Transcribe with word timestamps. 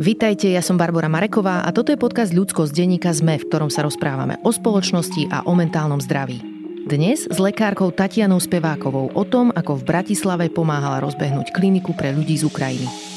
Vítajte, 0.00 0.48
ja 0.48 0.64
som 0.64 0.80
Barbara 0.80 1.12
Mareková 1.12 1.60
a 1.60 1.68
toto 1.76 1.92
je 1.92 2.00
podcast 2.00 2.32
Ľudsko 2.32 2.64
z 2.64 2.72
denníka 2.72 3.12
ZME, 3.12 3.36
v 3.36 3.52
ktorom 3.52 3.68
sa 3.68 3.84
rozprávame 3.84 4.40
o 4.40 4.48
spoločnosti 4.48 5.28
a 5.28 5.44
o 5.44 5.52
mentálnom 5.52 6.00
zdraví. 6.00 6.40
Dnes 6.88 7.28
s 7.28 7.36
lekárkou 7.36 7.92
Tatianou 7.92 8.40
Spevákovou 8.40 9.12
o 9.12 9.24
tom, 9.28 9.52
ako 9.52 9.76
v 9.76 9.84
Bratislave 9.84 10.48
pomáhala 10.48 11.04
rozbehnúť 11.04 11.52
kliniku 11.52 11.92
pre 11.92 12.16
ľudí 12.16 12.32
z 12.32 12.48
Ukrajiny. 12.48 13.09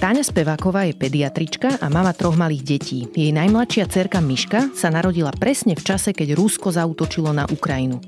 Táňa 0.00 0.24
Speváková 0.24 0.88
je 0.88 0.96
pediatrička 0.96 1.76
a 1.76 1.92
mama 1.92 2.16
troch 2.16 2.32
malých 2.32 2.64
detí. 2.64 3.04
Jej 3.12 3.36
najmladšia 3.36 3.84
cerka 3.84 4.24
Miška 4.24 4.72
sa 4.72 4.88
narodila 4.88 5.28
presne 5.28 5.76
v 5.76 5.84
čase, 5.84 6.16
keď 6.16 6.40
Rusko 6.40 6.72
zautočilo 6.72 7.36
na 7.36 7.44
Ukrajinu. 7.44 8.00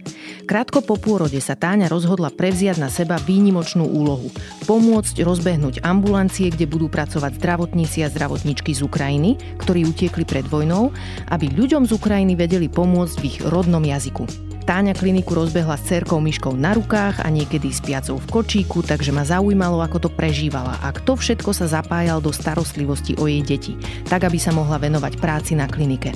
Krátko 0.49 0.81
po 0.81 0.97
pôrode 0.97 1.37
sa 1.45 1.53
Táňa 1.53 1.93
rozhodla 1.93 2.33
prevziať 2.33 2.81
na 2.81 2.89
seba 2.89 3.21
výnimočnú 3.21 3.85
úlohu. 3.85 4.33
Pomôcť 4.65 5.21
rozbehnúť 5.21 5.85
ambulancie, 5.85 6.49
kde 6.49 6.65
budú 6.65 6.89
pracovať 6.89 7.37
zdravotníci 7.37 8.01
a 8.01 8.09
zdravotníčky 8.09 8.73
z 8.73 8.89
Ukrajiny, 8.89 9.61
ktorí 9.61 9.85
utiekli 9.85 10.25
pred 10.25 10.49
vojnou, 10.49 10.97
aby 11.29 11.53
ľuďom 11.53 11.85
z 11.85 11.93
Ukrajiny 11.93 12.41
vedeli 12.41 12.73
pomôcť 12.73 13.21
v 13.21 13.27
ich 13.29 13.39
rodnom 13.45 13.85
jazyku. 13.85 14.52
Táňa 14.63 14.95
kliniku 14.95 15.35
rozbehla 15.35 15.75
s 15.75 15.91
cerkou 15.91 16.23
myškou 16.23 16.55
na 16.55 16.71
rukách 16.79 17.19
a 17.19 17.29
niekedy 17.35 17.75
s 17.75 17.83
piacou 17.83 18.23
v 18.23 18.31
kočíku, 18.31 18.87
takže 18.87 19.11
ma 19.11 19.27
zaujímalo, 19.27 19.83
ako 19.83 20.07
to 20.07 20.11
prežívala 20.15 20.79
a 20.79 20.95
kto 20.95 21.19
všetko 21.19 21.51
sa 21.51 21.67
zapájal 21.67 22.23
do 22.23 22.31
starostlivosti 22.31 23.19
o 23.19 23.27
jej 23.27 23.43
deti, 23.43 23.75
tak 24.07 24.23
aby 24.23 24.39
sa 24.39 24.55
mohla 24.55 24.79
venovať 24.79 25.19
práci 25.19 25.59
na 25.59 25.67
klinike. 25.67 26.15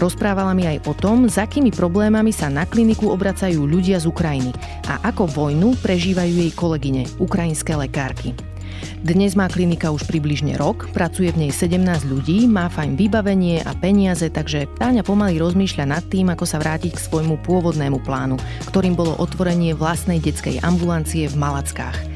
Rozprávala 0.00 0.56
mi 0.56 0.64
aj 0.64 0.88
o 0.88 0.96
tom, 0.96 1.28
s 1.28 1.36
akými 1.36 1.70
problémami 1.70 2.32
sa 2.32 2.48
na 2.48 2.64
kliniku 2.64 3.12
obracajú 3.12 3.68
ľudia 3.68 4.00
z 4.00 4.08
Ukrajiny 4.08 4.50
a 4.88 5.04
ako 5.04 5.28
vojnu 5.28 5.76
prežívajú 5.84 6.34
jej 6.40 6.52
kolegyne, 6.56 7.04
ukrajinské 7.20 7.76
lekárky. 7.76 8.53
Dnes 9.02 9.34
má 9.34 9.50
klinika 9.50 9.90
už 9.90 10.06
približne 10.06 10.56
rok, 10.56 10.88
pracuje 10.94 11.34
v 11.34 11.46
nej 11.46 11.52
17 11.52 11.82
ľudí, 12.06 12.46
má 12.48 12.70
fajn 12.72 12.96
vybavenie 12.96 13.60
a 13.66 13.74
peniaze, 13.76 14.30
takže 14.30 14.70
Táňa 14.78 15.02
pomaly 15.02 15.42
rozmýšľa 15.42 15.84
nad 15.90 16.04
tým, 16.06 16.30
ako 16.30 16.46
sa 16.46 16.62
vrátiť 16.62 16.96
k 16.96 17.04
svojmu 17.04 17.42
pôvodnému 17.42 18.00
plánu, 18.06 18.38
ktorým 18.70 18.96
bolo 18.96 19.18
otvorenie 19.18 19.74
vlastnej 19.74 20.22
detskej 20.22 20.62
ambulancie 20.62 21.26
v 21.26 21.36
Malackách. 21.36 22.13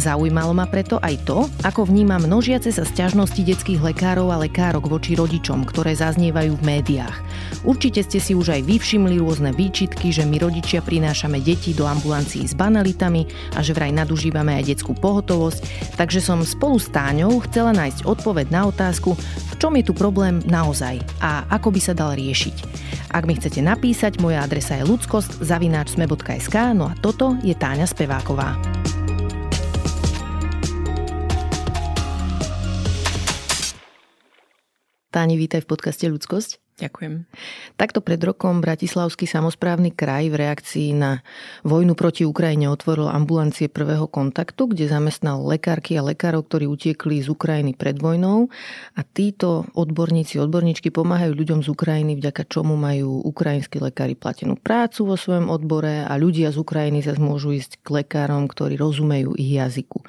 Zaujímalo 0.00 0.56
ma 0.56 0.64
preto 0.64 0.96
aj 0.96 1.28
to, 1.28 1.44
ako 1.60 1.84
vníma 1.84 2.16
množiace 2.16 2.72
sa 2.72 2.88
sťažnosti 2.88 3.36
detských 3.36 3.84
lekárov 3.84 4.32
a 4.32 4.40
lekárok 4.40 4.88
voči 4.88 5.12
rodičom, 5.12 5.68
ktoré 5.68 5.92
zaznievajú 5.92 6.56
v 6.56 6.64
médiách. 6.64 7.20
Určite 7.68 8.00
ste 8.00 8.16
si 8.16 8.32
už 8.32 8.56
aj 8.56 8.64
vy 8.64 8.80
všimli 8.80 9.20
rôzne 9.20 9.52
výčitky, 9.52 10.08
že 10.08 10.24
my 10.24 10.40
rodičia 10.40 10.80
prinášame 10.80 11.44
deti 11.44 11.76
do 11.76 11.84
ambulancií 11.84 12.48
s 12.48 12.56
banalitami 12.56 13.28
a 13.52 13.60
že 13.60 13.76
vraj 13.76 13.92
nadužívame 13.92 14.56
aj 14.56 14.72
detskú 14.72 14.96
pohotovosť, 14.96 15.92
takže 16.00 16.24
som 16.24 16.40
spolu 16.48 16.80
s 16.80 16.88
Táňou 16.88 17.44
chcela 17.44 17.76
nájsť 17.76 18.08
odpoveď 18.08 18.48
na 18.48 18.72
otázku, 18.72 19.12
v 19.20 19.54
čom 19.60 19.76
je 19.76 19.84
tu 19.84 19.92
problém 19.92 20.40
naozaj 20.48 20.96
a 21.20 21.44
ako 21.52 21.76
by 21.76 21.80
sa 21.84 21.92
dal 21.92 22.16
riešiť. 22.16 22.56
Ak 23.12 23.28
mi 23.28 23.36
chcete 23.36 23.60
napísať, 23.60 24.16
moja 24.24 24.40
adresa 24.40 24.80
je 24.80 24.88
ludskost 24.88 25.44
zavináčsme.sk, 25.44 26.56
no 26.72 26.88
a 26.88 26.96
toto 26.96 27.36
je 27.44 27.52
Táňa 27.52 27.84
Speváková. 27.84 28.56
Táni, 35.10 35.34
vítaj 35.34 35.66
v 35.66 35.74
podcaste 35.74 36.06
Ľudskosť. 36.06 36.69
Ďakujem. 36.80 37.28
Takto 37.76 38.00
pred 38.00 38.16
rokom 38.24 38.64
Bratislavský 38.64 39.28
samozprávny 39.28 39.92
kraj 39.92 40.32
v 40.32 40.40
reakcii 40.40 40.96
na 40.96 41.20
vojnu 41.60 41.92
proti 41.92 42.24
Ukrajine 42.24 42.72
otvoril 42.72 43.12
ambulancie 43.12 43.68
prvého 43.68 44.08
kontaktu, 44.08 44.72
kde 44.72 44.88
zamestnal 44.88 45.44
lekárky 45.44 46.00
a 46.00 46.06
lekárov, 46.08 46.48
ktorí 46.48 46.64
utiekli 46.64 47.20
z 47.20 47.28
Ukrajiny 47.28 47.76
pred 47.76 48.00
vojnou. 48.00 48.48
A 48.96 49.04
títo 49.04 49.68
odborníci, 49.76 50.40
odborníčky 50.40 50.88
pomáhajú 50.88 51.36
ľuďom 51.36 51.60
z 51.60 51.68
Ukrajiny, 51.68 52.16
vďaka 52.16 52.48
čomu 52.48 52.80
majú 52.80 53.20
ukrajinskí 53.28 53.76
lekári 53.76 54.16
platenú 54.16 54.56
prácu 54.56 55.04
vo 55.04 55.20
svojom 55.20 55.52
odbore 55.52 56.08
a 56.08 56.16
ľudia 56.16 56.48
z 56.48 56.64
Ukrajiny 56.64 57.04
sa 57.04 57.12
môžu 57.20 57.52
ísť 57.52 57.84
k 57.84 58.00
lekárom, 58.00 58.48
ktorí 58.48 58.80
rozumejú 58.80 59.36
ich 59.36 59.52
jazyku. 59.52 60.00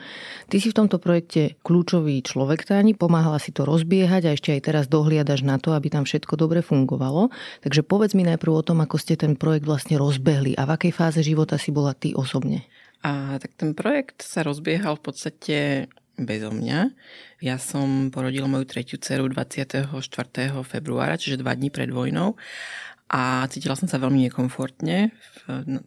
Ty 0.48 0.56
si 0.56 0.72
v 0.72 0.78
tomto 0.80 1.04
projekte 1.04 1.60
kľúčový 1.68 2.24
človek, 2.24 2.64
Táni, 2.64 2.96
pomáhala 2.96 3.44
si 3.44 3.52
to 3.52 3.68
rozbiehať 3.68 4.32
a 4.32 4.34
ešte 4.40 4.56
aj 4.56 4.62
teraz 4.64 4.86
dohliadaš 4.88 5.44
na 5.44 5.60
to, 5.60 5.76
aby 5.76 5.92
tam 5.92 6.08
všetko 6.08 6.40
dobre 6.40 6.61
fungovalo. 6.64 7.30
Takže 7.66 7.82
povedz 7.86 8.14
mi 8.18 8.26
najprv 8.26 8.54
o 8.54 8.66
tom, 8.66 8.80
ako 8.82 8.98
ste 8.98 9.20
ten 9.20 9.38
projekt 9.38 9.68
vlastne 9.68 9.98
rozbehli 10.00 10.58
a 10.58 10.66
v 10.66 10.74
akej 10.78 10.94
fáze 10.96 11.20
života 11.22 11.60
si 11.62 11.70
bola 11.70 11.94
ty 11.94 12.16
osobne. 12.16 12.66
A 13.02 13.42
tak 13.42 13.58
ten 13.58 13.74
projekt 13.74 14.22
sa 14.22 14.46
rozbiehal 14.46 14.98
v 15.02 15.04
podstate 15.04 15.58
bezo 16.22 16.54
mňa. 16.54 16.94
Ja 17.42 17.58
som 17.58 18.14
porodila 18.14 18.46
moju 18.46 18.70
tretiu 18.70 19.02
dceru 19.02 19.26
24. 19.26 19.90
februára, 20.62 21.18
čiže 21.18 21.42
dva 21.42 21.58
dní 21.58 21.74
pred 21.74 21.90
vojnou 21.90 22.38
a 23.12 23.44
cítila 23.52 23.76
som 23.76 23.92
sa 23.92 24.00
veľmi 24.00 24.32
nekomfortne 24.32 25.12
v 25.12 25.42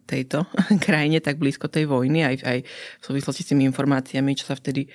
tejto 0.05 0.45
krajine, 0.85 1.17
tak 1.17 1.41
blízko 1.41 1.65
tej 1.73 1.89
vojny, 1.89 2.21
aj, 2.21 2.35
aj 2.45 2.57
v 3.01 3.03
súvislosti 3.03 3.41
s 3.41 3.49
tými 3.49 3.65
informáciami, 3.65 4.37
čo 4.37 4.45
sa 4.45 4.53
vtedy 4.53 4.85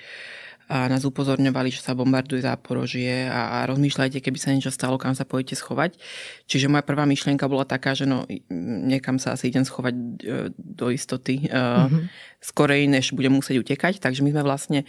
a 0.71 0.87
nás 0.87 1.03
upozorňovali, 1.03 1.67
že 1.67 1.83
sa 1.83 1.91
bombarduje 1.91 2.47
záporožie 2.47 3.27
a, 3.27 3.59
a 3.59 3.67
rozmýšľajte, 3.67 4.23
keby 4.23 4.39
sa 4.39 4.55
niečo 4.55 4.71
stalo, 4.71 4.95
kam 4.95 5.11
sa 5.11 5.27
pôjdete 5.27 5.59
schovať. 5.59 5.99
Čiže 6.47 6.71
moja 6.71 6.87
prvá 6.87 7.03
myšlienka 7.03 7.43
bola 7.51 7.67
taká, 7.67 7.91
že 7.91 8.07
no, 8.07 8.23
niekam 8.87 9.19
sa 9.19 9.35
asi 9.35 9.51
idem 9.51 9.67
schovať 9.67 9.91
e, 9.91 10.01
do 10.55 10.87
istoty 10.87 11.51
mm-hmm. 11.51 12.07
skorej, 12.39 12.87
než 12.87 13.11
budem 13.11 13.35
musieť 13.35 13.59
utekať. 13.59 13.99
Takže 13.99 14.23
my 14.23 14.31
sme 14.31 14.47
vlastne, 14.47 14.79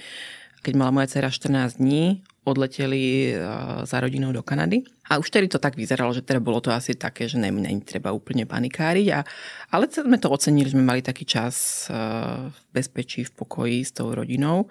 keď 0.63 0.73
mala 0.79 0.95
moja 0.95 1.11
dcera 1.11 1.35
14 1.35 1.83
dní, 1.83 2.23
odleteli 2.47 3.35
e, 3.35 3.43
za 3.83 3.99
rodinou 3.99 4.31
do 4.31 4.47
Kanady. 4.47 4.87
A 5.11 5.19
už 5.19 5.35
tedy 5.35 5.51
to 5.51 5.59
tak 5.59 5.75
vyzeralo, 5.75 6.15
že 6.15 6.23
teda 6.23 6.39
bolo 6.39 6.63
to 6.63 6.71
asi 6.71 6.95
také, 6.95 7.27
že 7.27 7.43
nem, 7.43 7.59
nem 7.59 7.83
treba 7.83 8.15
úplne 8.15 8.47
panikáriť. 8.47 9.07
A, 9.19 9.27
ale 9.75 9.91
sme 9.91 10.15
to 10.23 10.31
ocenili, 10.31 10.71
že 10.71 10.79
sme 10.79 10.87
mali 10.87 11.03
taký 11.03 11.27
čas 11.27 11.91
v 11.91 12.59
bezpečí, 12.71 13.27
v 13.27 13.35
pokoji 13.35 13.83
s 13.83 13.91
tou 13.91 14.15
rodinou 14.15 14.71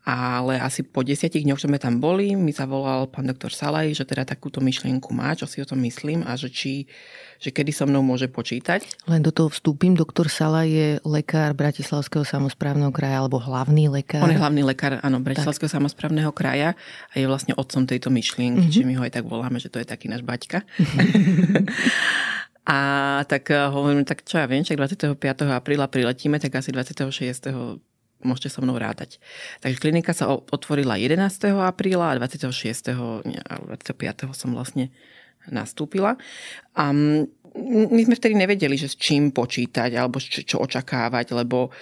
ale 0.00 0.56
asi 0.56 0.80
po 0.80 1.04
desiatich 1.04 1.44
dňoch, 1.44 1.60
čo 1.60 1.68
sme 1.68 1.76
tam 1.76 2.00
boli, 2.00 2.32
mi 2.32 2.56
zavolal 2.56 3.04
pán 3.12 3.28
doktor 3.28 3.52
Salaj, 3.52 3.92
že 3.92 4.08
teda 4.08 4.24
takúto 4.24 4.64
myšlienku 4.64 5.12
má, 5.12 5.36
čo 5.36 5.44
si 5.44 5.60
o 5.60 5.68
tom 5.68 5.84
myslím 5.84 6.24
a 6.24 6.40
že, 6.40 6.48
či, 6.48 6.88
že 7.36 7.52
kedy 7.52 7.68
so 7.68 7.84
mnou 7.84 8.00
môže 8.00 8.24
počítať. 8.32 8.80
Len 9.04 9.20
do 9.20 9.28
toho 9.28 9.52
vstúpim, 9.52 9.92
doktor 9.92 10.32
Salaj 10.32 10.68
je 10.72 10.88
lekár 11.04 11.52
Bratislavského 11.52 12.24
samozprávneho 12.24 12.88
kraja 12.96 13.20
alebo 13.20 13.36
hlavný 13.36 13.92
lekár. 13.92 14.24
On 14.24 14.32
je 14.32 14.40
hlavný 14.40 14.64
lekár, 14.64 15.04
áno, 15.04 15.20
Bratislavského 15.20 15.68
tak. 15.68 15.76
samozprávneho 15.76 16.32
kraja 16.32 16.72
a 17.12 17.14
je 17.20 17.28
vlastne 17.28 17.52
otcom 17.52 17.84
tejto 17.84 18.08
myšlienky, 18.08 18.56
mm-hmm. 18.56 18.72
čiže 18.72 18.88
my 18.88 18.94
ho 18.96 19.04
aj 19.04 19.20
tak 19.20 19.28
voláme, 19.28 19.60
že 19.60 19.68
to 19.68 19.84
je 19.84 19.86
taký 19.86 20.08
náš 20.08 20.24
baťka. 20.24 20.64
A 22.70 22.78
tak 23.26 23.50
eh, 23.50 23.66
hovorím, 23.66 24.04
tak 24.06 24.22
čo 24.22 24.38
ja 24.38 24.46
viem, 24.46 24.62
čak 24.62 24.78
25. 24.78 25.18
apríla 25.50 25.90
priletíme, 25.90 26.38
tak 26.38 26.54
asi 26.54 26.70
26 26.70 27.89
môžete 28.22 28.52
so 28.52 28.60
mnou 28.60 28.76
rátať. 28.76 29.20
Takže 29.64 29.80
klinika 29.80 30.12
sa 30.12 30.30
otvorila 30.30 31.00
11. 31.00 31.20
apríla 31.64 32.12
a 32.12 32.18
26. 32.20 32.92
a 32.92 33.54
25. 33.64 34.32
som 34.36 34.52
vlastne 34.52 34.92
nastúpila. 35.48 36.20
A 36.76 36.92
my 36.92 38.00
sme 38.06 38.14
vtedy 38.14 38.36
nevedeli, 38.36 38.76
že 38.78 38.92
s 38.92 38.96
čím 38.96 39.34
počítať 39.34 39.96
alebo 39.96 40.22
čo, 40.22 40.44
čo 40.44 40.56
očakávať, 40.62 41.34
lebo 41.34 41.72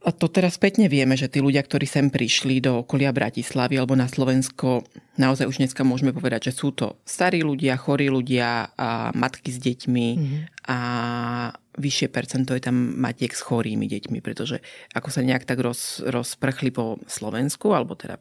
a 0.00 0.16
to 0.16 0.32
teraz 0.32 0.56
spätne 0.56 0.88
vieme, 0.88 1.12
že 1.12 1.28
tí 1.28 1.44
ľudia, 1.44 1.60
ktorí 1.60 1.84
sem 1.84 2.08
prišli 2.08 2.64
do 2.64 2.80
okolia 2.80 3.12
Bratislavy 3.12 3.76
alebo 3.76 3.92
na 3.92 4.08
Slovensko, 4.08 4.80
naozaj 5.20 5.44
už 5.44 5.60
dneska 5.60 5.84
môžeme 5.84 6.16
povedať, 6.16 6.48
že 6.48 6.56
sú 6.56 6.72
to 6.72 6.96
starí 7.04 7.44
ľudia, 7.44 7.76
chorí 7.76 8.08
ľudia, 8.08 8.72
a 8.80 9.12
matky 9.12 9.52
s 9.52 9.60
deťmi 9.60 10.08
mm-hmm. 10.16 10.40
a 10.72 10.78
vyššie 11.78 12.08
percento 12.10 12.56
je 12.56 12.62
tam 12.62 12.74
matiek 12.98 13.30
s 13.30 13.44
chorými 13.44 13.86
deťmi, 13.86 14.18
pretože 14.24 14.58
ako 14.96 15.08
sa 15.14 15.22
nejak 15.22 15.46
tak 15.46 15.62
roz, 15.62 16.02
rozprchli 16.02 16.74
po 16.74 16.98
Slovensku, 17.06 17.70
alebo 17.70 17.94
teda 17.94 18.18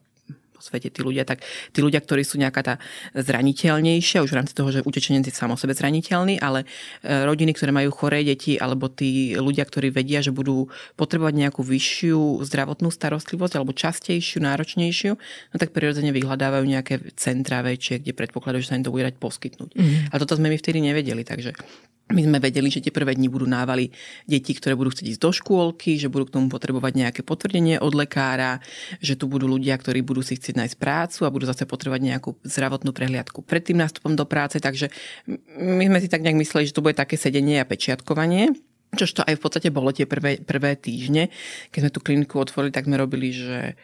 po 0.59 0.67
svete 0.67 0.91
tí 0.91 0.99
ľudia, 0.99 1.23
tak 1.23 1.39
tí 1.71 1.79
ľudia, 1.79 2.03
ktorí 2.03 2.27
sú 2.27 2.35
nejaká 2.35 2.59
tá 2.59 2.75
zraniteľnejšia, 3.15 4.19
už 4.19 4.35
v 4.35 4.37
rámci 4.43 4.51
toho, 4.51 4.67
že 4.75 4.83
utečenec 4.83 5.23
je 5.23 5.31
sám 5.31 5.55
o 5.55 5.57
sebe 5.57 5.71
zraniteľný, 5.71 6.43
ale 6.43 6.67
e, 6.99 7.23
rodiny, 7.23 7.55
ktoré 7.55 7.71
majú 7.71 7.95
choré 7.95 8.27
deti, 8.27 8.59
alebo 8.59 8.91
tí 8.91 9.39
ľudia, 9.39 9.63
ktorí 9.63 9.87
vedia, 9.87 10.19
že 10.19 10.35
budú 10.35 10.67
potrebovať 10.99 11.47
nejakú 11.47 11.63
vyššiu 11.63 12.43
zdravotnú 12.43 12.91
starostlivosť, 12.91 13.55
alebo 13.55 13.71
častejšiu, 13.71 14.43
náročnejšiu, 14.43 15.15
no 15.15 15.55
tak 15.55 15.71
prirodzene 15.71 16.11
vyhľadávajú 16.11 16.65
nejaké 16.67 17.07
centra 17.15 17.63
väčšie, 17.63 18.03
kde 18.03 18.11
predpokladajú, 18.11 18.59
že 18.59 18.75
sa 18.75 18.75
im 18.75 18.83
to 18.83 18.91
bude 18.91 19.07
dať 19.07 19.15
poskytnúť. 19.15 19.71
Mm. 19.79 20.11
A 20.11 20.15
toto 20.19 20.35
sme 20.35 20.51
my 20.51 20.59
vtedy 20.59 20.83
nevedeli, 20.83 21.23
takže 21.23 21.55
my 22.09 22.21
sme 22.25 22.41
vedeli, 22.41 22.73
že 22.73 22.81
tie 22.81 22.89
prvé 22.89 23.13
dni 23.13 23.29
budú 23.29 23.45
návaly 23.45 23.93
detí, 24.25 24.57
ktoré 24.57 24.73
budú 24.73 24.89
chcieť 24.89 25.13
ísť 25.13 25.21
do 25.21 25.29
škôlky, 25.29 26.01
že 26.01 26.09
budú 26.09 26.25
k 26.25 26.41
tomu 26.41 26.49
potrebovať 26.49 26.93
nejaké 26.97 27.21
potvrdenie 27.21 27.77
od 27.77 27.93
lekára, 27.93 28.57
že 28.97 29.13
tu 29.13 29.29
budú 29.29 29.45
ľudia, 29.45 29.77
ktorí 29.77 30.01
budú 30.01 30.25
si 30.25 30.33
chcieť 30.33 30.57
nájsť 30.57 30.75
prácu 30.81 31.19
a 31.25 31.33
budú 31.33 31.45
zase 31.45 31.69
potrebovať 31.69 32.01
nejakú 32.01 32.29
zdravotnú 32.41 32.97
prehliadku 32.97 33.45
pred 33.45 33.61
tým 33.61 33.77
nástupom 33.77 34.17
do 34.17 34.25
práce. 34.25 34.57
Takže 34.57 34.89
my 35.61 35.85
sme 35.85 35.99
si 36.01 36.09
tak 36.09 36.25
nejak 36.25 36.41
mysleli, 36.41 36.65
že 36.65 36.73
to 36.73 36.81
bude 36.81 36.97
také 36.97 37.13
sedenie 37.13 37.61
a 37.61 37.69
pečiatkovanie. 37.69 38.57
Čož 38.89 39.21
to 39.21 39.21
aj 39.21 39.37
v 39.37 39.43
podstate 39.45 39.69
bolo 39.69 39.93
tie 39.93 40.09
prvé, 40.09 40.41
prvé 40.41 40.73
týždne. 40.73 41.29
Keď 41.69 41.79
sme 41.85 41.93
tú 41.93 42.01
kliniku 42.01 42.41
otvorili, 42.41 42.73
tak 42.73 42.89
sme 42.89 42.97
robili, 42.97 43.29
že 43.29 43.77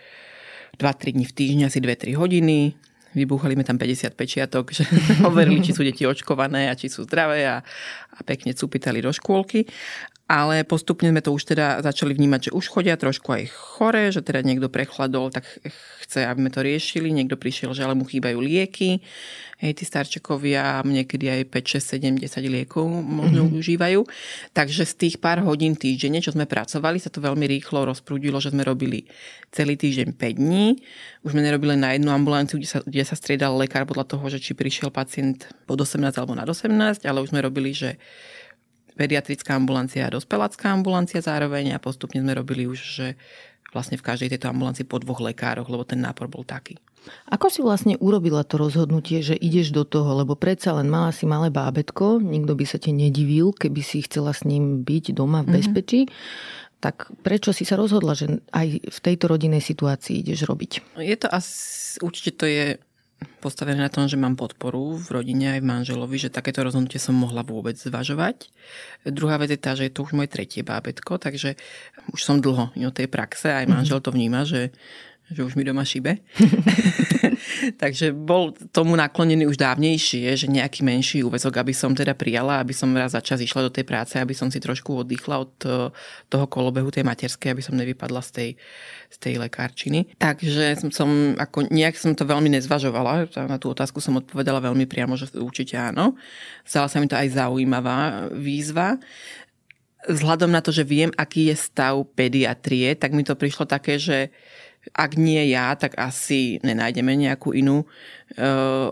2-3 0.81 1.13
dní 1.13 1.25
v 1.29 1.35
týždni, 1.37 1.61
asi 1.69 1.77
2-3 1.77 2.17
hodiny. 2.17 2.73
Vybuchali 3.15 3.55
sme 3.55 3.63
tam 3.63 3.79
50 3.79 4.11
pečiatok, 4.13 4.75
že 4.75 4.83
overili, 5.29 5.63
či 5.63 5.71
sú 5.71 5.81
deti 5.81 6.03
očkované 6.03 6.67
a 6.67 6.77
či 6.77 6.91
sú 6.91 7.07
zdravé 7.07 7.47
a, 7.47 7.63
a 8.11 8.19
pekne 8.27 8.51
cupitali 8.51 8.99
do 8.99 9.09
škôlky 9.09 9.65
ale 10.25 10.65
postupne 10.65 11.13
sme 11.13 11.21
to 11.21 11.29
už 11.29 11.53
teda 11.53 11.85
začali 11.85 12.17
vnímať, 12.17 12.49
že 12.49 12.55
už 12.57 12.65
chodia 12.65 12.97
trošku 12.97 13.29
aj 13.29 13.45
chore, 13.53 14.09
že 14.09 14.25
teda 14.25 14.41
niekto 14.41 14.73
prechladol, 14.73 15.29
tak 15.29 15.45
chce, 16.01 16.25
aby 16.25 16.41
sme 16.41 16.51
to 16.51 16.65
riešili. 16.65 17.13
Niekto 17.13 17.37
prišiel, 17.37 17.77
že 17.77 17.85
ale 17.85 17.93
mu 17.93 18.09
chýbajú 18.09 18.41
lieky. 18.41 19.05
Hej, 19.55 19.79
tí 19.79 19.83
starčekovia 19.87 20.83
niekedy 20.83 21.31
aj 21.31 21.47
5, 21.47 21.79
6, 21.79 22.19
7, 22.19 22.27
10 22.27 22.55
liekov 22.59 22.83
možno 22.91 23.47
mm-hmm. 23.47 23.59
užívajú. 23.63 24.01
Takže 24.51 24.83
z 24.83 24.93
tých 24.99 25.15
pár 25.23 25.39
hodín 25.47 25.79
týždenne, 25.79 26.19
čo 26.19 26.35
sme 26.35 26.43
pracovali, 26.43 26.99
sa 26.99 27.07
to 27.07 27.23
veľmi 27.23 27.47
rýchlo 27.47 27.87
rozprúdilo, 27.87 28.43
že 28.43 28.51
sme 28.51 28.67
robili 28.67 29.07
celý 29.55 29.79
týždeň 29.79 30.11
5 30.11 30.41
dní. 30.43 30.83
Už 31.23 31.31
sme 31.31 31.39
nerobili 31.39 31.79
na 31.79 31.95
jednu 31.95 32.11
ambulanciu, 32.11 32.59
kde 32.59 32.67
sa, 32.67 32.79
kde 32.83 33.03
sa 33.07 33.15
striedal 33.15 33.55
lekár 33.55 33.87
podľa 33.87 34.11
toho, 34.11 34.27
že 34.27 34.43
či 34.43 34.51
prišiel 34.51 34.91
pacient 34.91 35.47
pod 35.63 35.79
18 35.79 36.03
alebo 36.19 36.35
nad 36.35 36.47
18, 36.51 37.07
ale 37.07 37.23
už 37.23 37.31
sme 37.31 37.39
robili, 37.39 37.71
že 37.71 37.95
pediatrická 38.99 39.55
ambulancia 39.55 40.07
a 40.07 40.11
dospelácká 40.11 40.67
ambulancia 40.71 41.23
zároveň 41.23 41.75
a 41.75 41.83
postupne 41.83 42.19
sme 42.19 42.35
robili 42.35 42.67
už, 42.67 42.79
že 42.79 43.07
vlastne 43.75 43.99
v 43.99 44.07
každej 44.07 44.31
tejto 44.35 44.51
ambulancii 44.51 44.87
po 44.87 44.99
dvoch 45.03 45.19
lekároch, 45.19 45.67
lebo 45.67 45.83
ten 45.83 45.99
nápor 45.99 46.31
bol 46.31 46.47
taký. 46.47 46.79
Ako 47.29 47.49
si 47.49 47.61
vlastne 47.61 47.97
urobila 47.97 48.45
to 48.45 48.57
rozhodnutie, 48.57 49.21
že 49.21 49.37
ideš 49.37 49.73
do 49.73 49.83
toho, 49.85 50.21
lebo 50.21 50.37
predsa 50.37 50.73
len 50.77 50.89
mala 50.89 51.09
si 51.09 51.25
malé 51.25 51.49
bábetko, 51.49 52.21
nikto 52.21 52.53
by 52.53 52.65
sa 52.65 52.77
ti 52.77 52.93
nedivil, 52.93 53.53
keby 53.53 53.81
si 53.81 54.05
chcela 54.05 54.33
s 54.33 54.45
ním 54.45 54.81
byť 54.85 55.15
doma 55.17 55.41
v 55.41 55.49
mhm. 55.49 55.55
bezpečí. 55.55 56.01
Mm-hmm. 56.05 56.63
Tak 56.75 57.17
prečo 57.25 57.49
si 57.49 57.65
sa 57.65 57.79
rozhodla, 57.79 58.13
že 58.13 58.45
aj 58.53 58.67
v 58.85 58.99
tejto 59.01 59.25
rodinnej 59.25 59.63
situácii 59.63 60.21
ideš 60.21 60.45
robiť? 60.45 61.01
Je 61.01 61.17
to 61.17 61.25
asi, 61.33 61.97
určite 61.97 62.37
to 62.37 62.45
je 62.45 62.77
postavené 63.41 63.79
na 63.79 63.89
tom, 63.89 64.05
že 64.05 64.19
mám 64.19 64.37
podporu 64.37 64.97
v 64.97 65.07
rodine 65.21 65.57
aj 65.57 65.61
v 65.63 65.69
manželovi, 65.69 66.17
že 66.19 66.33
takéto 66.33 66.61
rozhodnutie 66.61 66.99
som 66.99 67.15
mohla 67.15 67.41
vôbec 67.41 67.77
zvažovať. 67.77 68.49
Druhá 69.07 69.37
vec 69.37 69.53
je 69.53 69.59
tá, 69.61 69.73
že 69.73 69.87
je 69.89 69.93
to 69.93 70.05
už 70.05 70.13
moje 70.17 70.29
tretie 70.29 70.61
bábetko, 70.61 71.17
takže 71.17 71.57
už 72.11 72.21
som 72.21 72.43
dlho 72.43 72.75
o 72.75 72.91
tej 72.93 73.07
praxe, 73.09 73.49
aj 73.49 73.65
manžel 73.69 74.01
to 74.03 74.13
vníma, 74.13 74.45
že 74.45 74.75
že 75.25 75.41
už 75.41 75.57
mi 75.57 75.65
doma 75.65 75.81
šibe. 75.81 76.21
Takže 77.81 78.13
bol 78.13 78.53
tomu 78.69 78.93
naklonený 78.93 79.49
už 79.49 79.57
dávnejšie, 79.57 80.37
že 80.37 80.45
nejaký 80.45 80.85
menší 80.85 81.25
úvezok, 81.25 81.65
aby 81.65 81.73
som 81.73 81.97
teda 81.97 82.13
prijala, 82.13 82.61
aby 82.61 82.77
som 82.77 82.93
raz 82.93 83.17
za 83.17 83.21
čas 83.25 83.41
išla 83.41 83.65
do 83.65 83.73
tej 83.73 83.89
práce, 83.89 84.21
aby 84.21 84.37
som 84.37 84.53
si 84.53 84.61
trošku 84.61 85.01
oddychla 85.01 85.41
od 85.41 85.53
eh, 85.65 85.89
toho 86.29 86.45
kolobehu 86.45 86.93
tej 86.93 87.01
materskej, 87.01 87.57
aby 87.57 87.63
som 87.65 87.73
nevypadla 87.73 88.21
z 88.21 88.29
tej, 88.29 88.49
z 89.09 89.17
tej 89.17 89.33
lekárčiny. 89.41 90.13
Takže 90.21 90.85
som, 90.85 90.89
som 90.93 91.09
ako 91.41 91.73
nejak 91.73 91.97
som 91.97 92.13
to 92.13 92.29
veľmi 92.29 92.53
nezvažovala. 92.53 93.25
Na 93.49 93.57
tú 93.57 93.73
otázku 93.73 93.97
som 93.97 94.21
odpovedala 94.21 94.61
veľmi 94.61 94.85
priamo, 94.85 95.17
že 95.17 95.33
určite 95.33 95.73
áno. 95.73 96.13
Stala 96.61 96.85
sa 96.85 97.01
mi 97.01 97.09
to 97.09 97.17
aj 97.17 97.33
zaujímavá 97.33 98.29
výzva 98.29 99.01
vzhľadom 100.05 100.53
na 100.53 100.61
to, 100.61 100.69
že 100.69 100.85
viem, 100.85 101.09
aký 101.17 101.49
je 101.49 101.55
stav 101.57 101.97
pediatrie, 102.13 102.93
tak 102.93 103.17
mi 103.17 103.25
to 103.25 103.33
prišlo 103.33 103.65
také, 103.65 103.97
že 103.97 104.29
ak 104.93 105.17
nie 105.17 105.49
ja, 105.49 105.73
tak 105.73 105.97
asi 105.97 106.61
nenájdeme 106.61 107.15
nejakú 107.17 107.55
inú 107.55 107.83
e, 107.83 108.45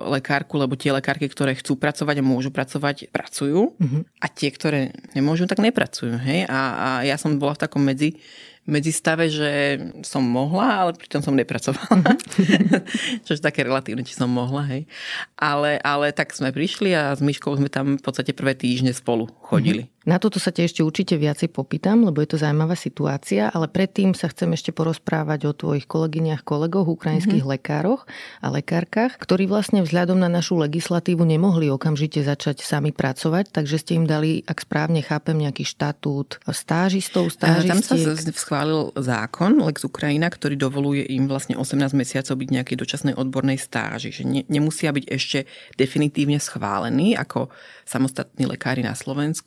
lekárku, 0.10 0.57
lebo 0.57 0.74
tie 0.74 0.95
lekárky, 0.95 1.30
ktoré 1.30 1.54
chcú 1.54 1.78
pracovať 1.78 2.24
a 2.24 2.25
môžu 2.25 2.50
pracovať, 2.50 3.13
pracujú 3.13 3.78
mm-hmm. 3.78 4.01
a 4.18 4.25
tie, 4.31 4.50
ktoré 4.50 4.95
nemôžu, 5.13 5.45
tak 5.45 5.62
nepracujú. 5.62 6.18
Hej? 6.18 6.50
A, 6.50 6.60
a 6.74 6.88
ja 7.06 7.19
som 7.19 7.38
bola 7.38 7.54
v 7.54 7.63
takom 7.68 7.84
medzi 7.86 8.18
medzistave, 8.63 9.28
že 9.28 9.75
som 10.07 10.24
mohla, 10.24 10.88
ale 10.88 10.92
pritom 10.95 11.19
som 11.19 11.36
nepracovala. 11.36 12.16
Čož 13.28 13.44
také 13.44 13.68
relatívne, 13.68 14.07
či 14.07 14.16
som 14.16 14.31
mohla, 14.31 14.63
hej. 14.72 14.88
Ale, 15.36 15.75
ale 15.84 16.16
tak 16.16 16.31
sme 16.31 16.56
prišli 16.56 16.95
a 16.95 17.12
s 17.12 17.19
Myškou 17.19 17.60
sme 17.60 17.68
tam 17.68 18.00
v 18.00 18.04
podstate 18.04 18.31
prvé 18.31 18.56
týždne 18.56 18.95
spolu 18.95 19.28
chodili. 19.53 19.83
Mm-hmm. 19.85 19.94
Na 20.03 20.19
toto 20.19 20.35
sa 20.35 20.51
tie 20.51 20.67
ešte 20.67 20.83
určite 20.83 21.15
viacej 21.15 21.47
popýtam, 21.55 22.03
lebo 22.03 22.19
je 22.19 22.35
to 22.35 22.38
zaujímavá 22.41 22.75
situácia, 22.75 23.47
ale 23.47 23.71
predtým 23.71 24.11
sa 24.11 24.27
chcem 24.27 24.51
ešte 24.51 24.75
porozprávať 24.75 25.47
o 25.47 25.55
tvojich 25.55 25.88
kolegyniach, 25.88 26.44
kolegoch, 26.44 26.91
ukrajinských 26.91 27.39
mm-hmm. 27.39 27.55
lekároch 27.55 28.03
a 28.44 28.51
lekárkach, 28.51 29.15
ktorí 29.15 29.47
vlastne 29.47 29.79
vzhľadom 29.79 30.19
na 30.19 30.27
našu 30.27 30.59
legislatívu 30.59 31.23
nemohli 31.23 31.71
okamžite 31.71 32.19
začať 32.19 32.67
sami 32.67 32.91
pracovať, 32.91 33.55
takže 33.55 33.79
ste 33.79 33.91
im 33.95 34.03
dali, 34.03 34.44
ak 34.44 34.67
správne 34.67 35.00
chápem, 35.00 35.39
nejaký 35.39 35.63
štatút 35.63 36.44
stážistov, 36.51 37.31
stážistiek. 37.31 37.71
Tam 37.71 37.79
sa 37.79 37.95
schválil 38.35 38.91
zákon 38.99 39.56
Lex 39.63 39.88
Ukrajina, 39.88 40.27
ktorý 40.27 40.59
dovoluje 40.59 41.07
im 41.15 41.31
vlastne 41.31 41.56
18 41.56 41.95
mesiacov 41.95 42.35
byť 42.44 42.49
nejakej 42.51 42.75
dočasnej 42.75 43.13
odbornej 43.15 43.56
stáži, 43.56 44.11
že 44.11 44.27
ne, 44.27 44.44
nemusia 44.51 44.91
byť 44.91 45.06
ešte 45.07 45.47
definitívne 45.79 46.44
schválení 46.44 47.15
ako 47.15 47.47
samostatní 47.88 48.47
lekári 48.47 48.83
na 48.83 48.95
Slovensku, 48.95 49.43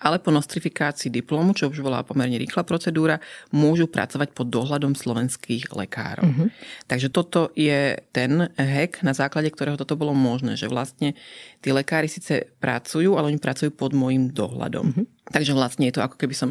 ale 0.00 0.16
po 0.20 0.32
nostrifikácii 0.32 1.12
diplomu, 1.12 1.52
čo 1.56 1.68
už 1.68 1.80
bola 1.80 2.04
pomerne 2.04 2.36
rýchla 2.36 2.64
procedúra, 2.64 3.20
môžu 3.52 3.88
pracovať 3.88 4.32
pod 4.32 4.48
dohľadom 4.52 4.92
slovenských 4.96 5.72
lekárov. 5.72 6.28
Mm-hmm. 6.28 6.48
Takže 6.88 7.08
toto 7.12 7.52
je 7.56 7.96
ten 8.12 8.48
hack, 8.56 9.00
na 9.04 9.16
základe 9.16 9.52
ktorého 9.52 9.80
toto 9.80 9.96
bolo 9.96 10.12
možné, 10.12 10.56
že 10.56 10.68
vlastne 10.68 11.16
tí 11.64 11.72
lekári 11.72 12.08
síce 12.08 12.52
pracujú, 12.60 13.16
ale 13.16 13.32
oni 13.32 13.40
pracujú 13.40 13.72
pod 13.72 13.96
môjim 13.96 14.32
dohľadom. 14.32 14.84
Mm-hmm. 14.92 15.06
Takže 15.32 15.52
vlastne 15.56 15.88
je 15.88 15.94
to 15.96 16.04
ako 16.04 16.16
keby 16.20 16.36
som 16.36 16.50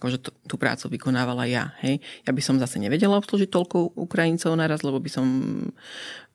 akože 0.00 0.18
t- 0.24 0.34
tú 0.48 0.56
prácu 0.56 0.96
vykonávala 0.96 1.44
ja. 1.44 1.76
Hej. 1.84 2.00
Ja 2.24 2.32
by 2.32 2.40
som 2.40 2.56
zase 2.56 2.80
nevedela 2.80 3.20
obslužiť 3.20 3.52
toľko 3.52 4.00
Ukrajincov 4.00 4.56
naraz, 4.56 4.80
lebo 4.80 4.96
by 4.96 5.10
som 5.12 5.26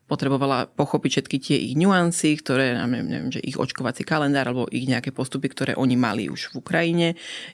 potrebovala 0.06 0.70
pochopiť 0.70 1.10
všetky 1.18 1.36
tie 1.42 1.56
ich 1.58 1.74
nuancy, 1.74 2.38
ktoré, 2.38 2.78
neviem, 2.78 3.06
neviem, 3.10 3.30
že 3.34 3.42
ich 3.42 3.58
očkovací 3.58 4.06
kalendár 4.06 4.46
alebo 4.46 4.70
ich 4.70 4.86
nejaké 4.86 5.10
postupy, 5.10 5.50
ktoré 5.50 5.72
oni 5.74 5.98
mali 5.98 6.30
už 6.30 6.54
v 6.54 6.62
Ukrajine. 6.62 7.08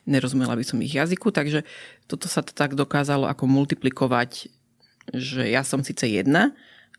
Nerozumela 0.05 0.53
by 0.53 0.61
som 0.61 0.77
ich 0.85 0.93
jazyku, 0.93 1.33
takže 1.33 1.65
toto 2.05 2.29
sa 2.29 2.45
to 2.45 2.53
tak 2.53 2.77
dokázalo 2.77 3.25
ako 3.25 3.49
multiplikovať, 3.49 4.53
že 5.17 5.49
ja 5.49 5.65
som 5.65 5.81
síce 5.81 6.05
jedna, 6.05 6.53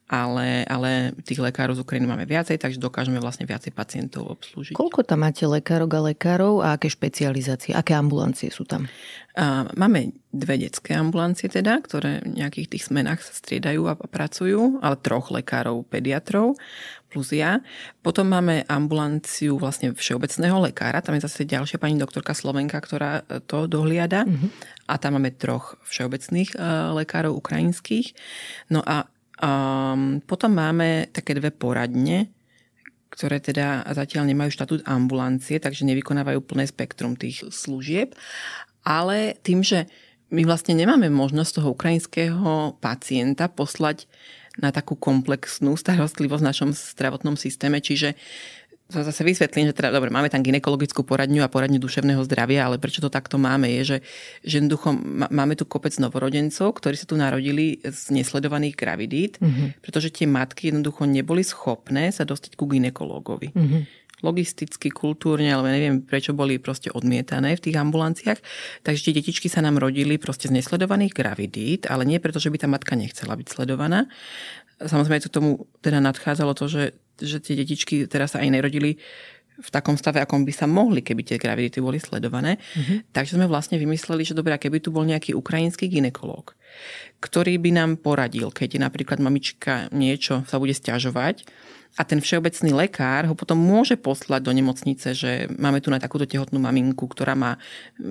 ale, 0.04 0.68
ale 0.68 1.16
tých 1.24 1.40
lekárov 1.40 1.80
z 1.80 1.82
Ukrajiny 1.82 2.04
máme 2.04 2.28
viacej, 2.28 2.60
takže 2.60 2.76
dokážeme 2.76 3.16
vlastne 3.16 3.48
viacej 3.48 3.72
pacientov 3.72 4.36
obslúžiť. 4.36 4.76
Koľko 4.76 5.00
tam 5.00 5.24
máte 5.24 5.48
lekárok 5.48 5.96
a 5.96 6.00
lekárov 6.12 6.60
a 6.60 6.76
aké 6.76 6.92
špecializácie, 6.92 7.72
aké 7.72 7.96
ambulancie 7.96 8.52
sú 8.52 8.68
tam? 8.68 8.84
A 9.34 9.66
máme 9.74 10.12
dve 10.28 10.60
detské 10.60 10.94
ambulancie 10.94 11.48
teda, 11.48 11.80
ktoré 11.80 12.20
v 12.20 12.36
nejakých 12.36 12.76
tých 12.76 12.86
smenách 12.92 13.24
sa 13.24 13.32
striedajú 13.32 13.88
a 13.88 13.96
pracujú, 13.96 14.78
ale 14.84 15.00
troch 15.00 15.32
lekárov, 15.32 15.88
pediatrov 15.88 16.54
plus 17.14 17.30
ja. 17.30 17.62
Potom 18.02 18.26
máme 18.26 18.66
ambulanciu 18.66 19.54
vlastne 19.54 19.94
všeobecného 19.94 20.58
lekára, 20.66 20.98
tam 20.98 21.14
je 21.14 21.30
zase 21.30 21.46
ďalšia 21.46 21.78
pani 21.78 21.94
doktorka 21.94 22.34
Slovenka, 22.34 22.82
ktorá 22.82 23.22
to 23.46 23.70
dohliada. 23.70 24.26
Mm-hmm. 24.26 24.50
A 24.90 24.98
tam 24.98 25.16
máme 25.16 25.30
troch 25.30 25.78
všeobecných 25.86 26.52
e, 26.52 26.56
lekárov 26.98 27.38
ukrajinských. 27.38 28.12
No 28.74 28.82
a 28.82 29.06
Um, 29.42 30.22
potom 30.22 30.54
máme 30.54 31.10
také 31.10 31.34
dve 31.34 31.50
poradne, 31.50 32.30
ktoré 33.10 33.38
teda 33.38 33.86
zatiaľ 33.94 34.30
nemajú 34.30 34.50
štatút 34.50 34.80
ambulancie, 34.86 35.62
takže 35.62 35.86
nevykonávajú 35.86 36.42
plné 36.42 36.66
spektrum 36.66 37.14
tých 37.14 37.46
služieb. 37.50 38.14
Ale 38.82 39.38
tým, 39.42 39.62
že 39.62 39.86
my 40.34 40.42
vlastne 40.42 40.74
nemáme 40.74 41.06
možnosť 41.10 41.62
toho 41.62 41.74
ukrajinského 41.74 42.78
pacienta 42.82 43.46
poslať 43.46 44.10
na 44.58 44.70
takú 44.70 44.94
komplexnú 44.94 45.74
starostlivosť 45.74 46.42
v 46.42 46.50
našom 46.50 46.70
zdravotnom 46.74 47.34
systéme, 47.34 47.82
čiže 47.82 48.14
to 48.92 49.00
zase 49.00 49.24
vysvetlím, 49.24 49.72
že 49.72 49.76
teda, 49.76 49.96
dobre, 49.96 50.12
máme 50.12 50.28
tam 50.28 50.44
ginekologickú 50.44 51.08
poradňu 51.08 51.40
a 51.40 51.48
poradňu 51.48 51.80
duševného 51.80 52.20
zdravia, 52.28 52.68
ale 52.68 52.76
prečo 52.76 53.00
to 53.00 53.08
takto 53.08 53.40
máme, 53.40 53.64
je, 53.80 53.82
že, 53.82 53.98
že 54.44 54.54
jednoducho 54.60 54.92
máme 55.32 55.56
tu 55.56 55.64
kopec 55.64 55.96
novorodencov, 55.96 56.76
ktorí 56.76 56.92
sa 56.92 57.08
tu 57.08 57.16
narodili 57.16 57.80
z 57.80 58.12
nesledovaných 58.12 58.76
gravidít, 58.76 59.40
mm-hmm. 59.40 59.80
pretože 59.80 60.12
tie 60.12 60.28
matky 60.28 60.68
jednoducho 60.68 61.08
neboli 61.08 61.40
schopné 61.40 62.12
sa 62.12 62.28
dostať 62.28 62.60
ku 62.60 62.68
ginekologovi. 62.68 63.50
Mm-hmm 63.56 63.84
logisticky, 64.24 64.88
kultúrne, 64.88 65.52
alebo 65.52 65.68
neviem, 65.68 66.00
prečo 66.00 66.32
boli 66.32 66.56
proste 66.56 66.88
odmietané 66.88 67.60
v 67.60 67.64
tých 67.68 67.76
ambulanciách. 67.76 68.40
Takže 68.80 69.04
tie 69.04 69.16
detičky 69.20 69.52
sa 69.52 69.60
nám 69.60 69.76
rodili 69.76 70.16
proste 70.16 70.48
z 70.48 70.56
nesledovaných 70.56 71.12
gravidít, 71.12 71.84
ale 71.92 72.08
nie 72.08 72.16
preto, 72.16 72.40
že 72.40 72.48
by 72.48 72.56
tá 72.56 72.64
matka 72.64 72.96
nechcela 72.96 73.36
byť 73.36 73.52
sledovaná. 73.52 74.08
Samozrejme, 74.80 75.20
to 75.20 75.28
tomu 75.28 75.68
teda 75.84 76.00
nadchádzalo 76.00 76.56
to, 76.56 76.66
že 76.72 76.82
že 77.20 77.38
tie 77.38 77.54
detičky 77.58 78.06
teraz 78.10 78.34
sa 78.34 78.42
aj 78.42 78.50
nerodili 78.50 78.98
v 79.54 79.68
takom 79.70 79.94
stave, 79.94 80.18
akom 80.18 80.42
by 80.42 80.50
sa 80.50 80.66
mohli, 80.66 80.98
keby 80.98 81.22
tie 81.22 81.38
gravidity 81.38 81.78
boli 81.78 82.02
sledované. 82.02 82.58
Mm-hmm. 82.74 83.14
Takže 83.14 83.38
sme 83.38 83.46
vlastne 83.46 83.78
vymysleli, 83.78 84.26
že 84.26 84.34
dobré, 84.34 84.58
keby 84.58 84.82
tu 84.82 84.90
bol 84.90 85.06
nejaký 85.06 85.30
ukrajinský 85.30 85.86
ginekolog, 85.86 86.58
ktorý 87.22 87.62
by 87.62 87.70
nám 87.70 87.90
poradil, 88.02 88.50
keď 88.50 88.82
napríklad 88.82 89.22
mamička 89.22 89.86
niečo 89.94 90.42
sa 90.50 90.58
bude 90.58 90.74
stiažovať, 90.74 91.46
a 91.94 92.02
ten 92.02 92.18
všeobecný 92.18 92.74
lekár 92.74 93.30
ho 93.30 93.38
potom 93.38 93.54
môže 93.54 93.94
poslať 93.94 94.42
do 94.42 94.50
nemocnice, 94.50 95.14
že 95.14 95.46
máme 95.54 95.78
tu 95.78 95.94
na 95.94 96.02
takúto 96.02 96.26
tehotnú 96.26 96.58
maminku, 96.58 97.06
ktorá 97.06 97.38
má 97.38 97.54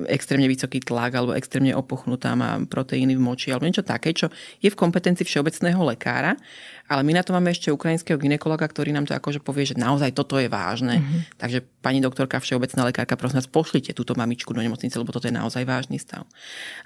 extrémne 0.08 0.48
vysoký 0.48 0.80
tlak 0.80 1.12
alebo 1.20 1.36
extrémne 1.36 1.76
opochnutá, 1.76 2.32
má 2.32 2.64
proteíny 2.64 3.20
v 3.20 3.22
moči 3.22 3.52
alebo 3.52 3.68
niečo 3.68 3.84
také, 3.84 4.16
čo 4.16 4.32
je 4.64 4.72
v 4.72 4.80
kompetencii 4.80 5.28
všeobecného 5.28 5.84
lekára. 5.84 6.40
Ale 6.88 7.04
my 7.04 7.12
na 7.20 7.24
to 7.28 7.36
máme 7.36 7.52
ešte 7.52 7.76
ukrajinského 7.76 8.16
ginekologa, 8.16 8.64
ktorý 8.64 8.96
nám 8.96 9.04
to 9.04 9.16
akože 9.20 9.44
povie, 9.44 9.68
že 9.68 9.76
naozaj 9.76 10.16
toto 10.16 10.40
je 10.40 10.48
vážne. 10.48 11.04
Mm-hmm. 11.04 11.40
Takže 11.40 11.60
pani 11.84 12.00
doktorka, 12.00 12.40
všeobecná 12.40 12.88
lekárka, 12.88 13.20
prosím 13.20 13.44
nás, 13.44 13.52
pošlite 13.52 13.92
túto 13.92 14.16
mamičku 14.16 14.56
do 14.56 14.64
nemocnice, 14.64 14.96
lebo 14.96 15.12
toto 15.12 15.28
je 15.28 15.36
naozaj 15.36 15.64
vážny 15.68 16.00
stav. 16.00 16.24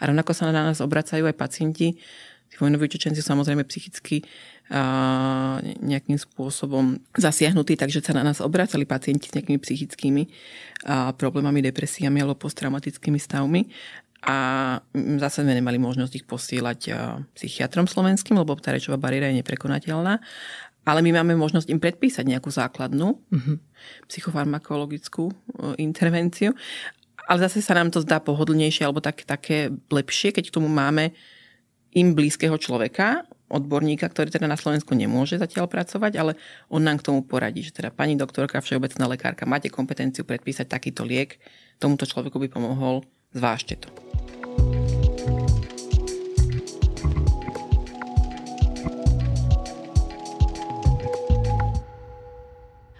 A 0.01 0.09
rovnako 0.09 0.33
sa 0.33 0.49
na 0.49 0.65
nás 0.65 0.81
obracajú 0.81 1.29
aj 1.29 1.37
pacienti, 1.37 1.97
tí 2.47 2.55
vojnoví 2.57 2.87
utečenci 2.87 3.19
samozrejme 3.19 3.67
psychicky 3.67 4.23
nejakým 5.79 6.19
spôsobom 6.19 6.99
zasiahnutí, 7.15 7.79
takže 7.79 8.03
sa 8.03 8.11
na 8.11 8.27
nás 8.27 8.43
obracali 8.43 8.83
pacienti 8.83 9.31
s 9.31 9.35
nejakými 9.39 9.59
psychickými 9.63 10.23
problémami, 11.15 11.63
depresiami 11.63 12.19
alebo 12.19 12.35
posttraumatickými 12.35 13.15
stavmi. 13.15 13.63
A 14.27 14.37
zase 15.23 15.45
sme 15.45 15.55
nemali 15.55 15.79
možnosť 15.79 16.13
ich 16.19 16.25
posielať 16.27 16.91
psychiatrom 17.37 17.87
slovenským, 17.87 18.35
lebo 18.35 18.59
tá 18.59 18.75
rečová 18.75 18.99
bariéra 18.99 19.31
je 19.31 19.39
neprekonateľná. 19.39 20.19
Ale 20.87 20.99
my 21.03 21.19
máme 21.19 21.39
možnosť 21.39 21.67
im 21.71 21.79
predpísať 21.79 22.23
nejakú 22.27 22.47
základnú 22.51 23.19
mm-hmm. 23.19 23.57
psychofarmakologickú 24.07 25.31
intervenciu. 25.79 26.55
Ale 27.27 27.43
zase 27.43 27.59
sa 27.59 27.75
nám 27.75 27.91
to 27.91 27.99
zdá 28.03 28.23
pohodlnejšie 28.23 28.87
alebo 28.87 29.03
tak, 29.03 29.27
také 29.27 29.71
lepšie, 29.91 30.31
keď 30.31 30.47
k 30.47 30.55
tomu 30.59 30.71
máme 30.71 31.11
im 31.91 32.15
blízkeho 32.15 32.55
človeka, 32.55 33.27
odborníka, 33.47 34.07
ktorý 34.07 34.31
teda 34.31 34.47
na 34.47 34.59
Slovensku 34.59 34.91
nemôže 34.93 35.39
zatiaľ 35.39 35.71
pracovať, 35.71 36.13
ale 36.19 36.31
on 36.67 36.83
nám 36.83 36.99
k 36.99 37.07
tomu 37.11 37.23
poradí, 37.23 37.63
že 37.63 37.75
teda 37.75 37.91
pani 37.91 38.19
doktorka, 38.19 38.59
všeobecná 38.59 39.07
lekárka, 39.07 39.47
máte 39.47 39.71
kompetenciu 39.71 40.27
predpísať 40.27 40.67
takýto 40.67 41.07
liek, 41.07 41.39
tomuto 41.79 42.03
človeku 42.03 42.37
by 42.37 42.47
pomohol, 42.51 43.07
zvážte 43.31 43.79
to. 43.79 43.89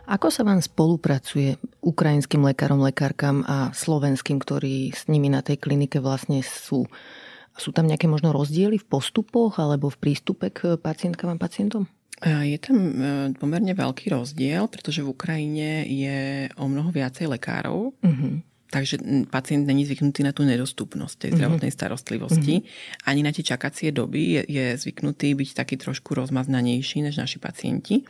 Ako 0.08 0.32
sa 0.32 0.48
vám 0.48 0.64
spolupracuje 0.64 1.60
ukrajinským 1.84 2.40
lekárom, 2.48 2.80
lekárkam 2.80 3.44
a 3.44 3.76
slovenským, 3.76 4.40
ktorí 4.40 4.96
s 4.96 5.12
nimi 5.12 5.28
na 5.28 5.44
tej 5.44 5.60
klinike 5.60 6.00
vlastne 6.00 6.40
sú? 6.40 6.88
Sú 7.58 7.74
tam 7.74 7.90
nejaké 7.90 8.06
možno 8.06 8.30
rozdiely 8.32 8.78
v 8.78 8.86
postupoch 8.86 9.58
alebo 9.58 9.90
v 9.90 9.98
prístupe 9.98 10.54
k 10.54 10.78
pacientkám 10.78 11.34
a 11.34 11.42
pacientom? 11.42 11.90
Je 12.26 12.58
tam 12.58 12.78
e, 12.78 12.94
pomerne 13.38 13.78
veľký 13.78 14.10
rozdiel, 14.10 14.66
pretože 14.74 15.06
v 15.06 15.14
Ukrajine 15.14 15.86
je 15.86 16.50
o 16.58 16.66
mnoho 16.66 16.90
viacej 16.90 17.30
lekárov. 17.30 17.94
Uh-huh. 17.94 18.42
Takže 18.74 18.98
pacient 19.30 19.70
není 19.70 19.86
zvyknutý 19.86 20.26
na 20.26 20.34
tú 20.34 20.42
nedostupnosť 20.44 21.16
tej 21.24 21.30
mhm. 21.32 21.36
zdravotnej 21.38 21.72
starostlivosti. 21.72 22.56
Uh-huh. 22.62 23.10
Ani 23.10 23.22
na 23.22 23.30
tie 23.30 23.46
čakacie 23.46 23.94
doby 23.94 24.42
je, 24.42 24.42
je 24.50 24.66
zvyknutý 24.82 25.38
byť 25.38 25.50
taký 25.54 25.76
trošku 25.78 26.18
rozmaznanejší 26.18 27.06
než 27.06 27.22
naši 27.22 27.38
pacienti. 27.38 28.02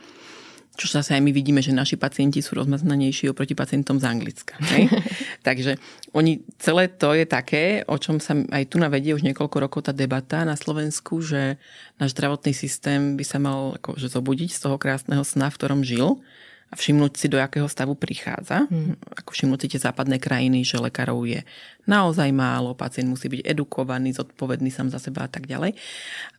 Čo 0.78 1.02
zase 1.02 1.18
aj 1.18 1.22
my 1.26 1.34
vidíme, 1.34 1.58
že 1.58 1.74
naši 1.74 1.98
pacienti 1.98 2.38
sú 2.38 2.54
rozmaznanejší 2.54 3.34
oproti 3.34 3.58
pacientom 3.58 3.98
z 3.98 4.06
Anglicka. 4.06 4.54
Hej? 4.62 4.86
Takže 5.46 5.74
oni, 6.14 6.46
celé 6.62 6.86
to 6.86 7.18
je 7.18 7.26
také, 7.26 7.82
o 7.90 7.98
čom 7.98 8.22
sa 8.22 8.38
aj 8.38 8.70
tu 8.70 8.78
navedie 8.78 9.10
už 9.10 9.26
niekoľko 9.26 9.56
rokov 9.58 9.90
tá 9.90 9.92
debata 9.92 10.46
na 10.46 10.54
Slovensku, 10.54 11.18
že 11.18 11.58
náš 11.98 12.14
zdravotný 12.14 12.54
systém 12.54 13.18
by 13.18 13.24
sa 13.26 13.42
mal 13.42 13.74
akože 13.82 14.06
zobudiť 14.06 14.54
z 14.54 14.60
toho 14.70 14.78
krásneho 14.78 15.26
sna, 15.26 15.50
v 15.50 15.58
ktorom 15.58 15.82
žil 15.82 16.22
a 16.68 16.74
všimnúť 16.76 17.12
si, 17.16 17.26
do 17.32 17.40
akého 17.40 17.64
stavu 17.64 17.96
prichádza. 17.96 18.68
Hmm. 18.68 19.00
Ako 19.16 19.32
všimnúť 19.32 19.64
si 19.64 19.68
tie 19.72 19.80
západné 19.80 20.20
krajiny, 20.20 20.68
že 20.68 20.76
lekárov 20.76 21.24
je 21.24 21.40
naozaj 21.88 22.28
málo, 22.28 22.76
pacient 22.76 23.08
musí 23.08 23.32
byť 23.32 23.40
edukovaný, 23.40 24.12
zodpovedný 24.12 24.68
sám 24.68 24.92
za 24.92 25.00
seba 25.00 25.24
a 25.24 25.30
tak 25.32 25.48
ďalej. 25.48 25.72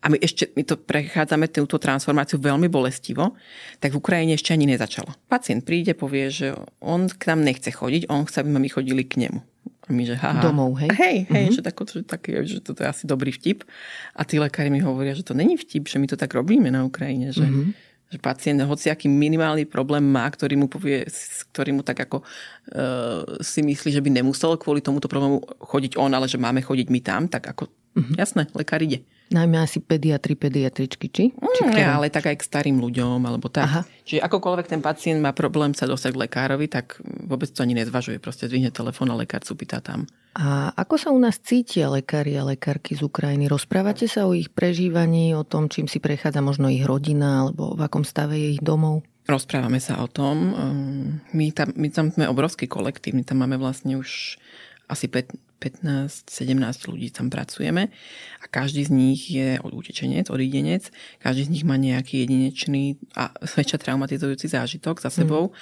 A 0.05 0.13
my 0.13 0.21
ešte 0.21 0.53
my 0.53 0.61
to 0.61 0.77
prechádzame 0.77 1.49
túto 1.49 1.81
transformáciu 1.81 2.37
veľmi 2.37 2.69
bolestivo, 2.69 3.33
tak 3.81 3.97
v 3.97 3.99
Ukrajine 3.99 4.37
ešte 4.37 4.53
ani 4.53 4.69
nezačalo. 4.69 5.09
Pacient 5.25 5.65
príde, 5.65 5.97
povie, 5.97 6.29
že 6.29 6.53
on 6.77 7.09
k 7.09 7.33
nám 7.33 7.41
nechce 7.41 7.73
chodiť, 7.73 8.05
on 8.13 8.29
chce, 8.29 8.45
aby 8.45 8.53
my 8.53 8.69
chodili 8.69 9.01
k 9.09 9.25
nemu. 9.25 9.41
A 9.41 9.89
my, 9.89 10.05
že 10.05 10.13
haha. 10.13 10.45
Domov, 10.45 10.77
hej? 10.77 10.93
Hej, 10.93 11.17
hej, 11.33 11.45
uh-huh. 11.49 11.55
že, 11.57 11.61
tako, 11.65 11.89
že, 11.89 12.05
tak, 12.05 12.29
že 12.29 12.61
toto 12.61 12.85
je 12.85 12.87
asi 12.93 13.09
dobrý 13.09 13.33
vtip. 13.33 13.65
A 14.13 14.21
tí 14.21 14.37
lekári 14.37 14.69
mi 14.69 14.77
hovoria, 14.85 15.17
že 15.17 15.25
to 15.25 15.33
není 15.33 15.57
vtip, 15.57 15.89
že 15.89 15.97
my 15.97 16.05
to 16.05 16.13
tak 16.13 16.37
robíme 16.37 16.69
na 16.69 16.85
Ukrajine, 16.85 17.33
že 17.33 17.49
uh-huh 17.49 17.88
že 18.09 18.17
pacient 18.17 18.65
hociaký 18.65 19.05
minimálny 19.05 19.69
problém 19.69 20.01
má, 20.01 20.25
ktorý 20.25 20.57
mu 20.57 20.65
povie, 20.65 21.05
ktorý 21.53 21.77
mu 21.77 21.85
tak 21.85 22.09
ako 22.09 22.25
uh, 22.25 23.37
si 23.37 23.61
myslí, 23.61 23.93
že 23.93 24.01
by 24.01 24.09
nemusel 24.09 24.57
kvôli 24.57 24.81
tomuto 24.81 25.05
problému 25.05 25.45
chodiť 25.61 25.93
on, 26.01 26.09
ale 26.17 26.25
že 26.25 26.41
máme 26.41 26.65
chodiť 26.65 26.89
my 26.89 26.99
tam, 27.05 27.29
tak 27.29 27.53
ako 27.53 27.69
uh-huh. 27.69 28.15
jasné, 28.17 28.49
lekár 28.57 28.81
ide. 28.81 29.05
Najmä 29.29 29.61
asi 29.61 29.77
pediatri, 29.77 30.33
pediatričky, 30.33 31.05
či? 31.05 31.29
či 31.29 31.61
mm, 31.61 31.85
ale 31.85 32.09
tak 32.09 32.33
aj 32.33 32.41
k 32.41 32.47
starým 32.49 32.81
ľuďom, 32.81 33.21
alebo 33.29 33.45
tak. 33.45 33.65
Aha. 33.69 33.81
Čiže 34.01 34.25
akokoľvek 34.25 34.65
ten 34.65 34.81
pacient 34.81 35.21
má 35.21 35.37
problém 35.37 35.77
sa 35.77 35.85
dostať 35.85 36.17
k 36.17 36.21
lekárovi, 36.25 36.65
tak 36.65 36.97
vôbec 37.05 37.45
to 37.53 37.61
ani 37.61 37.77
nezvažuje. 37.77 38.17
Proste 38.17 38.49
zvihne 38.49 38.73
telefón 38.73 39.13
a 39.13 39.15
lekár 39.15 39.45
pýta 39.45 39.85
tam. 39.85 40.09
A 40.33 40.73
ako 40.73 40.95
sa 40.97 41.09
u 41.13 41.19
nás 41.21 41.37
cítia 41.37 41.93
lekári 41.93 42.33
a 42.41 42.45
lekárky 42.45 42.97
z 42.97 43.05
Ukrajiny? 43.05 43.45
Rozprávate 43.45 44.09
sa 44.09 44.25
o 44.25 44.33
ich 44.33 44.49
prežívaní, 44.49 45.37
o 45.37 45.45
tom, 45.45 45.69
čím 45.69 45.85
si 45.85 46.01
prechádza 46.01 46.41
možno 46.41 46.65
ich 46.73 46.81
rodina, 46.81 47.45
alebo 47.45 47.77
v 47.77 47.85
akom 47.85 48.01
stave 48.01 48.33
je 48.33 48.57
ich 48.57 48.63
domov? 48.65 49.05
Rozprávame 49.29 49.77
sa 49.77 50.01
o 50.01 50.09
tom. 50.09 50.35
Ehm, 50.57 51.05
my 51.37 51.53
tam, 51.53 51.69
my 51.77 51.87
tam 51.93 52.09
sme 52.09 52.25
obrovský 52.25 52.65
kolektív, 52.65 53.13
my 53.13 53.21
tam 53.21 53.45
máme 53.45 53.61
vlastne 53.61 53.93
už 53.93 54.41
asi 54.89 55.05
15-17 55.05 56.89
ľudí 56.89 57.13
tam 57.13 57.29
pracujeme 57.29 57.93
a 58.41 58.45
každý 58.49 58.89
z 58.89 58.91
nich 58.91 59.21
je 59.29 59.61
utečenec, 59.61 60.33
odídenec, 60.33 60.89
každý 61.21 61.45
z 61.45 61.51
nich 61.53 61.63
má 61.63 61.77
nejaký 61.77 62.25
jedinečný 62.25 62.97
a 63.13 63.29
väčšia 63.37 63.77
traumatizujúci 63.77 64.49
zážitok 64.49 64.99
za 64.99 65.13
sebou. 65.13 65.53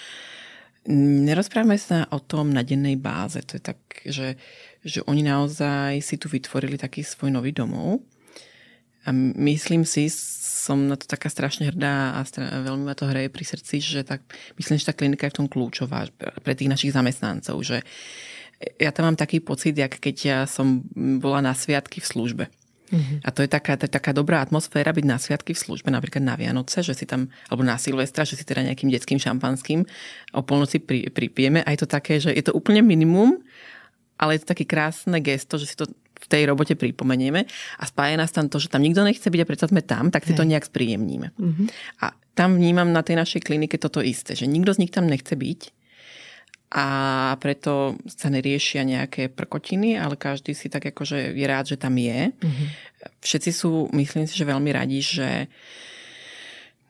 Mm. 0.87 1.27
Nerozprávame 1.27 1.75
sa 1.75 2.07
o 2.15 2.23
tom 2.23 2.55
na 2.55 2.63
dennej 2.63 2.95
báze. 2.95 3.43
To 3.43 3.59
je 3.59 3.63
tak, 3.63 3.79
že, 4.07 4.39
že 4.87 5.03
oni 5.03 5.19
naozaj 5.19 5.99
si 5.99 6.15
tu 6.15 6.31
vytvorili 6.31 6.79
taký 6.79 7.03
svoj 7.03 7.35
nový 7.35 7.51
domov. 7.51 7.99
A 9.03 9.11
myslím 9.35 9.83
si, 9.83 10.07
som 10.11 10.87
na 10.87 10.95
to 10.99 11.07
taká 11.07 11.27
strašne 11.31 11.67
hrdá 11.67 12.19
a 12.19 12.23
stra- 12.27 12.63
veľmi 12.63 12.87
ma 12.87 12.95
to 12.95 13.07
hreje 13.07 13.31
pri 13.31 13.43
srdci, 13.43 13.79
že 13.79 14.03
tak, 14.03 14.19
myslím, 14.59 14.79
že 14.79 14.87
tá 14.87 14.95
klinika 14.95 15.27
je 15.27 15.33
v 15.35 15.39
tom 15.43 15.47
kľúčová 15.47 16.11
pre 16.43 16.53
tých 16.55 16.67
našich 16.67 16.91
zamestnancov, 16.91 17.55
že 17.63 17.87
ja 18.57 18.89
tam 18.89 19.13
mám 19.13 19.17
taký 19.17 19.37
pocit, 19.39 19.77
jak 19.77 20.01
keď 20.01 20.15
ja 20.25 20.39
som 20.49 20.81
bola 21.21 21.45
na 21.45 21.53
sviatky 21.53 22.01
v 22.01 22.09
službe. 22.09 22.45
Mm-hmm. 22.87 23.19
A 23.27 23.29
to 23.35 23.43
je 23.43 23.49
taká, 23.51 23.75
taká 23.75 24.15
dobrá 24.15 24.39
atmosféra 24.39 24.95
byť 24.95 25.05
na 25.05 25.19
sviatky 25.19 25.51
v 25.51 25.59
službe, 25.59 25.91
napríklad 25.91 26.23
na 26.23 26.39
Vianoce, 26.39 26.79
že 26.79 26.95
si 26.95 27.03
tam, 27.03 27.27
alebo 27.51 27.67
na 27.67 27.75
Silvestra, 27.75 28.23
že 28.23 28.39
si 28.39 28.47
teda 28.47 28.63
nejakým 28.63 28.87
detským 28.87 29.19
šampanským 29.19 29.83
o 30.31 30.41
polnoci 30.41 30.79
pri, 30.79 31.11
pripijeme. 31.11 31.61
A 31.67 31.75
je 31.75 31.83
to 31.83 31.87
také, 31.89 32.23
že 32.23 32.31
je 32.31 32.43
to 32.47 32.55
úplne 32.55 32.79
minimum, 32.79 33.43
ale 34.15 34.39
je 34.39 34.47
to 34.47 34.55
také 34.55 34.63
krásne 34.63 35.19
gesto, 35.19 35.59
že 35.59 35.67
si 35.67 35.75
to 35.75 35.85
v 36.17 36.25
tej 36.25 36.49
robote 36.49 36.73
pripomenieme 36.73 37.45
a 37.77 37.83
spája 37.85 38.17
nás 38.17 38.33
tam 38.33 38.49
to, 38.49 38.57
že 38.57 38.73
tam 38.73 38.81
nikto 38.81 39.05
nechce 39.05 39.29
byť 39.29 39.41
a 39.43 39.49
predsa 39.49 39.69
sme 39.69 39.85
tam, 39.85 40.09
tak 40.09 40.25
si 40.25 40.33
Hej. 40.33 40.39
to 40.41 40.49
nejak 40.49 40.65
spríjemníme. 40.65 41.29
Mm-hmm. 41.37 41.67
A 42.01 42.17
tam 42.33 42.57
vnímam 42.57 42.89
na 42.89 43.05
tej 43.05 43.21
našej 43.21 43.45
klinike 43.45 43.77
toto 43.77 44.01
isté, 44.01 44.33
že 44.33 44.49
nikto 44.49 44.73
z 44.73 44.81
nich 44.81 44.93
tam 44.93 45.05
nechce 45.05 45.37
byť, 45.37 45.76
a 46.67 46.87
preto 47.39 47.95
sa 48.11 48.27
neriešia 48.27 48.83
nejaké 48.83 49.31
prkotiny, 49.31 49.95
ale 49.95 50.19
každý 50.19 50.51
si 50.51 50.67
tak 50.67 50.91
akože 50.91 51.31
je 51.31 51.45
rád, 51.47 51.71
že 51.71 51.77
tam 51.79 51.95
je. 51.95 52.35
Mm-hmm. 52.35 52.67
Všetci 53.23 53.51
sú, 53.55 53.87
myslím 53.95 54.27
si, 54.27 54.35
že 54.35 54.43
veľmi 54.43 54.67
radi, 54.75 54.99
že 54.99 55.47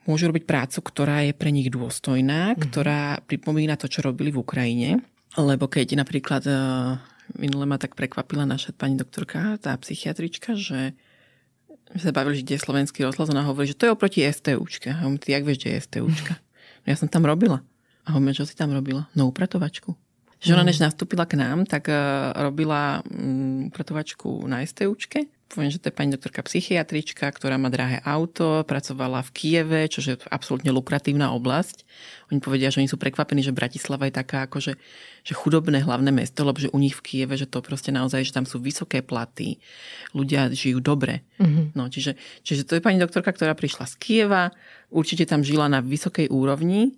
môžu 0.02 0.34
robiť 0.34 0.50
prácu, 0.50 0.78
ktorá 0.82 1.22
je 1.30 1.32
pre 1.36 1.54
nich 1.54 1.70
dôstojná, 1.70 2.54
mm-hmm. 2.54 2.62
ktorá 2.66 3.22
pripomína 3.22 3.78
to, 3.78 3.86
čo 3.86 4.02
robili 4.02 4.34
v 4.34 4.42
Ukrajine. 4.42 4.90
Lebo 5.38 5.70
keď 5.70 5.94
napríklad 5.94 6.42
e, 6.50 6.52
minule 7.38 7.62
ma 7.62 7.78
tak 7.78 7.94
prekvapila 7.94 8.42
naša 8.42 8.74
pani 8.74 8.98
doktorka, 8.98 9.62
tá 9.62 9.78
psychiatrička, 9.78 10.58
že 10.58 10.98
sa 11.94 12.10
bavili, 12.10 12.42
že 12.42 12.44
kde 12.44 12.54
je 12.58 12.64
slovenský 12.66 13.06
rozhlas, 13.06 13.30
ona 13.30 13.46
hovorí, 13.46 13.70
že 13.70 13.78
to 13.78 13.86
je 13.86 13.94
oproti 13.94 14.26
STUčke. 14.26 14.90
A 14.90 15.06
on, 15.06 15.22
ty 15.22 15.38
jak 15.38 15.46
vieš, 15.46 15.62
kde 15.62 15.78
je 15.78 15.84
STUčka? 15.86 16.34
Ja 16.88 16.98
som 16.98 17.06
tam 17.06 17.28
robila. 17.28 17.62
A 18.08 18.16
hovorím, 18.16 18.32
čo 18.32 18.48
si 18.48 18.56
tam 18.56 18.72
robila? 18.72 19.04
No 19.12 19.28
upratovačku. 19.28 19.92
Že 20.38 20.54
ona, 20.54 20.64
mm. 20.64 20.70
než 20.70 20.78
nastúpila 20.78 21.26
k 21.26 21.34
nám, 21.34 21.66
tak 21.66 21.90
uh, 21.90 22.30
robila 22.38 23.02
um, 23.04 23.68
upratovačku 23.68 24.46
na 24.46 24.62
STUčke. 24.62 25.26
poviem, 25.50 25.74
že 25.74 25.82
to 25.82 25.90
je 25.90 25.98
pani 25.98 26.14
doktorka 26.14 26.46
psychiatrička, 26.46 27.26
ktorá 27.26 27.58
má 27.58 27.66
drahé 27.74 27.98
auto, 28.06 28.62
pracovala 28.62 29.26
v 29.26 29.34
Kieve, 29.34 29.80
čo 29.90 29.98
je 29.98 30.14
absolútne 30.30 30.70
lukratívna 30.70 31.34
oblasť. 31.34 31.82
Oni 32.30 32.38
povedia, 32.38 32.70
že 32.70 32.78
oni 32.78 32.86
sú 32.86 33.00
prekvapení, 33.00 33.42
že 33.42 33.50
Bratislava 33.50 34.06
je 34.06 34.14
taká 34.14 34.46
akože 34.46 34.78
že 35.26 35.34
chudobné 35.34 35.82
hlavné 35.82 36.14
mesto, 36.14 36.46
lebo 36.46 36.62
že 36.62 36.70
u 36.70 36.78
nich 36.78 36.94
v 36.94 37.02
Kieve, 37.02 37.34
že 37.34 37.50
to 37.50 37.58
proste 37.58 37.90
naozaj, 37.90 38.22
že 38.22 38.36
tam 38.36 38.46
sú 38.46 38.62
vysoké 38.62 39.02
platy, 39.02 39.58
ľudia 40.14 40.54
žijú 40.54 40.78
dobre. 40.78 41.26
Mm-hmm. 41.42 41.74
No, 41.74 41.90
čiže, 41.90 42.14
čiže 42.46 42.62
to 42.62 42.78
je 42.78 42.84
pani 42.84 43.02
doktorka, 43.02 43.34
ktorá 43.34 43.58
prišla 43.58 43.90
z 43.90 43.94
Kieva, 43.98 44.54
určite 44.86 45.26
tam 45.26 45.42
žila 45.42 45.66
na 45.66 45.82
vysokej 45.82 46.30
úrovni, 46.30 46.94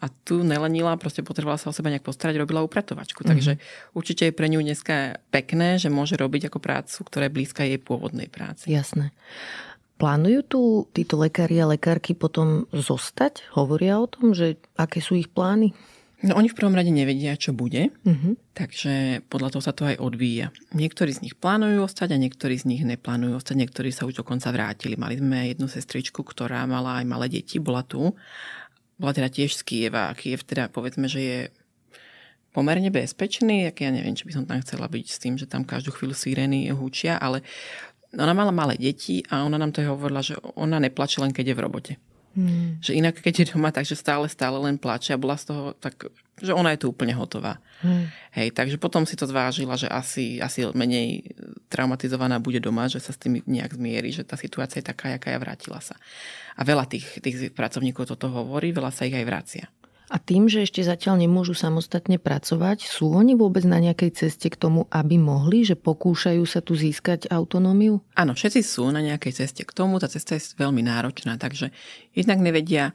a 0.00 0.08
tu 0.08 0.40
nelenila, 0.40 0.96
proste 0.96 1.20
potrebovala 1.20 1.60
sa 1.60 1.68
o 1.68 1.76
seba 1.76 1.92
nejak 1.92 2.08
postarať, 2.08 2.40
robila 2.40 2.64
upratovačku. 2.64 3.20
Mm-hmm. 3.20 3.32
Takže 3.36 3.52
určite 3.92 4.22
je 4.28 4.36
pre 4.36 4.48
ňu 4.48 4.64
dneska 4.64 5.20
pekné, 5.28 5.76
že 5.76 5.92
môže 5.92 6.16
robiť 6.16 6.48
ako 6.48 6.58
prácu, 6.58 6.98
ktorá 7.04 7.28
je 7.28 7.36
blízka 7.36 7.68
jej 7.68 7.76
pôvodnej 7.76 8.32
práci. 8.32 8.72
Jasné. 8.72 9.12
Plánujú 10.00 10.40
tu 10.48 10.60
títo 10.96 11.20
lekári 11.20 11.60
a 11.60 11.68
lekárky 11.68 12.16
potom 12.16 12.64
zostať? 12.72 13.52
Hovoria 13.52 14.00
o 14.00 14.08
tom, 14.08 14.32
že 14.32 14.56
aké 14.80 15.04
sú 15.04 15.20
ich 15.20 15.28
plány? 15.28 15.76
No 16.20 16.36
oni 16.36 16.52
v 16.52 16.56
prvom 16.56 16.76
rade 16.76 16.92
nevedia, 16.92 17.32
čo 17.32 17.56
bude, 17.56 17.88
mm-hmm. 18.04 18.52
takže 18.52 19.24
podľa 19.32 19.56
toho 19.56 19.62
sa 19.64 19.72
to 19.72 19.88
aj 19.88 19.96
odvíja. 19.96 20.52
Niektorí 20.76 21.16
z 21.16 21.24
nich 21.24 21.34
plánujú 21.36 21.80
ostať 21.80 22.12
a 22.12 22.20
niektorí 22.20 22.60
z 22.60 22.68
nich 22.68 22.84
neplánujú 22.84 23.40
ostať, 23.40 23.56
niektorí 23.56 23.88
sa 23.88 24.04
už 24.04 24.20
dokonca 24.20 24.52
vrátili. 24.52 25.00
Mali 25.00 25.16
sme 25.16 25.48
jednu 25.48 25.64
sestričku, 25.64 26.20
ktorá 26.20 26.68
mala 26.68 27.00
aj 27.00 27.06
malé 27.08 27.26
deti, 27.32 27.56
bola 27.56 27.80
tu 27.80 28.12
bola 29.00 29.16
teda 29.16 29.32
tiež 29.32 29.56
z 29.56 29.62
Kieva 29.64 30.12
a 30.12 30.16
Kiev 30.16 30.44
teda 30.44 30.68
povedzme, 30.68 31.08
že 31.08 31.20
je 31.20 31.40
pomerne 32.52 32.92
bezpečný, 32.92 33.64
tak 33.70 33.86
ja 33.86 33.90
neviem, 33.94 34.12
či 34.12 34.28
by 34.28 34.32
som 34.36 34.44
tam 34.44 34.60
chcela 34.60 34.90
byť 34.90 35.06
s 35.08 35.18
tým, 35.22 35.34
že 35.40 35.48
tam 35.48 35.64
každú 35.64 35.94
chvíľu 35.96 36.12
sirény 36.12 36.68
húčia, 36.74 37.16
ale 37.16 37.40
ona 38.12 38.34
mala 38.34 38.50
malé 38.50 38.74
deti 38.76 39.22
a 39.30 39.46
ona 39.46 39.56
nám 39.56 39.72
to 39.72 39.86
hovorila, 39.86 40.20
že 40.20 40.34
ona 40.58 40.82
neplače 40.82 41.22
len 41.22 41.32
keď 41.32 41.54
je 41.54 41.56
v 41.56 41.62
robote. 41.62 41.92
Hmm. 42.34 42.78
Že 42.82 43.02
inak 43.02 43.18
keď 43.22 43.34
je 43.42 43.46
doma, 43.54 43.74
takže 43.74 43.98
stále, 43.98 44.26
stále 44.30 44.58
len 44.62 44.78
plače 44.78 45.14
a 45.14 45.18
bola 45.18 45.34
z 45.34 45.50
toho 45.50 45.74
tak, 45.78 46.10
že 46.40 46.56
ona 46.56 46.72
je 46.74 46.82
tu 46.82 46.86
úplne 46.90 47.12
hotová. 47.12 47.60
Hmm. 47.84 48.08
Hej, 48.34 48.56
takže 48.56 48.76
potom 48.76 49.04
si 49.04 49.14
to 49.16 49.28
zvážila, 49.28 49.76
že 49.76 49.88
asi, 49.88 50.40
asi 50.40 50.66
menej 50.72 51.36
traumatizovaná 51.68 52.40
bude 52.40 52.58
doma, 52.58 52.88
že 52.88 53.00
sa 53.00 53.12
s 53.12 53.20
tým 53.20 53.44
nejak 53.44 53.76
zmierí, 53.76 54.10
že 54.12 54.24
tá 54.24 54.34
situácia 54.40 54.80
je 54.80 54.88
taká, 54.88 55.14
jaká 55.16 55.32
je, 55.32 55.38
vrátila 55.38 55.80
sa. 55.80 55.96
A 56.56 56.64
veľa 56.66 56.88
tých, 56.88 57.20
tých 57.20 57.52
pracovníkov 57.52 58.08
toto 58.10 58.28
hovorí, 58.28 58.72
veľa 58.72 58.92
sa 58.92 59.06
ich 59.08 59.16
aj 59.16 59.26
vracia. 59.28 59.66
A 60.10 60.18
tým, 60.18 60.50
že 60.50 60.66
ešte 60.66 60.82
zatiaľ 60.82 61.22
nemôžu 61.22 61.54
samostatne 61.54 62.18
pracovať, 62.18 62.82
sú 62.82 63.14
oni 63.14 63.38
vôbec 63.38 63.62
na 63.62 63.78
nejakej 63.78 64.26
ceste 64.26 64.50
k 64.50 64.58
tomu, 64.58 64.90
aby 64.90 65.14
mohli, 65.14 65.62
že 65.62 65.78
pokúšajú 65.78 66.42
sa 66.50 66.58
tu 66.58 66.74
získať 66.74 67.30
autonómiu? 67.30 68.02
Áno, 68.18 68.34
všetci 68.34 68.60
sú 68.66 68.90
na 68.90 69.06
nejakej 69.06 69.46
ceste 69.46 69.62
k 69.62 69.70
tomu, 69.70 70.02
tá 70.02 70.10
cesta 70.10 70.34
je 70.34 70.42
veľmi 70.58 70.82
náročná, 70.82 71.38
takže 71.38 71.70
jednak 72.10 72.42
nevedia, 72.42 72.90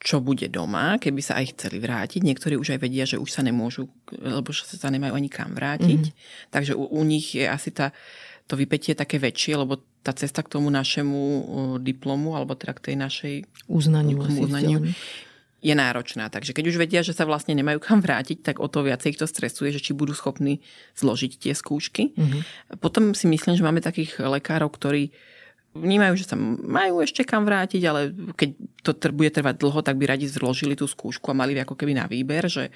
čo 0.00 0.24
bude 0.24 0.48
doma, 0.48 0.96
keby 0.96 1.20
sa 1.20 1.36
aj 1.36 1.52
chceli 1.54 1.76
vrátiť. 1.76 2.24
Niektorí 2.24 2.56
už 2.56 2.72
aj 2.74 2.80
vedia, 2.80 3.04
že 3.04 3.20
už 3.20 3.28
sa 3.28 3.44
nemôžu, 3.44 3.92
lebo 4.16 4.48
sa 4.56 4.88
nemajú 4.88 5.12
ani 5.12 5.28
kam 5.28 5.52
vrátiť. 5.52 6.02
Mm-hmm. 6.08 6.48
Takže 6.48 6.72
u, 6.72 6.88
u 6.88 7.02
nich 7.04 7.36
je 7.36 7.44
asi 7.44 7.68
tá, 7.68 7.92
to 8.48 8.56
vypetie 8.56 8.96
také 8.96 9.20
väčšie, 9.20 9.60
lebo 9.60 9.84
tá 10.00 10.16
cesta 10.16 10.40
k 10.40 10.56
tomu 10.56 10.72
našemu 10.72 11.20
diplomu, 11.84 12.32
alebo 12.32 12.56
teda 12.56 12.72
k 12.80 12.84
tej 12.90 12.96
našej 12.96 13.34
uznaniu, 13.68 14.16
uznaniu 14.24 14.88
je 15.60 15.74
náročná. 15.76 16.32
Takže 16.32 16.56
keď 16.56 16.64
už 16.72 16.80
vedia, 16.80 17.04
že 17.04 17.12
sa 17.12 17.28
vlastne 17.28 17.52
nemajú 17.52 17.84
kam 17.84 18.00
vrátiť, 18.00 18.40
tak 18.40 18.56
o 18.64 18.68
to 18.72 18.80
viacej 18.80 19.12
ich 19.12 19.20
to 19.20 19.28
stresuje, 19.28 19.76
že 19.76 19.84
či 19.84 19.92
budú 19.92 20.16
schopní 20.16 20.64
zložiť 20.96 21.36
tie 21.36 21.52
skúšky. 21.52 22.16
Mm-hmm. 22.16 22.40
Potom 22.80 23.12
si 23.12 23.28
myslím, 23.28 23.60
že 23.60 23.66
máme 23.68 23.84
takých 23.84 24.16
lekárov, 24.24 24.72
ktorí 24.72 25.12
vnímajú, 25.74 26.14
že 26.18 26.26
sa 26.26 26.36
majú 26.38 27.02
ešte 27.02 27.22
kam 27.22 27.46
vrátiť, 27.46 27.82
ale 27.86 28.10
keď 28.34 28.50
to 28.82 28.90
bude 29.14 29.30
trvať 29.30 29.54
dlho, 29.58 29.80
tak 29.86 29.96
by 29.96 30.04
radi 30.16 30.26
zložili 30.26 30.74
tú 30.74 30.90
skúšku 30.90 31.30
a 31.30 31.38
mali 31.38 31.54
ako 31.58 31.78
keby 31.78 31.94
na 31.94 32.10
výber, 32.10 32.50
že, 32.50 32.74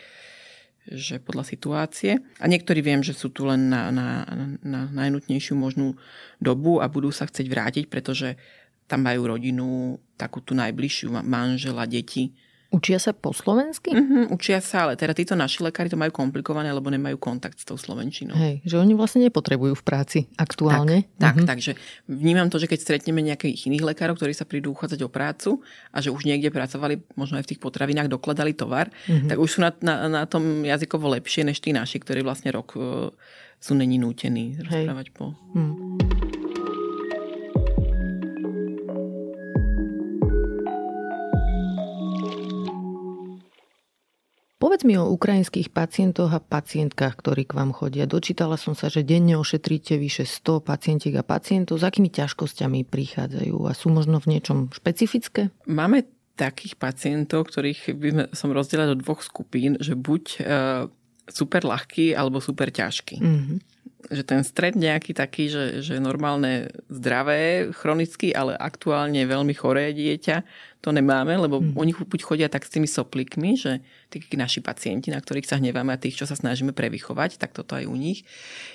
že 0.86 1.18
podľa 1.18 1.42
situácie. 1.42 2.22
A 2.38 2.46
niektorí 2.46 2.84
viem, 2.84 3.02
že 3.02 3.16
sú 3.16 3.34
tu 3.34 3.50
len 3.50 3.66
na, 3.66 3.90
na, 3.90 4.24
na 4.62 4.86
najnutnejšiu 4.94 5.58
možnú 5.58 5.98
dobu 6.38 6.78
a 6.78 6.86
budú 6.86 7.10
sa 7.10 7.26
chcieť 7.26 7.46
vrátiť, 7.50 7.84
pretože 7.90 8.38
tam 8.86 9.02
majú 9.02 9.32
rodinu, 9.32 9.98
takú 10.14 10.44
tú 10.44 10.54
najbližšiu, 10.54 11.10
manžela, 11.24 11.88
deti 11.88 12.36
Učia 12.74 12.98
sa 12.98 13.14
po 13.14 13.30
slovensky? 13.30 13.94
Mm-hmm, 13.94 14.34
učia 14.34 14.58
sa, 14.58 14.90
ale 14.90 14.98
teda 14.98 15.14
títo 15.14 15.38
naši 15.38 15.62
lekári 15.62 15.86
to 15.86 15.94
majú 15.94 16.10
komplikované, 16.10 16.74
lebo 16.74 16.90
nemajú 16.90 17.14
kontakt 17.22 17.62
s 17.62 17.64
tou 17.64 17.78
slovenčinou. 17.78 18.34
Hej, 18.34 18.66
že 18.66 18.82
oni 18.82 18.98
vlastne 18.98 19.22
nepotrebujú 19.22 19.78
v 19.78 19.84
práci 19.86 20.18
aktuálne. 20.34 21.06
Tak, 21.14 21.22
tak 21.22 21.34
mm-hmm. 21.38 21.46
takže 21.46 21.72
vnímam 22.10 22.50
to, 22.50 22.58
že 22.58 22.66
keď 22.66 22.78
stretneme 22.82 23.22
nejakých 23.22 23.70
iných 23.70 23.94
lekárov, 23.94 24.18
ktorí 24.18 24.34
sa 24.34 24.42
prídu 24.42 24.74
uchádzať 24.74 25.06
o 25.06 25.08
prácu 25.08 25.62
a 25.94 26.02
že 26.02 26.10
už 26.10 26.26
niekde 26.26 26.50
pracovali, 26.50 27.14
možno 27.14 27.38
aj 27.38 27.46
v 27.46 27.50
tých 27.54 27.62
potravinách 27.62 28.10
dokladali 28.10 28.58
tovar, 28.58 28.90
mm-hmm. 29.06 29.30
tak 29.30 29.38
už 29.38 29.48
sú 29.54 29.58
na, 29.62 29.70
na, 29.78 30.10
na 30.10 30.22
tom 30.26 30.66
jazykovo 30.66 31.14
lepšie 31.14 31.46
než 31.46 31.62
tí 31.62 31.70
naši, 31.70 32.02
ktorí 32.02 32.26
vlastne 32.26 32.50
rok 32.50 32.74
uh, 32.74 33.14
sú 33.62 33.78
není 33.78 34.02
nútení 34.02 34.58
rozprávať 34.58 35.06
Hej. 35.08 35.14
po... 35.14 35.24
Mm. 35.54 36.33
Povedz 44.64 44.80
mi 44.88 44.96
o 44.96 45.12
ukrajinských 45.12 45.68
pacientoch 45.68 46.32
a 46.32 46.40
pacientkách, 46.40 47.20
ktorí 47.20 47.44
k 47.44 47.52
vám 47.52 47.76
chodia. 47.76 48.08
Dočítala 48.08 48.56
som 48.56 48.72
sa, 48.72 48.88
že 48.88 49.04
denne 49.04 49.36
ošetríte 49.36 50.00
vyše 50.00 50.24
100 50.24 50.64
pacientiek 50.64 51.12
a 51.20 51.20
pacientov. 51.20 51.76
S 51.76 51.84
akými 51.84 52.08
ťažkosťami 52.08 52.88
prichádzajú 52.88 53.60
a 53.68 53.76
sú 53.76 53.92
možno 53.92 54.24
v 54.24 54.32
niečom 54.32 54.72
špecifické? 54.72 55.52
Máme 55.68 56.08
takých 56.40 56.80
pacientov, 56.80 57.52
ktorých 57.52 57.92
by 57.92 58.08
som 58.32 58.56
rozdelila 58.56 58.96
do 58.96 59.04
dvoch 59.04 59.20
skupín, 59.20 59.76
že 59.84 60.00
buď 60.00 60.24
e, 60.32 60.38
super 61.28 61.60
ľahký 61.68 62.16
alebo 62.16 62.40
super 62.40 62.72
ťažký. 62.72 63.20
Mm-hmm 63.20 63.58
že 64.10 64.20
ten 64.20 64.44
stred 64.44 64.76
nejaký 64.76 65.16
taký, 65.16 65.48
že, 65.48 65.80
že 65.80 65.96
normálne 65.96 66.68
zdravé, 66.92 67.72
chronicky, 67.72 68.36
ale 68.36 68.52
aktuálne 68.52 69.24
veľmi 69.24 69.54
choré 69.56 69.96
dieťa, 69.96 70.44
to 70.84 70.92
nemáme, 70.92 71.32
lebo 71.40 71.64
hmm. 71.64 71.80
oni 71.80 71.96
buď 71.96 72.20
chodia 72.20 72.48
tak 72.52 72.68
s 72.68 72.74
tými 72.76 72.84
soplikmi, 72.84 73.56
že 73.56 73.80
tí 74.12 74.20
naši 74.36 74.60
pacienti, 74.60 75.08
na 75.08 75.16
ktorých 75.16 75.48
sa 75.48 75.56
hneváme 75.56 75.96
a 75.96 75.96
tých, 75.96 76.20
čo 76.20 76.28
sa 76.28 76.36
snažíme 76.36 76.76
prevychovať, 76.76 77.40
tak 77.40 77.56
toto 77.56 77.72
aj 77.72 77.88
u 77.88 77.96
nich 77.96 78.28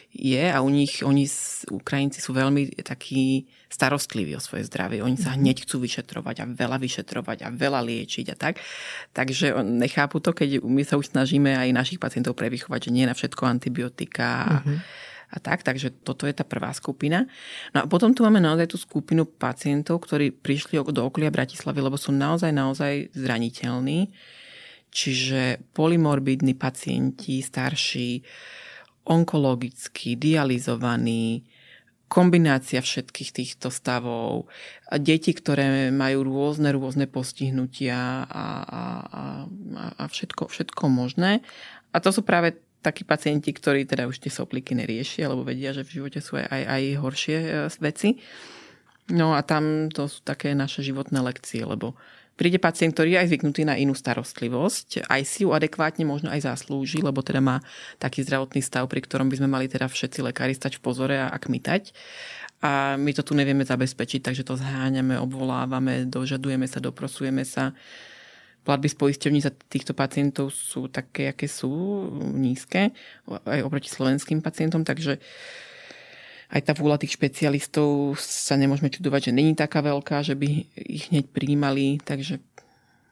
je 0.09 0.41
a 0.41 0.57
u 0.65 0.73
nich, 0.73 1.05
oni, 1.05 1.29
Ukrajinci 1.69 2.17
sú 2.17 2.33
veľmi 2.33 2.81
takí 2.81 3.45
starostliví 3.69 4.33
o 4.33 4.41
svoje 4.41 4.65
zdravie. 4.65 5.05
Oni 5.05 5.21
sa 5.21 5.37
mhm. 5.37 5.45
hneď 5.45 5.57
chcú 5.69 5.85
vyšetrovať 5.85 6.35
a 6.41 6.49
veľa 6.49 6.81
vyšetrovať 6.81 7.45
a 7.45 7.53
veľa 7.53 7.85
liečiť 7.85 8.25
a 8.33 8.35
tak. 8.35 8.57
Takže 9.13 9.61
nechápu 9.61 10.17
to, 10.17 10.33
keď 10.33 10.65
my 10.65 10.81
sa 10.81 10.97
už 10.97 11.13
snažíme 11.13 11.53
aj 11.53 11.69
našich 11.77 12.01
pacientov 12.01 12.33
prevychovať, 12.33 12.89
že 12.89 12.93
nie 12.97 13.05
na 13.05 13.13
všetko 13.13 13.45
antibiotika 13.45 14.65
mm-hmm 14.65 15.07
a 15.29 15.37
tak. 15.37 15.61
Takže 15.61 15.93
toto 16.01 16.25
je 16.25 16.33
tá 16.33 16.41
prvá 16.41 16.73
skupina. 16.73 17.29
No 17.73 17.85
a 17.85 17.85
potom 17.85 18.13
tu 18.17 18.25
máme 18.25 18.41
naozaj 18.41 18.73
tú 18.73 18.77
skupinu 18.81 19.29
pacientov, 19.29 20.01
ktorí 20.03 20.33
prišli 20.33 20.81
do 20.89 21.05
okolia 21.05 21.29
Bratislavy, 21.29 21.79
lebo 21.79 21.95
sú 21.95 22.09
naozaj, 22.09 22.49
naozaj 22.49 23.13
zraniteľní. 23.13 24.09
Čiže 24.89 25.69
polymorbidní 25.77 26.57
pacienti, 26.57 27.45
starší, 27.45 28.25
onkologickí, 29.05 30.17
dializovaní, 30.17 31.45
kombinácia 32.09 32.81
všetkých 32.81 33.29
týchto 33.29 33.69
stavov, 33.69 34.49
deti, 34.97 35.29
ktoré 35.29 35.93
majú 35.93 36.25
rôzne, 36.25 36.73
rôzne 36.73 37.05
postihnutia 37.05 38.25
a, 38.25 38.45
a, 38.65 38.83
a, 39.05 39.23
a 39.93 40.03
všetko, 40.09 40.49
všetko 40.49 40.89
možné. 40.89 41.45
A 41.93 42.01
to 42.01 42.09
sú 42.09 42.25
práve 42.25 42.57
takí 42.79 43.03
pacienti, 43.03 43.51
ktorí 43.51 43.83
teda 43.83 44.07
už 44.07 44.23
tie 44.23 44.31
sopliky 44.31 44.75
neriešia, 44.75 45.27
lebo 45.27 45.43
vedia, 45.43 45.75
že 45.75 45.83
v 45.83 45.99
živote 45.99 46.19
sú 46.23 46.39
aj, 46.39 46.47
aj, 46.47 46.63
aj 46.63 46.83
horšie 46.99 47.37
e, 47.37 47.49
veci. 47.83 48.09
No 49.09 49.33
a 49.33 49.41
tam 49.41 49.89
to 49.89 50.05
sú 50.05 50.21
také 50.21 50.53
naše 50.53 50.85
životné 50.85 51.17
lekcie, 51.19 51.65
lebo 51.65 51.97
príde 52.39 52.55
pacient, 52.55 52.95
ktorý 52.95 53.17
je 53.17 53.21
aj 53.25 53.29
zvyknutý 53.35 53.61
na 53.67 53.75
inú 53.75 53.91
starostlivosť, 53.91 55.11
aj 55.11 55.21
si 55.27 55.43
ju 55.43 55.51
adekvátne 55.51 56.07
možno 56.07 56.31
aj 56.31 56.47
zaslúži, 56.47 57.03
lebo 57.03 57.19
teda 57.19 57.43
má 57.43 57.59
taký 57.99 58.23
zdravotný 58.23 58.63
stav, 58.63 58.87
pri 58.87 59.03
ktorom 59.03 59.27
by 59.27 59.43
sme 59.43 59.49
mali 59.51 59.67
teda 59.67 59.91
všetci 59.91 60.23
lekári 60.23 60.55
stať 60.55 60.79
v 60.79 60.83
pozore 60.85 61.15
a 61.19 61.35
kmitať. 61.35 61.91
A 62.59 62.95
my 62.99 63.11
to 63.15 63.23
tu 63.23 63.35
nevieme 63.35 63.63
zabezpečiť, 63.63 64.19
takže 64.23 64.43
to 64.43 64.59
zháňame, 64.59 65.15
obvolávame, 65.19 66.07
dožadujeme 66.07 66.67
sa, 66.67 66.83
doprosujeme 66.83 67.43
sa 67.43 67.75
platby 68.63 68.87
z 68.91 68.95
poisťovní 68.95 69.39
za 69.41 69.51
týchto 69.51 69.95
pacientov 69.95 70.51
sú 70.53 70.91
také, 70.91 71.31
aké 71.31 71.47
sú, 71.47 71.69
nízke, 72.33 72.91
aj 73.27 73.59
oproti 73.65 73.89
slovenským 73.89 74.43
pacientom, 74.43 74.83
takže 74.83 75.17
aj 76.49 76.61
tá 76.65 76.73
vôľa 76.73 77.01
tých 77.01 77.13
špecialistov 77.13 78.17
sa 78.17 78.57
nemôžeme 78.57 78.89
čudovať, 78.89 79.29
že 79.29 79.37
není 79.37 79.53
taká 79.53 79.85
veľká, 79.85 80.25
že 80.25 80.33
by 80.33 80.47
ich 80.75 81.13
hneď 81.13 81.29
prijímali, 81.29 82.01
takže 82.01 82.41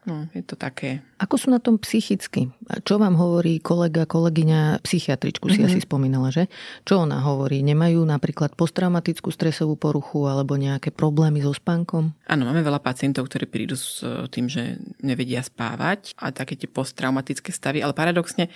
No, 0.07 0.23
je 0.31 0.39
to 0.39 0.55
také. 0.55 1.03
Ako 1.19 1.35
sú 1.35 1.47
na 1.51 1.59
tom 1.59 1.75
psychicky? 1.83 2.47
Čo 2.87 2.95
vám 2.95 3.19
hovorí 3.19 3.59
kolega, 3.59 4.07
kolegyňa, 4.07 4.79
psychiatričku 4.79 5.51
si 5.51 5.59
mm-hmm. 5.59 5.67
asi 5.67 5.79
spomínala, 5.83 6.31
že? 6.31 6.47
Čo 6.87 7.03
ona 7.03 7.19
hovorí? 7.19 7.59
Nemajú 7.59 8.07
napríklad 8.07 8.55
posttraumatickú 8.55 9.27
stresovú 9.35 9.75
poruchu 9.75 10.23
alebo 10.23 10.55
nejaké 10.55 10.95
problémy 10.95 11.43
so 11.43 11.51
spánkom? 11.51 12.15
Áno, 12.23 12.47
máme 12.47 12.63
veľa 12.63 12.79
pacientov, 12.79 13.27
ktorí 13.27 13.51
prídu 13.51 13.75
s 13.75 13.99
e, 13.99 14.31
tým, 14.31 14.47
že 14.47 14.79
nevedia 15.03 15.43
spávať 15.43 16.15
a 16.15 16.31
také 16.31 16.55
tie 16.55 16.71
posttraumatické 16.71 17.51
stavy, 17.51 17.83
ale 17.83 17.91
paradoxne 17.91 18.47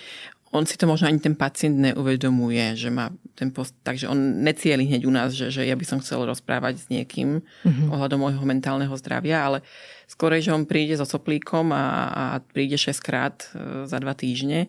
on 0.52 0.68
si 0.68 0.76
to 0.76 0.84
možno 0.84 1.08
ani 1.08 1.16
ten 1.16 1.32
pacient 1.32 1.80
neuvedomuje, 1.80 2.76
že 2.76 2.92
má 2.92 3.08
ten 3.32 3.48
post, 3.48 3.72
takže 3.80 4.04
on 4.04 4.44
necieli 4.44 4.84
hneď 4.84 5.08
u 5.08 5.12
nás, 5.12 5.32
že, 5.32 5.48
že 5.48 5.64
ja 5.64 5.72
by 5.72 5.84
som 5.88 5.98
chcel 6.04 6.28
rozprávať 6.28 6.74
s 6.76 6.86
niekým 6.92 7.40
mm-hmm. 7.40 7.88
ohľadom 7.88 8.20
môjho 8.20 8.44
mentálneho 8.44 8.92
zdravia, 9.00 9.40
ale 9.40 9.58
skôr, 10.04 10.36
že 10.36 10.52
on 10.52 10.68
príde 10.68 11.00
so 11.00 11.08
soplíkom 11.08 11.72
a, 11.72 11.84
a 12.12 12.24
príde 12.44 12.76
6 12.76 12.92
krát 13.00 13.48
e, 13.56 13.88
za 13.88 13.96
dva 13.96 14.12
týždne 14.12 14.68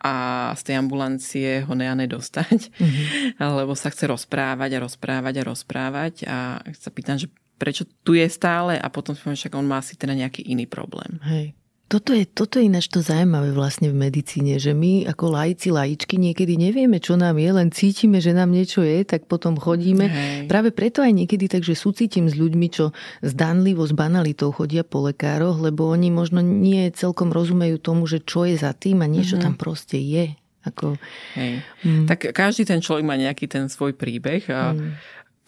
a 0.00 0.52
z 0.56 0.72
tej 0.72 0.74
ambulancie 0.80 1.68
ho 1.68 1.74
nejane 1.76 2.08
dostať, 2.08 2.72
mm-hmm. 2.72 3.44
lebo 3.60 3.76
sa 3.76 3.92
chce 3.92 4.08
rozprávať 4.08 4.80
a 4.80 4.82
rozprávať 4.88 5.34
a 5.36 5.42
rozprávať 5.44 6.14
a 6.24 6.36
sa 6.72 6.88
pýtam, 6.88 7.20
že 7.20 7.28
prečo 7.60 7.84
tu 8.02 8.16
je 8.16 8.24
stále 8.32 8.80
a 8.80 8.88
potom 8.88 9.12
si 9.12 9.20
že 9.36 9.52
on 9.52 9.68
má 9.68 9.84
asi 9.84 10.00
teda 10.00 10.16
nejaký 10.16 10.48
iný 10.48 10.64
problém. 10.64 11.20
Hej. 11.28 11.52
Toto 11.94 12.10
je, 12.10 12.26
toto 12.26 12.58
je 12.58 12.66
ináč 12.66 12.90
to 12.90 12.98
zaujímavé 12.98 13.54
vlastne 13.54 13.86
v 13.86 13.94
medicíne, 13.94 14.58
že 14.58 14.74
my 14.74 15.06
ako 15.06 15.30
laici, 15.30 15.70
laičky 15.70 16.18
niekedy 16.18 16.58
nevieme, 16.58 16.98
čo 16.98 17.14
nám 17.14 17.38
je, 17.38 17.46
len 17.54 17.70
cítime, 17.70 18.18
že 18.18 18.34
nám 18.34 18.50
niečo 18.50 18.82
je, 18.82 19.06
tak 19.06 19.30
potom 19.30 19.54
chodíme. 19.54 20.10
Hej. 20.10 20.50
Práve 20.50 20.74
preto 20.74 21.06
aj 21.06 21.14
niekedy 21.14 21.46
tak, 21.46 21.62
že 21.62 21.78
súcitím 21.78 22.26
s 22.26 22.34
ľuďmi, 22.34 22.66
čo 22.66 22.90
zdanlivo 23.22 23.86
s 23.86 23.94
banalitou 23.94 24.50
chodia 24.50 24.82
po 24.82 25.06
lekároch, 25.06 25.62
lebo 25.62 25.86
oni 25.86 26.10
možno 26.10 26.42
nie 26.42 26.90
celkom 26.90 27.30
rozumejú 27.30 27.78
tomu, 27.78 28.10
že 28.10 28.18
čo 28.26 28.42
je 28.42 28.58
za 28.58 28.74
tým 28.74 28.98
a 28.98 29.06
niečo 29.06 29.38
mm-hmm. 29.38 29.46
tam 29.46 29.54
proste 29.54 29.94
je. 29.94 30.34
Ako... 30.66 30.98
Hej. 31.38 31.62
Mm. 31.86 32.10
Tak 32.10 32.34
každý 32.34 32.66
ten 32.66 32.82
človek 32.82 33.06
má 33.06 33.14
nejaký 33.14 33.46
ten 33.46 33.70
svoj 33.70 33.94
príbeh 33.94 34.42
a 34.50 34.74
mm. 34.74 34.90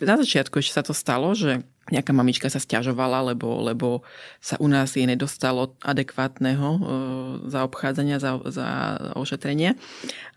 na 0.06 0.14
začiatku 0.14 0.62
ešte 0.62 0.78
sa 0.78 0.86
to 0.86 0.94
stalo, 0.94 1.34
že 1.34 1.66
nejaká 1.90 2.10
mamička 2.10 2.50
sa 2.50 2.58
stiažovala, 2.58 3.22
lebo, 3.32 3.62
lebo 3.62 4.02
sa 4.42 4.58
u 4.58 4.66
nás 4.66 4.98
jej 4.98 5.06
nedostalo 5.06 5.78
adekvátneho 5.86 6.68
e, 6.74 6.80
zaobchádzania, 7.46 8.18
za, 8.18 8.42
za 8.50 8.68
ošetrenie. 9.14 9.78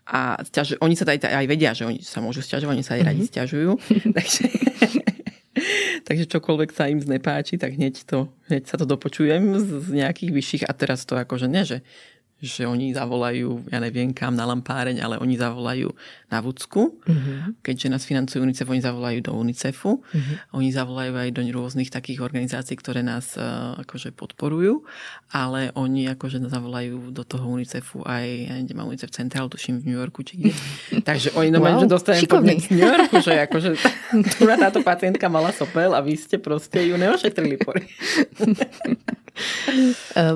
A 0.06 0.38
stiaž, 0.46 0.78
oni 0.78 0.94
sa 0.94 1.06
aj, 1.10 1.26
aj 1.26 1.46
vedia, 1.50 1.74
že 1.74 1.86
oni 1.86 2.02
sa 2.02 2.22
môžu 2.22 2.42
stiažovať, 2.42 2.74
oni 2.74 2.86
sa 2.86 2.94
aj 2.98 3.02
radi 3.02 3.26
mm-hmm. 3.26 3.32
stiažujú. 3.34 3.70
takže, 4.16 4.44
takže 6.06 6.24
čokoľvek 6.30 6.70
sa 6.70 6.86
im 6.86 7.02
znepáči, 7.02 7.58
tak 7.58 7.74
hneď, 7.74 8.06
to, 8.06 8.30
hneď 8.46 8.70
sa 8.70 8.78
to 8.78 8.86
dopočujem 8.86 9.58
z, 9.58 9.66
z 9.86 9.88
nejakých 10.06 10.30
vyšších. 10.30 10.64
A 10.70 10.72
teraz 10.74 11.02
to 11.02 11.18
akože 11.18 11.50
ne, 11.50 11.66
že 11.66 11.82
že 12.40 12.64
oni 12.64 12.96
zavolajú, 12.96 13.68
ja 13.68 13.78
neviem 13.84 14.16
kam, 14.16 14.32
na 14.32 14.48
lampáreň, 14.48 15.04
ale 15.04 15.20
oni 15.20 15.36
zavolajú 15.36 15.92
na 16.30 16.38
Vúcku. 16.38 16.94
Uh-huh. 17.02 17.52
Keďže 17.60 17.86
nás 17.90 18.06
financujú 18.06 18.46
UNICEF, 18.46 18.70
oni 18.70 18.82
zavolajú 18.82 19.18
do 19.26 19.32
UNICEFu. 19.34 19.98
Uh-huh. 19.98 20.34
Oni 20.54 20.70
zavolajú 20.70 21.12
aj 21.18 21.28
do 21.34 21.42
rôznych 21.50 21.90
takých 21.90 22.22
organizácií, 22.22 22.78
ktoré 22.78 23.02
nás 23.02 23.34
uh, 23.34 23.74
akože 23.82 24.14
podporujú, 24.14 24.86
ale 25.34 25.74
oni 25.74 26.06
akože 26.14 26.46
zavolajú 26.46 27.10
do 27.10 27.26
toho 27.26 27.44
UNICEFu 27.50 28.06
aj, 28.06 28.26
ja 28.46 28.54
neviem, 28.62 28.78
má 28.78 28.86
UNICEF 28.86 29.10
Central, 29.10 29.50
tuším 29.50 29.82
v 29.82 29.90
New 29.90 29.98
Yorku, 29.98 30.22
či 30.22 30.38
kde. 30.38 30.52
Takže 31.08 31.34
oni 31.34 31.50
no 31.50 31.58
wow, 31.58 31.82
že 31.82 31.90
dostanem 31.90 32.24
podnet 32.30 32.62
z 32.62 32.78
New 32.78 32.86
Yorku, 32.86 33.18
že 33.18 33.32
akože 33.50 33.68
táto 34.64 34.80
pacientka 34.86 35.26
mala 35.26 35.50
sopel 35.50 35.90
a 35.92 36.00
vy 36.00 36.14
ste 36.14 36.38
proste 36.38 36.86
ju 36.86 36.94
neošetrili 36.94 37.58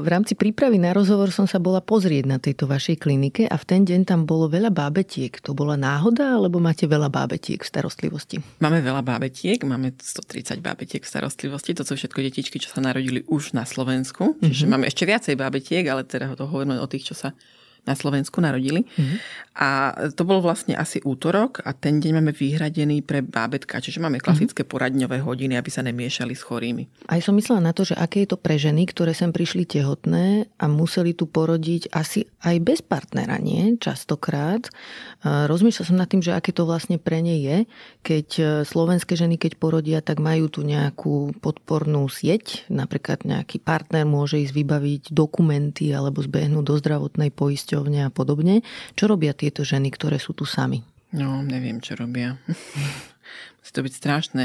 v 0.00 0.06
rámci 0.08 0.34
prípravy 0.38 0.80
na 0.80 0.94
rozhovor 0.94 1.28
som 1.34 1.44
sa 1.44 1.58
bola 1.60 1.84
pozrieť 1.84 2.24
na 2.24 2.38
tejto 2.40 2.64
vašej 2.64 2.96
klinike 3.02 3.44
a 3.48 3.56
v 3.58 3.64
ten 3.64 3.82
deň 3.84 4.06
tam 4.08 4.20
bolo 4.24 4.48
veľa 4.48 4.70
bábetiek. 4.72 5.34
To 5.44 5.52
bola 5.52 5.76
náhoda, 5.84 6.40
alebo 6.40 6.56
máte 6.56 6.88
veľa 6.88 7.12
bábetiek 7.12 7.60
v 7.60 7.68
starostlivosti? 7.68 8.40
Máme 8.64 8.80
veľa 8.80 9.04
bábetiek, 9.04 9.60
máme 9.68 9.92
130 10.00 10.64
bábetiek 10.64 11.04
v 11.04 11.08
starostlivosti. 11.12 11.76
To 11.76 11.84
sú 11.84 12.00
všetko 12.00 12.24
detičky, 12.24 12.56
čo 12.56 12.72
sa 12.72 12.80
narodili 12.80 13.20
už 13.28 13.52
na 13.52 13.68
Slovensku. 13.68 14.40
Čiže 14.40 14.64
mm-hmm. 14.64 14.72
máme 14.72 14.88
ešte 14.88 15.04
viacej 15.04 15.36
bábetiek, 15.36 15.84
ale 15.84 16.08
teda 16.08 16.32
to 16.32 16.48
hovoríme 16.48 16.80
o 16.80 16.88
tých, 16.88 17.12
čo 17.12 17.14
sa 17.14 17.36
na 17.84 17.92
Slovensku 17.92 18.40
narodili. 18.40 18.88
Mm-hmm. 18.88 19.18
A 19.54 19.94
to 20.16 20.26
bol 20.26 20.42
vlastne 20.42 20.74
asi 20.74 20.98
útorok 21.04 21.62
a 21.62 21.70
ten 21.70 22.02
deň 22.02 22.18
máme 22.18 22.32
vyhradený 22.34 23.06
pre 23.06 23.22
bábetka, 23.22 23.78
čiže 23.78 24.02
máme 24.02 24.18
klasické 24.18 24.64
mm-hmm. 24.64 24.74
poradňové 24.74 25.18
hodiny, 25.22 25.54
aby 25.54 25.70
sa 25.70 25.84
nemiešali 25.86 26.34
s 26.34 26.42
chorými. 26.42 26.90
Aj 27.06 27.20
som 27.22 27.36
myslela 27.38 27.62
na 27.62 27.70
to, 27.70 27.86
že 27.86 27.94
aké 27.94 28.26
je 28.26 28.34
to 28.34 28.38
pre 28.40 28.58
ženy, 28.58 28.88
ktoré 28.90 29.14
sem 29.14 29.30
prišli 29.30 29.68
tehotné 29.68 30.50
a 30.58 30.64
museli 30.66 31.14
tu 31.14 31.30
porodiť 31.30 31.92
asi 31.94 32.26
aj 32.42 32.56
bez 32.66 32.80
partnera, 32.82 33.38
nie? 33.38 33.78
Častokrát. 33.78 34.66
Rozmýšľala 35.22 35.86
som 35.86 36.00
nad 36.00 36.10
tým, 36.10 36.24
že 36.24 36.34
aké 36.34 36.50
to 36.50 36.66
vlastne 36.66 36.98
pre 36.98 37.22
ne 37.22 37.36
je, 37.38 37.56
keď 38.04 38.28
e, 38.36 38.44
slovenské 38.68 39.16
ženy, 39.16 39.40
keď 39.40 39.56
porodia, 39.56 39.98
tak 40.04 40.20
majú 40.20 40.52
tu 40.52 40.60
nejakú 40.60 41.32
podpornú 41.40 42.04
sieť, 42.10 42.68
napríklad 42.68 43.24
nejaký 43.24 43.62
partner 43.62 44.04
môže 44.04 44.36
ísť 44.36 44.52
vybaviť 44.52 45.02
dokumenty 45.16 45.94
alebo 45.96 46.20
zbehnúť 46.20 46.64
do 46.64 46.74
zdravotnej 46.76 47.30
poisťovne 47.32 47.73
poisťovne 47.74 48.06
a 48.06 48.10
podobne. 48.14 48.62
Čo 48.94 49.10
robia 49.10 49.34
tieto 49.34 49.66
ženy, 49.66 49.90
ktoré 49.90 50.22
sú 50.22 50.30
tu 50.30 50.46
sami? 50.46 50.86
No, 51.10 51.42
neviem, 51.42 51.82
čo 51.82 51.98
robia. 51.98 52.38
Musí 53.58 53.72
to 53.74 53.82
byť 53.82 53.94
strašné. 53.98 54.42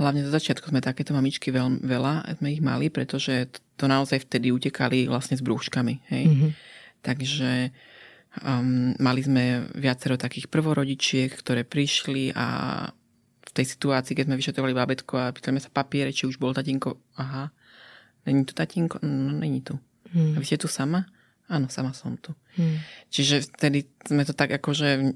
Hlavne 0.00 0.24
do 0.24 0.32
začiatku 0.32 0.72
sme 0.72 0.80
takéto 0.80 1.12
mamičky 1.12 1.52
veľ, 1.52 1.84
veľa, 1.84 2.32
sme 2.40 2.48
ich 2.48 2.64
mali, 2.64 2.88
pretože 2.88 3.52
to 3.76 3.84
naozaj 3.84 4.24
vtedy 4.24 4.48
utekali 4.48 5.04
vlastne 5.04 5.36
s 5.36 5.44
brúškami. 5.44 6.00
Hej? 6.08 6.24
Mm-hmm. 6.28 6.50
Takže 7.02 7.50
um, 8.40 8.94
mali 8.96 9.20
sme 9.20 9.68
viacero 9.76 10.16
takých 10.16 10.48
prvorodičiek, 10.48 11.28
ktoré 11.28 11.68
prišli 11.68 12.32
a 12.32 12.46
v 13.42 13.50
tej 13.52 13.66
situácii, 13.76 14.16
keď 14.16 14.24
sme 14.32 14.38
vyšetrovali 14.40 14.72
bábetko 14.72 15.14
a 15.18 15.34
pýtali 15.34 15.60
sa 15.60 15.68
papiere, 15.68 16.14
či 16.14 16.24
už 16.24 16.40
bol 16.40 16.56
tatínko. 16.56 16.96
Aha, 17.20 17.52
není 18.24 18.48
tu 18.48 18.56
tatínko? 18.56 19.02
No, 19.04 19.34
není 19.34 19.60
tu. 19.60 19.76
Hmm. 20.12 20.36
A 20.36 20.40
vy 20.40 20.46
ste 20.46 20.60
tu 20.60 20.70
sama? 20.72 21.04
Áno, 21.50 21.66
sama 21.68 21.92
som 21.92 22.14
tu. 22.18 22.34
Hmm. 22.54 22.78
Čiže 23.10 23.48
vtedy 23.56 23.88
sme 24.06 24.22
to 24.22 24.36
tak 24.36 24.54
akože 24.54 25.14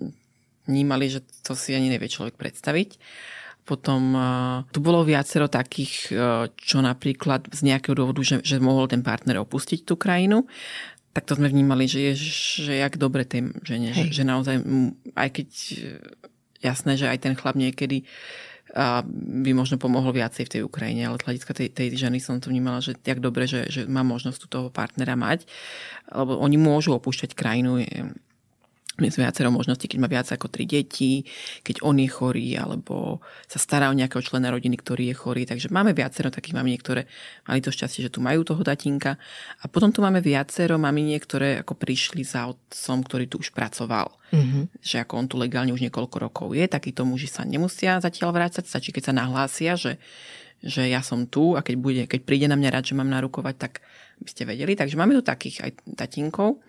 vnímali, 0.66 1.06
že 1.06 1.22
to 1.46 1.54
si 1.54 1.72
ani 1.72 1.92
nevie 1.92 2.10
človek 2.10 2.34
predstaviť. 2.34 2.98
Potom 3.66 4.14
uh, 4.14 4.62
tu 4.70 4.78
bolo 4.78 5.02
viacero 5.02 5.50
takých, 5.50 6.14
uh, 6.14 6.46
čo 6.54 6.78
napríklad 6.82 7.50
z 7.50 7.60
nejakého 7.66 7.98
dôvodu, 7.98 8.22
že, 8.22 8.36
že 8.42 8.62
mohol 8.62 8.86
ten 8.86 9.02
partner 9.02 9.42
opustiť 9.42 9.82
tú 9.82 9.98
krajinu, 9.98 10.46
tak 11.10 11.26
to 11.26 11.34
sme 11.34 11.50
vnímali, 11.50 11.88
že 11.88 12.12
je, 12.12 12.12
že 12.62 12.72
jak 12.78 13.00
dobre 13.00 13.24
tej 13.24 13.50
žene, 13.64 13.90
že, 13.90 14.12
že 14.12 14.22
naozaj, 14.22 14.60
aj 15.16 15.28
keď 15.32 15.48
jasné, 16.60 16.92
že 16.94 17.08
aj 17.08 17.18
ten 17.24 17.34
chlap 17.34 17.56
niekedy 17.56 18.04
uh, 18.04 18.55
by 18.74 19.50
možno 19.54 19.78
pomohlo 19.78 20.10
viacej 20.10 20.44
v 20.46 20.52
tej 20.58 20.62
Ukrajine, 20.66 21.06
ale 21.06 21.22
z 21.22 21.26
hľadiska 21.30 21.52
tej, 21.54 21.68
tej 21.70 21.94
ženy 21.94 22.18
som 22.18 22.42
to 22.42 22.50
vnímala, 22.50 22.82
že 22.82 22.98
tak 22.98 23.22
dobre, 23.22 23.46
že, 23.46 23.70
že 23.70 23.86
má 23.86 24.02
možnosť 24.02 24.38
tu 24.42 24.46
toho 24.50 24.68
partnera 24.74 25.14
mať, 25.14 25.46
lebo 26.10 26.36
oni 26.42 26.58
môžu 26.58 26.92
opúšťať 26.98 27.38
krajinu, 27.38 27.80
my 28.96 29.12
sme 29.12 29.28
viacero 29.28 29.52
možností, 29.52 29.92
keď 29.92 29.98
má 30.00 30.08
viac 30.08 30.28
ako 30.32 30.48
tri 30.48 30.64
deti, 30.64 31.20
keď 31.60 31.84
on 31.84 32.00
je 32.00 32.08
chorý, 32.08 32.56
alebo 32.56 33.20
sa 33.44 33.60
stará 33.60 33.92
o 33.92 33.94
nejakého 33.96 34.24
člena 34.24 34.48
rodiny, 34.48 34.80
ktorý 34.80 35.12
je 35.12 35.16
chorý. 35.16 35.42
Takže 35.44 35.68
máme 35.68 35.92
viacero 35.92 36.32
takých 36.32 36.56
maminiek, 36.56 36.80
ktoré 36.80 37.02
mali 37.44 37.60
to 37.60 37.68
šťastie, 37.68 38.08
že 38.08 38.12
tu 38.12 38.24
majú 38.24 38.40
toho 38.40 38.64
tatinka. 38.64 39.20
A 39.60 39.64
potom 39.68 39.92
tu 39.92 40.00
máme 40.00 40.24
viacero 40.24 40.80
maminiek, 40.80 41.20
ktoré 41.20 41.60
ako 41.60 41.76
prišli 41.76 42.24
za 42.24 42.48
otcom, 42.48 43.04
ktorý 43.04 43.28
tu 43.28 43.36
už 43.44 43.52
pracoval. 43.52 44.08
Mm-hmm. 44.32 44.80
Že 44.80 44.96
ako 45.04 45.12
on 45.20 45.26
tu 45.28 45.36
legálne 45.36 45.70
už 45.76 45.84
niekoľko 45.84 46.16
rokov 46.16 46.48
je, 46.56 46.64
takíto 46.66 47.04
muži 47.04 47.28
sa 47.28 47.44
nemusia 47.44 48.00
zatiaľ 48.00 48.34
vrácať, 48.34 48.64
stačí 48.66 48.90
keď 48.90 49.12
sa 49.12 49.14
nahlásia, 49.14 49.78
že, 49.78 50.02
že 50.64 50.88
ja 50.88 51.04
som 51.04 51.28
tu 51.28 51.54
a 51.54 51.62
keď, 51.62 51.76
bude, 51.78 52.02
keď 52.08 52.20
príde 52.24 52.46
na 52.48 52.58
mňa 52.58 52.72
rád, 52.74 52.84
že 52.90 52.98
mám 52.98 53.12
narukovať, 53.12 53.54
tak 53.60 53.72
by 54.18 54.28
ste 54.32 54.48
vedeli. 54.48 54.72
Takže 54.72 54.96
máme 54.96 55.14
tu 55.14 55.22
takých 55.22 55.62
aj 55.62 55.70
tatinkov 55.94 56.64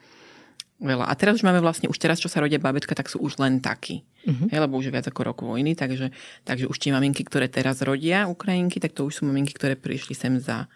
veľa. 0.77 1.09
A 1.09 1.13
teraz 1.17 1.41
už 1.41 1.45
máme 1.45 1.61
vlastne, 1.61 1.89
už 1.89 1.97
teraz, 1.97 2.21
čo 2.21 2.29
sa 2.29 2.41
rodia 2.41 2.61
babetka, 2.61 2.93
tak 2.93 3.09
sú 3.09 3.17
už 3.21 3.41
len 3.41 3.59
takí. 3.59 4.05
Uh-huh. 4.27 4.47
Hej, 4.49 4.59
lebo 4.61 4.77
už 4.77 4.89
je 4.89 4.93
viac 4.93 5.07
ako 5.09 5.21
rok 5.33 5.39
vojny, 5.41 5.73
takže, 5.73 6.13
takže 6.45 6.69
už 6.69 6.77
tie 6.77 6.93
maminky, 6.93 7.25
ktoré 7.25 7.49
teraz 7.49 7.81
rodia 7.81 8.29
Ukrajinky, 8.29 8.77
tak 8.77 8.93
to 8.93 9.07
už 9.07 9.21
sú 9.21 9.21
maminky, 9.25 9.55
ktoré 9.55 9.73
prišli 9.73 10.13
sem 10.13 10.37
za, 10.37 10.69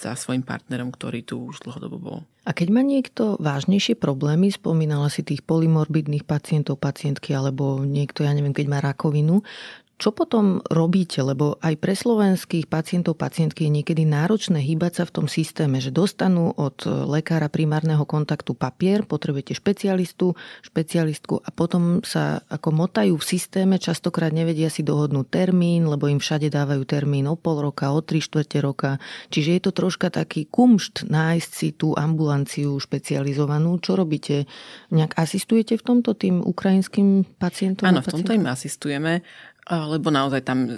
za 0.00 0.16
svojim 0.16 0.42
partnerom, 0.42 0.90
ktorý 0.90 1.22
tu 1.22 1.44
už 1.44 1.62
dlhodobo 1.62 1.96
bol. 2.00 2.18
A 2.44 2.52
keď 2.52 2.68
má 2.72 2.82
niekto 2.84 3.40
vážnejšie 3.40 3.96
problémy, 3.96 4.52
spomínala 4.52 5.08
si 5.08 5.24
tých 5.24 5.40
polymorbidných 5.44 6.28
pacientov, 6.28 6.76
pacientky, 6.76 7.32
alebo 7.32 7.80
niekto, 7.84 8.24
ja 8.24 8.32
neviem, 8.36 8.52
keď 8.52 8.66
má 8.68 8.78
rakovinu, 8.84 9.40
Čo 9.94 10.10
potom 10.10 10.58
robíte? 10.66 11.22
Lebo 11.22 11.54
aj 11.62 11.78
pre 11.78 11.94
slovenských 11.94 12.66
pacientov, 12.66 13.14
pacientky 13.14 13.70
je 13.70 13.78
niekedy 13.78 14.02
náročné 14.02 14.58
hýbať 14.58 14.92
sa 15.00 15.04
v 15.06 15.14
tom 15.14 15.26
systéme, 15.30 15.78
že 15.78 15.94
dostanú 15.94 16.50
od 16.50 16.82
lekára 17.06 17.46
primárneho 17.46 18.02
kontaktu 18.02 18.58
papier, 18.58 19.06
potrebujete 19.06 19.54
špecialistu, 19.54 20.34
špecialistku 20.66 21.38
a 21.38 21.48
potom 21.54 22.02
sa 22.02 22.42
ako 22.50 22.74
motajú 22.74 23.14
v 23.14 23.22
systéme, 23.22 23.78
častokrát 23.78 24.34
nevedia 24.34 24.66
si 24.66 24.82
dohodnúť 24.82 25.30
termín, 25.30 25.86
lebo 25.86 26.10
im 26.10 26.18
všade 26.18 26.50
dávajú 26.50 26.82
termín 26.90 27.30
o 27.30 27.38
pol 27.38 27.62
roka, 27.62 27.94
o 27.94 28.02
tri 28.02 28.18
štvrte 28.18 28.58
roka. 28.66 28.98
Čiže 29.30 29.50
je 29.56 29.60
to 29.62 29.70
troška 29.70 30.10
taký 30.10 30.50
kumšt 30.50 31.06
nájsť 31.06 31.50
si 31.54 31.70
tú 31.70 31.94
ambulanciu 31.94 32.74
špecializovanú. 32.82 33.78
Čo 33.78 33.94
robíte? 33.94 34.50
Nejak 34.90 35.14
asistujete 35.14 35.78
v 35.78 35.86
tomto 35.86 36.18
tým 36.18 36.42
ukrajinským 36.42 37.38
pacientom? 37.38 37.86
Áno, 37.86 38.02
v 38.02 38.10
tomto 38.10 38.34
im 38.34 38.50
asistujeme 38.50 39.22
lebo 39.70 40.12
naozaj 40.12 40.44
tam 40.44 40.68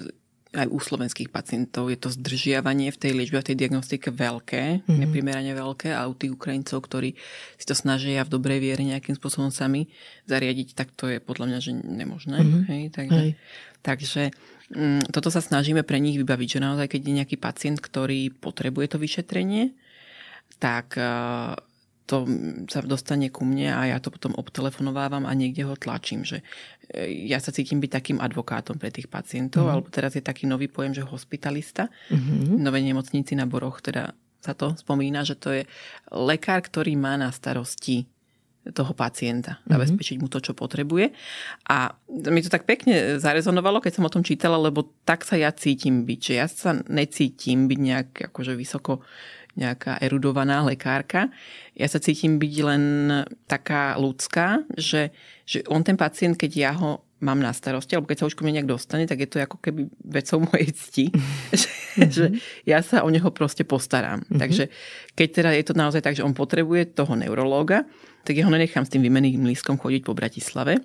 aj 0.57 0.67
u 0.73 0.79
slovenských 0.81 1.29
pacientov 1.29 1.93
je 1.93 1.99
to 2.01 2.09
zdržiavanie 2.09 2.89
v 2.89 2.99
tej 2.99 3.13
liečbe, 3.13 3.37
v 3.45 3.49
tej 3.53 3.57
diagnostike 3.61 4.09
veľké, 4.09 4.83
mm-hmm. 4.83 4.99
neprimerane 5.05 5.53
veľké 5.53 5.93
a 5.93 6.09
u 6.09 6.17
tých 6.17 6.33
Ukrajincov, 6.33 6.81
ktorí 6.81 7.13
si 7.61 7.67
to 7.69 7.77
snažia 7.77 8.25
v 8.25 8.33
dobrej 8.33 8.65
viere 8.65 8.81
nejakým 8.81 9.21
spôsobom 9.21 9.53
sami 9.53 9.93
zariadiť, 10.25 10.73
tak 10.73 10.97
to 10.97 11.13
je 11.13 11.19
podľa 11.21 11.53
mňa 11.53 11.59
že 11.61 11.73
nemožné. 11.77 12.39
Mm-hmm. 12.41 12.63
Hej, 12.73 12.83
takže 12.97 13.21
Hej. 13.21 13.31
takže 13.85 14.23
mm, 14.73 15.13
toto 15.13 15.29
sa 15.29 15.45
snažíme 15.45 15.85
pre 15.85 16.01
nich 16.01 16.17
vybaviť, 16.17 16.49
že 16.57 16.65
naozaj 16.65 16.87
keď 16.89 17.01
je 17.05 17.17
nejaký 17.21 17.37
pacient, 17.37 17.79
ktorý 17.83 18.33
potrebuje 18.33 18.97
to 18.97 18.99
vyšetrenie, 19.03 19.77
tak 20.57 20.97
to 22.07 22.25
sa 22.71 22.81
dostane 22.87 23.29
ku 23.35 23.43
mne 23.43 23.75
a 23.75 23.83
ja 23.91 23.99
to 23.99 24.15
potom 24.15 24.33
obtelefonovávam 24.39 25.27
a 25.27 25.33
niekde 25.35 25.67
ho 25.67 25.75
tlačím, 25.75 26.23
že 26.23 26.47
e, 26.95 27.27
ja 27.27 27.43
sa 27.43 27.51
cítim 27.51 27.83
byť 27.83 27.91
takým 27.91 28.19
advokátom 28.23 28.79
pre 28.79 28.95
tých 28.95 29.11
pacientov, 29.11 29.67
mm. 29.67 29.71
alebo 29.75 29.89
teraz 29.91 30.15
je 30.15 30.23
taký 30.23 30.47
nový 30.47 30.71
pojem, 30.71 30.95
že 30.95 31.03
hospitalista. 31.03 31.91
Mm-hmm. 32.09 32.63
Nové 32.63 32.81
nemocnici 32.87 33.35
na 33.35 33.51
Boroch 33.51 33.83
teda 33.83 34.15
sa 34.39 34.55
to 34.55 34.79
spomína, 34.79 35.27
že 35.27 35.35
to 35.35 35.51
je 35.51 35.63
lekár, 36.15 36.63
ktorý 36.63 36.95
má 36.95 37.19
na 37.19 37.35
starosti 37.35 38.07
toho 38.75 38.99
pacienta, 38.99 39.63
mhm. 39.63 39.79
zabezpečiť 39.79 40.17
mu 40.19 40.27
to, 40.27 40.43
čo 40.43 40.51
potrebuje. 40.51 41.15
A 41.71 41.95
mi 42.11 42.43
to 42.43 42.51
tak 42.51 42.67
pekne 42.67 43.19
zarezonovalo, 43.23 43.79
keď 43.79 43.93
som 43.99 44.07
o 44.07 44.11
tom 44.11 44.27
čítala, 44.27 44.59
lebo 44.59 44.91
tak 45.07 45.23
sa 45.23 45.39
ja 45.39 45.55
cítim 45.55 46.03
byť, 46.03 46.19
že 46.19 46.35
ja 46.35 46.47
sa 46.51 46.75
necítim 46.91 47.71
byť 47.71 47.79
nejak 47.79 48.09
akože 48.33 48.59
vysoko 48.59 49.07
nejaká 49.57 49.99
erudovaná 50.05 50.61
lekárka. 50.63 51.33
Ja 51.73 51.89
sa 51.89 51.97
cítim 51.97 52.37
byť 52.37 52.55
len 52.63 52.83
taká 53.49 53.97
ľudská, 53.97 54.69
že, 54.77 55.11
že 55.49 55.65
on 55.67 55.81
ten 55.81 55.97
pacient, 55.97 56.37
keď 56.37 56.53
ja 56.53 56.73
ho 56.77 57.07
mám 57.17 57.41
na 57.41 57.49
starosti, 57.57 57.97
alebo 57.97 58.13
keď 58.13 58.19
sa 58.21 58.29
už 58.29 58.37
ku 58.37 58.45
mne 58.45 58.61
nejak 58.61 58.69
dostane, 58.69 59.09
tak 59.09 59.25
je 59.25 59.29
to 59.29 59.41
ako 59.41 59.57
keby 59.57 59.89
vecou 60.05 60.45
mojej 60.45 60.69
cti, 60.69 61.05
že, 61.61 61.69
mm-hmm. 61.73 62.13
že 62.13 62.27
ja 62.69 62.85
sa 62.85 63.03
o 63.03 63.09
neho 63.09 63.33
proste 63.33 63.65
postaram. 63.65 64.21
Mm-hmm. 64.21 64.41
Takže 64.41 64.65
keď 65.17 65.29
teda 65.33 65.51
je 65.57 65.65
to 65.65 65.75
naozaj 65.75 66.05
tak, 66.05 66.13
že 66.13 66.25
on 66.25 66.37
potrebuje 66.37 66.93
toho 66.93 67.17
neurológa, 67.17 67.89
tak 68.27 68.37
ja 68.37 68.45
ho 68.45 68.53
nenechám 68.53 68.85
s 68.85 68.93
tým 68.93 69.07
výmeným 69.07 69.49
lístkom 69.49 69.81
chodiť 69.81 70.03
po 70.05 70.13
Bratislave, 70.13 70.83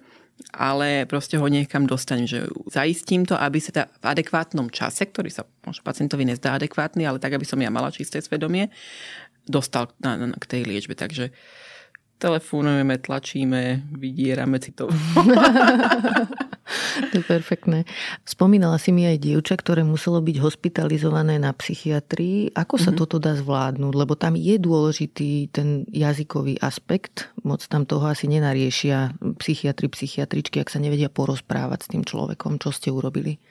ale 0.49 1.05
proste 1.05 1.37
ho 1.37 1.47
niekam 1.47 1.85
dostanem, 1.85 2.25
že 2.25 2.49
zaistím 2.73 3.23
to, 3.23 3.37
aby 3.37 3.61
sa 3.61 3.85
v 3.87 4.05
adekvátnom 4.05 4.73
čase, 4.73 5.05
ktorý 5.07 5.29
sa 5.29 5.45
možno 5.63 5.85
pacientovi 5.85 6.25
nezdá 6.25 6.57
adekvátny, 6.57 7.05
ale 7.05 7.21
tak, 7.21 7.37
aby 7.37 7.45
som 7.45 7.61
ja 7.61 7.69
mala 7.69 7.93
čisté 7.93 8.19
svedomie, 8.19 8.73
dostal 9.45 9.89
na, 10.01 10.17
na, 10.17 10.37
k 10.37 10.45
tej 10.45 10.61
liečbe. 10.67 10.93
Takže 10.93 11.33
telefonujeme, 12.21 13.01
tlačíme, 13.01 13.89
vydierame 13.97 14.61
si 14.61 14.69
to. 14.77 14.85
to 17.09 17.13
je 17.17 17.25
perfektné. 17.25 17.89
Spomínala 18.21 18.77
si 18.77 18.93
mi 18.93 19.09
aj 19.09 19.17
dievča, 19.17 19.57
ktoré 19.57 19.81
muselo 19.81 20.21
byť 20.21 20.37
hospitalizované 20.37 21.41
na 21.41 21.49
psychiatrii. 21.49 22.53
Ako 22.53 22.77
sa 22.77 22.93
mm-hmm. 22.93 22.99
toto 23.01 23.17
dá 23.17 23.33
zvládnuť? 23.33 23.93
Lebo 23.97 24.13
tam 24.13 24.37
je 24.37 24.55
dôležitý 24.61 25.49
ten 25.49 25.89
jazykový 25.89 26.61
aspekt. 26.61 27.33
Moc 27.41 27.65
tam 27.65 27.89
toho 27.89 28.05
asi 28.05 28.29
nenariešia 28.29 29.17
psychiatri, 29.41 29.89
psychiatričky, 29.89 30.61
ak 30.61 30.69
sa 30.69 30.77
nevedia 30.77 31.09
porozprávať 31.09 31.89
s 31.89 31.91
tým 31.91 32.05
človekom. 32.05 32.61
Čo 32.61 32.69
ste 32.69 32.93
urobili? 32.93 33.41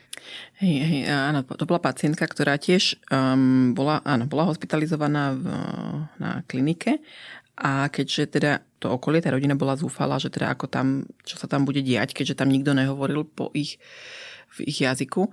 Hej, 0.61 0.77
hej, 0.85 1.03
áno, 1.09 1.41
to 1.43 1.65
bola 1.65 1.81
pacientka, 1.81 2.29
ktorá 2.29 2.61
tiež 2.61 3.01
um, 3.09 3.73
bola, 3.73 4.05
áno, 4.05 4.29
bola 4.29 4.45
hospitalizovaná 4.53 5.33
v, 5.33 5.45
na 6.21 6.45
klinike 6.45 7.01
a 7.61 7.93
keďže 7.93 8.41
teda 8.41 8.65
to 8.81 8.89
okolie, 8.89 9.21
tá 9.21 9.29
rodina 9.29 9.53
bola 9.53 9.77
zúfala, 9.77 10.17
že 10.17 10.33
teda 10.33 10.49
ako 10.57 10.67
tam, 10.73 11.05
čo 11.29 11.37
sa 11.37 11.45
tam 11.45 11.69
bude 11.69 11.85
diať, 11.85 12.17
keďže 12.17 12.41
tam 12.41 12.49
nikto 12.49 12.73
nehovoril 12.73 13.29
po 13.29 13.53
ich, 13.53 13.77
v 14.57 14.65
ich 14.65 14.81
jazyku, 14.81 15.29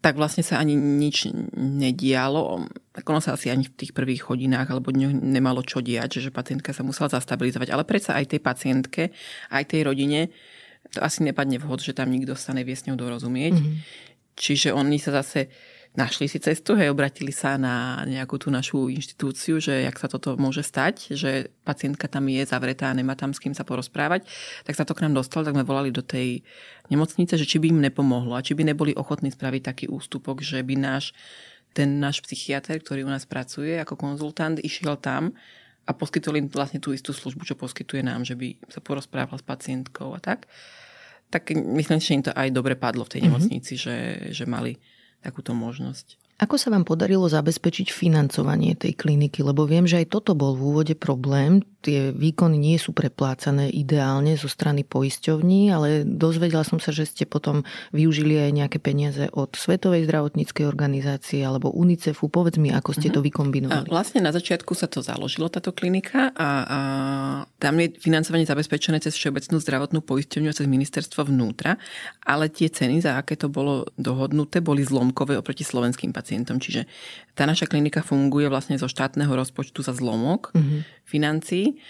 tak 0.00 0.16
vlastne 0.16 0.40
sa 0.40 0.60
ani 0.60 0.76
nič 0.76 1.28
nedialo. 1.56 2.68
Tak 2.92 3.04
ono 3.04 3.20
sa 3.20 3.36
asi 3.36 3.52
ani 3.52 3.68
v 3.68 3.76
tých 3.76 3.92
prvých 3.92 4.28
hodinách 4.32 4.72
alebo 4.72 4.92
dňoch 4.92 5.12
nemalo 5.12 5.60
čo 5.60 5.84
diať, 5.84 6.24
že 6.24 6.32
pacientka 6.32 6.72
sa 6.72 6.84
musela 6.84 7.12
zastabilizovať. 7.12 7.68
Ale 7.68 7.84
predsa 7.84 8.16
aj 8.16 8.36
tej 8.36 8.40
pacientke, 8.40 9.02
aj 9.52 9.64
tej 9.68 9.84
rodine 9.84 10.32
to 10.88 11.04
asi 11.04 11.20
nepadne 11.20 11.60
vhod, 11.60 11.84
že 11.84 11.92
tam 11.92 12.08
nikto 12.08 12.32
sa 12.32 12.56
nevie 12.56 12.72
s 12.72 12.88
ňou 12.88 12.96
dorozumieť. 12.96 13.60
Mm-hmm. 13.60 13.76
Čiže 14.40 14.72
oni 14.72 14.96
sa 14.96 15.20
zase 15.20 15.52
našli 15.90 16.30
si 16.30 16.38
cestu, 16.38 16.78
hej, 16.78 16.94
obratili 16.94 17.34
sa 17.34 17.58
na 17.58 18.06
nejakú 18.06 18.38
tú 18.38 18.46
našu 18.46 18.86
inštitúciu, 18.86 19.58
že 19.58 19.82
jak 19.82 19.96
sa 19.98 20.06
toto 20.06 20.38
môže 20.38 20.62
stať, 20.62 21.18
že 21.18 21.50
pacientka 21.66 22.06
tam 22.06 22.30
je 22.30 22.46
zavretá 22.46 22.94
a 22.94 22.96
nemá 22.96 23.18
tam 23.18 23.34
s 23.34 23.42
kým 23.42 23.58
sa 23.58 23.66
porozprávať, 23.66 24.22
tak 24.62 24.78
sa 24.78 24.86
to 24.86 24.94
k 24.94 25.02
nám 25.02 25.18
dostalo, 25.18 25.42
tak 25.42 25.58
sme 25.58 25.66
volali 25.66 25.90
do 25.90 26.06
tej 26.06 26.46
nemocnice, 26.94 27.34
že 27.34 27.46
či 27.46 27.58
by 27.58 27.74
im 27.74 27.82
nepomohlo 27.82 28.38
a 28.38 28.44
či 28.44 28.54
by 28.54 28.70
neboli 28.70 28.94
ochotní 28.94 29.34
spraviť 29.34 29.62
taký 29.66 29.84
ústupok, 29.90 30.46
že 30.46 30.62
by 30.62 30.78
náš 30.78 31.10
ten 31.70 32.02
náš 32.02 32.22
psychiatr, 32.26 32.82
ktorý 32.82 33.06
u 33.06 33.10
nás 33.10 33.26
pracuje 33.26 33.78
ako 33.78 33.94
konzultant, 33.94 34.58
išiel 34.58 34.98
tam 34.98 35.34
a 35.86 35.90
poskytol 35.94 36.38
im 36.38 36.46
vlastne 36.50 36.82
tú 36.82 36.90
istú 36.90 37.14
službu, 37.14 37.46
čo 37.46 37.54
poskytuje 37.54 38.02
nám, 38.02 38.26
že 38.26 38.34
by 38.34 38.58
sa 38.70 38.82
porozprával 38.82 39.38
s 39.38 39.46
pacientkou 39.46 40.14
a 40.14 40.20
tak. 40.22 40.50
Tak 41.30 41.54
myslím, 41.54 42.02
že 42.02 42.14
im 42.14 42.26
to 42.26 42.34
aj 42.34 42.50
dobre 42.50 42.74
padlo 42.74 43.06
v 43.06 43.12
tej 43.14 43.20
mm-hmm. 43.22 43.30
nemocnici, 43.30 43.72
že, 43.78 43.96
že 44.34 44.44
mali 44.50 44.74
takúto 45.20 45.52
možnosť. 45.56 46.16
Ako 46.40 46.56
sa 46.56 46.72
vám 46.72 46.88
podarilo 46.88 47.28
zabezpečiť 47.28 47.92
financovanie 47.92 48.72
tej 48.72 48.96
kliniky? 48.96 49.44
Lebo 49.44 49.68
viem, 49.68 49.84
že 49.84 50.00
aj 50.00 50.08
toto 50.08 50.32
bol 50.32 50.56
v 50.56 50.72
úvode 50.72 50.94
problém. 50.96 51.60
Tie 51.84 52.16
výkony 52.16 52.56
nie 52.56 52.80
sú 52.80 52.96
preplácané 52.96 53.68
ideálne 53.68 54.40
zo 54.40 54.48
strany 54.48 54.80
poisťovní, 54.80 55.68
ale 55.68 56.04
dozvedela 56.08 56.64
som 56.64 56.80
sa, 56.80 56.96
že 56.96 57.04
ste 57.04 57.28
potom 57.28 57.60
využili 57.92 58.40
aj 58.40 58.50
nejaké 58.56 58.78
peniaze 58.80 59.28
od 59.36 59.52
Svetovej 59.52 60.08
zdravotníckej 60.08 60.64
organizácie 60.64 61.44
alebo 61.44 61.68
UNICEFu. 61.76 62.32
Povedz 62.32 62.56
mi, 62.56 62.72
ako 62.72 62.96
ste 62.96 63.12
uh-huh. 63.12 63.20
to 63.20 63.26
vykombinovali. 63.28 63.92
Vlastne 63.92 64.24
na 64.24 64.32
začiatku 64.32 64.72
sa 64.72 64.88
to 64.88 65.04
založilo, 65.04 65.52
táto 65.52 65.76
klinika 65.76 66.32
a, 66.32 66.50
a 66.64 66.80
tam 67.60 67.76
je 67.84 68.00
financovanie 68.00 68.48
zabezpečené 68.48 68.96
cez 69.04 69.12
Všeobecnú 69.16 69.60
zdravotnú 69.60 70.00
poisťovňu 70.00 70.48
a 70.48 70.56
cez 70.56 70.64
ministerstvo 70.64 71.28
vnútra, 71.28 71.76
ale 72.24 72.48
tie 72.48 72.72
ceny, 72.72 73.04
za 73.04 73.20
aké 73.20 73.36
to 73.36 73.52
bolo 73.52 73.84
dohodnuté, 74.00 74.64
boli 74.64 74.80
zlomkové 74.80 75.36
oproti 75.36 75.68
slovenským 75.68 76.12
pacientom. 76.12 76.29
Čiže 76.38 76.86
tá 77.34 77.48
naša 77.48 77.66
klinika 77.66 78.04
funguje 78.04 78.46
vlastne 78.46 78.78
zo 78.78 78.86
štátneho 78.86 79.32
rozpočtu 79.34 79.82
za 79.82 79.96
zlomok 79.96 80.54
mm-hmm. 80.54 80.80
financií. 81.02 81.80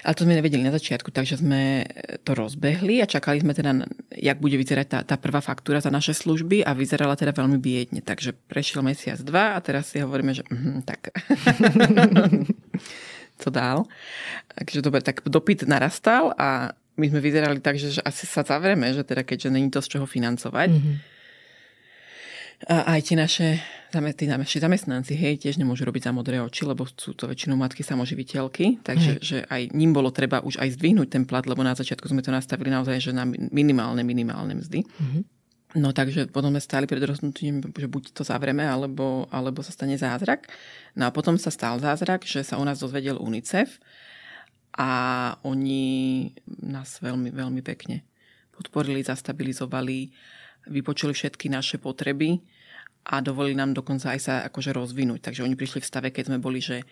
Ale 0.00 0.16
to 0.16 0.24
sme 0.24 0.32
nevedeli 0.32 0.64
na 0.64 0.72
začiatku, 0.72 1.12
takže 1.12 1.44
sme 1.44 1.84
to 2.24 2.32
rozbehli 2.32 3.04
a 3.04 3.10
čakali 3.10 3.44
sme 3.44 3.52
teda, 3.52 3.84
jak 4.16 4.40
bude 4.40 4.56
vyzerať 4.56 4.86
tá, 4.88 4.98
tá 5.04 5.16
prvá 5.20 5.44
faktúra 5.44 5.84
za 5.84 5.92
naše 5.92 6.16
služby 6.16 6.64
a 6.64 6.72
vyzerala 6.72 7.20
teda 7.20 7.36
veľmi 7.36 7.60
biedne. 7.60 8.00
Takže 8.00 8.32
prešiel 8.48 8.80
mesiac, 8.80 9.20
dva 9.20 9.56
a 9.56 9.58
teraz 9.60 9.92
si 9.92 10.00
hovoríme, 10.00 10.32
že 10.32 10.40
mm, 10.48 10.88
tak 10.88 11.12
co 13.44 13.48
dál. 13.52 13.84
Takže 14.56 14.80
dobre, 14.80 15.04
tak 15.04 15.20
dopyt 15.28 15.68
narastal 15.68 16.32
a 16.32 16.72
my 16.96 17.06
sme 17.08 17.20
vyzerali 17.20 17.60
tak, 17.60 17.76
že, 17.80 18.00
že 18.00 18.02
asi 18.04 18.24
sa 18.24 18.44
zavrieme, 18.44 18.92
že 18.96 19.04
teda 19.04 19.24
keďže 19.24 19.52
není 19.52 19.68
to 19.68 19.84
z 19.84 19.96
čoho 19.96 20.08
financovať. 20.08 20.70
Mm-hmm. 20.72 20.96
A 22.68 22.92
aj 22.92 23.08
tie 23.08 23.16
naše, 23.16 23.56
tí 23.88 24.28
naši 24.28 24.60
zamestnanci, 24.60 25.16
hej, 25.16 25.40
tiež 25.40 25.56
nemôžu 25.56 25.88
robiť 25.88 26.08
za 26.08 26.12
modré 26.12 26.44
oči, 26.44 26.68
lebo 26.68 26.84
sú 26.84 27.16
to 27.16 27.24
väčšinou 27.24 27.56
matky 27.56 27.80
samoživiteľky, 27.80 28.84
takže 28.84 29.12
hej. 29.16 29.24
že 29.24 29.38
aj 29.48 29.72
ním 29.72 29.96
bolo 29.96 30.12
treba 30.12 30.44
už 30.44 30.60
aj 30.60 30.76
zdvihnúť 30.76 31.08
ten 31.08 31.24
plat, 31.24 31.48
lebo 31.48 31.64
na 31.64 31.72
začiatku 31.72 32.04
sme 32.04 32.20
to 32.20 32.28
nastavili 32.28 32.68
naozaj, 32.68 33.00
že 33.00 33.16
na 33.16 33.24
minimálne, 33.24 34.04
minimálne 34.04 34.60
mzdy. 34.60 34.84
Mm-hmm. 34.84 35.22
No 35.80 35.94
takže 35.94 36.28
potom 36.28 36.50
sme 36.52 36.60
stáli 36.60 36.84
pred 36.84 37.00
rozhodnutím, 37.00 37.62
že 37.62 37.86
buď 37.86 38.12
to 38.12 38.26
zavrieme, 38.26 38.66
alebo, 38.66 39.30
alebo 39.30 39.62
sa 39.62 39.70
stane 39.72 39.94
zázrak. 39.94 40.50
No 40.98 41.08
a 41.08 41.14
potom 41.14 41.38
sa 41.40 41.48
stal 41.48 41.78
zázrak, 41.78 42.28
že 42.28 42.42
sa 42.42 42.58
u 42.58 42.64
nás 42.66 42.82
dozvedel 42.82 43.16
UNICEF 43.22 43.78
a 44.74 44.90
oni 45.46 46.28
nás 46.60 46.98
veľmi, 46.98 47.30
veľmi 47.30 47.62
pekne 47.62 48.02
podporili, 48.50 49.06
zastabilizovali, 49.06 50.10
vypočuli 50.66 51.16
všetky 51.16 51.48
naše 51.48 51.80
potreby 51.80 52.42
a 53.08 53.24
dovolili 53.24 53.56
nám 53.56 53.72
dokonca 53.72 54.12
aj 54.12 54.20
sa 54.20 54.34
akože 54.44 54.76
rozvinúť. 54.76 55.30
Takže 55.30 55.44
oni 55.44 55.56
prišli 55.56 55.80
v 55.80 55.88
stave, 55.88 56.08
keď 56.12 56.32
sme 56.32 56.38
boli, 56.42 56.60
že 56.60 56.84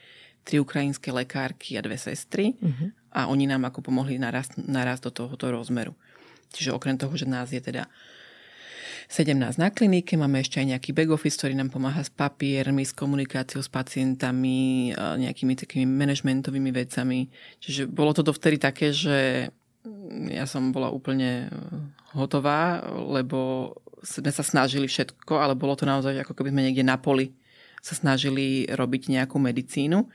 tri 0.46 0.56
ukrajinské 0.56 1.12
lekárky 1.12 1.76
a 1.76 1.84
dve 1.84 2.00
sestry 2.00 2.56
uh-huh. 2.56 2.88
a 3.12 3.20
oni 3.28 3.44
nám 3.44 3.68
ako 3.68 3.84
pomohli 3.84 4.16
narast, 4.16 4.56
narast 4.56 5.04
do 5.04 5.12
tohoto 5.12 5.52
rozmeru. 5.52 5.92
Čiže 6.56 6.72
okrem 6.72 6.96
toho, 6.96 7.12
že 7.12 7.28
nás 7.28 7.52
je 7.52 7.60
teda 7.60 7.84
17 9.08 9.56
na 9.56 9.72
klinike, 9.72 10.20
máme 10.20 10.44
ešte 10.44 10.60
aj 10.60 10.76
nejaký 10.76 10.92
back 10.92 11.08
office, 11.12 11.40
ktorý 11.40 11.56
nám 11.56 11.72
pomáha 11.72 12.04
s 12.04 12.12
papiermi, 12.12 12.84
s 12.84 12.92
komunikáciou 12.92 13.64
s 13.64 13.72
pacientami, 13.72 14.92
nejakými 14.96 15.56
takými 15.56 15.88
manažmentovými 15.88 16.68
vecami. 16.72 17.32
Čiže 17.60 17.88
bolo 17.88 18.12
to 18.12 18.20
dovtedy 18.20 18.60
také, 18.60 18.92
že 18.92 19.48
ja 20.28 20.44
som 20.44 20.76
bola 20.76 20.92
úplne 20.92 21.48
hotová, 22.16 22.80
lebo 22.88 23.72
sme 24.02 24.30
sa 24.30 24.46
snažili 24.46 24.86
všetko, 24.86 25.34
ale 25.36 25.58
bolo 25.58 25.74
to 25.74 25.84
naozaj 25.84 26.22
ako 26.22 26.32
keby 26.38 26.54
sme 26.54 26.64
niekde 26.70 26.86
na 26.86 26.96
poli 26.96 27.34
sa 27.82 27.94
snažili 27.94 28.66
robiť 28.66 29.10
nejakú 29.14 29.38
medicínu. 29.38 30.06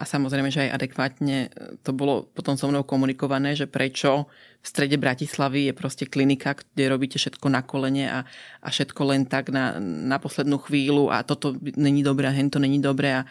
A 0.00 0.08
samozrejme, 0.08 0.48
že 0.48 0.64
aj 0.64 0.80
adekvátne 0.80 1.52
to 1.84 1.92
bolo 1.92 2.24
potom 2.32 2.56
so 2.56 2.64
mnou 2.72 2.88
komunikované, 2.88 3.52
že 3.52 3.68
prečo 3.68 4.32
v 4.64 4.66
strede 4.66 4.96
Bratislavy 4.96 5.68
je 5.68 5.74
proste 5.76 6.08
klinika, 6.08 6.56
kde 6.56 6.88
robíte 6.88 7.20
všetko 7.20 7.46
na 7.52 7.60
kolene 7.60 8.08
a, 8.08 8.24
a 8.64 8.68
všetko 8.72 9.00
len 9.12 9.28
tak 9.28 9.52
na, 9.52 9.76
na 9.82 10.16
poslednú 10.16 10.56
chvíľu 10.64 11.12
a 11.12 11.20
toto 11.20 11.52
není 11.76 12.00
dobré 12.00 12.32
a 12.32 12.36
hento 12.36 12.56
není 12.56 12.80
dobré. 12.80 13.20
A, 13.20 13.22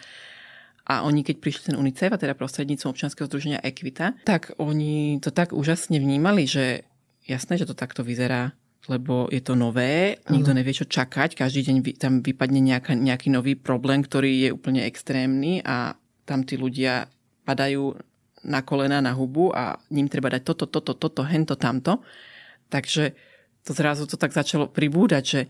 a 0.86 0.94
oni, 1.02 1.26
keď 1.26 1.42
prišli 1.42 1.74
ten 1.74 1.76
UNICEF, 1.80 2.14
a 2.14 2.22
teda 2.22 2.38
prostredníctvom 2.38 2.94
občianskeho 2.94 3.26
združenia 3.26 3.58
Equita, 3.66 4.14
tak 4.22 4.54
oni 4.62 5.18
to 5.18 5.34
tak 5.34 5.50
úžasne 5.50 5.98
vnímali, 5.98 6.46
že 6.46 6.86
jasné, 7.30 7.54
že 7.56 7.70
to 7.70 7.78
takto 7.78 8.02
vyzerá 8.02 8.50
lebo 8.88 9.28
je 9.28 9.44
to 9.44 9.52
nové, 9.52 10.16
nikto 10.32 10.56
nevie, 10.56 10.72
čo 10.72 10.88
čakať, 10.88 11.36
každý 11.36 11.68
deň 11.68 11.76
tam 12.00 12.24
vypadne 12.24 12.64
nejaká, 12.64 12.96
nejaký 12.96 13.28
nový 13.28 13.52
problém, 13.52 14.00
ktorý 14.00 14.48
je 14.48 14.50
úplne 14.56 14.80
extrémny 14.88 15.60
a 15.60 15.92
tam 16.24 16.48
tí 16.48 16.56
ľudia 16.56 17.04
padajú 17.44 17.92
na 18.48 18.64
kolena, 18.64 19.04
na 19.04 19.12
hubu 19.12 19.52
a 19.52 19.76
ním 19.92 20.08
treba 20.08 20.32
dať 20.32 20.42
toto, 20.48 20.64
toto, 20.64 20.96
toto, 20.96 21.20
hento, 21.28 21.60
tamto. 21.60 22.00
Takže 22.72 23.12
to 23.60 23.76
zrazu 23.76 24.08
to 24.08 24.16
tak 24.16 24.32
začalo 24.32 24.64
pribúdať, 24.72 25.24
že, 25.28 25.42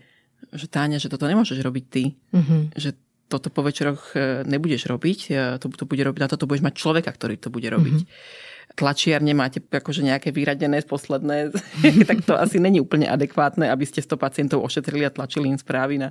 že 0.51 0.67
Táňa, 0.67 0.99
že 0.99 1.07
toto 1.07 1.23
nemôžeš 1.23 1.63
robiť 1.63 1.85
ty. 1.87 2.03
Mm-hmm. 2.35 2.75
Že 2.75 2.89
toto 3.31 3.47
po 3.47 3.63
večeroch 3.63 4.11
e, 4.11 4.43
nebudeš 4.43 4.91
robiť, 4.91 5.19
e, 5.31 5.55
to, 5.55 5.71
to 5.71 5.87
bude 5.87 6.03
robiť, 6.03 6.19
na 6.19 6.27
toto 6.27 6.51
budeš 6.51 6.67
mať 6.67 6.75
človeka, 6.75 7.15
ktorý 7.15 7.39
to 7.39 7.47
bude 7.47 7.71
robiť. 7.71 8.03
Mm-hmm 8.03 8.49
tlačiarne 8.75 9.35
máte 9.35 9.59
akože 9.59 10.01
nejaké 10.05 10.31
vyradené 10.31 10.81
posledné, 10.87 11.51
tak 12.09 12.23
to 12.23 12.33
asi 12.35 12.57
není 12.57 12.79
úplne 12.79 13.07
adekvátne, 13.07 13.67
aby 13.67 13.85
ste 13.85 14.03
100 14.03 14.15
pacientov 14.17 14.63
ošetrili 14.63 15.05
a 15.07 15.13
tlačili 15.13 15.51
im 15.51 15.59
správy 15.59 15.99
na, 15.99 16.09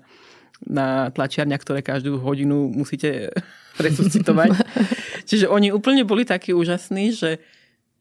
na 0.64 1.09
tlačiarňa, 1.11 1.57
ktoré 1.57 1.81
každú 1.81 2.20
hodinu 2.20 2.68
musíte 2.68 3.33
resuscitovať. 3.85 4.53
Čiže 5.29 5.49
oni 5.49 5.73
úplne 5.73 6.05
boli 6.05 6.29
takí 6.29 6.53
úžasní, 6.53 7.16
že, 7.16 7.40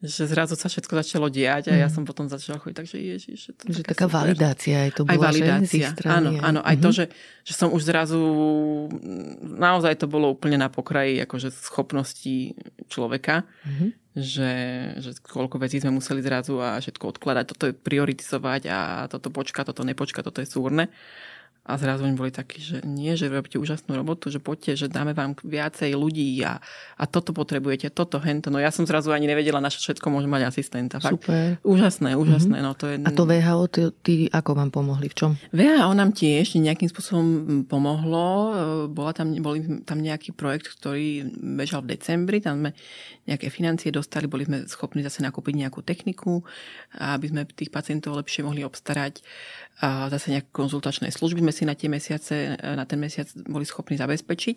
že 0.00 0.28
zrazu 0.28 0.56
sa 0.56 0.68
všetko 0.68 0.92
začalo 0.96 1.28
diať 1.32 1.72
a 1.72 1.74
ja 1.76 1.88
mhm. 1.88 1.94
som 1.94 2.02
potom 2.04 2.28
začala 2.28 2.60
chodiť, 2.60 2.76
takže 2.76 2.96
ježiš. 3.00 3.40
To 3.56 3.72
že 3.72 3.84
taká 3.84 4.08
super. 4.08 4.28
validácia 4.28 4.76
aj 4.88 4.92
to 4.96 5.02
bola, 5.04 5.12
aj 5.12 5.18
validácia, 5.20 5.88
že? 5.88 5.96
Strany, 5.96 6.40
áno, 6.40 6.40
áno, 6.40 6.60
aj 6.64 6.76
mm-hmm. 6.76 6.84
to, 6.84 6.90
že, 6.92 7.04
že 7.44 7.52
som 7.56 7.68
už 7.72 7.82
zrazu, 7.84 8.20
naozaj 9.40 9.96
to 10.00 10.06
bolo 10.08 10.32
úplne 10.32 10.60
na 10.60 10.68
pokraji 10.68 11.20
akože 11.24 11.48
schopností 11.52 12.56
človeka, 12.88 13.44
mm-hmm. 13.44 13.99
Že, 14.16 14.52
že 14.98 15.10
koľko 15.22 15.62
vecí 15.62 15.78
sme 15.78 15.94
museli 15.94 16.18
zrazu 16.18 16.58
a 16.58 16.82
všetko 16.82 17.16
odkladať, 17.16 17.44
toto 17.54 17.64
je 17.70 17.74
prioritizovať 17.74 18.62
a 18.66 18.78
toto 19.06 19.30
počka, 19.30 19.62
toto 19.62 19.86
nepočka, 19.86 20.24
toto 20.26 20.42
je 20.42 20.50
súrne. 20.50 20.90
A 21.60 21.76
zrazu 21.76 22.08
oni 22.08 22.16
boli 22.16 22.32
takí, 22.32 22.56
že 22.56 22.80
nie, 22.88 23.12
že 23.20 23.28
robíte 23.28 23.60
úžasnú 23.60 23.92
robotu, 23.92 24.32
že 24.32 24.40
poďte, 24.40 24.80
že 24.80 24.86
dáme 24.88 25.12
vám 25.12 25.36
viacej 25.44 25.92
ľudí 25.92 26.40
a, 26.40 26.56
a 26.96 27.04
toto 27.04 27.36
potrebujete, 27.36 27.92
toto, 27.92 28.16
hento. 28.16 28.48
No 28.48 28.56
ja 28.56 28.72
som 28.72 28.88
zrazu 28.88 29.12
ani 29.12 29.28
nevedela, 29.28 29.60
na 29.60 29.68
všetko 29.68 30.08
môže 30.08 30.24
mať 30.24 30.50
asistenta. 30.50 30.98
Fakt. 30.98 31.20
Super. 31.20 31.60
Úžasné, 31.60 32.16
úžasné. 32.16 32.64
Mm-hmm. 32.64 32.74
No, 32.74 32.80
to 32.80 32.88
je... 32.88 32.96
A 33.04 33.10
to 33.12 33.28
VHO, 33.28 33.64
ty, 33.68 33.80
ty 34.00 34.14
ako 34.32 34.50
vám 34.56 34.72
pomohli? 34.72 35.12
V 35.12 35.14
čom? 35.14 35.30
VHO 35.52 35.92
nám 35.92 36.16
tiež 36.16 36.56
nejakým 36.56 36.88
spôsobom 36.88 37.28
pomohlo. 37.68 38.26
Bola 38.88 39.12
tam, 39.12 39.36
boli 39.38 39.84
tam 39.84 40.00
nejaký 40.00 40.32
projekt, 40.32 40.72
ktorý 40.80 41.28
bežal 41.60 41.84
v 41.84 41.92
decembri. 41.92 42.40
Tam 42.40 42.56
sme 42.56 42.72
nejaké 43.30 43.46
financie 43.48 43.94
dostali, 43.94 44.26
boli 44.26 44.42
sme 44.42 44.66
schopní 44.66 45.06
zase 45.06 45.22
nakúpiť 45.22 45.54
nejakú 45.54 45.86
techniku, 45.86 46.42
aby 46.98 47.30
sme 47.30 47.46
tých 47.46 47.70
pacientov 47.70 48.18
lepšie 48.18 48.42
mohli 48.42 48.66
obstarať. 48.66 49.22
A 49.80 50.12
zase 50.12 50.36
nejaké 50.36 50.52
konzultačné 50.52 51.08
služby 51.08 51.40
sme 51.40 51.54
si 51.54 51.64
na 51.64 51.72
tie 51.72 51.88
mesiace, 51.88 52.58
na 52.60 52.84
ten 52.84 53.00
mesiac 53.00 53.30
boli 53.48 53.64
schopní 53.64 53.96
zabezpečiť. 53.96 54.56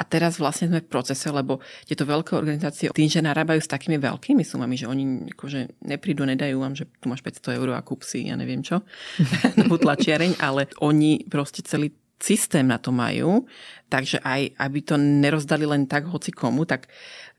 A 0.00 0.02
teraz 0.02 0.42
vlastne 0.42 0.72
sme 0.72 0.82
v 0.82 0.90
procese, 0.90 1.30
lebo 1.30 1.62
tieto 1.86 2.02
veľké 2.02 2.34
organizácie 2.34 2.90
tým, 2.90 3.06
že 3.06 3.22
narábajú 3.22 3.62
s 3.62 3.70
takými 3.70 4.00
veľkými 4.00 4.42
sumami, 4.42 4.74
že 4.74 4.90
oni 4.90 5.30
akože 5.36 5.86
neprídu, 5.86 6.26
nedajú 6.26 6.58
vám, 6.58 6.74
že 6.74 6.90
tu 6.98 7.06
máš 7.06 7.22
500 7.22 7.62
eur 7.62 7.78
a 7.78 7.84
kúp 7.84 8.02
si, 8.02 8.26
ja 8.26 8.34
neviem 8.34 8.64
čo, 8.64 8.82
novú 9.60 9.78
tlačiareň, 9.78 10.42
ale 10.42 10.66
oni 10.82 11.28
proste 11.30 11.62
celý 11.62 11.94
systém 12.16 12.64
na 12.64 12.80
to 12.80 12.92
majú, 12.92 13.44
takže 13.92 14.24
aj 14.24 14.56
aby 14.56 14.78
to 14.80 14.96
nerozdali 14.96 15.68
len 15.68 15.84
tak 15.84 16.08
hoci 16.08 16.32
komu, 16.32 16.64
tak 16.64 16.88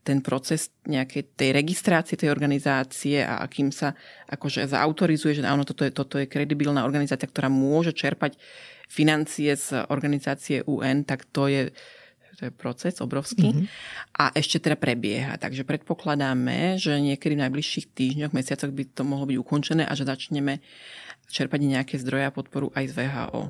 ten 0.02 0.24
proces 0.24 0.72
nejakej 0.88 1.36
tej 1.36 1.50
registrácie 1.52 2.16
tej 2.16 2.32
organizácie 2.32 3.20
a 3.20 3.44
akým 3.44 3.68
sa 3.68 3.92
akože 4.30 4.64
zautorizuje, 4.64 5.38
že 5.38 5.42
áno, 5.44 5.68
toto 5.68 5.84
je, 5.84 5.92
toto 5.92 6.16
je 6.16 6.30
kredibilná 6.30 6.84
organizácia, 6.88 7.28
ktorá 7.28 7.52
môže 7.52 7.92
čerpať 7.92 8.40
financie 8.88 9.52
z 9.52 9.84
organizácie 9.92 10.64
UN, 10.64 11.04
tak 11.04 11.28
to 11.28 11.46
je, 11.46 11.68
to 12.40 12.48
je 12.48 12.52
proces 12.54 13.04
obrovský. 13.04 13.52
Mm-hmm. 13.52 13.66
A 14.16 14.32
ešte 14.32 14.64
teda 14.64 14.80
prebieha. 14.80 15.36
Takže 15.36 15.68
predpokladáme, 15.68 16.80
že 16.80 16.96
niekedy 16.96 17.36
v 17.36 17.44
najbližších 17.44 17.86
týždňoch, 17.92 18.32
mesiacoch 18.32 18.72
by 18.72 18.84
to 18.88 19.02
mohlo 19.04 19.28
byť 19.28 19.36
ukončené 19.36 19.84
a 19.84 19.92
že 19.92 20.08
začneme 20.08 20.64
čerpať 21.28 21.60
nejaké 21.60 22.00
zdroje 22.00 22.24
a 22.24 22.32
podporu 22.32 22.72
aj 22.72 22.84
z 22.88 22.92
VHO. 22.96 23.42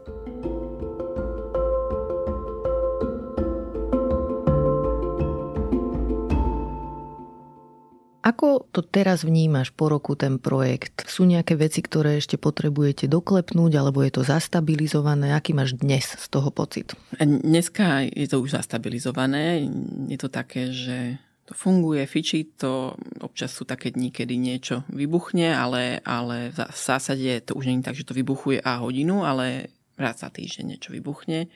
Ako 8.28 8.68
to 8.68 8.84
teraz 8.84 9.24
vnímaš 9.24 9.72
po 9.72 9.88
roku 9.88 10.12
ten 10.12 10.36
projekt? 10.36 11.08
Sú 11.08 11.24
nejaké 11.24 11.56
veci, 11.56 11.80
ktoré 11.80 12.20
ešte 12.20 12.36
potrebujete 12.36 13.08
doklepnúť, 13.08 13.72
alebo 13.80 14.04
je 14.04 14.12
to 14.12 14.22
zastabilizované? 14.28 15.32
Aký 15.32 15.56
máš 15.56 15.80
dnes 15.80 16.04
z 16.04 16.26
toho 16.28 16.52
pocit? 16.52 16.92
Dneska 17.16 18.04
je 18.04 18.28
to 18.28 18.44
už 18.44 18.60
zastabilizované. 18.60 19.64
Je 20.12 20.18
to 20.20 20.28
také, 20.28 20.68
že 20.68 21.16
to 21.48 21.56
funguje, 21.56 22.04
fičí 22.04 22.52
to, 22.52 22.92
občas 23.24 23.56
sú 23.56 23.64
také 23.64 23.88
dni, 23.96 24.12
kedy 24.12 24.36
niečo 24.36 24.84
vybuchne, 24.92 25.48
ale, 25.48 26.04
ale 26.04 26.52
v 26.52 26.68
zásade 26.76 27.48
to 27.48 27.56
už 27.56 27.64
nie 27.64 27.80
je 27.80 27.86
tak, 27.88 27.96
že 27.96 28.04
to 28.04 28.12
vybuchuje 28.12 28.60
a 28.60 28.84
hodinu, 28.84 29.24
ale 29.24 29.72
raz 29.96 30.20
za 30.20 30.28
týždeň 30.28 30.76
niečo 30.76 30.92
vybuchne. 30.92 31.48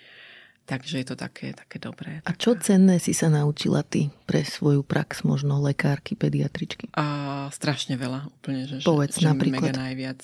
Takže 0.62 1.03
je 1.03 1.07
to 1.11 1.16
také, 1.18 1.51
také 1.53 1.83
dobré. 1.83 2.22
A 2.22 2.31
čo 2.38 2.55
cenné 2.55 3.03
si 3.03 3.11
sa 3.11 3.27
naučila 3.27 3.83
ty 3.83 4.14
pre 4.31 4.46
svoju 4.46 4.87
prax, 4.87 5.27
možno 5.27 5.59
lekárky, 5.59 6.14
pediatričky? 6.14 6.87
A 6.94 7.48
strašne 7.51 7.98
veľa, 7.98 8.31
úplne, 8.31 8.70
že, 8.70 8.79
Povedz, 8.87 9.18
že, 9.18 9.27
napríklad. 9.27 9.75
mega 9.75 9.75
najviac. 9.75 10.22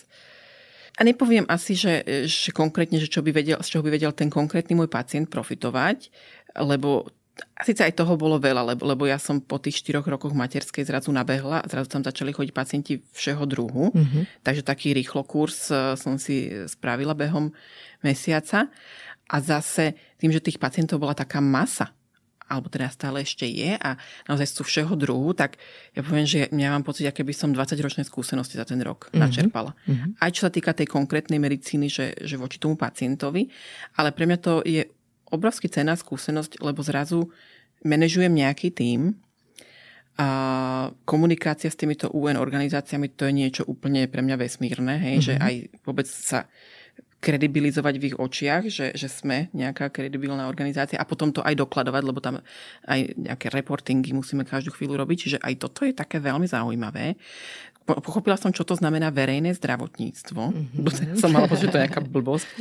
A 0.99 1.07
nepoviem 1.07 1.47
asi, 1.47 1.79
že, 1.79 2.03
že 2.27 2.51
konkrétne, 2.55 2.99
že 2.99 3.11
čo 3.11 3.23
by 3.23 3.31
vedel, 3.35 3.59
z 3.59 3.69
čoho 3.71 3.83
by 3.87 3.91
vedel 3.95 4.11
ten 4.15 4.31
konkrétny 4.31 4.79
môj 4.79 4.91
pacient 4.91 5.31
profitovať, 5.31 6.11
lebo 6.59 7.07
Sice 7.59 7.83
aj 7.87 7.99
toho 7.99 8.15
bolo 8.15 8.39
veľa, 8.39 8.75
lebo, 8.75 8.87
lebo 8.87 9.03
ja 9.07 9.19
som 9.19 9.43
po 9.43 9.59
tých 9.59 9.83
štyroch 9.83 10.07
rokoch 10.07 10.35
materskej 10.35 10.87
zrazu 10.87 11.11
nabehla 11.11 11.63
a 11.63 11.71
zrazu 11.71 11.91
tam 11.91 12.03
začali 12.07 12.31
chodiť 12.31 12.53
pacienti 12.55 13.03
všeho 13.03 13.45
druhu. 13.51 13.91
Mm-hmm. 13.95 14.43
Takže 14.47 14.63
taký 14.63 14.95
rýchlo 14.95 15.27
kurz 15.27 15.71
eh, 15.71 15.95
som 15.99 16.19
si 16.19 16.51
spravila 16.71 17.19
behom 17.19 17.51
mesiaca. 18.03 18.71
A 19.29 19.37
zase 19.45 19.97
tým, 20.17 20.33
že 20.33 20.41
tých 20.41 20.57
pacientov 20.57 21.01
bola 21.05 21.13
taká 21.13 21.39
masa, 21.45 21.93
alebo 22.49 22.73
teda 22.73 22.89
stále 22.89 23.21
ešte 23.21 23.45
je 23.45 23.77
a 23.77 24.01
naozaj 24.25 24.49
sú 24.49 24.65
všeho 24.65 24.97
druhu, 24.97 25.37
tak 25.37 25.61
ja 25.93 26.01
poviem, 26.01 26.25
že 26.25 26.49
ja 26.49 26.73
mám 26.73 26.81
pocit, 26.81 27.05
aké 27.05 27.21
by 27.21 27.37
som 27.37 27.53
20-ročné 27.53 28.09
skúsenosti 28.09 28.57
za 28.57 28.65
ten 28.65 28.81
rok 28.81 29.13
mm-hmm. 29.13 29.21
načerpala. 29.21 29.77
Mm-hmm. 29.85 30.11
Aj 30.17 30.31
čo 30.33 30.49
sa 30.49 30.51
týka 30.51 30.73
tej 30.73 30.89
konkrétnej 30.89 31.37
medicíny, 31.37 31.93
že, 31.93 32.17
že 32.17 32.41
voči 32.41 32.57
tomu 32.57 32.81
pacientovi, 32.81 33.53
ale 34.01 34.17
pre 34.17 34.25
mňa 34.25 34.39
to 34.41 34.65
je 34.65 34.89
obrovský 35.29 35.69
cená 35.69 35.93
skúsenosť, 35.93 36.65
lebo 36.65 36.81
zrazu 36.81 37.29
manažujem 37.85 38.33
nejaký 38.33 38.73
tím 38.73 39.21
a 40.19 40.91
komunikácia 41.07 41.71
s 41.71 41.79
týmito 41.79 42.11
UN 42.11 42.41
organizáciami, 42.43 43.15
to 43.15 43.29
je 43.31 43.39
niečo 43.39 43.63
úplne 43.69 44.11
pre 44.11 44.19
mňa 44.25 44.35
vesmírne, 44.41 44.99
hej, 44.99 45.17
mm-hmm. 45.21 45.27
že 45.31 45.35
aj 45.39 45.55
vôbec 45.87 46.09
sa 46.09 46.51
kredibilizovať 47.19 47.95
v 47.99 48.07
ich 48.15 48.17
očiach, 48.17 48.71
že, 48.71 48.95
že 48.95 49.11
sme 49.11 49.51
nejaká 49.51 49.91
kredibilná 49.91 50.47
organizácia 50.47 51.03
a 51.03 51.09
potom 51.09 51.35
to 51.35 51.43
aj 51.43 51.59
dokladovať, 51.59 52.03
lebo 52.07 52.23
tam 52.23 52.39
aj 52.87 53.01
nejaké 53.19 53.51
reportingy 53.51 54.15
musíme 54.15 54.47
každú 54.47 54.71
chvíľu 54.71 55.03
robiť. 55.03 55.17
Čiže 55.19 55.39
aj 55.43 55.55
toto 55.59 55.83
je 55.83 55.91
také 55.91 56.23
veľmi 56.23 56.47
zaujímavé. 56.47 57.19
Pochopila 57.89 58.39
som, 58.39 58.55
čo 58.55 58.63
to 58.63 58.79
znamená 58.79 59.11
verejné 59.11 59.51
zdravotníctvo. 59.57 60.43
Mm-hmm. 60.53 61.19
Som 61.25 61.33
mala 61.33 61.49
pocit, 61.49 61.67
že 61.67 61.73
to 61.73 61.79
je 61.81 61.85
nejaká 61.89 62.05
blbosť. 62.05 62.47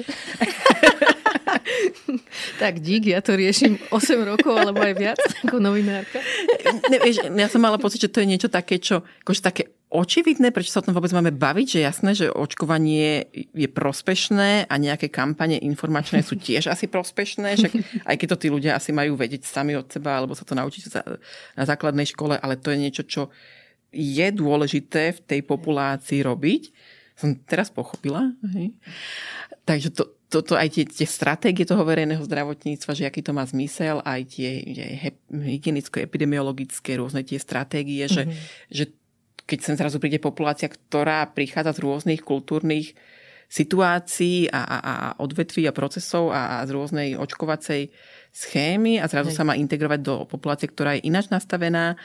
tak 2.62 2.80
dík, 2.80 3.12
ja 3.12 3.20
to 3.20 3.36
riešim 3.36 3.76
8 3.92 4.24
rokov 4.24 4.56
alebo 4.56 4.82
aj 4.82 4.96
viac 4.96 5.20
ako 5.44 5.60
novinárka. 5.60 6.24
Ne, 6.88 6.98
vieš, 7.04 7.28
ja 7.28 7.48
som 7.52 7.62
mala 7.62 7.76
pocit, 7.76 8.02
že 8.02 8.12
to 8.12 8.24
je 8.24 8.30
niečo 8.30 8.48
také, 8.48 8.80
čo 8.80 9.04
akože 9.28 9.42
také 9.44 9.64
očividné, 9.88 10.52
prečo 10.52 10.76
sa 10.76 10.84
o 10.84 10.86
tom 10.86 10.96
vôbec 10.96 11.12
máme 11.16 11.32
baviť, 11.32 11.68
že 11.68 11.80
jasné, 11.80 12.12
že 12.12 12.28
očkovanie 12.28 13.32
je 13.56 13.68
prospešné 13.72 14.68
a 14.68 14.76
nejaké 14.76 15.08
kampane 15.08 15.56
informačné 15.64 16.20
sú 16.28 16.36
tiež 16.36 16.68
asi 16.68 16.92
prospešné, 16.92 17.50
že 17.56 17.68
aj 18.10 18.16
keď 18.20 18.28
to 18.36 18.42
tí 18.44 18.48
ľudia 18.52 18.76
asi 18.76 18.92
majú 18.92 19.16
vedieť 19.16 19.48
sami 19.48 19.80
od 19.80 19.88
seba, 19.88 20.20
alebo 20.20 20.36
sa 20.36 20.44
to 20.44 20.60
naučiť 20.60 20.84
na 21.56 21.64
základnej 21.64 22.04
škole, 22.04 22.36
ale 22.36 22.60
to 22.60 22.76
je 22.76 22.78
niečo, 22.84 23.04
čo 23.08 23.22
je 23.96 24.28
dôležité 24.36 25.16
v 25.16 25.20
tej 25.24 25.42
populácii 25.48 26.20
robiť. 26.20 26.64
Som 27.18 27.40
teraz 27.48 27.74
pochopila. 27.74 28.36
Hej. 28.54 28.78
Takže 29.66 29.90
to, 29.90 30.04
toto 30.28 30.54
aj 30.60 30.70
tie, 30.76 30.84
tie 30.84 31.08
stratégie 31.08 31.64
toho 31.64 31.82
verejného 31.88 32.22
zdravotníctva, 32.22 32.92
že 32.92 33.08
aký 33.08 33.24
to 33.24 33.32
má 33.32 33.48
zmysel, 33.48 34.04
aj 34.04 34.36
tie 34.38 34.62
hygienicko-epidemiologické 35.32 37.00
rôzne 37.00 37.24
tie 37.24 37.40
stratégie, 37.40 38.06
mm-hmm. 38.06 38.14
že, 38.14 38.24
mhm. 38.28 38.36
že 38.70 38.84
keď 39.48 39.60
sem 39.64 39.76
zrazu 39.80 39.98
príde 39.98 40.20
populácia, 40.20 40.68
ktorá 40.68 41.24
prichádza 41.32 41.72
z 41.72 41.82
rôznych 41.82 42.22
kultúrnych 42.22 42.94
situácií 43.48 44.52
a, 44.52 44.60
a, 44.60 44.78
a 44.78 44.94
odvetví 45.24 45.64
a 45.66 45.72
procesov 45.72 46.36
a, 46.36 46.60
a 46.60 46.68
z 46.68 46.72
rôznej 46.76 47.10
očkovacej 47.16 47.88
schémy 48.36 49.00
a 49.00 49.08
zrazu 49.08 49.32
Hej. 49.32 49.38
sa 49.40 49.48
má 49.48 49.56
integrovať 49.56 50.00
do 50.04 50.16
populácie, 50.28 50.68
ktorá 50.68 51.00
je 51.00 51.08
ináč 51.08 51.32
nastavená, 51.32 51.96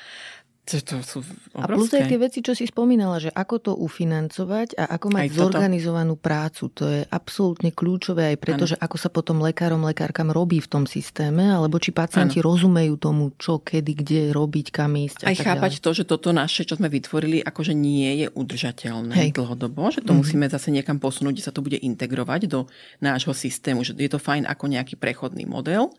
to, 0.62 1.02
sú 1.02 1.18
obrovské. 1.58 1.58
A 1.58 1.66
plus 1.66 1.90
aj 1.90 2.02
tie 2.06 2.20
veci, 2.22 2.38
čo 2.38 2.54
si 2.54 2.70
spomínala, 2.70 3.18
že 3.18 3.34
ako 3.34 3.56
to 3.58 3.72
ufinancovať 3.74 4.78
a 4.78 4.94
ako 4.94 5.06
mať 5.10 5.34
zorganizovanú 5.34 6.14
prácu. 6.14 6.70
To 6.78 6.86
je 6.86 7.02
absolútne 7.10 7.74
kľúčové 7.74 8.30
aj 8.30 8.36
preto, 8.38 8.64
ano. 8.64 8.70
že 8.70 8.76
ako 8.78 8.96
sa 8.96 9.10
potom 9.10 9.42
lekárom, 9.42 9.82
lekárkam 9.82 10.30
robí 10.30 10.62
v 10.62 10.70
tom 10.70 10.84
systéme, 10.86 11.50
alebo 11.50 11.82
či 11.82 11.90
pacienti 11.90 12.38
ano. 12.38 12.54
rozumejú 12.54 12.94
tomu, 12.94 13.34
čo, 13.42 13.58
kedy, 13.58 13.92
kde 14.06 14.20
robiť, 14.30 14.66
kam 14.70 14.94
ísť. 14.94 15.26
Aj 15.26 15.34
chápať 15.34 15.82
ďalej. 15.82 15.84
to, 15.84 15.90
že 15.98 16.04
toto 16.06 16.30
naše, 16.30 16.62
čo 16.62 16.78
sme 16.78 16.86
vytvorili, 16.86 17.42
akože 17.42 17.74
nie 17.74 18.22
je 18.22 18.26
udržateľné 18.30 19.18
Hej. 19.18 19.30
dlhodobo, 19.34 19.90
že 19.90 19.98
to 19.98 20.14
mm-hmm. 20.14 20.22
musíme 20.22 20.46
zase 20.46 20.70
niekam 20.70 21.02
posunúť, 21.02 21.42
kde 21.42 21.46
sa 21.50 21.50
to 21.50 21.66
bude 21.66 21.82
integrovať 21.82 22.46
do 22.46 22.70
nášho 23.02 23.34
systému, 23.34 23.82
že 23.82 23.98
je 23.98 24.06
to 24.06 24.22
fajn 24.22 24.46
ako 24.46 24.70
nejaký 24.70 24.94
prechodný 24.94 25.42
model, 25.42 25.90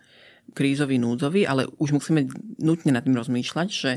krízový, 0.53 1.01
núdzový, 1.01 1.47
ale 1.47 1.65
už 1.79 1.97
musíme 1.97 2.29
nutne 2.61 2.93
nad 2.93 3.01
tým 3.01 3.17
rozmýšľať, 3.17 3.67
že 3.71 3.91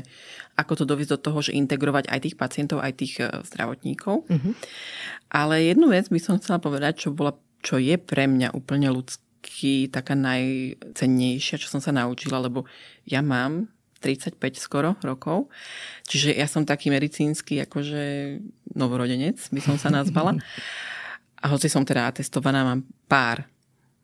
ako 0.57 0.83
to 0.83 0.83
doviesť 0.89 1.11
do 1.15 1.23
toho, 1.29 1.39
že 1.43 1.57
integrovať 1.59 2.09
aj 2.09 2.19
tých 2.23 2.35
pacientov, 2.39 2.81
aj 2.81 2.93
tých 2.97 3.13
e, 3.21 3.29
zdravotníkov. 3.45 4.25
Mm-hmm. 4.25 4.53
Ale 5.35 5.67
jednu 5.69 5.93
vec 5.93 6.09
by 6.09 6.17
som 6.17 6.41
chcela 6.41 6.57
povedať, 6.57 7.07
čo, 7.07 7.09
bola, 7.13 7.37
čo 7.61 7.77
je 7.77 7.99
pre 8.01 8.25
mňa 8.25 8.57
úplne 8.57 8.89
ľudský, 8.89 9.93
taká 9.93 10.17
najcennejšia, 10.17 11.61
čo 11.61 11.69
som 11.69 11.79
sa 11.83 11.93
naučila, 11.93 12.41
lebo 12.41 12.65
ja 13.05 13.21
mám 13.21 13.69
35 14.01 14.37
skoro 14.57 14.93
rokov, 15.01 15.49
čiže 16.05 16.33
ja 16.33 16.45
som 16.45 16.65
taký 16.65 16.93
medicínsky 16.93 17.61
akože 17.65 18.37
novorodenec, 18.77 19.37
by 19.49 19.61
som 19.61 19.77
sa 19.77 19.93
nazvala. 19.93 20.37
A 21.37 21.53
hoci 21.53 21.69
som 21.69 21.85
teda 21.85 22.09
atestovaná, 22.09 22.65
mám 22.65 22.81
pár 23.05 23.45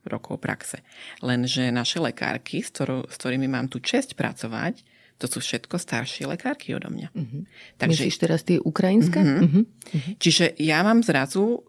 rokov 0.04 0.40
praxe. 0.44 0.84
Lenže 1.24 1.72
naše 1.72 2.00
lekárky, 2.00 2.60
s, 2.60 2.72
ktorou, 2.76 3.08
s 3.08 3.16
ktorými 3.20 3.48
mám 3.48 3.72
tu 3.72 3.80
čest 3.80 4.16
pracovať, 4.20 4.84
to 5.22 5.26
sú 5.30 5.40
všetko 5.40 5.80
staršie 5.80 6.28
lekárky 6.28 6.76
odo 6.76 6.92
mňa. 6.92 7.10
Uh-huh. 7.16 7.48
Takže, 7.80 8.04
Myslíš 8.04 8.18
teraz 8.20 8.42
tie 8.44 8.60
ukrajinské? 8.60 9.24
Uh-huh. 9.24 9.64
Uh-huh. 9.64 10.14
Čiže 10.20 10.60
ja 10.60 10.84
mám 10.84 11.00
zrazu 11.00 11.64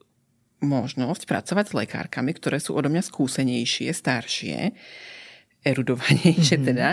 možnosť 0.64 1.28
pracovať 1.28 1.64
s 1.70 1.76
lekárkami, 1.76 2.34
ktoré 2.34 2.58
sú 2.58 2.74
odo 2.74 2.90
mňa 2.90 3.04
skúsenejšie, 3.04 3.94
staršie, 3.94 4.74
erudovanejšie 5.62 6.56
uh-huh. 6.58 6.68
teda 6.72 6.88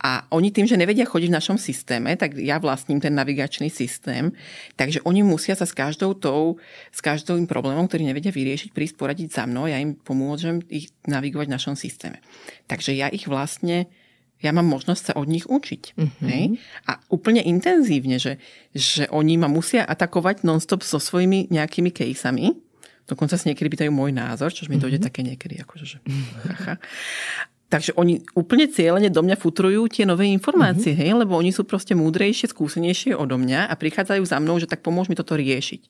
a 0.00 0.24
oni 0.32 0.48
tým, 0.48 0.64
že 0.64 0.80
nevedia 0.80 1.04
chodiť 1.04 1.28
v 1.28 1.36
našom 1.36 1.60
systéme, 1.60 2.16
tak 2.16 2.32
ja 2.40 2.56
vlastním 2.56 3.04
ten 3.04 3.12
navigačný 3.12 3.68
systém, 3.68 4.32
takže 4.80 5.04
oni 5.04 5.20
musia 5.20 5.52
sa 5.52 5.68
s 5.68 5.76
každou 5.76 6.16
tou, 6.16 6.56
s 6.88 7.04
každým 7.04 7.44
problémom, 7.44 7.84
ktorý 7.84 8.08
nevedia 8.08 8.32
vyriešiť, 8.32 8.72
prísť 8.72 8.96
poradiť 8.96 9.28
za 9.28 9.44
mnou, 9.44 9.68
ja 9.68 9.76
im 9.76 9.92
pomôžem 9.92 10.64
ich 10.72 10.88
navigovať 11.04 11.52
v 11.52 11.54
našom 11.60 11.74
systéme. 11.76 12.24
Takže 12.64 12.96
ja 12.96 13.12
ich 13.12 13.28
vlastne 13.28 13.92
ja 14.40 14.56
mám 14.56 14.64
možnosť 14.72 15.12
sa 15.12 15.14
od 15.20 15.28
nich 15.28 15.44
učiť. 15.44 16.00
Mm-hmm. 16.00 16.28
Hej? 16.32 16.44
A 16.88 16.96
úplne 17.12 17.44
intenzívne, 17.44 18.16
že, 18.16 18.40
že 18.72 19.04
oni 19.12 19.36
ma 19.36 19.52
musia 19.52 19.84
atakovať 19.84 20.48
nonstop 20.48 20.80
so 20.80 20.96
svojimi 20.96 21.52
nejakými 21.52 21.92
caseami. 21.92 22.56
Dokonca 23.04 23.36
sa 23.36 23.44
niekedy 23.44 23.68
pýtajú 23.68 23.92
môj 23.92 24.16
názor, 24.16 24.48
čo 24.48 24.64
mi 24.72 24.80
dojde 24.80 24.96
mm-hmm. 24.96 25.08
také 25.12 25.20
niekedy, 25.28 25.60
akože, 25.60 25.84
že 25.84 25.98
Takže 27.70 27.94
oni 27.94 28.18
úplne 28.34 28.66
cieľene 28.66 29.14
do 29.14 29.22
mňa 29.22 29.38
futrujú 29.38 29.86
tie 29.86 30.02
nové 30.02 30.26
informácie, 30.26 30.90
mm-hmm. 30.90 31.06
hej, 31.06 31.22
lebo 31.22 31.38
oni 31.38 31.54
sú 31.54 31.62
proste 31.62 31.94
múdrejšie, 31.94 32.50
skúsenejšie 32.50 33.14
odo 33.14 33.38
mňa 33.38 33.70
a 33.70 33.74
prichádzajú 33.78 34.26
za 34.26 34.42
mnou, 34.42 34.58
že 34.58 34.66
tak 34.66 34.82
pomôž 34.82 35.06
mi 35.06 35.14
toto 35.14 35.38
riešiť. 35.38 35.80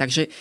Takže 0.00 0.32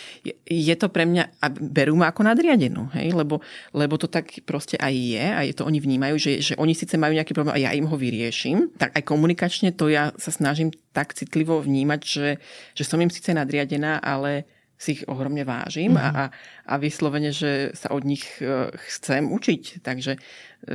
je, 0.48 0.76
to 0.80 0.88
pre 0.88 1.04
mňa, 1.04 1.44
a 1.44 1.52
berú 1.52 2.00
ma 2.00 2.16
ako 2.16 2.24
nadriadenú, 2.24 2.96
hej, 2.96 3.12
lebo, 3.12 3.44
lebo 3.76 4.00
to 4.00 4.08
tak 4.08 4.40
proste 4.48 4.80
aj 4.80 4.96
je 4.96 5.26
a 5.28 5.44
je 5.44 5.52
to 5.52 5.68
oni 5.68 5.84
vnímajú, 5.84 6.16
že, 6.16 6.32
že 6.40 6.54
oni 6.56 6.72
síce 6.72 6.96
majú 6.96 7.12
nejaký 7.12 7.36
problém 7.36 7.60
a 7.60 7.64
ja 7.68 7.76
im 7.76 7.92
ho 7.92 7.96
vyrieším, 8.00 8.72
tak 8.80 8.96
aj 8.96 9.04
komunikačne 9.04 9.76
to 9.76 9.92
ja 9.92 10.16
sa 10.16 10.32
snažím 10.32 10.72
tak 10.96 11.12
citlivo 11.12 11.60
vnímať, 11.60 12.02
že, 12.08 12.40
že 12.72 12.84
som 12.88 13.04
im 13.04 13.12
síce 13.12 13.36
nadriadená, 13.36 14.00
ale 14.00 14.48
si 14.76 15.00
ich 15.00 15.04
ohromne 15.08 15.48
vážim 15.48 15.96
mm-hmm. 15.96 16.16
a, 16.20 16.24
a 16.68 16.74
vyslovene, 16.76 17.32
že 17.32 17.72
sa 17.74 17.96
od 17.96 18.04
nich 18.04 18.24
e, 18.44 18.72
chcem 18.92 19.32
učiť. 19.32 19.80
Takže 19.80 20.12
e, 20.16 20.20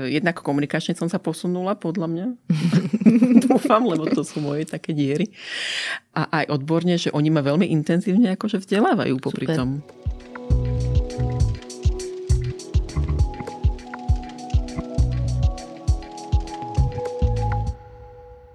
jednak 0.08 0.40
komunikačne 0.40 0.96
som 0.96 1.12
sa 1.12 1.20
posunula, 1.20 1.76
podľa 1.76 2.08
mňa. 2.08 2.26
Dúfam, 3.44 3.84
lebo 3.84 4.08
to 4.08 4.24
sú 4.24 4.40
moje 4.40 4.64
také 4.64 4.96
diery. 4.96 5.28
A 6.16 6.42
aj 6.42 6.44
odborne, 6.48 6.96
že 6.96 7.12
oni 7.12 7.28
ma 7.28 7.44
veľmi 7.44 7.68
intenzívne 7.68 8.32
akože 8.34 8.64
vzdelávajú 8.64 9.14
popri 9.20 9.44
Super. 9.44 9.56
tom. 9.56 9.70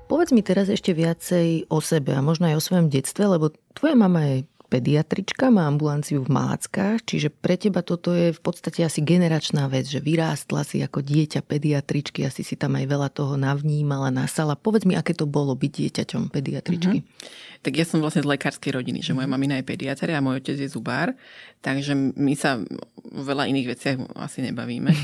Povedz 0.05 0.31
mi 0.31 0.41
teraz 0.41 0.71
ešte 0.71 0.95
viacej 0.95 1.69
o 1.69 1.83
sebe 1.83 2.15
a 2.15 2.23
možno 2.23 2.49
aj 2.49 2.57
o 2.57 2.65
svojom 2.65 2.87
detstve, 2.89 3.29
lebo 3.29 3.51
tvoja 3.75 3.93
mama 3.93 4.23
je 4.25 4.47
pediatrička, 4.75 5.47
má 5.47 5.71
ambulanciu 5.71 6.19
v 6.19 6.35
Máckach, 6.35 6.99
čiže 7.07 7.31
pre 7.31 7.55
teba 7.55 7.79
toto 7.79 8.11
je 8.11 8.35
v 8.35 8.41
podstate 8.43 8.83
asi 8.83 8.99
generačná 8.99 9.71
vec, 9.71 9.87
že 9.87 10.03
vyrástla 10.03 10.67
si 10.67 10.83
ako 10.83 10.99
dieťa 10.99 11.47
pediatričky, 11.47 12.27
asi 12.27 12.43
si 12.43 12.59
tam 12.59 12.75
aj 12.75 12.83
veľa 12.83 13.07
toho 13.15 13.39
navnímala, 13.39 14.11
nasala. 14.11 14.59
Povedz 14.59 14.83
mi, 14.83 14.99
aké 14.99 15.15
to 15.15 15.23
bolo 15.23 15.55
byť 15.55 15.71
dieťaťom 15.71 16.27
pediatričky. 16.27 17.07
Mm-hmm. 17.07 17.63
Tak 17.63 17.71
ja 17.71 17.87
som 17.87 18.03
vlastne 18.03 18.27
z 18.27 18.31
lekárskej 18.35 18.75
rodiny, 18.75 18.99
že 18.99 19.15
moja 19.15 19.31
mamina 19.31 19.55
je 19.63 19.63
pediatr 19.63 20.11
a 20.11 20.19
môj 20.19 20.43
otec 20.43 20.59
je 20.59 20.67
zubár, 20.67 21.15
takže 21.63 21.95
my 21.95 22.35
sa 22.35 22.59
o 23.15 23.23
veľa 23.23 23.47
iných 23.47 23.67
veciach 23.71 23.95
asi 24.19 24.43
nebavíme. 24.43 24.91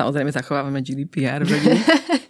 Samozrejme 0.00 0.32
zachovávame 0.32 0.80
GDPR 0.80 1.44
v 1.44 1.60
rodine. 1.60 1.82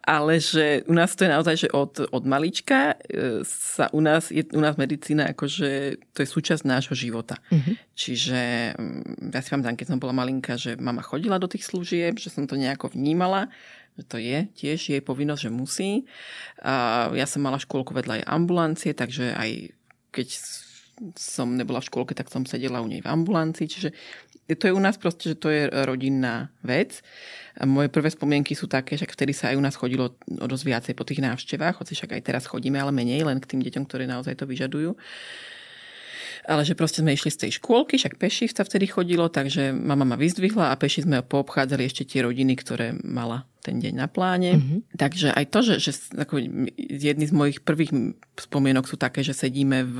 ale 0.00 0.40
že 0.40 0.82
u 0.88 0.94
nás 0.96 1.12
to 1.12 1.28
je 1.28 1.30
naozaj, 1.30 1.56
že 1.66 1.68
od, 1.76 2.08
od 2.08 2.24
malička 2.24 2.96
e, 3.04 3.44
sa 3.44 3.92
u 3.92 4.00
nás, 4.00 4.32
je 4.32 4.44
u 4.56 4.60
nás 4.60 4.80
medicína 4.80 5.32
akože 5.36 6.00
to 6.16 6.18
je 6.24 6.28
súčasť 6.28 6.64
nášho 6.64 6.96
života. 6.96 7.36
Mm-hmm. 7.52 7.74
Čiže 7.92 8.40
mm, 8.74 9.30
ja 9.32 9.40
si 9.44 9.48
pamätám, 9.52 9.76
keď 9.76 9.86
som 9.92 10.00
bola 10.00 10.16
malinka, 10.16 10.56
že 10.56 10.80
mama 10.80 11.04
chodila 11.04 11.36
do 11.36 11.50
tých 11.50 11.68
služieb, 11.68 12.16
že 12.16 12.32
som 12.32 12.48
to 12.48 12.56
nejako 12.56 12.96
vnímala, 12.96 13.52
že 14.00 14.04
to 14.08 14.16
je 14.16 14.48
tiež 14.56 14.80
jej 14.80 15.02
povinnosť, 15.04 15.42
že 15.46 15.50
musí. 15.52 15.90
A 16.64 17.08
ja 17.12 17.28
som 17.28 17.44
mala 17.44 17.60
škôlku 17.60 17.92
vedľa 17.92 18.24
aj 18.24 18.28
ambulancie, 18.28 18.96
takže 18.96 19.36
aj 19.36 19.76
keď 20.10 20.28
som 21.16 21.56
nebola 21.56 21.80
v 21.80 21.88
škôlke, 21.88 22.12
tak 22.12 22.28
som 22.28 22.44
sedela 22.44 22.84
u 22.84 22.88
nej 22.88 23.00
v 23.00 23.08
ambulancii, 23.08 23.66
čiže 23.66 23.90
to 24.56 24.70
je 24.70 24.76
u 24.76 24.82
nás 24.82 24.96
proste, 24.96 25.34
že 25.34 25.36
to 25.36 25.48
je 25.50 25.68
rodinná 25.84 26.48
vec. 26.64 27.02
A 27.58 27.66
moje 27.66 27.90
prvé 27.92 28.08
spomienky 28.08 28.54
sú 28.54 28.70
také, 28.70 28.96
že 28.96 29.04
vtedy 29.04 29.34
sa 29.34 29.52
aj 29.52 29.58
u 29.58 29.62
nás 29.62 29.74
chodilo 29.76 30.16
dosť 30.26 30.64
viacej 30.64 30.94
po 30.96 31.04
tých 31.04 31.20
návštevách, 31.20 31.82
hoci 31.82 31.92
však 31.98 32.16
aj 32.16 32.22
teraz 32.24 32.44
chodíme, 32.48 32.78
ale 32.78 32.94
menej, 32.94 33.26
len 33.26 33.42
k 33.42 33.50
tým 33.56 33.60
deťom, 33.60 33.84
ktoré 33.84 34.06
naozaj 34.08 34.38
to 34.38 34.46
vyžadujú. 34.46 34.94
Ale 36.48 36.64
že 36.64 36.72
proste 36.72 37.04
sme 37.04 37.12
išli 37.12 37.28
z 37.28 37.46
tej 37.46 37.50
škôlky, 37.60 38.00
však 38.00 38.16
peši 38.16 38.48
sa 38.48 38.64
vtedy 38.64 38.88
chodilo, 38.88 39.28
takže 39.28 39.76
mama 39.76 40.08
ma 40.08 40.16
vyzdvihla 40.16 40.72
a 40.72 40.78
peši 40.78 41.04
sme 41.04 41.20
poobchádzali 41.20 41.84
ešte 41.84 42.08
tie 42.08 42.24
rodiny, 42.24 42.56
ktoré 42.56 42.96
mala 43.04 43.49
ten 43.60 43.76
deň 43.76 43.92
na 43.92 44.08
pláne. 44.08 44.56
Mm-hmm. 44.56 44.96
Takže 44.96 45.36
aj 45.36 45.44
to, 45.52 45.58
že, 45.60 45.74
že 45.78 45.90
ako, 46.16 46.40
jedny 46.76 47.24
z 47.28 47.32
mojich 47.36 47.58
prvých 47.60 47.92
spomienok 48.40 48.88
sú 48.88 48.96
také, 48.96 49.20
že 49.20 49.36
sedíme 49.36 49.84
v, 49.84 49.96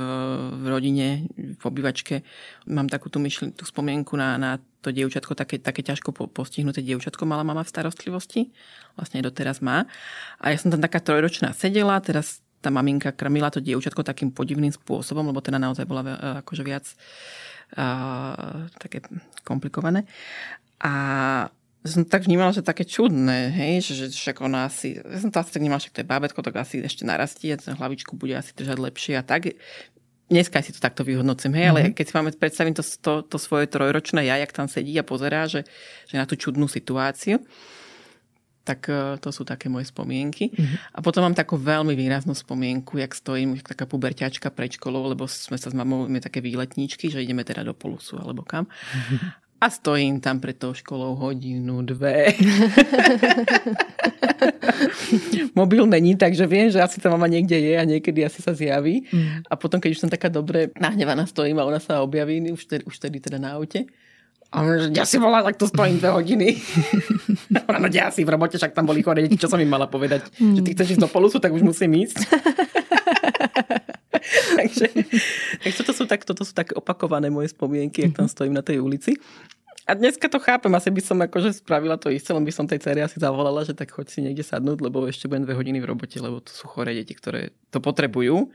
v 0.57 0.63
rodine, 0.65 1.29
v 1.37 1.63
obývačke. 1.63 2.25
Mám 2.65 2.89
takú 2.89 3.13
tú, 3.13 3.21
myšl- 3.21 3.53
tú 3.53 3.63
spomienku 3.69 4.17
na, 4.17 4.41
na 4.41 4.57
to 4.81 4.89
dievčatko, 4.89 5.37
také, 5.37 5.61
také 5.61 5.85
ťažko 5.85 6.33
postihnuté 6.33 6.81
dievčatko 6.81 7.29
mala 7.29 7.45
mama 7.45 7.61
v 7.61 7.69
starostlivosti. 7.69 8.49
Vlastne 8.97 9.21
doteraz 9.21 9.61
má. 9.61 9.85
A 10.41 10.49
ja 10.49 10.57
som 10.57 10.73
tam 10.73 10.81
taká 10.81 10.97
trojročná 10.97 11.53
sedela, 11.53 12.01
teraz 12.01 12.41
tá 12.61 12.69
maminka 12.69 13.13
krmila 13.13 13.49
to 13.49 13.61
dievčatko 13.61 14.05
takým 14.05 14.29
podivným 14.33 14.73
spôsobom, 14.73 15.25
lebo 15.25 15.41
teda 15.41 15.57
naozaj 15.57 15.85
bola 15.85 16.01
akože 16.45 16.61
viac 16.61 16.85
uh, 17.77 18.69
také 18.77 19.01
komplikované. 19.41 20.05
A 20.81 20.93
som 21.81 22.05
tak 22.05 22.29
vnímala, 22.29 22.53
že 22.53 22.61
také 22.61 22.85
čudné, 22.85 23.49
hej, 23.49 23.81
že, 23.81 23.93
že 24.05 24.05
však 24.13 24.37
ona 24.45 24.69
asi, 24.69 25.01
ja 25.01 25.17
som 25.17 25.33
to 25.33 25.41
asi 25.41 25.49
tak 25.49 25.61
vnímala, 25.65 25.81
že 25.81 25.89
to 25.89 26.05
je 26.05 26.11
bábetko, 26.13 26.45
tak 26.45 26.61
asi 26.61 26.77
ešte 26.85 27.09
narastie, 27.09 27.57
ten 27.57 27.73
hlavičku 27.73 28.13
bude 28.13 28.37
asi 28.37 28.53
držať 28.53 28.77
lepšie 28.77 29.13
a 29.17 29.25
tak. 29.25 29.57
Dneska 30.29 30.61
si 30.61 30.71
to 30.71 30.79
takto 30.79 31.01
vyhodnocím, 31.01 31.57
hej, 31.57 31.73
mm-hmm. 31.73 31.81
ale 31.89 31.97
keď 31.97 32.05
si 32.05 32.13
máme 32.13 32.31
predstaviť 32.37 32.73
to, 32.77 32.83
to, 33.01 33.13
to 33.33 33.37
svoje 33.41 33.65
trojročné 33.65 34.29
ja, 34.29 34.37
jak 34.37 34.53
tam 34.53 34.69
sedí 34.69 34.93
a 34.95 35.03
pozerá, 35.03 35.49
že, 35.49 35.65
že 36.05 36.15
na 36.21 36.29
tú 36.29 36.37
čudnú 36.37 36.69
situáciu, 36.69 37.41
tak 38.61 38.85
e, 38.87 39.17
to 39.17 39.33
sú 39.33 39.41
také 39.41 39.67
moje 39.67 39.89
spomienky. 39.89 40.53
Mm-hmm. 40.53 40.95
A 40.95 40.97
potom 41.01 41.25
mám 41.25 41.33
takú 41.33 41.57
veľmi 41.57 41.97
výraznú 41.97 42.37
spomienku, 42.37 43.01
jak 43.01 43.17
stojím, 43.17 43.57
jak 43.57 43.73
taká 43.73 43.89
puberťačka 43.89 44.53
pred 44.53 44.77
školou, 44.77 45.09
lebo 45.09 45.25
sme 45.25 45.57
sa 45.57 45.73
s 45.73 45.75
mamou, 45.75 46.05
máme 46.05 46.21
také 46.21 46.39
výletníčky, 46.45 47.09
že 47.09 47.25
ideme 47.25 47.41
teda 47.41 47.65
do 47.65 47.73
Polusu 47.73 48.21
alebo 48.21 48.45
kam. 48.45 48.69
Mm-hmm. 48.69 49.49
A 49.61 49.69
stojím 49.69 50.17
tam 50.17 50.41
pred 50.41 50.57
tou 50.57 50.73
školou 50.73 51.13
hodinu, 51.13 51.85
dve. 51.85 52.33
Mobil 55.55 55.85
není, 55.85 56.17
takže 56.17 56.49
viem, 56.49 56.73
že 56.73 56.81
asi 56.81 56.97
tá 56.97 57.13
mama 57.13 57.29
niekde 57.29 57.61
je 57.61 57.77
a 57.77 57.85
niekedy 57.85 58.25
asi 58.25 58.41
sa 58.41 58.57
zjaví. 58.57 59.05
Mm. 59.13 59.45
A 59.45 59.53
potom, 59.53 59.77
keď 59.77 59.89
už 59.93 60.01
som 60.01 60.09
taká 60.09 60.33
dobre 60.33 60.73
nahnevaná 60.81 61.29
stojím 61.29 61.61
a 61.61 61.69
ona 61.69 61.77
sa 61.77 62.01
objaví, 62.01 62.41
už 62.49 62.65
tedy, 62.65 62.83
už 62.89 62.97
tedy 62.97 63.21
teda 63.21 63.37
na 63.37 63.53
aute. 63.53 63.85
A 64.49 64.65
on, 64.65 64.81
že 64.81 64.89
ja 64.97 65.05
si 65.05 65.21
volá, 65.21 65.45
tak 65.45 65.61
tu 65.61 65.69
stojím 65.69 66.01
dve 66.01 66.09
hodiny. 66.09 66.57
no 67.53 67.87
ja 67.93 68.09
si 68.09 68.25
v 68.25 68.33
robote, 68.33 68.57
však 68.57 68.73
tam 68.73 68.89
boli 68.89 69.05
chore 69.05 69.21
deti, 69.21 69.37
čo 69.37 69.45
som 69.45 69.61
im 69.61 69.69
mala 69.69 69.85
povedať? 69.85 70.25
Mm. 70.41 70.57
Že 70.57 70.61
ty 70.65 70.69
chceš 70.73 70.91
ísť 70.97 71.03
do 71.05 71.09
polusu, 71.13 71.37
tak 71.37 71.53
už 71.53 71.61
musím 71.61 72.01
ísť. 72.01 72.17
takže, 74.61 74.85
takže 75.65 75.75
toto 75.81 75.91
sú, 75.93 76.03
tak, 76.05 76.21
toto 76.21 76.43
sú 76.45 76.53
také 76.53 76.77
opakované 76.77 77.33
moje 77.33 77.49
spomienky, 77.51 78.05
ak 78.09 78.21
tam 78.21 78.27
mhm. 78.29 78.33
stojím 78.33 78.55
na 78.55 78.63
tej 78.63 78.77
ulici. 78.79 79.17
A 79.89 79.97
dneska 79.97 80.29
to 80.29 80.37
chápem, 80.37 80.71
asi 80.77 80.93
by 80.93 81.01
som 81.01 81.17
akože 81.17 81.57
spravila 81.57 81.97
to 81.97 82.13
isté, 82.13 82.31
len 82.31 82.45
by 82.45 82.53
som 82.53 82.69
tej 82.69 82.81
cere 82.81 83.01
asi 83.01 83.17
zavolala, 83.17 83.65
že 83.65 83.73
tak 83.73 83.89
choď 83.89 84.07
si 84.13 84.19
niekde 84.21 84.45
sadnúť, 84.45 84.77
lebo 84.77 85.09
ešte 85.09 85.25
budem 85.25 85.43
dve 85.49 85.57
hodiny 85.57 85.81
v 85.81 85.89
robote, 85.89 86.17
lebo 86.21 86.37
to 86.39 86.53
sú 86.53 86.69
choré 86.69 86.93
deti, 86.93 87.17
ktoré 87.17 87.49
to 87.73 87.81
potrebujú 87.81 88.53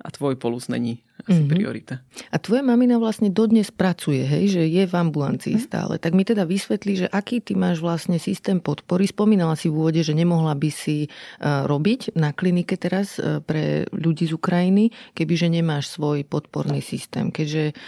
a 0.00 0.08
tvoj 0.08 0.34
polus 0.40 0.66
není 0.72 1.04
asi 1.22 1.44
mm-hmm. 1.44 1.52
priorita. 1.52 1.94
A 2.34 2.36
tvoja 2.42 2.64
mamina 2.64 2.98
vlastne 2.98 3.30
dodnes 3.30 3.70
pracuje, 3.70 4.26
hej, 4.26 4.58
že 4.58 4.62
je 4.66 4.82
v 4.88 4.94
ambulancii 4.98 5.54
mm. 5.54 5.62
stále. 5.62 5.94
Tak 6.02 6.16
mi 6.16 6.26
teda 6.26 6.42
vysvetlí, 6.42 7.06
že 7.06 7.10
aký 7.12 7.38
ty 7.38 7.54
máš 7.54 7.78
vlastne 7.78 8.18
systém 8.18 8.58
podpory. 8.58 9.06
Spomínala 9.06 9.54
si 9.54 9.70
v 9.70 9.78
úvode, 9.78 10.02
že 10.02 10.16
nemohla 10.16 10.58
by 10.58 10.70
si 10.74 11.06
uh, 11.06 11.68
robiť 11.70 12.18
na 12.18 12.34
klinike 12.34 12.74
teraz 12.74 13.22
uh, 13.22 13.38
pre 13.38 13.86
ľudí 13.94 14.26
z 14.26 14.34
Ukrajiny, 14.34 14.90
kebyže 15.14 15.46
nemáš 15.46 15.94
svoj 15.94 16.26
podporný 16.26 16.82
systém. 16.82 17.30
Keďže 17.30 17.78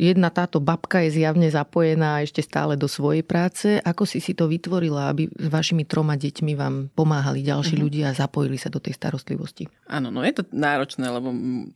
jedna 0.00 0.32
táto 0.32 0.64
babka 0.64 1.04
je 1.04 1.20
zjavne 1.20 1.52
zapojená 1.52 2.24
ešte 2.24 2.40
stále 2.40 2.80
do 2.80 2.88
svojej 2.88 3.20
práce. 3.20 3.76
Ako 3.84 4.08
si 4.08 4.24
si 4.24 4.32
to 4.32 4.48
vytvorila, 4.48 5.12
aby 5.12 5.28
s 5.28 5.48
vašimi 5.52 5.84
troma 5.84 6.16
deťmi 6.16 6.52
vám 6.56 6.88
pomáhali 6.96 7.44
ďalší 7.44 7.76
uh-huh. 7.76 7.84
ľudia 7.84 8.04
a 8.08 8.16
zapojili 8.16 8.56
sa 8.56 8.72
do 8.72 8.80
tej 8.80 8.96
starostlivosti? 8.96 9.68
Áno, 9.92 10.08
no 10.08 10.24
je 10.24 10.40
to 10.40 10.48
náročné, 10.48 11.04
lebo 11.12 11.28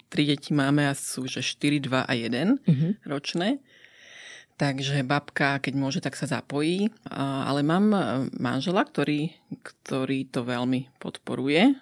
tri 0.08 0.24
deti 0.24 0.56
máme 0.56 0.88
a 0.88 0.96
sú 0.96 1.28
že 1.28 1.44
4, 1.44 1.84
2 1.84 2.08
a 2.08 2.12
1 2.16 2.32
uh-huh. 2.32 2.56
Mhm. 2.64 2.88
ročné. 3.04 3.60
Takže 4.54 5.02
babka, 5.02 5.58
keď 5.58 5.74
môže, 5.74 5.98
tak 5.98 6.14
sa 6.14 6.30
zapojí. 6.30 6.86
Ale 7.10 7.66
mám 7.66 7.90
e, 7.90 7.98
manžela, 8.38 8.86
ktorý, 8.86 9.34
ktorý 9.50 10.30
to 10.30 10.46
veľmi 10.46 10.94
podporuje 11.02 11.74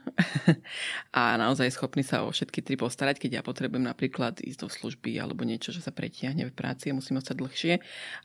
a 1.20 1.36
naozaj 1.36 1.68
je 1.68 1.76
schopný 1.76 2.00
sa 2.00 2.24
o 2.24 2.32
všetky 2.32 2.64
tri 2.64 2.80
postarať, 2.80 3.20
keď 3.20 3.30
ja 3.38 3.42
potrebujem 3.44 3.84
napríklad 3.84 4.40
ísť 4.40 4.58
do 4.64 4.68
služby 4.72 5.20
alebo 5.20 5.44
niečo, 5.44 5.68
že 5.68 5.84
sa 5.84 5.92
pretiahne 5.92 6.48
v 6.48 6.56
práci 6.56 6.88
a 6.88 6.96
musím 6.96 7.20
ostať 7.20 7.36
dlhšie. 7.44 7.74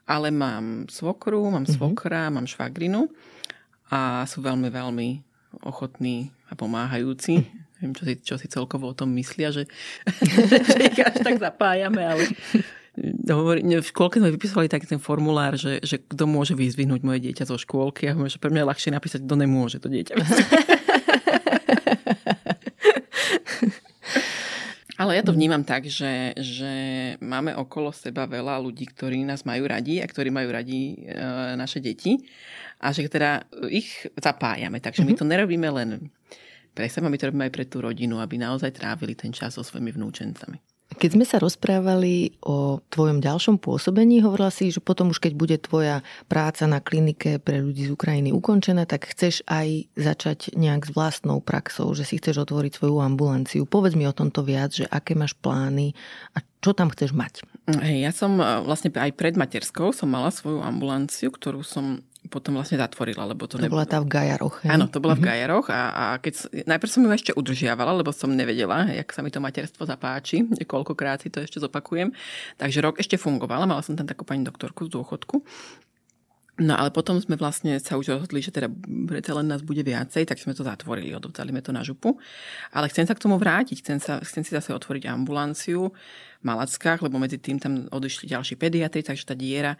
Ale 0.07 0.31
mám 0.31 0.87
svokru, 0.87 1.43
mám 1.51 1.67
mhm. 1.67 1.73
svokra, 1.75 2.31
mm-hmm. 2.31 2.35
mám 2.39 2.47
švagrinu 2.47 3.01
a 3.91 4.23
sú 4.31 4.39
veľmi, 4.39 4.71
veľmi 4.71 5.09
ochotní 5.67 6.31
a 6.47 6.55
pomáhajúci. 6.55 7.67
Neviem, 7.77 7.93
čo 7.99 8.03
si, 8.07 8.13
čo 8.23 8.35
si 8.39 8.47
celkovo 8.47 8.89
o 8.89 8.95
tom 8.95 9.11
myslia, 9.19 9.51
že, 9.51 9.67
že 10.71 10.79
ich 10.87 11.03
až 11.03 11.19
tak 11.19 11.35
zapájame, 11.35 11.99
ale 11.99 12.23
hovorí, 13.29 13.61
v 13.61 13.85
škôlke 13.85 14.17
sme 14.17 14.33
vypísali 14.33 14.65
taký 14.65 14.89
ten 14.89 14.97
formulár, 14.97 15.53
že, 15.53 15.77
že 15.85 16.01
kto 16.01 16.25
môže 16.25 16.57
vyzvihnúť 16.57 17.01
moje 17.05 17.19
dieťa 17.29 17.45
zo 17.45 17.57
škôlky 17.61 18.09
a 18.09 18.17
hovorím, 18.17 18.33
že 18.33 18.41
pre 18.41 18.49
mňa 18.49 18.61
je 18.65 18.69
ľahšie 18.73 18.91
napísať, 18.93 19.19
kto 19.25 19.35
nemôže 19.37 19.77
to 19.77 19.89
dieťa. 19.89 20.15
Ale 24.97 25.13
ja 25.13 25.21
to 25.21 25.29
vnímam 25.29 25.61
tak, 25.61 25.85
že, 25.85 26.33
že 26.41 26.73
máme 27.21 27.53
okolo 27.53 27.93
seba 27.93 28.25
veľa 28.25 28.57
ľudí, 28.57 28.89
ktorí 28.89 29.21
nás 29.29 29.45
majú 29.45 29.69
radi 29.69 30.01
a 30.01 30.09
ktorí 30.09 30.33
majú 30.33 30.49
radi 30.49 31.05
e, 31.05 31.13
naše 31.53 31.77
deti 31.77 32.17
a 32.81 32.89
že 32.89 33.05
teda 33.05 33.45
ich 33.69 34.09
zapájame. 34.17 34.81
Takže 34.81 35.05
mm-hmm. 35.05 35.13
my 35.13 35.13
mhm. 35.13 35.21
to 35.21 35.31
nerobíme 35.37 35.69
len 35.69 35.89
pre 36.73 36.89
seba, 36.89 37.13
my 37.13 37.17
to 37.21 37.29
robíme 37.29 37.45
aj 37.45 37.53
pre 37.53 37.65
tú 37.69 37.77
rodinu, 37.85 38.17
aby 38.17 38.41
naozaj 38.41 38.73
trávili 38.73 39.13
ten 39.13 39.29
čas 39.29 39.53
so 39.53 39.61
svojimi 39.61 39.93
vnúčencami. 39.93 40.76
Keď 40.87 41.19
sme 41.19 41.27
sa 41.27 41.43
rozprávali 41.43 42.39
o 42.47 42.79
tvojom 42.89 43.19
ďalšom 43.19 43.59
pôsobení, 43.59 44.23
hovorila 44.23 44.47
si, 44.47 44.71
že 44.71 44.79
potom 44.79 45.11
už 45.11 45.19
keď 45.19 45.33
bude 45.35 45.57
tvoja 45.59 45.99
práca 46.31 46.63
na 46.63 46.79
klinike 46.79 47.43
pre 47.43 47.59
ľudí 47.59 47.91
z 47.91 47.93
Ukrajiny 47.93 48.31
ukončená, 48.31 48.87
tak 48.87 49.11
chceš 49.11 49.43
aj 49.51 49.91
začať 49.99 50.55
nejak 50.55 50.87
s 50.87 50.91
vlastnou 50.95 51.43
praxou, 51.43 51.91
že 51.91 52.07
si 52.07 52.17
chceš 52.17 52.47
otvoriť 52.47 52.79
svoju 52.79 53.03
ambulanciu. 53.03 53.67
Povedz 53.67 53.99
mi 53.99 54.07
o 54.07 54.15
tomto 54.15 54.47
viac, 54.47 54.73
že 54.73 54.87
aké 54.87 55.13
máš 55.13 55.35
plány 55.35 55.91
a 56.33 56.41
čo 56.63 56.71
tam 56.71 56.89
chceš 56.89 57.13
mať. 57.13 57.43
Ja 57.83 58.15
som 58.15 58.39
e, 58.41 58.45
vlastne 58.65 58.89
aj 58.89 59.11
pred 59.13 59.35
materskou 59.37 59.91
som 59.93 60.09
mala 60.09 60.33
svoju 60.33 60.63
ambulanciu, 60.63 61.29
ktorú 61.29 61.61
som 61.61 62.01
potom 62.27 62.59
vlastne 62.59 62.77
zatvorila, 62.77 63.25
lebo 63.25 63.47
to, 63.47 63.57
to 63.57 63.65
nebola 63.65 63.87
tá 63.87 64.03
v 64.03 64.07
Gajaroch. 64.11 64.63
Hej? 64.63 64.69
Áno, 64.75 64.85
to 64.91 64.99
bola 64.99 65.15
mm-hmm. 65.15 65.23
v 65.23 65.27
mhm. 65.27 65.31
Gajaroch 65.33 65.67
a, 65.71 65.81
a 65.91 66.03
keď, 66.19 66.33
najprv 66.67 66.91
som 66.91 67.01
ju 67.03 67.09
ešte 67.11 67.31
udržiavala, 67.33 67.91
lebo 67.95 68.11
som 68.11 68.29
nevedela, 68.29 68.87
jak 68.91 69.09
sa 69.11 69.25
mi 69.25 69.31
to 69.31 69.39
materstvo 69.39 69.87
zapáči, 69.87 70.45
koľkokrát 70.67 71.23
si 71.23 71.33
to 71.33 71.41
ešte 71.41 71.63
zopakujem. 71.63 72.11
Takže 72.59 72.79
rok 72.83 72.99
ešte 72.99 73.15
fungovala, 73.17 73.65
mala 73.65 73.81
som 73.81 73.95
tam 73.95 74.05
takú 74.05 74.27
pani 74.27 74.43
doktorku 74.43 74.85
z 74.85 74.93
dôchodku. 74.93 75.41
No 76.57 76.73
ale 76.73 76.89
potom 76.89 77.21
sme 77.21 77.37
vlastne 77.37 77.77
sa 77.77 78.01
už 78.01 78.17
rozhodli, 78.17 78.41
že 78.41 78.49
teda 78.49 78.65
predsa 79.05 79.37
len 79.37 79.45
nás 79.45 79.61
bude 79.61 79.85
viacej, 79.85 80.25
tak 80.25 80.41
sme 80.41 80.57
to 80.57 80.65
zatvorili, 80.65 81.13
odovzdali 81.13 81.53
sme 81.53 81.61
to 81.61 81.69
na 81.69 81.85
župu. 81.85 82.17
Ale 82.73 82.89
chcem 82.89 83.05
sa 83.05 83.13
k 83.13 83.21
tomu 83.21 83.37
vrátiť, 83.37 83.85
chcem, 83.85 84.01
sa, 84.01 84.17
chcem 84.25 84.41
si 84.41 84.57
zase 84.57 84.73
otvoriť 84.73 85.05
ambulanciu 85.05 85.93
v 85.93 86.43
Malackách, 86.43 87.05
lebo 87.05 87.21
medzi 87.21 87.37
tým 87.37 87.61
tam 87.61 87.85
odišli 87.93 88.33
ďalší 88.33 88.57
pediatri, 88.57 89.05
takže 89.05 89.29
tá 89.29 89.37
diera 89.37 89.77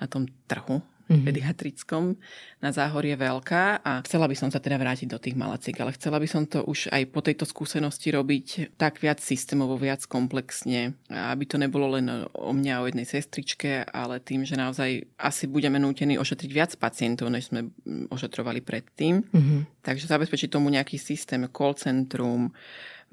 na 0.00 0.08
tom 0.08 0.24
trhu 0.48 0.80
mm-hmm. 1.08 1.24
pediatrickom 1.24 2.16
na 2.64 2.70
záhor 2.72 3.04
je 3.04 3.16
veľká 3.16 3.84
a 3.84 4.00
chcela 4.08 4.24
by 4.24 4.36
som 4.36 4.48
sa 4.48 4.60
teda 4.60 4.80
vrátiť 4.80 5.08
do 5.08 5.20
tých 5.20 5.36
malaciek, 5.36 5.76
ale 5.80 5.92
chcela 5.96 6.16
by 6.16 6.28
som 6.28 6.48
to 6.48 6.64
už 6.64 6.88
aj 6.88 7.02
po 7.12 7.20
tejto 7.20 7.44
skúsenosti 7.44 8.08
robiť 8.12 8.76
tak 8.80 9.00
viac 9.04 9.20
systémovo, 9.20 9.76
viac 9.76 10.04
komplexne, 10.08 10.96
aby 11.12 11.44
to 11.44 11.60
nebolo 11.60 12.00
len 12.00 12.24
o 12.32 12.52
mňa, 12.52 12.80
o 12.80 12.88
jednej 12.88 13.06
sestričke, 13.08 13.84
ale 13.88 14.24
tým, 14.24 14.48
že 14.48 14.56
naozaj 14.56 15.04
asi 15.20 15.44
budeme 15.44 15.76
nútení 15.76 16.16
ošetriť 16.16 16.50
viac 16.50 16.72
pacientov, 16.80 17.28
než 17.28 17.52
sme 17.52 17.68
ošetrovali 18.08 18.64
predtým. 18.64 19.20
Mm-hmm. 19.20 19.84
Takže 19.84 20.08
zabezpečiť 20.08 20.48
tomu 20.48 20.72
nejaký 20.72 20.96
systém, 20.96 21.44
call 21.52 21.76
centrum, 21.76 22.52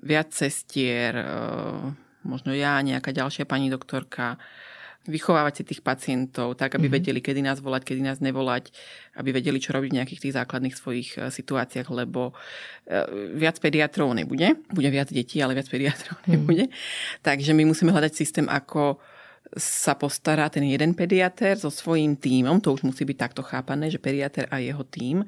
viac 0.01 0.31
cestier, 0.31 1.13
e, 1.13 1.25
možno 2.23 2.55
ja, 2.55 2.79
nejaká 2.81 3.11
ďalšia 3.11 3.45
pani 3.45 3.67
doktorka, 3.67 4.39
vychovávať 5.09 5.53
si 5.61 5.63
tých 5.73 5.81
pacientov 5.81 6.53
tak, 6.53 6.77
aby 6.77 6.85
mm-hmm. 6.85 6.97
vedeli, 7.01 7.19
kedy 7.25 7.41
nás 7.41 7.57
volať, 7.57 7.89
kedy 7.89 8.01
nás 8.05 8.21
nevolať, 8.21 8.69
aby 9.17 9.33
vedeli, 9.33 9.57
čo 9.57 9.73
robiť 9.73 9.89
v 9.89 9.97
nejakých 9.97 10.21
tých 10.29 10.35
základných 10.37 10.75
svojich 10.77 11.09
e, 11.17 11.33
situáciách, 11.33 11.89
lebo 11.89 12.37
e, 12.85 13.03
viac 13.33 13.57
pediatrov 13.57 14.13
nebude, 14.13 14.61
bude 14.69 14.89
viac 14.93 15.09
detí, 15.09 15.41
ale 15.41 15.57
viac 15.57 15.65
pediatrov 15.73 16.21
mm. 16.21 16.29
nebude. 16.29 16.65
Takže 17.25 17.51
my 17.57 17.65
musíme 17.65 17.89
hľadať 17.89 18.13
systém, 18.13 18.45
ako 18.45 19.01
sa 19.57 19.97
postará 19.97 20.47
ten 20.47 20.63
jeden 20.63 20.93
pediatér 20.93 21.57
so 21.57 21.73
svojím 21.73 22.15
tímom, 22.15 22.61
to 22.61 22.71
už 22.71 22.85
musí 22.87 23.03
byť 23.03 23.17
takto 23.17 23.41
chápané, 23.41 23.89
že 23.89 23.99
pediatér 23.99 24.47
a 24.53 24.61
jeho 24.61 24.85
tím, 24.87 25.25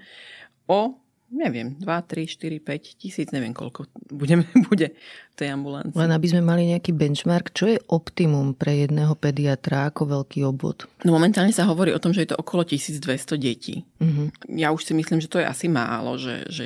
o 0.70 1.03
neviem, 1.34 1.74
2, 1.82 1.84
3, 1.84 2.30
4, 2.30 2.62
5 2.62 3.02
tisíc, 3.02 3.28
neviem 3.34 3.52
koľko 3.52 3.90
budeme, 4.14 4.46
bude 4.70 4.94
v 5.34 5.36
tej 5.36 5.50
ambulancii. 5.58 5.98
Len 5.98 6.14
aby 6.14 6.28
sme 6.30 6.46
mali 6.46 6.70
nejaký 6.70 6.94
benchmark, 6.94 7.52
čo 7.52 7.66
je 7.74 7.82
optimum 7.90 8.54
pre 8.54 8.86
jedného 8.86 9.18
pediatra, 9.18 9.90
ako 9.90 10.22
veľký 10.22 10.46
obvod? 10.46 10.86
No 11.02 11.18
momentálne 11.18 11.52
sa 11.52 11.66
hovorí 11.66 11.90
o 11.92 12.00
tom, 12.00 12.14
že 12.14 12.24
je 12.24 12.30
to 12.32 12.38
okolo 12.38 12.62
1200 12.64 13.02
detí. 13.42 13.82
Uh-huh. 13.98 14.30
Ja 14.54 14.70
už 14.70 14.86
si 14.86 14.94
myslím, 14.94 15.20
že 15.20 15.28
to 15.28 15.42
je 15.42 15.50
asi 15.50 15.66
málo, 15.66 16.22
že, 16.22 16.46
že 16.54 16.66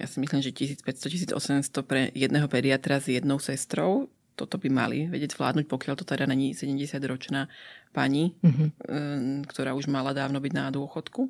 ja 0.00 0.08
si 0.08 0.18
myslím, 0.18 0.40
že 0.40 0.56
1500-1800 0.56 1.68
pre 1.84 2.08
jedného 2.16 2.48
pediatra 2.48 2.96
s 2.96 3.12
jednou 3.12 3.36
sestrou, 3.36 4.08
toto 4.32 4.56
by 4.56 4.72
mali 4.72 5.12
vedieť 5.12 5.36
zvládnuť, 5.36 5.68
pokiaľ 5.68 5.94
to 6.00 6.08
teda 6.08 6.24
není 6.24 6.56
70-ročná 6.56 7.52
pani, 7.92 8.32
uh-huh. 8.40 8.72
ktorá 9.44 9.76
už 9.76 9.92
mala 9.92 10.16
dávno 10.16 10.40
byť 10.40 10.52
na 10.56 10.72
dôchodku 10.72 11.28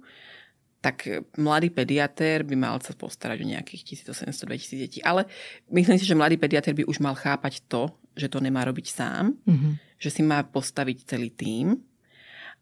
tak 0.83 1.07
mladý 1.39 1.71
pediatér 1.71 2.43
by 2.43 2.59
mal 2.59 2.77
sa 2.83 2.91
postarať 2.91 3.39
o 3.47 3.47
nejakých 3.47 4.03
1800-2000 4.03 4.83
detí. 4.83 4.99
Ale 5.07 5.31
myslím 5.71 5.97
si, 5.97 6.05
že 6.05 6.19
mladý 6.19 6.35
pediatér 6.37 6.75
by 6.75 6.85
už 6.91 6.99
mal 6.99 7.15
chápať 7.15 7.63
to, 7.71 7.87
že 8.19 8.27
to 8.27 8.43
nemá 8.43 8.67
robiť 8.67 8.87
sám, 8.91 9.39
mm-hmm. 9.47 9.73
že 10.03 10.11
si 10.11 10.27
má 10.27 10.43
postaviť 10.43 11.07
celý 11.07 11.31
tím 11.31 11.81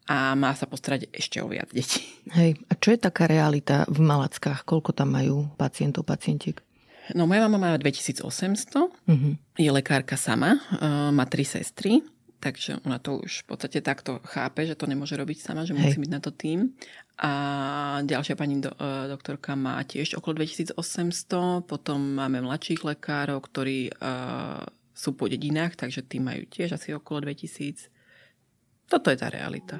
a 0.05 0.37
má 0.37 0.53
sa 0.53 0.69
postarať 0.69 1.09
ešte 1.09 1.41
o 1.41 1.49
viac 1.49 1.73
detí. 1.73 2.05
Hej, 2.29 2.61
a 2.69 2.73
čo 2.77 2.93
je 2.93 2.99
taká 3.01 3.25
realita 3.25 3.89
v 3.89 4.05
Malackách? 4.05 4.69
Koľko 4.69 4.93
tam 4.93 5.17
majú 5.17 5.49
pacientov, 5.57 6.05
pacientiek? 6.05 6.61
No 7.17 7.25
moja 7.25 7.43
mama 7.49 7.57
má 7.57 7.69
2800, 7.75 8.21
uh-huh. 8.21 9.33
je 9.57 9.69
lekárka 9.73 10.15
sama, 10.15 10.61
uh, 10.77 11.09
má 11.09 11.25
tri 11.25 11.43
sestry, 11.43 12.05
takže 12.41 12.81
ona 12.87 12.97
to 12.97 13.21
už 13.21 13.43
v 13.43 13.45
podstate 13.53 13.79
takto 13.85 14.17
chápe, 14.25 14.65
že 14.65 14.73
to 14.73 14.89
nemôže 14.89 15.13
robiť 15.13 15.37
sama, 15.37 15.65
že 15.65 15.77
Hej. 15.77 15.81
musí 15.93 15.97
byť 16.01 16.11
na 16.11 16.21
to 16.21 16.31
tým. 16.33 16.73
A 17.19 17.31
ďalšia 18.07 18.39
pani 18.39 18.63
do, 18.63 18.71
uh, 18.71 19.11
doktorka 19.11 19.53
má 19.59 19.81
tiež 19.83 20.17
okolo 20.17 20.41
2800, 20.41 21.67
potom 21.67 21.99
máme 22.17 22.39
mladších 22.39 22.87
lekárov, 22.87 23.43
ktorí 23.43 23.91
uh, 23.91 24.63
sú 24.95 25.17
po 25.17 25.25
dedinách, 25.27 25.75
takže 25.75 26.05
tí 26.05 26.21
majú 26.21 26.45
tiež 26.47 26.77
asi 26.77 26.93
okolo 26.93 27.25
2000. 27.27 27.89
Toto 28.91 29.07
je 29.09 29.17
tá 29.17 29.27
realita. 29.31 29.79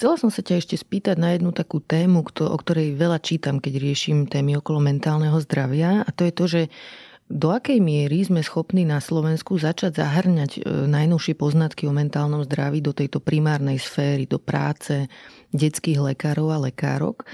Chcela 0.00 0.16
som 0.16 0.32
sa 0.32 0.40
ťa 0.40 0.64
ešte 0.64 0.80
spýtať 0.80 1.20
na 1.20 1.36
jednu 1.36 1.52
takú 1.52 1.76
tému, 1.84 2.24
o 2.24 2.56
ktorej 2.56 2.96
veľa 2.96 3.20
čítam, 3.20 3.60
keď 3.60 3.84
riešim 3.84 4.24
témy 4.24 4.56
okolo 4.56 4.80
mentálneho 4.80 5.36
zdravia. 5.44 6.00
A 6.00 6.08
to 6.16 6.24
je 6.24 6.32
to, 6.32 6.44
že 6.48 6.62
do 7.30 7.54
akej 7.54 7.78
miery 7.78 8.26
sme 8.26 8.42
schopní 8.42 8.82
na 8.82 8.98
Slovensku 8.98 9.54
začať 9.54 10.02
zahrňať 10.02 10.50
e, 10.58 10.60
najnovšie 10.90 11.38
poznatky 11.38 11.86
o 11.86 11.94
mentálnom 11.94 12.42
zdraví 12.42 12.82
do 12.82 12.90
tejto 12.90 13.22
primárnej 13.22 13.78
sféry, 13.78 14.26
do 14.26 14.42
práce, 14.42 15.06
detských 15.50 15.98
lekárov 15.98 16.54
a 16.54 16.58
lekárok. 16.70 17.26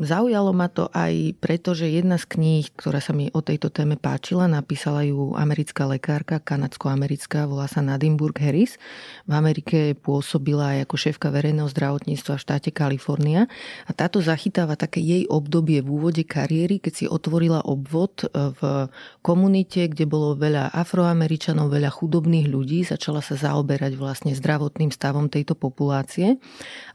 Zaujalo 0.00 0.56
ma 0.56 0.72
to 0.72 0.88
aj 0.96 1.36
preto, 1.38 1.76
že 1.76 1.92
jedna 1.92 2.16
z 2.16 2.24
kníh, 2.24 2.64
ktorá 2.72 3.04
sa 3.04 3.12
mi 3.12 3.28
o 3.36 3.40
tejto 3.44 3.68
téme 3.68 4.00
páčila, 4.00 4.48
napísala 4.48 5.04
ju 5.04 5.36
americká 5.36 5.84
lekárka, 5.84 6.40
kanadsko-americká, 6.40 7.44
volá 7.44 7.68
sa 7.68 7.84
Nadimburg 7.84 8.36
Harris. 8.40 8.80
V 9.28 9.32
Amerike 9.36 9.92
pôsobila 9.92 10.76
aj 10.76 10.88
ako 10.88 10.96
šéfka 10.96 11.28
verejného 11.28 11.68
zdravotníctva 11.68 12.40
v 12.40 12.44
štáte 12.44 12.70
Kalifornia 12.72 13.44
a 13.84 13.92
táto 13.92 14.24
zachytáva 14.24 14.80
také 14.80 15.04
jej 15.04 15.28
obdobie 15.28 15.84
v 15.84 15.88
úvode 15.88 16.24
kariéry, 16.24 16.80
keď 16.80 16.92
si 16.96 17.04
otvorila 17.04 17.60
obvod 17.66 18.24
e, 18.24 18.56
v 18.56 18.88
komunite, 19.20 19.84
kde 19.90 20.08
bolo 20.08 20.32
veľa 20.32 20.72
afroameričanov, 20.72 21.68
veľa 21.68 21.92
chudobných 21.92 22.48
ľudí, 22.48 22.88
začala 22.88 23.20
sa 23.20 23.36
zaoberať 23.36 24.00
vlastne 24.00 24.32
zdravotným 24.32 24.88
stavom 24.88 25.28
tejto 25.28 25.52
populácie 25.52 26.40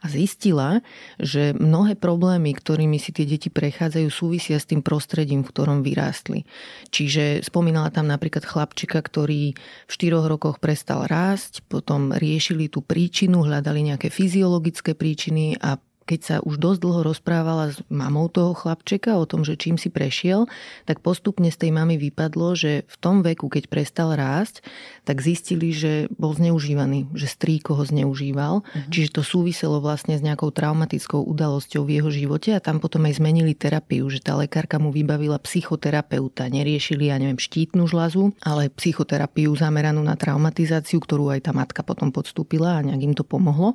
a 0.01 0.05
zistila, 0.09 0.54
zistila, 0.55 0.79
že 1.19 1.51
mnohé 1.55 1.99
problémy, 1.99 2.55
ktorými 2.55 2.95
si 2.95 3.11
tie 3.11 3.27
deti 3.27 3.51
prechádzajú, 3.51 4.07
súvisia 4.07 4.55
s 4.55 4.69
tým 4.69 4.79
prostredím, 4.79 5.43
v 5.43 5.51
ktorom 5.51 5.83
vyrástli. 5.83 6.47
Čiže 6.91 7.43
spomínala 7.43 7.91
tam 7.91 8.07
napríklad 8.07 8.47
chlapčika, 8.47 9.03
ktorý 9.03 9.51
v 9.87 9.91
4 9.91 10.31
rokoch 10.31 10.63
prestal 10.63 11.03
rásť, 11.05 11.65
potom 11.67 12.15
riešili 12.15 12.71
tú 12.71 12.79
príčinu, 12.79 13.43
hľadali 13.43 13.91
nejaké 13.91 14.07
fyziologické 14.07 14.95
príčiny 14.95 15.59
a 15.59 15.75
keď 16.05 16.19
sa 16.21 16.35
už 16.45 16.61
dosť 16.61 16.79
dlho 16.85 17.01
rozprávala 17.01 17.73
s 17.73 17.81
mamou 17.89 18.29
toho 18.29 18.53
chlapčeka 18.53 19.17
o 19.17 19.25
tom, 19.25 19.41
že 19.41 19.57
čím 19.57 19.81
si 19.81 19.89
prešiel, 19.89 20.45
tak 20.85 21.01
postupne 21.01 21.49
z 21.49 21.57
tej 21.57 21.71
mamy 21.73 21.97
vypadlo, 21.97 22.53
že 22.53 22.85
v 22.85 22.95
tom 23.01 23.25
veku, 23.25 23.49
keď 23.49 23.65
prestal 23.65 24.13
rásť, 24.13 24.61
tak 25.01 25.25
zistili, 25.25 25.73
že 25.73 26.05
bol 26.13 26.37
zneužívaný, 26.37 27.09
že 27.17 27.25
strýko 27.25 27.73
ho 27.73 27.83
zneužíval. 27.83 28.61
Uh-huh. 28.61 28.89
Čiže 28.93 29.17
to 29.17 29.21
súviselo 29.25 29.81
vlastne 29.81 30.13
s 30.13 30.21
nejakou 30.21 30.53
traumatickou 30.53 31.25
udalosťou 31.25 31.81
v 31.83 31.93
jeho 32.01 32.09
živote 32.13 32.53
a 32.53 32.61
tam 32.61 32.77
potom 32.77 33.09
aj 33.09 33.17
zmenili 33.17 33.57
terapiu, 33.57 34.05
že 34.13 34.21
tá 34.21 34.37
lekárka 34.37 34.77
mu 34.77 34.93
vybavila 34.93 35.41
psychoterapeuta. 35.41 36.45
Neriešili, 36.53 37.09
ja 37.09 37.17
neviem, 37.17 37.41
štítnu 37.41 37.89
žlazu, 37.89 38.29
ale 38.45 38.69
psychoterapiu 38.69 39.57
zameranú 39.57 40.05
na 40.05 40.13
traumatizáciu, 40.13 41.01
ktorú 41.01 41.33
aj 41.33 41.49
tá 41.49 41.51
matka 41.51 41.81
potom 41.81 42.13
podstúpila 42.13 42.77
a 42.77 42.85
nejak 42.85 43.01
im 43.01 43.13
to 43.17 43.25
pomohlo. 43.25 43.73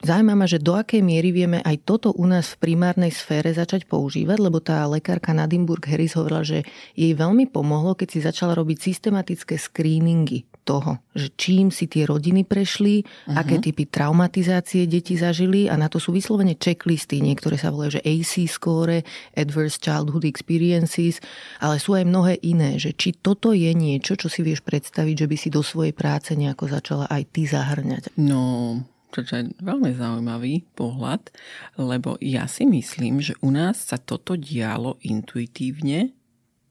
Zaujíma 0.00 0.48
že 0.48 0.56
do 0.56 0.80
akej 0.80 1.04
miery 1.04 1.28
vieme 1.28 1.60
aj 1.60 1.84
toto 1.84 2.08
u 2.16 2.24
nás 2.24 2.56
v 2.56 2.72
primárnej 2.72 3.12
sfére 3.12 3.52
začať 3.52 3.84
používať, 3.84 4.38
lebo 4.40 4.56
tá 4.56 4.80
lekárka 4.88 5.36
Nadimburg 5.36 5.84
Harris 5.84 6.16
hovorila, 6.16 6.40
že 6.40 6.64
jej 6.96 7.12
veľmi 7.12 7.52
pomohlo, 7.52 7.92
keď 7.92 8.08
si 8.08 8.18
začala 8.24 8.56
robiť 8.56 8.80
systematické 8.80 9.60
screeningy 9.60 10.48
toho, 10.64 11.02
že 11.12 11.34
čím 11.36 11.68
si 11.68 11.90
tie 11.90 12.06
rodiny 12.06 12.46
prešli, 12.46 13.02
uh-huh. 13.02 13.36
aké 13.36 13.58
typy 13.58 13.90
traumatizácie 13.90 14.86
deti 14.86 15.18
zažili 15.18 15.66
a 15.66 15.74
na 15.74 15.90
to 15.90 15.98
sú 15.98 16.14
vyslovene 16.14 16.54
checklisty, 16.54 17.18
niektoré 17.18 17.58
sa 17.58 17.68
volajú, 17.74 18.00
že 18.00 18.04
AC 18.06 18.46
score, 18.46 19.02
Adverse 19.34 19.82
Childhood 19.82 20.24
Experiences, 20.24 21.18
ale 21.58 21.82
sú 21.82 21.98
aj 21.98 22.06
mnohé 22.06 22.38
iné, 22.40 22.78
že 22.78 22.94
či 22.94 23.16
toto 23.16 23.50
je 23.50 23.72
niečo, 23.74 24.14
čo 24.14 24.30
si 24.30 24.40
vieš 24.46 24.62
predstaviť, 24.62 25.26
že 25.26 25.28
by 25.28 25.36
si 25.36 25.48
do 25.50 25.60
svojej 25.64 25.92
práce 25.92 26.32
nejako 26.38 26.70
začala 26.70 27.04
aj 27.10 27.22
ty 27.34 27.50
zahrňať. 27.50 28.14
No, 28.20 28.78
čo 29.10 29.26
je 29.26 29.50
veľmi 29.58 29.90
zaujímavý 29.92 30.62
pohľad, 30.78 31.34
lebo 31.76 32.14
ja 32.22 32.46
si 32.46 32.64
myslím, 32.64 33.18
že 33.18 33.34
u 33.42 33.50
nás 33.50 33.90
sa 33.90 33.98
toto 33.98 34.38
dialo 34.38 35.02
intuitívne 35.02 36.14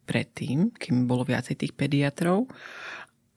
predtým, 0.08 0.74
kým 0.74 1.06
bolo 1.06 1.28
viacej 1.28 1.60
tých 1.60 1.74
pediatrov. 1.78 2.50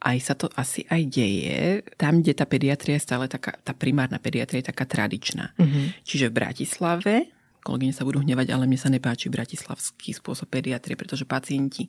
Aj 0.03 0.19
sa 0.19 0.35
to 0.35 0.51
asi 0.59 0.83
aj 0.89 1.03
deje. 1.11 1.85
Tam, 1.95 2.25
kde 2.25 2.33
tá 2.35 2.49
pediatria 2.49 2.99
je 2.99 3.07
stále 3.07 3.31
taká, 3.31 3.55
tá 3.61 3.77
primárna 3.77 4.19
pediatria 4.19 4.65
je 4.65 4.71
taká 4.73 4.89
tradičná. 4.89 5.55
Mm-hmm. 5.55 5.85
Čiže 6.03 6.27
v 6.33 6.37
Bratislave, 6.43 7.15
kolegyne 7.63 7.95
sa 7.95 8.03
budú 8.03 8.19
hnevať, 8.25 8.51
ale 8.51 8.67
mne 8.67 8.81
sa 8.81 8.91
nepáči 8.91 9.31
bratislavský 9.31 10.11
spôsob 10.17 10.51
pediatrie, 10.51 10.99
pretože 10.99 11.23
pacienti 11.23 11.87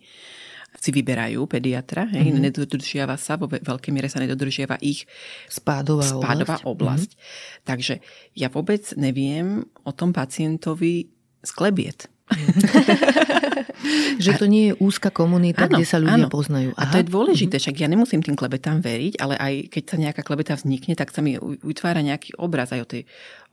si 0.77 0.89
vyberajú 0.91 1.45
pediatra, 1.45 2.09
hej, 2.09 2.33
mm-hmm. 2.33 2.43
nedodržiava 2.49 3.15
sa, 3.15 3.37
vo 3.37 3.47
veľkej 3.47 3.91
miere 3.93 4.09
sa 4.09 4.19
nedodržiava 4.19 4.81
ich 4.81 5.05
spádová, 5.47 6.03
spádová 6.03 6.57
oblasť. 6.63 6.69
oblasť. 6.69 7.09
Mm-hmm. 7.13 7.65
Takže 7.65 7.93
ja 8.37 8.47
vôbec 8.49 8.83
neviem 8.97 9.63
o 9.85 9.91
tom 9.93 10.11
pacientovi 10.11 11.09
sklebiet. 11.43 12.09
že 14.23 14.31
to 14.39 14.45
nie 14.47 14.71
je 14.71 14.73
úzka 14.79 15.11
komunita, 15.11 15.67
áno, 15.67 15.75
kde 15.75 15.85
sa 15.85 15.99
ľudia 15.99 16.27
áno. 16.27 16.31
poznajú. 16.31 16.71
Aha. 16.75 16.79
A 16.79 16.91
to 16.91 16.95
je 17.03 17.05
dôležité, 17.11 17.55
však 17.59 17.83
ja 17.83 17.87
nemusím 17.91 18.23
tým 18.23 18.37
klebetám 18.37 18.79
veriť, 18.79 19.19
ale 19.19 19.35
aj 19.35 19.53
keď 19.69 19.83
sa 19.83 19.97
nejaká 19.99 20.21
klebeta 20.23 20.53
vznikne, 20.55 20.95
tak 20.95 21.11
sa 21.11 21.19
mi 21.19 21.35
vytvára 21.39 21.99
nejaký 21.99 22.39
obraz 22.39 22.71
aj 22.71 22.79
o 22.83 22.87
tej, 22.87 23.01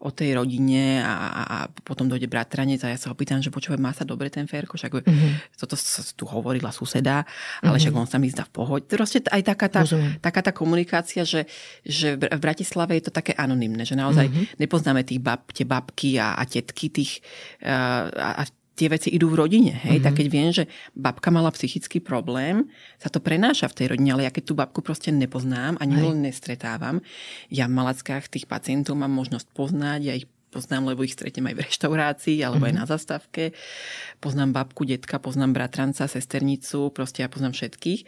o 0.01 0.09
tej 0.09 0.41
rodine 0.41 1.05
a, 1.05 1.15
a, 1.45 1.57
potom 1.85 2.09
dojde 2.09 2.25
bratranec 2.25 2.81
a 2.89 2.93
ja 2.93 2.99
sa 2.99 3.13
ho 3.13 3.17
pýtam, 3.17 3.45
že 3.45 3.53
počúvaj, 3.53 3.77
má 3.77 3.93
sa 3.93 4.09
dobre 4.09 4.33
ten 4.33 4.49
Ferko, 4.49 4.81
však 4.81 5.05
mm-hmm. 5.05 5.61
toto 5.61 5.77
sa 5.77 6.01
tu 6.17 6.25
hovorila 6.25 6.73
suseda, 6.73 7.29
ale 7.61 7.77
mm-hmm. 7.77 7.81
však 7.85 7.95
on 7.95 8.09
sa 8.09 8.17
mi 8.17 8.33
zdá 8.33 8.49
v 8.49 8.53
pohode. 8.57 8.89
Proste 8.89 9.21
aj 9.29 9.43
taká 9.45 9.69
tá, 9.69 9.85
taká 10.25 10.41
tá 10.41 10.53
komunikácia, 10.57 11.29
že, 11.29 11.45
že 11.85 12.17
v 12.17 12.41
Bratislave 12.41 12.97
je 12.97 13.09
to 13.09 13.13
také 13.13 13.37
anonymné, 13.37 13.85
že 13.85 13.93
naozaj 13.93 14.33
mm-hmm. 14.33 14.57
nepoznáme 14.57 15.05
tých 15.05 15.21
bab, 15.21 15.45
tie 15.53 15.69
babky 15.69 16.17
a, 16.17 16.33
a 16.41 16.43
tetky 16.49 16.89
tých 16.89 17.21
a, 17.61 18.41
a 18.41 18.43
tie 18.81 18.89
veci 18.89 19.13
idú 19.13 19.29
v 19.29 19.45
rodine. 19.45 19.77
Hej? 19.77 20.01
Mm-hmm. 20.01 20.07
Tak 20.09 20.13
keď 20.17 20.27
viem, 20.33 20.49
že 20.49 20.65
babka 20.97 21.29
mala 21.29 21.53
psychický 21.53 22.01
problém, 22.01 22.73
sa 22.97 23.13
to 23.13 23.21
prenáša 23.21 23.69
v 23.69 23.77
tej 23.77 23.87
rodine, 23.93 24.17
ale 24.17 24.25
ja 24.25 24.33
keď 24.33 24.45
tú 24.49 24.55
babku 24.57 24.81
proste 24.81 25.13
nepoznám, 25.13 25.77
ani 25.77 26.01
len 26.01 26.25
nestretávam, 26.25 27.05
ja 27.53 27.69
v 27.69 27.77
Malackách 27.77 28.33
tých 28.33 28.49
pacientov 28.49 28.97
mám 28.97 29.13
možnosť 29.13 29.53
poznať, 29.53 30.01
ja 30.01 30.17
ich 30.17 30.25
poznám, 30.51 30.97
lebo 30.97 31.05
ich 31.05 31.15
stretnem 31.15 31.53
aj 31.53 31.57
v 31.61 31.65
reštaurácii 31.69 32.39
alebo 32.41 32.65
mm-hmm. 32.65 32.73
aj 32.73 32.75
mhm. 32.75 32.81
na 32.81 32.87
zastavke. 32.89 33.45
Poznám 34.19 34.51
babku, 34.57 34.89
detka, 34.89 35.21
poznám 35.21 35.55
bratranca, 35.55 36.09
sesternicu, 36.09 36.89
proste 36.91 37.21
ja 37.21 37.29
poznám 37.29 37.53
všetkých. 37.53 38.01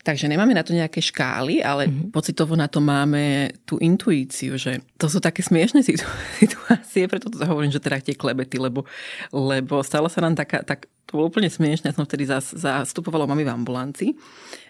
Takže 0.00 0.32
nemáme 0.32 0.56
na 0.56 0.64
to 0.64 0.72
nejaké 0.72 1.04
škály, 1.04 1.60
ale 1.60 1.84
mm-hmm. 1.84 2.08
pocitovo 2.08 2.56
na 2.56 2.72
to 2.72 2.80
máme 2.80 3.52
tú 3.68 3.76
intuíciu, 3.76 4.56
že 4.56 4.80
to 4.96 5.12
sú 5.12 5.20
také 5.20 5.44
smiešné 5.44 5.84
situácie, 6.40 7.04
preto 7.04 7.28
to 7.28 7.44
hovorím, 7.44 7.68
že 7.68 7.84
teda 7.84 8.00
tie 8.00 8.16
klebety, 8.16 8.56
lebo, 8.56 8.88
lebo 9.28 9.84
stalo 9.84 10.08
sa 10.08 10.24
nám 10.24 10.40
taká, 10.40 10.64
tak, 10.64 10.88
to 11.04 11.20
bolo 11.20 11.28
úplne 11.28 11.52
smiešné, 11.52 11.92
ja 11.92 11.96
som 11.96 12.08
vtedy 12.08 12.24
zastupovala 12.32 13.28
mami 13.28 13.44
v 13.44 13.52
ambulanci. 13.52 14.06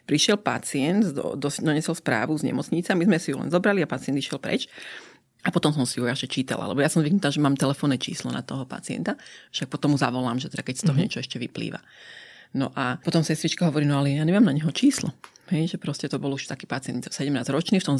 Prišiel 0.02 0.42
pacient, 0.42 1.14
do, 1.14 1.38
do, 1.38 1.46
donesol 1.46 1.94
správu 1.94 2.34
z 2.34 2.50
nemocnice, 2.50 2.90
my 2.98 3.06
sme 3.06 3.18
si 3.22 3.30
ju 3.30 3.38
len 3.38 3.54
zobrali 3.54 3.86
a 3.86 3.90
pacient 3.90 4.18
išiel 4.18 4.42
preč. 4.42 4.66
A 5.40 5.48
potom 5.48 5.72
som 5.72 5.88
si 5.88 5.96
ju 5.96 6.04
ešte 6.04 6.28
čítala, 6.28 6.68
lebo 6.68 6.84
ja 6.84 6.90
som 6.92 7.00
zvyknutá, 7.00 7.32
že 7.32 7.40
mám 7.40 7.56
telefónne 7.56 7.96
číslo 7.96 8.28
na 8.28 8.44
toho 8.44 8.68
pacienta, 8.68 9.16
však 9.54 9.72
potom 9.72 9.94
mu 9.94 9.96
zavolám, 9.96 10.36
že 10.36 10.52
teda 10.52 10.60
keď 10.60 10.74
z 10.74 10.82
toho 10.84 10.92
mm-hmm. 10.92 11.00
niečo 11.00 11.22
ešte 11.22 11.40
vyplýva. 11.40 11.80
No 12.50 12.74
a 12.74 12.98
potom 12.98 13.22
sestrička 13.22 13.66
hovorí, 13.70 13.86
no 13.86 14.02
ale 14.02 14.18
ja 14.18 14.26
nemám 14.26 14.50
na 14.50 14.54
neho 14.54 14.70
číslo. 14.74 15.14
Hej, 15.50 15.74
že 15.74 15.78
proste 15.82 16.06
to 16.06 16.22
bol 16.22 16.30
už 16.30 16.46
taký 16.46 16.70
pacient 16.70 17.10
17 17.10 17.26
ročný, 17.50 17.82
v 17.82 17.86
tom, 17.90 17.98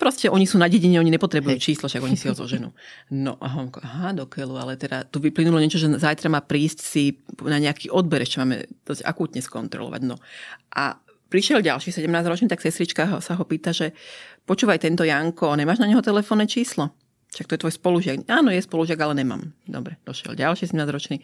proste 0.00 0.32
oni 0.32 0.48
sú 0.48 0.56
na 0.56 0.64
dedine, 0.64 0.96
oni 0.96 1.12
nepotrebujú 1.12 1.60
Hej. 1.60 1.64
číslo, 1.64 1.92
však 1.92 2.00
oni 2.00 2.16
si 2.16 2.24
ho 2.24 2.32
zoženú. 2.32 2.72
No 3.12 3.36
a 3.36 3.52
on 3.52 3.68
aha, 3.84 4.16
do 4.16 4.24
keľu, 4.24 4.56
ale 4.56 4.80
teda 4.80 5.04
tu 5.04 5.20
vyplynulo 5.20 5.60
niečo, 5.60 5.76
že 5.76 5.92
zajtra 5.92 6.32
má 6.32 6.40
prísť 6.40 6.78
si 6.80 7.20
na 7.44 7.60
nejaký 7.60 7.92
odber, 7.92 8.24
ešte 8.24 8.40
máme 8.40 8.64
dosť 8.88 9.04
akútne 9.04 9.44
skontrolovať. 9.44 10.08
No 10.08 10.16
a 10.72 10.96
prišiel 11.28 11.60
ďalší 11.60 11.92
17 11.92 12.08
ročný, 12.24 12.48
tak 12.48 12.64
sestrička 12.64 13.20
sa 13.20 13.32
ho 13.36 13.44
pýta, 13.44 13.76
že 13.76 13.92
počúvaj 14.48 14.80
tento 14.80 15.04
Janko, 15.04 15.52
nemáš 15.60 15.84
na 15.84 15.88
neho 15.88 16.00
telefónne 16.00 16.48
číslo? 16.48 16.96
Však 17.30 17.44
to 17.44 17.54
je 17.54 17.62
tvoj 17.62 17.74
spolužiak. 17.76 18.16
Áno, 18.26 18.48
je 18.50 18.58
spolužiak, 18.64 18.98
ale 19.04 19.20
nemám. 19.20 19.52
Dobre, 19.68 20.00
došiel 20.02 20.32
ďalší 20.32 20.72
17 20.72 20.80
ročný. 20.88 21.20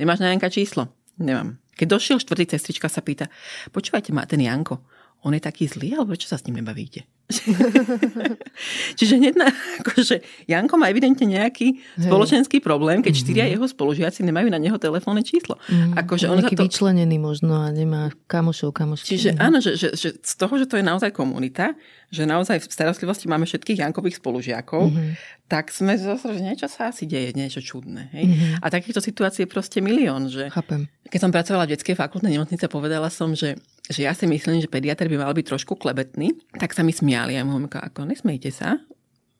Nemáš 0.00 0.24
na 0.24 0.32
Janka 0.32 0.48
číslo? 0.48 0.90
Nemám. 1.18 1.58
Keď 1.74 1.86
došiel 1.90 2.18
štvrtý 2.22 2.54
sestrička 2.54 2.86
sa 2.86 3.02
pýta, 3.02 3.26
počúvajte 3.74 4.14
ma, 4.14 4.26
ten 4.26 4.42
Janko, 4.42 4.86
on 5.26 5.34
je 5.34 5.42
taký 5.42 5.66
zlý, 5.66 5.98
alebo 5.98 6.14
čo 6.14 6.30
sa 6.30 6.38
s 6.38 6.46
ním 6.46 6.62
nebavíte? 6.62 7.06
Čiže 9.00 9.16
hneď 9.16 9.34
na, 9.40 9.48
akože 9.80 10.20
Janko 10.44 10.76
má 10.76 10.92
evidentne 10.92 11.24
nejaký 11.24 11.80
Hej. 11.80 12.04
spoločenský 12.04 12.60
problém, 12.60 13.00
keď 13.00 13.16
mm-hmm. 13.16 13.24
štyria 13.24 13.44
jeho 13.48 13.64
spolužiaci 13.64 14.20
nemajú 14.28 14.52
na 14.52 14.60
neho 14.60 14.76
telefónne 14.76 15.24
číslo. 15.24 15.56
Mm-hmm. 15.56 15.96
Akože 16.04 16.26
on 16.28 16.44
to... 16.44 16.52
vyčlenený 16.52 17.16
možno 17.16 17.64
a 17.64 17.72
nemá 17.72 18.12
kamošov, 18.28 18.76
kamošky. 18.76 19.16
Čiže 19.16 19.40
áno, 19.40 19.64
že, 19.64 19.80
že, 19.80 19.96
že 19.96 20.20
z 20.20 20.34
toho, 20.36 20.60
že 20.60 20.68
to 20.68 20.76
je 20.76 20.84
naozaj 20.84 21.16
komunita, 21.16 21.72
že 22.12 22.28
naozaj 22.28 22.60
v 22.60 22.66
starostlivosti 22.68 23.24
máme 23.24 23.48
všetkých 23.48 23.80
Jankových 23.80 24.20
spolužiakov, 24.20 24.92
mm-hmm. 24.92 25.10
tak 25.48 25.72
sme 25.72 25.96
zase, 25.96 26.28
že 26.28 26.40
niečo 26.44 26.68
sa 26.68 26.92
asi 26.92 27.08
deje, 27.08 27.32
niečo 27.32 27.64
čudné. 27.64 28.12
Hej? 28.12 28.24
Mm-hmm. 28.28 28.52
A 28.60 28.66
takýchto 28.68 29.00
situácií 29.00 29.48
je 29.48 29.50
proste 29.50 29.80
milión. 29.80 30.28
Že... 30.28 30.52
Chápem. 30.52 30.92
Keď 31.08 31.20
som 31.24 31.32
pracovala 31.32 31.64
v 31.64 31.72
detskej 31.72 31.96
fakultnej 31.96 32.36
nemocnice, 32.36 32.68
povedala 32.68 33.08
som, 33.08 33.32
že 33.32 33.56
že 33.88 34.08
ja 34.08 34.16
si 34.16 34.24
myslím, 34.24 34.64
že 34.64 34.72
pediatr 34.72 35.12
by 35.12 35.20
mal 35.20 35.36
byť 35.36 35.44
trošku 35.44 35.76
klebetný, 35.76 36.32
tak 36.56 36.72
sa 36.72 36.80
mi 36.80 36.92
smiali. 36.94 37.36
Ja 37.36 37.44
mu 37.44 37.60
ako 37.60 38.08
nesmejte 38.08 38.48
sa, 38.48 38.80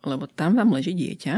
lebo 0.04 0.28
tam 0.28 0.60
vám 0.60 0.72
leží 0.76 0.92
dieťa, 0.92 1.34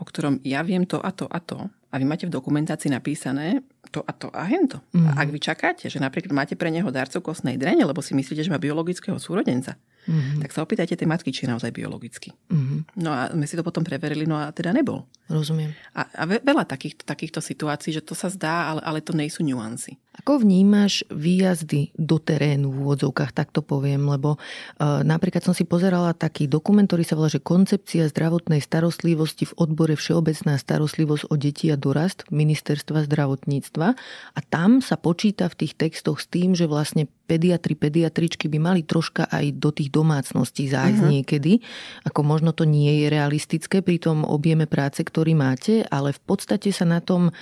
o 0.00 0.02
ktorom 0.02 0.42
ja 0.42 0.66
viem 0.66 0.82
to 0.82 0.98
a 0.98 1.14
to 1.14 1.30
a 1.30 1.38
to. 1.38 1.70
A 1.90 1.98
vy 1.98 2.06
máte 2.06 2.26
v 2.26 2.34
dokumentácii 2.34 2.90
napísané 2.90 3.62
to 3.88 4.04
a 4.04 4.12
to 4.12 4.28
a 4.30 4.44
hento. 4.44 4.84
Mm-hmm. 4.92 5.08
A 5.08 5.10
ak 5.24 5.28
vy 5.32 5.38
čakáte, 5.40 5.84
že 5.88 5.98
napríklad 5.98 6.36
máte 6.36 6.54
pre 6.54 6.68
neho 6.68 6.92
darcu 6.92 7.24
kostnej 7.24 7.56
drene, 7.56 7.82
lebo 7.82 8.04
si 8.04 8.12
myslíte, 8.12 8.44
že 8.44 8.52
má 8.52 8.60
biologického 8.60 9.16
súrodenca, 9.16 9.80
mm-hmm. 10.06 10.44
tak 10.44 10.50
sa 10.52 10.62
opýtajte 10.62 11.00
tej 11.00 11.08
matky, 11.08 11.32
či 11.32 11.48
je 11.48 11.52
naozaj 11.56 11.72
biologický. 11.72 12.30
Mm-hmm. 12.52 13.00
No 13.00 13.10
a 13.10 13.32
my 13.32 13.44
si 13.48 13.56
to 13.56 13.64
potom 13.66 13.82
preverili, 13.82 14.28
no 14.28 14.36
a 14.36 14.52
teda 14.52 14.70
nebol. 14.76 15.08
Rozumiem. 15.26 15.72
A, 15.96 16.06
a 16.06 16.22
veľa 16.26 16.68
takýchto, 16.68 17.02
takýchto 17.08 17.40
situácií, 17.40 17.96
že 17.96 18.04
to 18.04 18.12
sa 18.12 18.28
zdá, 18.28 18.76
ale, 18.76 18.80
ale 18.84 18.98
to 19.00 19.16
nejsú 19.16 19.40
nuancy. 19.42 19.96
Ako 20.20 20.42
vnímaš 20.42 21.06
výjazdy 21.08 21.94
do 21.94 22.18
terénu 22.18 22.68
v 22.68 22.76
úvodzovkách, 22.82 23.30
tak 23.30 23.54
to 23.54 23.62
poviem, 23.62 24.10
lebo 24.10 24.36
uh, 24.36 25.00
napríklad 25.06 25.40
som 25.40 25.54
si 25.54 25.62
pozerala 25.62 26.12
taký 26.12 26.50
dokument, 26.50 26.84
ktorý 26.84 27.06
sa 27.06 27.14
volá, 27.14 27.30
že 27.30 27.40
Koncepcia 27.40 28.10
zdravotnej 28.10 28.58
starostlivosti 28.58 29.48
v 29.48 29.56
odbore 29.56 29.94
Všeobecná 29.94 30.58
starostlivosť 30.58 31.30
o 31.30 31.34
deti 31.38 31.70
a 31.70 31.78
dorast 31.78 32.26
Ministerstva 32.28 33.06
zdravotníctva 33.06 33.69
a 33.78 34.40
tam 34.42 34.82
sa 34.82 34.98
počíta 34.98 35.46
v 35.46 35.66
tých 35.66 35.78
textoch 35.78 36.18
s 36.18 36.26
tým, 36.26 36.58
že 36.58 36.66
vlastne 36.66 37.06
pediatri, 37.30 37.78
pediatričky 37.78 38.50
by 38.50 38.58
mali 38.58 38.82
troška 38.82 39.30
aj 39.30 39.54
do 39.54 39.70
tých 39.70 39.94
domácností 39.94 40.66
zájsť 40.66 40.98
uh-huh. 40.98 41.14
niekedy. 41.14 41.62
Ako 42.02 42.26
možno 42.26 42.50
to 42.50 42.66
nie 42.66 43.04
je 43.04 43.06
realistické 43.06 43.86
pri 43.86 44.02
tom 44.02 44.26
objeme 44.26 44.66
práce, 44.66 45.06
ktorý 45.06 45.38
máte, 45.38 45.86
ale 45.86 46.10
v 46.10 46.20
podstate 46.26 46.74
sa 46.74 46.82
na 46.82 46.98
tom 46.98 47.30
e, 47.30 47.32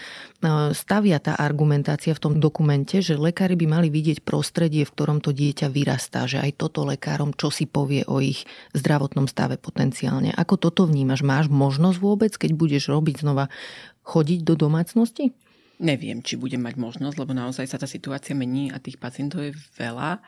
stavia 0.76 1.16
tá 1.16 1.40
argumentácia 1.40 2.12
v 2.12 2.20
tom 2.20 2.34
dokumente, 2.36 3.00
že 3.00 3.16
lekári 3.16 3.56
by 3.56 3.80
mali 3.80 3.88
vidieť 3.88 4.20
prostredie, 4.20 4.84
v 4.84 4.92
ktorom 4.92 5.24
to 5.24 5.32
dieťa 5.32 5.72
vyrastá, 5.72 6.28
že 6.28 6.44
aj 6.44 6.60
toto 6.60 6.84
lekárom 6.84 7.32
čo 7.32 7.48
si 7.48 7.64
povie 7.64 8.04
o 8.04 8.20
ich 8.20 8.44
zdravotnom 8.76 9.24
stave 9.24 9.56
potenciálne. 9.56 10.36
Ako 10.36 10.60
toto 10.60 10.84
vnímaš? 10.84 11.24
Máš 11.24 11.48
možnosť 11.48 11.98
vôbec, 12.04 12.32
keď 12.36 12.50
budeš 12.52 12.92
robiť 12.92 13.24
znova 13.24 13.48
chodiť 14.04 14.44
do 14.44 14.52
domácnosti? 14.52 15.32
Neviem, 15.78 16.26
či 16.26 16.34
budem 16.34 16.58
mať 16.58 16.74
možnosť, 16.74 17.16
lebo 17.22 17.38
naozaj 17.38 17.70
sa 17.70 17.78
tá 17.78 17.86
situácia 17.86 18.34
mení 18.34 18.74
a 18.74 18.82
tých 18.82 18.98
pacientov 18.98 19.46
je 19.46 19.54
veľa 19.78 20.18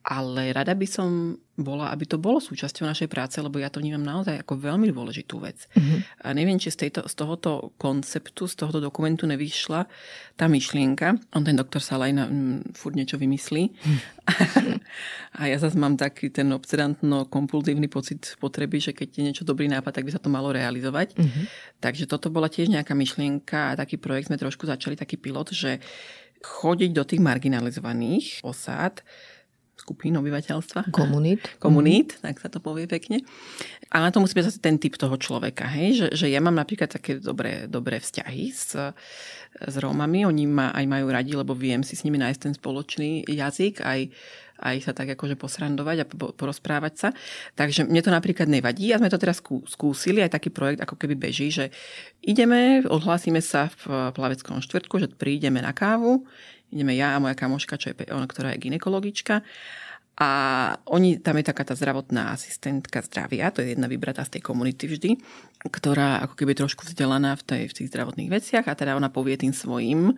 ale 0.00 0.56
rada 0.56 0.72
by 0.72 0.88
som 0.88 1.36
bola, 1.60 1.92
aby 1.92 2.08
to 2.08 2.16
bolo 2.16 2.40
súčasťou 2.40 2.88
našej 2.88 3.08
práce, 3.12 3.36
lebo 3.36 3.60
ja 3.60 3.68
to 3.68 3.84
vnímam 3.84 4.00
naozaj 4.00 4.40
ako 4.40 4.56
veľmi 4.56 4.88
dôležitú 4.88 5.44
vec. 5.44 5.68
Mm-hmm. 5.76 6.24
A 6.24 6.28
neviem, 6.32 6.56
či 6.56 6.72
z, 6.72 6.88
tejto, 6.88 7.04
z 7.04 7.14
tohoto 7.14 7.76
konceptu, 7.76 8.48
z 8.48 8.56
tohoto 8.56 8.80
dokumentu 8.80 9.28
nevyšla 9.28 9.84
tá 10.40 10.48
myšlienka. 10.48 11.20
On, 11.36 11.44
ten 11.44 11.52
doktor 11.52 11.84
Salajna, 11.84 12.32
mm, 12.32 12.72
furt 12.72 12.96
niečo 12.96 13.20
vymyslí. 13.20 13.76
A 15.38 15.52
ja 15.52 15.60
zase 15.60 15.76
mám 15.76 16.00
taký 16.00 16.32
ten 16.32 16.48
obsedantno-kompulzívny 16.48 17.92
pocit 17.92 18.40
potreby, 18.40 18.80
že 18.80 18.96
keď 18.96 19.08
je 19.20 19.22
niečo 19.28 19.44
dobrý 19.44 19.68
nápad, 19.68 20.00
tak 20.00 20.08
by 20.08 20.16
sa 20.16 20.22
to 20.22 20.32
malo 20.32 20.48
realizovať. 20.56 21.12
Mm-hmm. 21.12 21.44
Takže 21.84 22.08
toto 22.08 22.32
bola 22.32 22.48
tiež 22.48 22.72
nejaká 22.72 22.96
myšlienka 22.96 23.76
a 23.76 23.76
taký 23.76 24.00
projekt 24.00 24.32
sme 24.32 24.40
trošku 24.40 24.64
začali, 24.64 24.96
taký 24.96 25.20
pilot, 25.20 25.52
že 25.52 25.76
chodiť 26.40 26.90
do 26.96 27.04
tých 27.04 27.20
marginalizovaných 27.20 28.40
osád, 28.40 29.04
skupín 29.80 30.12
obyvateľstva. 30.20 30.92
Komunít. 30.92 31.56
Komunít, 31.56 32.20
mm. 32.20 32.28
tak 32.28 32.36
sa 32.44 32.52
to 32.52 32.60
povie 32.60 32.84
pekne. 32.84 33.24
A 33.88 34.04
na 34.04 34.12
to 34.12 34.20
musí 34.20 34.36
byť 34.36 34.46
zase 34.46 34.60
ten 34.60 34.76
typ 34.76 35.00
toho 35.00 35.16
človeka, 35.16 35.64
hej? 35.64 35.96
Že, 35.96 36.06
že 36.14 36.26
ja 36.28 36.44
mám 36.44 36.54
napríklad 36.54 36.92
také 36.92 37.16
dobré, 37.16 37.64
dobré 37.64 37.98
vzťahy 37.98 38.52
s, 38.52 38.76
s 39.56 39.74
Rómami, 39.80 40.28
oni 40.28 40.44
ma 40.46 40.70
aj 40.76 40.84
majú 40.84 41.06
radi, 41.08 41.32
lebo 41.32 41.56
viem 41.56 41.80
si 41.80 41.96
s 41.96 42.04
nimi 42.04 42.20
nájsť 42.20 42.40
ten 42.44 42.54
spoločný 42.54 43.26
jazyk, 43.26 43.82
aj, 43.82 44.00
aj 44.60 44.76
sa 44.84 44.92
tak 44.92 45.16
akože 45.16 45.34
posrandovať 45.40 45.96
a 46.04 46.08
porozprávať 46.36 46.94
sa. 46.94 47.08
Takže 47.56 47.88
mne 47.88 48.04
to 48.04 48.12
napríklad 48.12 48.46
nevadí 48.46 48.92
a 48.92 49.00
sme 49.00 49.10
to 49.10 49.18
teraz 49.18 49.40
skúsili, 49.42 50.22
aj 50.22 50.36
taký 50.36 50.52
projekt 50.52 50.84
ako 50.84 50.94
keby 51.00 51.16
beží, 51.16 51.50
že 51.50 51.72
ideme, 52.22 52.84
odhlásime 52.86 53.40
sa 53.40 53.72
v 53.72 54.12
plaveckom 54.12 54.60
štvrtku, 54.60 54.94
že 55.00 55.08
prídeme 55.10 55.58
na 55.64 55.72
kávu, 55.72 56.28
ideme 56.70 56.94
ja 56.94 57.14
a 57.14 57.22
moja 57.22 57.34
kamoška, 57.36 57.76
čo 57.76 57.92
je, 57.92 58.10
ona, 58.10 58.26
ktorá 58.26 58.54
je 58.54 58.62
ginekologička. 58.62 59.42
A 60.20 60.30
oni, 60.84 61.16
tam 61.16 61.40
je 61.40 61.48
taká 61.48 61.64
tá 61.64 61.72
zdravotná 61.72 62.36
asistentka 62.36 63.00
zdravia, 63.00 63.48
to 63.48 63.64
je 63.64 63.72
jedna 63.72 63.88
vybratá 63.88 64.20
z 64.20 64.36
tej 64.36 64.42
komunity 64.44 64.84
vždy, 64.84 65.16
ktorá 65.72 66.20
ako 66.20 66.36
keby 66.36 66.52
trošku 66.52 66.84
vzdelaná 66.84 67.40
v, 67.40 67.42
tej, 67.48 67.62
v 67.72 67.76
tých 67.80 67.88
zdravotných 67.88 68.28
veciach 68.28 68.68
a 68.68 68.76
teda 68.76 69.00
ona 69.00 69.08
povie 69.08 69.40
tým 69.40 69.56
svojim 69.56 70.12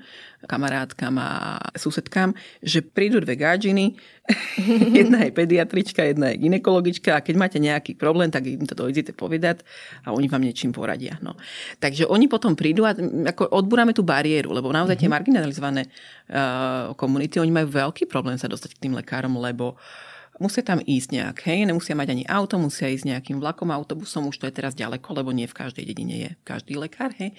kamarátkam 0.47 1.15
a 1.19 1.59
susedkám, 1.75 2.35
že 2.63 2.83
prídu 2.83 3.23
dve 3.23 3.39
gáčiny, 3.39 3.95
jedna 4.99 5.27
je 5.27 5.33
pediatrička, 5.35 6.03
jedna 6.07 6.31
je 6.35 6.47
ginekologička 6.47 7.19
a 7.19 7.25
keď 7.25 7.35
máte 7.39 7.59
nejaký 7.59 7.99
problém, 7.99 8.31
tak 8.31 8.47
im 8.47 8.67
to 8.67 8.75
dojdete 8.75 9.15
povedať 9.15 9.67
a 10.07 10.15
oni 10.15 10.27
vám 10.31 10.43
niečím 10.43 10.71
poradia. 10.71 11.19
No. 11.23 11.35
Takže 11.83 12.07
oni 12.07 12.27
potom 12.27 12.55
prídu 12.55 12.87
a 12.87 12.95
ako 13.35 13.51
odbúrame 13.51 13.95
tú 13.95 14.07
bariéru, 14.07 14.55
lebo 14.55 14.71
naozaj 14.71 14.99
tie 14.99 15.11
mhm. 15.11 15.15
marginalizované 15.15 15.83
uh, 15.87 16.95
komunity, 16.95 17.43
oni 17.43 17.51
majú 17.51 17.69
veľký 17.71 18.07
problém 18.07 18.39
sa 18.39 18.51
dostať 18.51 18.79
k 18.79 18.83
tým 18.89 18.95
lekárom, 18.99 19.35
lebo 19.39 19.75
uh, 19.75 20.12
musia 20.41 20.65
tam 20.65 20.81
ísť 20.81 21.09
nejak, 21.13 21.37
hej, 21.45 21.69
nemusia 21.69 21.93
mať 21.93 22.09
ani 22.17 22.25
auto, 22.25 22.57
musia 22.57 22.89
ísť 22.89 23.05
nejakým 23.05 23.37
vlakom, 23.37 23.69
autobusom, 23.69 24.33
už 24.33 24.41
to 24.41 24.49
je 24.49 24.55
teraz 24.55 24.73
ďaleko, 24.73 25.13
lebo 25.13 25.29
nie 25.29 25.45
v 25.45 25.53
každej 25.53 25.85
dedine 25.85 26.15
je 26.17 26.31
každý 26.41 26.81
lekár, 26.81 27.13
hej. 27.21 27.37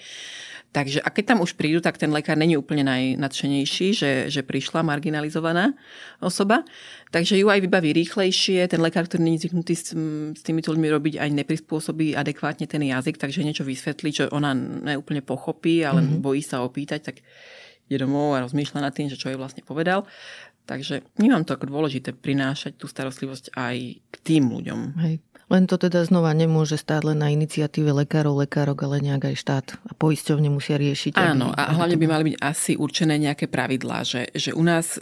Takže 0.70 1.02
a 1.02 1.08
keď 1.10 1.34
tam 1.34 1.38
už 1.42 1.58
prídu, 1.58 1.82
tak 1.82 1.98
ten 1.98 2.10
lekár 2.14 2.38
není 2.38 2.54
úplne 2.54 2.86
najnadšenejší, 2.86 3.86
že, 3.94 4.10
že 4.30 4.46
prišla 4.46 4.86
marginalizovaná 4.86 5.74
osoba, 6.22 6.62
takže 7.10 7.38
ju 7.38 7.50
aj 7.50 7.62
vybaví 7.66 7.90
rýchlejšie, 7.94 8.70
ten 8.70 8.78
lekár, 8.78 9.10
ktorý 9.10 9.26
není 9.26 9.38
zvyknutý 9.42 9.74
s, 9.74 9.94
s 10.34 10.42
týmito 10.46 10.70
ľuďmi 10.70 10.88
robiť, 10.94 11.14
aj 11.18 11.30
neprispôsobí 11.34 12.14
adekvátne 12.14 12.70
ten 12.70 12.82
jazyk, 12.82 13.18
takže 13.18 13.42
niečo 13.42 13.66
vysvetlí, 13.66 14.10
čo 14.14 14.24
ona 14.30 14.54
neúplne 14.54 15.22
pochopí, 15.22 15.82
ale 15.82 16.02
mm-hmm. 16.02 16.22
bojí 16.22 16.42
sa 16.42 16.62
opýtať, 16.62 17.10
tak 17.10 17.16
ide 17.90 18.00
domov 18.00 18.32
a 18.34 18.44
rozmýšľa 18.44 18.80
nad 18.80 18.94
tým, 18.96 19.12
že 19.12 19.20
čo 19.20 19.28
jej 19.28 19.38
vlastne 19.38 19.60
povedal. 19.60 20.08
Takže 20.64 21.04
vnímam 21.20 21.44
to 21.44 21.54
ako 21.54 21.68
dôležité 21.68 22.16
prinášať 22.16 22.80
tú 22.80 22.88
starostlivosť 22.88 23.52
aj 23.52 23.76
k 24.00 24.16
tým 24.24 24.48
ľuďom. 24.48 24.80
Hej. 25.04 25.20
Len 25.52 25.68
to 25.68 25.76
teda 25.76 26.00
znova 26.08 26.32
nemôže 26.32 26.80
stáť 26.80 27.12
len 27.12 27.20
na 27.20 27.28
iniciatíve 27.28 27.92
lekárov, 27.92 28.40
lekárok, 28.40 28.88
ale 28.88 29.04
nejak 29.04 29.28
aj 29.28 29.36
štát 29.36 29.66
a 29.76 29.92
poisťovne 29.92 30.48
musia 30.48 30.80
riešiť. 30.80 31.20
Áno, 31.20 31.52
aby, 31.52 31.60
a 31.60 31.62
hlavne 31.76 31.96
by 32.00 32.06
mali 32.08 32.22
byť 32.32 32.36
asi 32.40 32.72
určené 32.80 33.20
nejaké 33.20 33.52
pravidlá, 33.52 34.08
že, 34.08 34.32
že 34.32 34.56
u 34.56 34.64
nás 34.64 34.96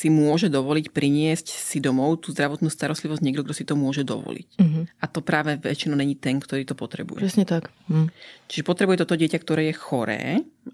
si 0.00 0.08
môže 0.12 0.52
dovoliť 0.52 0.92
priniesť 0.92 1.46
si 1.48 1.80
domov 1.80 2.24
tú 2.24 2.32
zdravotnú 2.32 2.68
starostlivosť 2.68 3.20
niekto, 3.24 3.44
kto 3.44 3.54
si 3.56 3.64
to 3.64 3.76
môže 3.76 4.04
dovoliť. 4.04 4.48
Uh-huh. 4.56 4.84
A 5.00 5.04
to 5.08 5.20
práve 5.20 5.60
väčšinou 5.60 5.96
není 5.96 6.16
ten, 6.16 6.40
ktorý 6.40 6.64
to 6.64 6.76
potrebuje. 6.76 7.20
Presne 7.20 7.44
tak. 7.48 7.68
Uh-huh. 7.88 8.08
Čiže 8.48 8.64
potrebuje 8.64 9.04
toto 9.04 9.16
dieťa, 9.16 9.38
ktoré 9.40 9.68
je 9.68 9.74
choré 9.76 10.22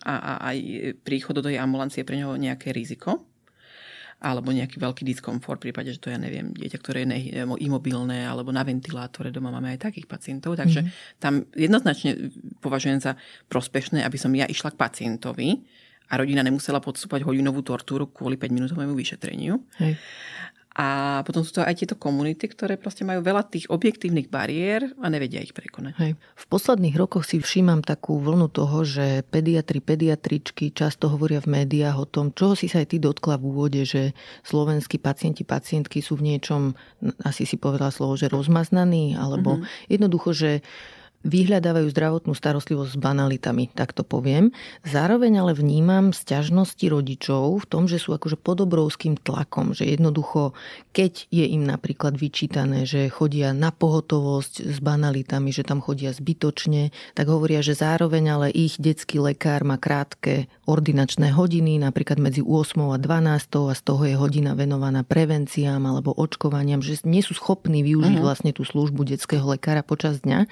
a, 0.03 0.15
a 0.15 0.33
aj 0.51 0.59
príchod 1.03 1.35
do 1.35 1.43
tej 1.47 1.59
ambulancie 1.59 2.03
je 2.03 2.09
pre 2.11 2.19
neho 2.19 2.35
nejaké 2.39 2.71
riziko 2.75 3.23
alebo 4.17 4.49
nejaký 4.49 4.81
veľký 4.81 5.05
diskomfort, 5.05 5.61
v 5.61 5.71
prípade, 5.71 5.93
že 5.93 6.01
to 6.01 6.09
ja 6.09 6.17
neviem, 6.17 6.49
dieťa, 6.57 6.79
ktoré 6.81 7.05
je 7.05 7.45
imobilné 7.61 8.25
alebo 8.25 8.49
na 8.49 8.65
ventilátore, 8.65 9.29
doma 9.29 9.53
máme 9.53 9.77
aj 9.77 9.93
takých 9.93 10.09
pacientov, 10.09 10.57
takže 10.57 10.89
mm-hmm. 10.89 11.21
tam 11.21 11.45
jednoznačne 11.53 12.33
považujem 12.65 12.99
za 13.05 13.21
prospešné, 13.53 14.01
aby 14.01 14.17
som 14.17 14.33
ja 14.33 14.49
išla 14.49 14.73
k 14.73 14.81
pacientovi 14.81 15.49
a 16.09 16.17
rodina 16.17 16.41
nemusela 16.41 16.81
podstúpať 16.81 17.29
hodinovú 17.29 17.61
tortúru 17.61 18.09
kvôli 18.09 18.41
5-minútovému 18.41 18.97
vyšetreniu. 18.97 19.61
Hej. 19.83 20.01
A 20.77 21.25
potom 21.25 21.41
sú 21.41 21.57
to 21.57 21.65
aj 21.65 21.73
tieto 21.73 21.97
komunity, 21.97 22.53
ktoré 22.53 22.77
proste 22.77 23.01
majú 23.01 23.25
veľa 23.25 23.49
tých 23.49 23.73
objektívnych 23.73 24.29
bariér 24.29 24.93
a 25.01 25.09
nevedia 25.09 25.41
ich 25.41 25.57
prekonať. 25.57 25.97
Hej. 25.97 26.13
V 26.21 26.45
posledných 26.53 27.01
rokoch 27.01 27.25
si 27.25 27.41
všímam 27.41 27.81
takú 27.81 28.21
vlnu 28.21 28.53
toho, 28.53 28.85
že 28.85 29.25
pediatri, 29.25 29.81
pediatričky 29.81 30.77
často 30.77 31.09
hovoria 31.09 31.41
v 31.41 31.65
médiách 31.65 31.97
o 31.97 32.05
tom, 32.05 32.29
čoho 32.37 32.53
si 32.53 32.69
sa 32.69 32.85
aj 32.85 32.93
ty 32.93 33.01
dotkla 33.01 33.41
v 33.41 33.45
úvode, 33.49 33.83
že 33.89 34.13
slovenskí 34.45 35.01
pacienti, 35.01 35.49
pacientky 35.49 36.05
sú 36.05 36.21
v 36.21 36.37
niečom, 36.37 36.77
asi 37.25 37.49
si 37.49 37.57
povedala 37.57 37.89
slovo, 37.89 38.13
že 38.21 38.29
rozmaznaní, 38.29 39.17
alebo 39.17 39.57
mm-hmm. 39.57 39.89
jednoducho, 39.89 40.37
že 40.37 40.51
vyhľadávajú 41.27 41.91
zdravotnú 41.91 42.33
starostlivosť 42.33 42.95
s 42.95 42.99
banalitami, 42.99 43.69
tak 43.75 43.91
to 43.91 44.07
poviem. 44.07 44.55
Zároveň 44.87 45.43
ale 45.43 45.53
vnímam 45.59 46.15
sťažnosti 46.15 46.87
rodičov 46.87 47.61
v 47.61 47.67
tom, 47.67 47.91
že 47.91 47.99
sú 47.99 48.15
akože 48.15 48.39
pod 48.39 48.63
obrovským 48.63 49.19
tlakom, 49.19 49.75
že 49.75 49.91
jednoducho, 49.91 50.55
keď 50.95 51.27
je 51.35 51.45
im 51.51 51.67
napríklad 51.67 52.15
vyčítané, 52.15 52.87
že 52.87 53.11
chodia 53.11 53.51
na 53.51 53.75
pohotovosť 53.75 54.71
s 54.71 54.79
banalitami, 54.79 55.51
že 55.51 55.67
tam 55.67 55.83
chodia 55.83 56.15
zbytočne, 56.15 56.95
tak 57.19 57.27
hovoria, 57.27 57.61
že 57.61 57.75
zároveň 57.75 58.25
ale 58.31 58.47
ich 58.55 58.79
detský 58.79 59.19
lekár 59.19 59.67
má 59.67 59.77
krátke 59.77 60.47
ordinačné 60.71 61.35
hodiny, 61.35 61.83
napríklad 61.83 62.23
medzi 62.23 62.41
8 62.43 62.95
a 62.95 62.99
12 62.99 63.71
a 63.71 63.75
z 63.75 63.83
toho 63.83 64.03
je 64.07 64.15
hodina 64.15 64.55
venovaná 64.55 65.03
prevenciám 65.03 65.83
alebo 65.83 66.15
očkovaniam, 66.15 66.85
že 66.85 67.03
nie 67.09 67.25
sú 67.25 67.35
schopní 67.35 67.83
využiť 67.83 68.17
uh-huh. 68.19 68.27
vlastne 68.27 68.51
tú 68.55 68.63
službu 68.63 69.07
detského 69.09 69.47
lekára 69.47 69.81
počas 69.87 70.21
dňa. 70.21 70.51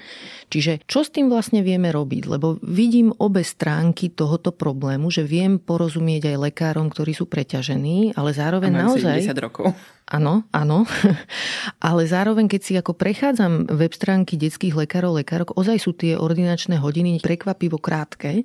Čiže 0.48 0.63
čo 0.88 1.04
s 1.04 1.12
tým 1.12 1.28
vlastne 1.28 1.60
vieme 1.60 1.92
robiť? 1.92 2.22
Lebo 2.30 2.56
vidím 2.64 3.12
obe 3.20 3.44
stránky 3.44 4.12
tohoto 4.12 4.50
problému, 4.54 5.12
že 5.12 5.26
viem 5.26 5.60
porozumieť 5.60 6.34
aj 6.34 6.36
lekárom, 6.50 6.88
ktorí 6.88 7.12
sú 7.12 7.28
preťažení, 7.28 8.16
ale 8.16 8.32
zároveň 8.32 8.72
naozaj... 8.72 9.28
70 9.28 9.44
rokov. 9.44 9.64
Áno, 10.04 10.44
áno. 10.52 10.84
Ale 11.88 12.04
zároveň, 12.04 12.44
keď 12.44 12.60
si 12.60 12.72
ako 12.76 12.92
prechádzam 12.92 13.72
web 13.72 13.88
stránky 13.96 14.36
detských 14.36 14.76
lekárov, 14.76 15.16
lekárok, 15.16 15.56
ozaj 15.56 15.80
sú 15.80 15.96
tie 15.96 16.20
ordinačné 16.20 16.76
hodiny 16.76 17.24
prekvapivo 17.24 17.80
krátke. 17.80 18.44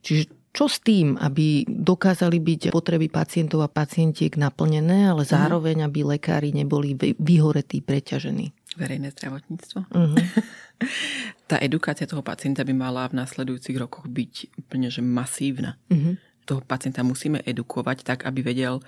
Čiže 0.00 0.32
čo 0.54 0.70
s 0.70 0.78
tým, 0.80 1.18
aby 1.18 1.66
dokázali 1.66 2.38
byť 2.38 2.60
potreby 2.70 3.10
pacientov 3.10 3.66
a 3.66 3.68
pacientiek 3.68 4.30
naplnené, 4.38 5.10
ale 5.10 5.26
mhm. 5.26 5.28
zároveň, 5.28 5.76
aby 5.84 6.16
lekári 6.16 6.54
neboli 6.54 6.94
vyhoretí, 7.18 7.82
preťažení? 7.82 8.54
Verejné 8.74 9.14
zdravotníctvo. 9.14 9.86
Uh-huh. 9.86 10.18
Tá 11.44 11.60
edukácia 11.60 12.08
toho 12.08 12.24
pacienta 12.24 12.64
by 12.64 12.72
mala 12.72 13.04
v 13.08 13.20
následujúcich 13.20 13.76
rokoch 13.76 14.08
byť 14.08 14.64
úplne 14.64 14.88
že 14.88 15.04
masívna. 15.04 15.76
Uh-huh. 15.92 16.16
Toho 16.48 16.64
pacienta 16.64 17.04
musíme 17.04 17.44
edukovať 17.44 18.04
tak, 18.04 18.24
aby 18.24 18.40
vedel, 18.40 18.80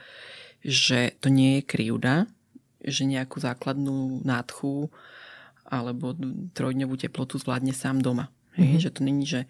že 0.65 1.13
to 1.21 1.29
nie 1.29 1.61
je 1.61 1.69
krivda, 1.69 2.25
že 2.81 3.05
nejakú 3.05 3.41
základnú 3.43 4.25
nádchu 4.25 4.89
alebo 5.67 6.15
trojdňovú 6.55 6.95
teplotu 6.97 7.37
zvládne 7.43 7.75
sám 7.75 7.99
doma. 7.99 8.31
Mm-hmm. 8.57 8.81
Že 8.81 8.91
to 8.95 9.01
není, 9.05 9.25
že 9.27 9.45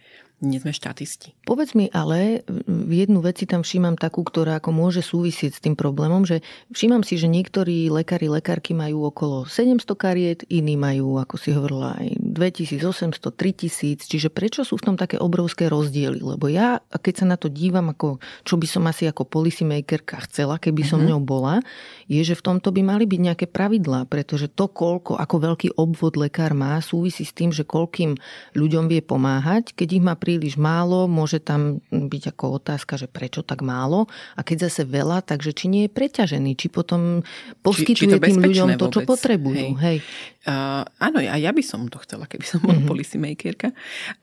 nie 0.45 0.61
sme 0.61 0.69
štatisti. 0.69 1.33
Povedz 1.49 1.73
mi 1.73 1.89
ale, 1.97 2.45
jednu 2.69 3.25
veci 3.25 3.49
tam 3.49 3.65
všímam 3.65 3.97
takú, 3.97 4.21
ktorá 4.21 4.61
ako 4.61 4.69
môže 4.69 5.01
súvisieť 5.01 5.57
s 5.57 5.65
tým 5.65 5.73
problémom, 5.73 6.29
že 6.29 6.45
všímam 6.77 7.01
si, 7.01 7.17
že 7.17 7.25
niektorí 7.25 7.89
lekári, 7.89 8.29
lekárky 8.29 8.77
majú 8.77 9.09
okolo 9.09 9.49
700 9.49 9.89
kariet, 9.97 10.41
iní 10.53 10.77
majú, 10.77 11.17
ako 11.17 11.41
si 11.41 11.57
hovorila, 11.57 11.97
aj 11.97 12.21
2800, 12.21 13.17
3000, 13.33 14.05
čiže 14.05 14.29
prečo 14.29 14.61
sú 14.61 14.77
v 14.77 14.93
tom 14.93 14.97
také 15.01 15.17
obrovské 15.17 15.73
rozdiely? 15.73 16.21
Lebo 16.21 16.53
ja, 16.53 16.85
keď 16.93 17.15
sa 17.17 17.27
na 17.33 17.41
to 17.41 17.49
dívam, 17.49 17.97
ako, 17.97 18.21
čo 18.45 18.61
by 18.61 18.67
som 18.69 18.85
asi 18.85 19.09
ako 19.09 19.25
policymakerka 19.25 20.21
chcela, 20.29 20.61
keby 20.61 20.85
som 20.85 21.01
mm-hmm. 21.01 21.17
ňou 21.17 21.21
bola, 21.25 21.65
je, 22.13 22.21
že 22.21 22.37
v 22.37 22.45
tomto 22.45 22.77
by 22.77 22.85
mali 22.85 23.09
byť 23.09 23.21
nejaké 23.25 23.47
pravidlá, 23.49 24.05
pretože 24.05 24.53
to, 24.53 24.69
koľko, 24.69 25.17
ako 25.17 25.37
veľký 25.41 25.69
obvod 25.81 26.21
lekár 26.21 26.53
má, 26.53 26.77
súvisí 26.85 27.25
s 27.25 27.33
tým, 27.33 27.57
že 27.57 27.65
koľkým 27.65 28.21
ľuďom 28.53 28.93
vie 28.93 29.01
pomáhať, 29.01 29.73
keď 29.73 29.89
ich 29.97 30.05
má 30.05 30.13
príliš 30.27 30.59
málo, 30.59 31.07
môže 31.07 31.39
tam 31.39 31.79
byť 31.95 32.35
ako 32.35 32.59
otázka, 32.59 32.99
že 32.99 33.07
prečo 33.07 33.47
tak 33.47 33.63
málo 33.63 34.11
a 34.35 34.43
keď 34.43 34.67
zase 34.67 34.83
veľa, 34.83 35.23
takže 35.23 35.55
či 35.55 35.71
nie 35.71 35.87
je 35.87 35.95
preťažený, 35.95 36.59
či 36.59 36.67
potom 36.67 37.23
poskytuje 37.63 37.95
či, 37.95 38.19
či 38.19 38.27
tým 38.27 38.43
ľuďom 38.43 38.75
to, 38.75 38.91
čo 38.91 39.01
potrebujú. 39.07 39.79
Hej. 39.79 40.03
Hej. 40.03 40.03
Uh, 40.47 40.83
áno, 40.99 41.23
a 41.23 41.39
ja 41.39 41.55
by 41.55 41.63
som 41.63 41.87
to 41.87 42.03
chcela, 42.03 42.27
keby 42.27 42.43
som 42.43 42.59
bola 42.59 42.83
mm-hmm. 42.83 42.91
policymakerka. 42.91 43.71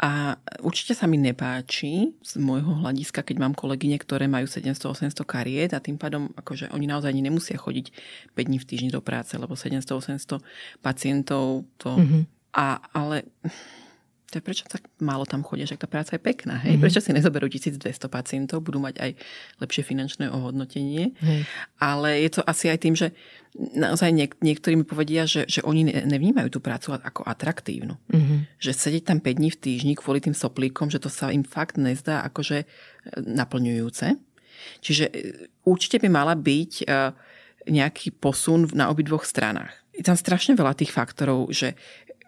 A 0.03 0.35
určite 0.59 0.91
sa 0.91 1.07
mi 1.07 1.15
nepáči 1.15 2.11
z 2.19 2.33
môjho 2.43 2.83
hľadiska, 2.83 3.23
keď 3.23 3.39
mám 3.39 3.55
kolegyne, 3.55 3.95
ktoré 3.95 4.27
majú 4.27 4.43
700-800 4.43 5.15
kariet 5.23 5.71
a 5.71 5.79
tým 5.79 5.95
pádom 5.95 6.35
akože 6.35 6.67
oni 6.75 6.83
naozaj 6.83 7.15
nemusia 7.15 7.55
chodiť 7.55 7.95
5 8.35 8.43
dní 8.43 8.59
v 8.59 8.67
týždni 8.67 8.89
do 8.91 8.99
práce, 8.99 9.39
lebo 9.39 9.55
700-800 9.55 10.43
pacientov 10.83 11.63
to... 11.79 11.95
Mm-hmm. 11.95 12.23
A, 12.53 12.77
ale 12.93 13.25
to 14.33 14.41
je 14.41 14.47
prečo 14.49 14.65
tak 14.65 14.81
málo 14.97 15.29
tam 15.29 15.45
chodia, 15.45 15.69
že 15.69 15.77
tá 15.77 15.85
práca 15.85 16.17
je 16.17 16.21
pekná. 16.21 16.57
Hej? 16.57 16.75
Mm-hmm. 16.75 16.81
Prečo 16.81 16.99
si 17.05 17.13
nezoberú 17.13 17.45
1200 17.45 17.85
pacientov, 18.09 18.65
budú 18.65 18.81
mať 18.81 18.97
aj 18.97 19.11
lepšie 19.61 19.85
finančné 19.85 20.33
ohodnotenie. 20.33 21.13
Hej. 21.21 21.45
Ale 21.77 22.17
je 22.25 22.29
to 22.33 22.41
asi 22.41 22.73
aj 22.73 22.81
tým, 22.81 22.97
že 22.97 23.13
naozaj 23.53 24.09
niek- 24.09 24.39
niektorí 24.41 24.73
mi 24.73 24.81
povedia, 24.81 25.29
že, 25.29 25.45
že 25.45 25.61
oni 25.61 25.85
nevnímajú 25.85 26.49
tú 26.49 26.57
prácu 26.57 26.97
ako 26.97 27.21
atraktívnu. 27.29 27.93
Mm-hmm. 28.09 28.57
Že 28.57 28.71
sedieť 28.73 29.03
tam 29.13 29.21
5 29.21 29.37
dní 29.37 29.49
v 29.53 29.61
týždni 29.61 29.93
kvôli 29.93 30.17
tým 30.17 30.33
soplíkom, 30.33 30.89
že 30.89 30.97
to 30.97 31.13
sa 31.13 31.29
im 31.29 31.45
fakt 31.45 31.77
nezdá 31.77 32.25
akože 32.25 32.65
e, 32.65 32.65
naplňujúce. 33.21 34.17
Čiže 34.81 35.05
e, 35.05 35.13
určite 35.69 36.01
by 36.01 36.09
mala 36.09 36.33
byť 36.33 36.71
e, 36.81 36.85
nejaký 37.69 38.17
posun 38.17 38.65
na 38.73 38.89
obidvoch 38.89 39.23
stranách. 39.23 39.71
Je 39.93 40.01
tam 40.01 40.17
strašne 40.17 40.57
veľa 40.57 40.73
tých 40.73 40.89
faktorov, 40.89 41.53
že 41.53 41.77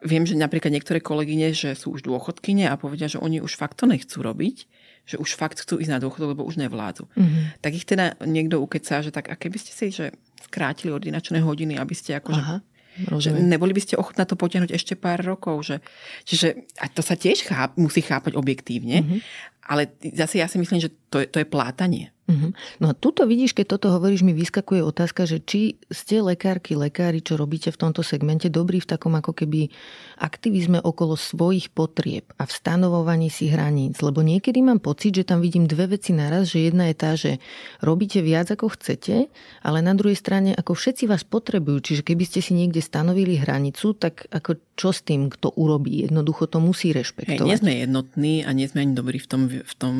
viem, 0.05 0.23
že 0.23 0.37
napríklad 0.37 0.71
niektoré 0.71 1.01
kolegyne, 1.01 1.51
že 1.51 1.73
sú 1.73 1.97
už 1.97 2.05
dôchodkyne 2.05 2.69
a 2.69 2.77
povedia, 2.77 3.09
že 3.09 3.17
oni 3.17 3.41
už 3.41 3.57
fakt 3.57 3.81
to 3.81 3.89
nechcú 3.89 4.21
robiť, 4.21 4.57
že 5.05 5.15
už 5.17 5.37
fakt 5.37 5.61
chcú 5.61 5.81
ísť 5.81 5.91
na 5.91 5.99
dôchodok, 6.01 6.37
lebo 6.37 6.47
už 6.47 6.61
nevládzu. 6.61 7.09
Mm-hmm. 7.11 7.43
Tak 7.61 7.71
ich 7.73 7.85
teda 7.85 8.15
niekto 8.23 8.61
ukecá, 8.61 9.01
že 9.01 9.09
tak 9.09 9.29
a 9.29 9.35
keby 9.35 9.57
ste 9.57 9.71
si 9.73 9.85
že 9.91 10.13
skrátili 10.45 10.93
ordinačné 10.93 11.41
hodiny, 11.41 11.75
aby 11.75 11.93
ste 11.97 12.17
akože 12.17 12.41
Aha. 12.41 12.57
Že 12.95 13.43
neboli 13.43 13.75
by 13.75 13.83
ste 13.83 13.99
ochotná 13.99 14.23
to 14.23 14.39
potiahnuť 14.39 14.71
ešte 14.71 14.95
pár 14.95 15.19
rokov. 15.19 15.67
Že, 15.67 15.83
čiže, 16.23 16.63
a 16.79 16.87
to 16.87 17.03
sa 17.03 17.19
tiež 17.19 17.43
cháp, 17.43 17.75
musí 17.75 17.99
chápať 17.99 18.39
objektívne, 18.39 19.03
mm-hmm. 19.03 19.19
ale 19.67 19.91
zase 20.15 20.39
ja 20.39 20.47
si 20.47 20.55
myslím, 20.55 20.79
že 20.79 20.95
to 21.11 21.19
je, 21.19 21.27
to 21.27 21.43
je 21.43 21.47
plátanie. 21.47 22.14
Uh-huh. 22.25 22.57
No 22.81 22.89
a 22.89 22.93
tuto 22.97 23.29
vidíš, 23.29 23.53
keď 23.53 23.77
toto 23.77 23.93
hovoríš, 23.93 24.25
mi 24.25 24.33
vyskakuje 24.33 24.81
otázka, 24.81 25.29
že 25.29 25.37
či 25.45 25.77
ste 25.93 26.25
lekárky, 26.25 26.73
lekári, 26.73 27.21
čo 27.21 27.37
robíte 27.37 27.69
v 27.69 27.77
tomto 27.77 28.01
segmente, 28.01 28.49
dobrí 28.49 28.81
v 28.81 28.89
takom 28.89 29.13
ako 29.13 29.37
keby 29.37 29.69
aktivizme 30.17 30.81
okolo 30.81 31.13
svojich 31.13 31.69
potrieb 31.69 32.25
a 32.41 32.49
v 32.49 32.51
stanovovaní 32.51 33.29
si 33.29 33.53
hraníc. 33.53 34.01
Lebo 34.01 34.25
niekedy 34.25 34.57
mám 34.65 34.81
pocit, 34.81 35.21
že 35.21 35.29
tam 35.29 35.37
vidím 35.37 35.69
dve 35.69 35.85
veci 35.93 36.17
naraz, 36.17 36.49
že 36.49 36.65
jedna 36.65 36.89
je 36.89 36.95
tá, 36.97 37.11
že 37.13 37.37
robíte 37.85 38.25
viac 38.25 38.49
ako 38.49 38.73
chcete, 38.73 39.29
ale 39.61 39.85
na 39.85 39.93
druhej 39.93 40.17
strane 40.17 40.57
ako 40.57 40.73
všetci 40.73 41.05
vás 41.05 41.21
potrebujú. 41.21 41.93
Čiže 41.93 42.01
keby 42.01 42.25
ste 42.25 42.41
si 42.41 42.57
niekde 42.57 42.81
stanovili 42.81 43.37
hranicu, 43.37 43.93
tak 43.93 44.25
ako 44.33 44.57
čo 44.73 44.89
s 44.89 45.05
tým, 45.05 45.29
kto 45.29 45.53
urobí? 45.55 46.09
Jednoducho 46.09 46.49
to 46.49 46.57
musí 46.57 46.89
rešpektovať. 46.89 47.37
Hej, 47.37 47.47
nie 47.47 47.61
sme 47.61 47.73
jednotní 47.85 48.33
a 48.43 48.49
nie 48.51 48.65
sme 48.65 48.81
ani 48.83 48.93
dobrí 48.97 49.21
v 49.21 49.27
tom, 49.29 49.41
v 49.47 49.73
tom 49.77 49.95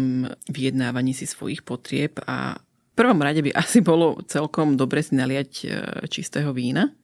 vyjednávaní 0.49 1.13
si 1.13 1.29
svojich 1.29 1.61
potrieb 1.61 2.14
a 2.23 2.55
v 2.59 2.93
prvom 2.95 3.19
rade 3.19 3.43
by 3.43 3.51
asi 3.63 3.83
bolo 3.83 4.23
celkom 4.23 4.79
dobre 4.79 5.03
si 5.03 5.19
naliať 5.19 5.51
e, 5.63 5.67
čistého 6.07 6.55
vína, 6.55 6.95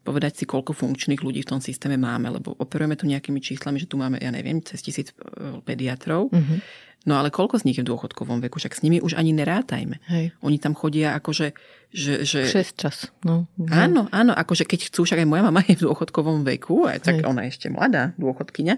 povedať 0.00 0.42
si, 0.42 0.44
koľko 0.48 0.72
funkčných 0.72 1.20
ľudí 1.20 1.44
v 1.44 1.50
tom 1.56 1.60
systéme 1.60 2.00
máme, 2.00 2.32
lebo 2.32 2.56
operujeme 2.56 2.96
tu 2.96 3.04
nejakými 3.04 3.40
číslami, 3.40 3.80
že 3.80 3.88
tu 3.88 4.00
máme, 4.00 4.16
ja 4.16 4.32
neviem, 4.32 4.64
cez 4.64 4.80
tisíc 4.80 5.12
e, 5.12 5.60
pediatrov. 5.64 6.32
Mm-hmm. 6.32 6.88
No 7.08 7.16
ale 7.16 7.32
koľko 7.32 7.56
z 7.56 7.64
nich 7.64 7.80
je 7.80 7.84
v 7.84 7.96
dôchodkovom 7.96 8.44
veku? 8.44 8.60
Však 8.60 8.76
s 8.76 8.84
nimi 8.84 9.00
už 9.00 9.16
ani 9.16 9.32
nerátajme. 9.32 10.04
Hej. 10.12 10.36
Oni 10.44 10.60
tam 10.60 10.76
chodia 10.76 11.16
akože... 11.16 11.56
Že, 11.88 12.14
že... 12.28 12.40
6 12.44 12.76
čas. 12.76 13.08
No. 13.24 13.48
Áno, 13.72 14.04
áno, 14.12 14.36
akože 14.36 14.68
keď 14.68 14.92
chcú, 14.92 15.08
však 15.08 15.24
aj 15.24 15.28
moja 15.28 15.40
mama 15.40 15.64
je 15.64 15.80
v 15.80 15.88
dôchodkovom 15.88 16.44
veku, 16.44 16.84
aj 16.84 17.08
tak 17.08 17.24
Hej. 17.24 17.26
ona 17.26 17.48
je 17.48 17.56
ešte 17.56 17.72
mladá 17.72 18.12
dôchodkyňa. 18.20 18.76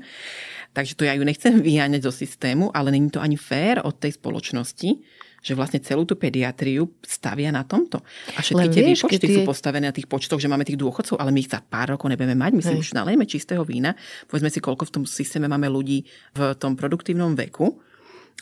Takže 0.71 0.95
to 0.95 1.03
ja 1.03 1.19
ju 1.19 1.27
nechcem 1.27 1.59
vyháňať 1.59 2.07
zo 2.07 2.15
systému, 2.15 2.71
ale 2.71 2.95
není 2.95 3.11
to 3.11 3.19
ani 3.19 3.35
fér 3.35 3.83
od 3.83 3.99
tej 3.99 4.15
spoločnosti, 4.15 5.03
že 5.43 5.59
vlastne 5.59 5.83
celú 5.83 6.07
tú 6.07 6.15
pediatriu 6.15 6.87
stavia 7.03 7.51
na 7.51 7.67
tomto. 7.67 7.99
A 8.39 8.41
všetky 8.41 8.67
tie 8.71 8.83
vieš, 8.87 9.05
výpočty 9.05 9.27
sú 9.27 9.41
postavené 9.43 9.91
na 9.91 9.95
tých 9.95 10.07
počtoch, 10.07 10.39
že 10.39 10.47
máme 10.47 10.63
tých 10.63 10.79
dôchodcov, 10.79 11.19
ale 11.19 11.35
my 11.35 11.43
ich 11.43 11.51
za 11.51 11.59
pár 11.59 11.99
rokov 11.99 12.09
nebudeme 12.09 12.39
mať. 12.39 12.53
My 12.55 12.63
si 12.63 12.75
už 12.79 12.95
nalejeme 12.95 13.27
čistého 13.27 13.67
vína. 13.67 13.99
Povedzme 14.31 14.49
si, 14.49 14.63
koľko 14.63 14.87
v 14.87 14.93
tom 14.95 15.05
systéme 15.05 15.51
máme 15.51 15.67
ľudí 15.67 16.07
v 16.39 16.55
tom 16.57 16.79
produktívnom 16.79 17.35
veku 17.35 17.83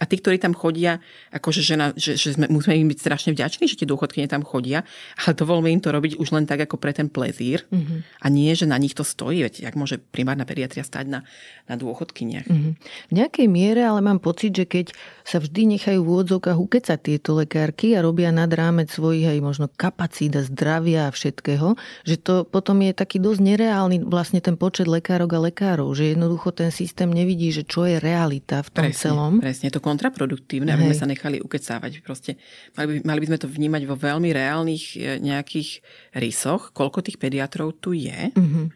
a 0.00 0.04
tí, 0.08 0.16
ktorí 0.16 0.40
tam 0.40 0.56
chodia, 0.56 1.02
akože 1.34 1.60
žena, 1.60 1.92
že, 1.98 2.16
že 2.16 2.38
sme, 2.38 2.46
musíme 2.48 2.78
im 2.78 2.88
byť 2.88 2.98
strašne 3.00 3.30
vďační, 3.34 3.68
že 3.68 3.76
tie 3.80 3.88
dôchodkyne 3.88 4.30
tam 4.30 4.46
chodia, 4.46 4.86
ale 5.20 5.32
dovolme 5.36 5.68
im 5.68 5.82
to 5.82 5.92
robiť 5.92 6.16
už 6.16 6.32
len 6.32 6.46
tak 6.48 6.64
ako 6.64 6.80
pre 6.80 6.94
ten 6.94 7.12
plezír 7.12 7.66
mm-hmm. 7.68 8.24
a 8.24 8.26
nie, 8.32 8.52
že 8.56 8.64
na 8.64 8.80
nich 8.80 8.94
to 8.96 9.04
stojí, 9.04 9.44
veď 9.44 9.66
jak 9.66 9.74
môže 9.76 9.98
primárna 9.98 10.46
pediatria 10.46 10.86
stať 10.86 11.10
na, 11.10 11.20
na 11.68 11.74
dôchodkyniach. 11.76 12.48
Mm-hmm. 12.48 12.72
V 13.10 13.12
nejakej 13.12 13.46
miere 13.50 13.82
ale 13.84 14.00
mám 14.00 14.22
pocit, 14.22 14.56
že 14.56 14.64
keď 14.64 14.94
sa 15.26 15.42
vždy 15.42 15.76
nechajú 15.76 16.00
v 16.00 16.08
úvodzovkách 16.08 16.58
ukecať 16.58 16.98
tieto 17.00 17.36
lekárky 17.36 17.92
a 17.94 18.04
robia 18.04 18.32
nad 18.32 18.48
rámec 18.48 18.88
svojich 18.88 19.26
aj 19.26 19.38
možno 19.44 19.66
kapacít 19.68 20.36
a 20.38 20.42
zdravia 20.42 21.08
a 21.08 21.14
všetkého, 21.14 21.76
že 22.04 22.16
to 22.20 22.48
potom 22.48 22.80
je 22.82 22.92
taký 22.96 23.20
dosť 23.20 23.40
nereálny 23.40 24.02
vlastne 24.04 24.40
ten 24.40 24.56
počet 24.56 24.88
lekárok 24.88 25.36
a 25.36 25.40
lekárov, 25.50 25.92
že 25.92 26.16
jednoducho 26.16 26.50
ten 26.54 26.70
systém 26.72 27.08
nevidí, 27.08 27.52
že 27.52 27.62
čo 27.62 27.84
je 27.84 28.00
realita 28.02 28.64
v 28.64 28.70
tom 28.70 28.84
presne, 28.88 29.02
celom. 29.02 29.32
Presne, 29.38 29.68
to 29.70 29.79
kontraproduktívne, 29.80 30.70
aby 30.70 30.92
sme 30.92 30.96
sa 30.96 31.08
nechali 31.08 31.40
ukecávať. 31.40 32.04
Proste 32.04 32.36
mali 32.78 33.00
by, 33.00 33.08
mali 33.08 33.18
by 33.24 33.28
sme 33.32 33.38
to 33.40 33.48
vnímať 33.48 33.82
vo 33.88 33.96
veľmi 33.96 34.30
reálnych 34.30 34.84
e, 34.94 35.18
nejakých 35.18 35.82
rysoch, 36.14 36.70
koľko 36.76 37.02
tých 37.02 37.18
pediatrov 37.18 37.80
tu 37.80 37.96
je. 37.96 38.30
Mm-hmm. 38.36 38.66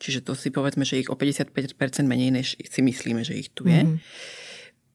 čiže 0.00 0.26
to 0.26 0.34
si 0.34 0.50
povedzme, 0.50 0.82
že 0.82 1.04
ich 1.04 1.08
o 1.08 1.16
55% 1.16 1.54
menej, 2.04 2.30
než 2.34 2.46
si 2.58 2.80
myslíme, 2.82 3.22
že 3.22 3.38
ich 3.38 3.52
tu 3.54 3.70
je. 3.70 3.84
Mm-hmm. 3.84 4.00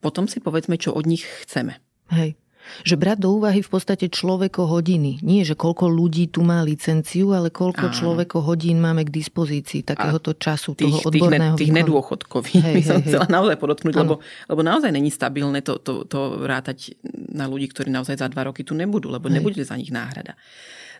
Potom 0.04 0.28
si 0.28 0.44
povedzme, 0.44 0.76
čo 0.76 0.92
od 0.92 1.08
nich 1.08 1.24
chceme. 1.46 1.80
Hej. 2.12 2.36
Že 2.84 2.96
brať 2.96 3.18
do 3.22 3.30
úvahy 3.36 3.60
v 3.60 3.70
podstate 3.70 4.08
človeko 4.08 4.66
hodiny. 4.70 5.20
Nie, 5.26 5.44
že 5.44 5.58
koľko 5.58 5.90
ľudí 5.90 6.30
tu 6.32 6.46
má 6.46 6.62
licenciu, 6.62 7.34
ale 7.36 7.50
koľko 7.50 7.90
Áno. 7.90 7.96
človeko 7.96 8.42
hodín 8.44 8.80
máme 8.80 9.06
k 9.06 9.12
dispozícii 9.12 9.84
takéhoto 9.84 10.38
času, 10.38 10.78
tých, 10.78 11.04
toho 11.04 11.10
odborného 11.10 11.56
Tých, 11.58 11.70
tých 11.70 11.76
nedôchodkových 11.76 12.64
hej, 12.64 12.76
by 12.76 12.84
som 12.84 13.00
hej, 13.02 13.06
chcela 13.10 13.28
hej. 13.28 13.36
naozaj 13.36 13.56
podotknúť, 13.60 13.96
lebo, 13.98 14.14
lebo 14.24 14.62
naozaj 14.62 14.92
není 14.94 15.10
stabilné 15.10 15.60
to, 15.66 15.82
to, 15.82 16.06
to 16.06 16.46
rátať 16.46 16.96
na 17.34 17.46
ľudí, 17.50 17.70
ktorí 17.72 17.90
naozaj 17.90 18.16
za 18.20 18.28
dva 18.32 18.48
roky 18.50 18.64
tu 18.64 18.78
nebudú, 18.78 19.10
lebo 19.12 19.28
hej. 19.28 19.42
nebude 19.42 19.62
za 19.62 19.76
nich 19.76 19.90
náhrada. 19.94 20.38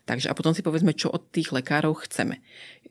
Takže 0.10 0.26
a 0.26 0.34
potom 0.34 0.58
si 0.58 0.66
povedzme, 0.66 0.98
čo 0.98 1.14
od 1.14 1.30
tých 1.30 1.54
lekárov 1.54 1.94
chceme. 2.10 2.42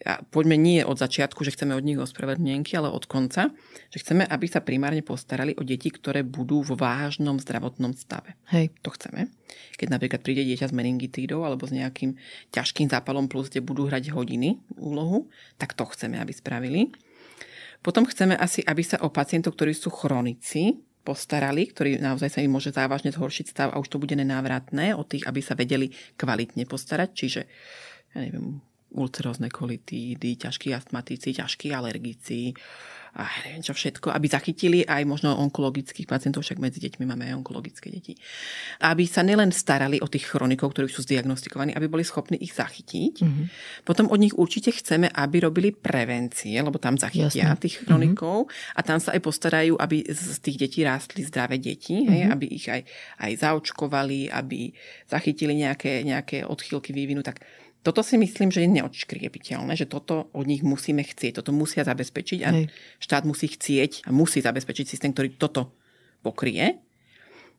A 0.07 0.23
poďme 0.23 0.55
nie 0.55 0.87
od 0.87 1.03
začiatku, 1.03 1.43
že 1.43 1.51
chceme 1.51 1.75
od 1.75 1.83
nich 1.83 1.99
ospravedlnenky, 1.99 2.79
ale 2.79 2.95
od 2.95 3.11
konca, 3.11 3.51
že 3.91 3.99
chceme, 3.99 4.23
aby 4.23 4.47
sa 4.47 4.63
primárne 4.63 5.03
postarali 5.03 5.51
o 5.59 5.67
deti, 5.67 5.91
ktoré 5.91 6.23
budú 6.23 6.63
v 6.63 6.79
vážnom 6.79 7.43
zdravotnom 7.43 7.91
stave. 7.99 8.39
Hej. 8.55 8.71
To 8.87 8.95
chceme. 8.95 9.35
Keď 9.75 9.91
napríklad 9.91 10.23
príde 10.23 10.47
dieťa 10.47 10.71
s 10.71 10.77
meningitídou 10.79 11.43
alebo 11.43 11.67
s 11.67 11.75
nejakým 11.75 12.15
ťažkým 12.55 12.87
zápalom 12.87 13.27
plus, 13.27 13.51
kde 13.51 13.67
budú 13.67 13.91
hrať 13.91 14.15
hodiny 14.15 14.63
úlohu, 14.79 15.27
tak 15.59 15.75
to 15.75 15.91
chceme, 15.91 16.23
aby 16.23 16.31
spravili. 16.31 16.95
Potom 17.83 18.07
chceme 18.07 18.39
asi, 18.39 18.63
aby 18.63 18.87
sa 18.87 19.03
o 19.03 19.11
pacientov, 19.11 19.59
ktorí 19.59 19.75
sú 19.75 19.91
chronici, 19.91 20.79
postarali, 21.09 21.73
ktorý 21.73 21.97
naozaj 22.05 22.37
sa 22.37 22.45
im 22.45 22.53
môže 22.53 22.69
závažne 22.69 23.09
zhoršiť 23.09 23.47
stav 23.49 23.69
a 23.73 23.81
už 23.81 23.89
to 23.89 23.97
bude 23.97 24.13
nenávratné, 24.13 24.93
o 24.93 25.09
tých, 25.09 25.25
aby 25.25 25.41
sa 25.41 25.57
vedeli 25.57 25.89
kvalitne 26.21 26.69
postarať. 26.69 27.11
Čiže, 27.17 27.41
ja 28.13 28.19
neviem, 28.29 28.61
ulcerózne 28.93 29.49
kolitídy, 29.49 30.37
ťažkí 30.37 30.69
astmatici, 30.77 31.33
ťažkí 31.33 31.73
alergici, 31.73 32.53
a 33.17 33.25
neviem 33.45 33.65
čo 33.65 33.73
všetko, 33.73 34.13
aby 34.13 34.27
zachytili 34.29 34.79
aj 34.85 35.03
možno 35.09 35.33
onkologických 35.33 36.05
pacientov, 36.05 36.45
však 36.45 36.61
medzi 36.61 36.83
deťmi 36.85 37.05
máme 37.09 37.33
aj 37.33 37.35
onkologické 37.41 37.89
deti. 37.89 38.13
Aby 38.85 39.09
sa 39.09 39.25
nielen 39.25 39.55
starali 39.55 39.99
o 40.05 40.09
tých 40.11 40.29
chronikov, 40.29 40.77
ktorí 40.77 40.93
sú 40.93 41.01
zdiagnostikovaní, 41.07 41.73
aby 41.73 41.89
boli 41.89 42.05
schopní 42.05 42.37
ich 42.39 42.53
zachytiť. 42.53 43.15
Mm-hmm. 43.25 43.47
Potom 43.89 44.13
od 44.13 44.19
nich 44.21 44.37
určite 44.37 44.75
chceme, 44.75 45.09
aby 45.09 45.49
robili 45.49 45.73
prevencie, 45.73 46.61
lebo 46.61 46.77
tam 46.77 47.01
zachytia 47.01 47.57
Jasne. 47.57 47.63
tých 47.63 47.85
chronikov 47.87 48.47
mm-hmm. 48.47 48.77
a 48.77 48.81
tam 48.85 48.99
sa 49.01 49.17
aj 49.17 49.21
postarajú, 49.25 49.75
aby 49.81 50.05
z 50.05 50.39
tých 50.45 50.57
detí 50.61 50.81
rástli 50.85 51.25
zdravé 51.25 51.57
deti, 51.57 52.05
mm-hmm. 52.05 52.13
hej, 52.13 52.23
mhm. 52.29 52.31
aby 52.35 52.47
ich 52.53 52.67
aj, 52.69 52.83
aj 53.25 53.33
zaočkovali, 53.41 54.29
aby 54.29 54.71
zachytili 55.09 55.57
nejaké, 55.57 56.05
nejaké 56.05 56.45
odchýlky 56.45 56.93
vývinu. 56.93 57.25
Tak 57.25 57.41
toto 57.83 58.03
si 58.03 58.19
myslím, 58.19 58.51
že 58.51 58.67
je 58.67 58.75
neodškriepiteľné, 58.75 59.73
že 59.79 59.87
toto 59.87 60.29
od 60.35 60.45
nich 60.45 60.67
musíme 60.67 61.07
chcieť, 61.07 61.41
toto 61.41 61.55
musia 61.55 61.87
zabezpečiť 61.87 62.41
a 62.43 62.51
Hej. 62.51 62.65
štát 62.99 63.23
musí 63.23 63.47
chcieť 63.47 64.05
a 64.05 64.11
musí 64.11 64.43
zabezpečiť 64.43 64.85
systém, 64.85 65.15
ktorý 65.15 65.39
toto 65.39 65.79
pokrie. 66.21 66.83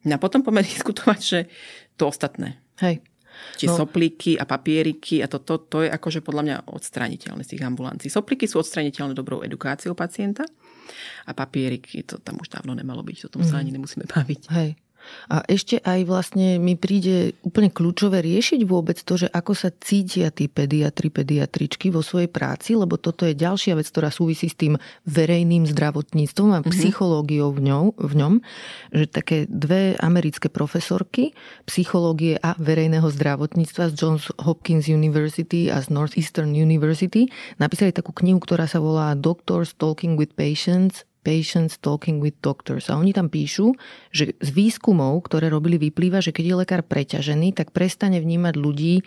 No 0.03 0.15
a 0.15 0.19
potom 0.19 0.43
poďme 0.43 0.67
diskutovať, 0.71 1.19
že 1.19 1.39
to 1.95 2.11
ostatné. 2.11 2.59
Hej. 2.83 2.99
Či 3.55 3.71
no. 3.71 3.79
soplíky 3.79 4.35
a 4.35 4.43
papieriky 4.43 5.23
a 5.23 5.31
toto 5.31 5.63
to, 5.63 5.63
to 5.71 5.77
je 5.87 5.89
akože 5.95 6.19
podľa 6.19 6.43
mňa 6.43 6.55
odstraniteľné 6.75 7.47
z 7.47 7.55
tých 7.55 7.63
ambulancií. 7.63 8.11
Soplíky 8.11 8.51
sú 8.51 8.59
odstraniteľné 8.59 9.15
dobrou 9.15 9.39
edukáciou 9.39 9.95
pacienta 9.95 10.43
a 11.23 11.31
papieriky, 11.31 12.03
to 12.03 12.19
tam 12.19 12.35
už 12.43 12.51
dávno 12.51 12.75
nemalo 12.75 12.99
byť, 12.99 13.31
o 13.31 13.31
tom 13.31 13.45
mm. 13.45 13.47
sa 13.47 13.55
mhm. 13.55 13.61
ani 13.63 13.71
nemusíme 13.79 14.05
baviť. 14.11 14.41
Hej. 14.51 14.69
A 15.29 15.41
ešte 15.49 15.81
aj 15.81 16.05
vlastne 16.05 16.61
mi 16.61 16.77
príde 16.77 17.33
úplne 17.41 17.73
kľúčové 17.73 18.21
riešiť 18.21 18.61
vôbec 18.65 18.99
to, 19.01 19.25
že 19.25 19.27
ako 19.29 19.53
sa 19.57 19.69
cítia 19.73 20.29
tí 20.29 20.45
pediatri, 20.45 21.09
pediatričky 21.09 21.89
vo 21.89 22.05
svojej 22.05 22.29
práci, 22.29 22.77
lebo 22.77 23.01
toto 23.01 23.25
je 23.25 23.33
ďalšia 23.33 23.75
vec, 23.75 23.87
ktorá 23.89 24.13
súvisí 24.13 24.47
s 24.51 24.55
tým 24.57 24.77
verejným 25.09 25.65
zdravotníctvom 25.69 26.49
a 26.53 26.59
mm-hmm. 26.61 26.73
psychológiou 26.73 27.49
v, 27.51 27.61
ňom, 27.65 27.85
v 27.97 28.13
ňom, 28.13 28.33
že 28.93 29.05
také 29.09 29.37
dve 29.49 29.97
americké 29.99 30.47
profesorky 30.47 31.33
psychológie 31.65 32.37
a 32.39 32.53
verejného 32.57 33.09
zdravotníctva 33.09 33.91
z 33.91 33.93
Johns 33.97 34.29
Hopkins 34.37 34.85
University 34.85 35.73
a 35.73 35.81
z 35.81 35.89
Northeastern 35.89 36.53
University 36.53 37.27
napísali 37.57 37.89
takú 37.89 38.13
knihu, 38.13 38.37
ktorá 38.37 38.69
sa 38.69 38.77
volá 38.77 39.17
Doctors 39.17 39.73
Talking 39.73 40.15
with 40.19 40.37
Patients 40.37 41.08
Patients 41.29 41.77
Talking 41.77 42.17
with 42.17 42.41
Doctors. 42.41 42.89
A 42.89 42.97
oni 42.97 43.13
tam 43.13 43.29
píšu, 43.29 43.77
že 44.09 44.33
z 44.41 44.49
výskumov, 44.49 45.29
ktoré 45.29 45.53
robili, 45.53 45.77
vyplýva, 45.77 46.25
že 46.25 46.33
keď 46.33 46.45
je 46.49 46.55
lekár 46.65 46.81
preťažený, 46.81 47.53
tak 47.53 47.69
prestane 47.69 48.17
vnímať 48.17 48.57
ľudí 48.57 49.05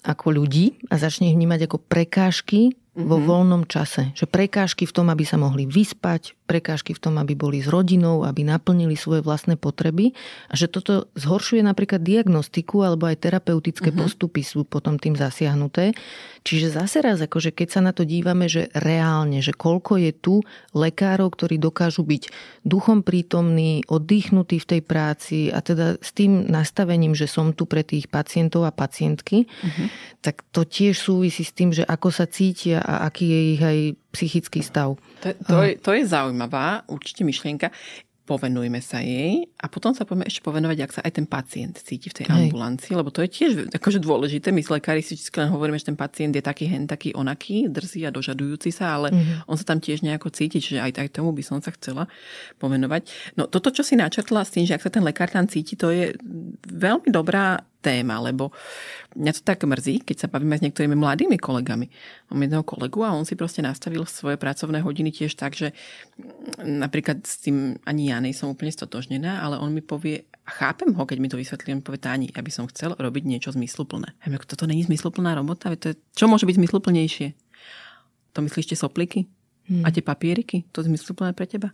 ako 0.00 0.32
ľudí 0.32 0.80
a 0.88 0.96
začne 0.96 1.28
ich 1.28 1.36
vnímať 1.36 1.68
ako 1.68 1.76
prekážky 1.84 2.79
vo 2.90 3.22
mhm. 3.22 3.24
voľnom 3.26 3.62
čase. 3.70 4.10
Že 4.18 4.26
prekážky 4.26 4.82
v 4.82 4.94
tom, 4.94 5.06
aby 5.14 5.22
sa 5.22 5.38
mohli 5.38 5.62
vyspať, 5.62 6.34
prekážky 6.50 6.90
v 6.90 7.02
tom, 7.06 7.14
aby 7.22 7.38
boli 7.38 7.62
s 7.62 7.70
rodinou, 7.70 8.26
aby 8.26 8.42
naplnili 8.42 8.98
svoje 8.98 9.22
vlastné 9.22 9.54
potreby 9.54 10.10
a 10.50 10.58
že 10.58 10.66
toto 10.66 11.06
zhoršuje 11.14 11.62
napríklad 11.62 12.02
diagnostiku 12.02 12.82
alebo 12.82 13.06
aj 13.06 13.22
terapeutické 13.22 13.94
uh-huh. 13.94 14.02
postupy 14.02 14.42
sú 14.42 14.66
potom 14.66 14.98
tým 14.98 15.14
zasiahnuté. 15.14 15.94
Čiže 16.42 16.74
zase 16.74 16.98
raz, 17.04 17.22
akože 17.22 17.54
keď 17.54 17.68
sa 17.68 17.80
na 17.84 17.94
to 17.94 18.02
dívame, 18.02 18.50
že 18.50 18.66
reálne, 18.74 19.38
že 19.38 19.54
koľko 19.54 20.00
je 20.02 20.10
tu 20.10 20.34
lekárov, 20.74 21.30
ktorí 21.30 21.62
dokážu 21.62 22.02
byť 22.02 22.32
duchom 22.66 23.06
prítomní, 23.06 23.86
oddychnutí 23.86 24.58
v 24.58 24.66
tej 24.66 24.80
práci 24.82 25.38
a 25.52 25.62
teda 25.62 26.02
s 26.02 26.10
tým 26.16 26.48
nastavením, 26.50 27.14
že 27.14 27.30
som 27.30 27.54
tu 27.54 27.68
pre 27.68 27.86
tých 27.86 28.10
pacientov 28.10 28.66
a 28.66 28.74
pacientky, 28.74 29.46
uh-huh. 29.46 29.86
tak 30.24 30.42
to 30.50 30.66
tiež 30.66 30.98
súvisí 30.98 31.46
s 31.46 31.54
tým, 31.54 31.70
že 31.70 31.86
ako 31.86 32.08
sa 32.10 32.26
cítia 32.26 32.79
a 32.80 33.06
aký 33.06 33.28
je 33.28 33.40
ich 33.54 33.62
aj 33.62 33.78
psychický 34.16 34.60
stav. 34.64 34.96
To, 35.22 35.28
to, 35.46 35.56
je, 35.62 35.72
to 35.78 35.90
je 35.94 36.02
zaujímavá 36.08 36.88
určite 36.88 37.22
myšlienka 37.22 37.68
povenujme 38.30 38.78
sa 38.78 39.02
jej 39.02 39.50
a 39.58 39.66
potom 39.66 39.90
sa 39.90 40.06
poďme 40.06 40.22
ešte 40.30 40.46
povenovať, 40.46 40.78
ak 40.78 40.94
sa 40.94 41.02
aj 41.02 41.12
ten 41.18 41.26
pacient 41.26 41.82
cíti 41.82 42.14
v 42.14 42.22
tej 42.22 42.26
Hej. 42.30 42.54
ambulancii, 42.54 42.94
lebo 42.94 43.10
to 43.10 43.26
je 43.26 43.30
tiež 43.34 43.50
akože 43.74 43.98
dôležité. 43.98 44.54
My 44.54 44.62
lekári 44.62 45.02
si 45.02 45.18
len 45.34 45.50
hovoríme, 45.50 45.74
že 45.74 45.90
ten 45.90 45.98
pacient 45.98 46.30
je 46.30 46.38
taký 46.38 46.70
hen, 46.70 46.86
taký 46.86 47.10
onaký, 47.10 47.66
drzý 47.66 48.06
a 48.06 48.14
dožadujúci 48.14 48.70
sa, 48.70 48.94
ale 49.02 49.10
mm-hmm. 49.10 49.50
on 49.50 49.56
sa 49.58 49.66
tam 49.66 49.82
tiež 49.82 50.06
nejako 50.06 50.30
cíti, 50.30 50.62
čiže 50.62 50.78
aj, 50.78 51.02
aj 51.02 51.08
tomu 51.10 51.34
by 51.34 51.42
som 51.42 51.58
sa 51.58 51.74
chcela 51.74 52.06
povenovať. 52.62 53.34
No 53.34 53.50
toto, 53.50 53.74
čo 53.74 53.82
si 53.82 53.98
načrtla 53.98 54.46
s 54.46 54.54
tým, 54.54 54.62
že 54.62 54.78
ak 54.78 54.86
sa 54.86 54.94
ten 54.94 55.02
lekár 55.02 55.26
tam 55.26 55.50
cíti, 55.50 55.74
to 55.74 55.90
je 55.90 56.14
veľmi 56.70 57.10
dobrá 57.10 57.58
téma, 57.80 58.20
lebo 58.20 58.52
mňa 59.16 59.32
to 59.36 59.42
tak 59.42 59.64
mrzí, 59.64 60.04
keď 60.04 60.16
sa 60.24 60.28
bavíme 60.28 60.54
s 60.54 60.62
niektorými 60.64 60.94
mladými 60.94 61.40
kolegami. 61.40 61.88
Mám 62.30 62.40
jedného 62.44 62.64
kolegu 62.64 63.02
a 63.02 63.16
on 63.16 63.24
si 63.24 63.34
proste 63.34 63.64
nastavil 63.64 64.04
svoje 64.04 64.36
pracovné 64.36 64.84
hodiny 64.84 65.10
tiež 65.10 65.34
tak, 65.34 65.56
že 65.56 65.72
napríklad 66.60 67.24
s 67.24 67.40
tým 67.40 67.80
ani 67.88 68.12
ja 68.12 68.20
som 68.36 68.52
úplne 68.52 68.70
stotožnená, 68.70 69.40
ale 69.40 69.56
on 69.56 69.72
mi 69.72 69.80
povie, 69.80 70.28
a 70.44 70.50
chápem 70.52 70.92
ho, 70.92 71.02
keď 71.08 71.18
mi 71.18 71.28
to 71.32 71.40
vysvetlí, 71.40 71.72
on 71.72 71.84
povie, 71.84 72.00
Táni, 72.00 72.26
ja 72.28 72.44
by 72.44 72.52
som 72.52 72.68
chcel 72.68 72.92
robiť 72.94 73.24
niečo 73.24 73.50
zmysluplné. 73.50 74.12
Ja 74.22 74.28
ako 74.30 74.46
toto 74.46 74.68
není 74.68 74.84
zmysluplná 74.84 75.34
robota, 75.34 75.72
to 75.74 75.92
je, 75.92 75.96
čo 76.14 76.28
môže 76.28 76.44
byť 76.44 76.56
zmysluplnejšie? 76.60 77.28
To 78.36 78.38
myslíš 78.44 78.70
tie 78.70 78.78
sopliky? 78.78 79.26
Hmm. 79.70 79.86
A 79.86 79.94
tie 79.94 80.02
papieriky? 80.02 80.66
To 80.74 80.82
je 80.82 80.90
zmysluplné 80.90 81.34
pre 81.34 81.46
teba? 81.46 81.70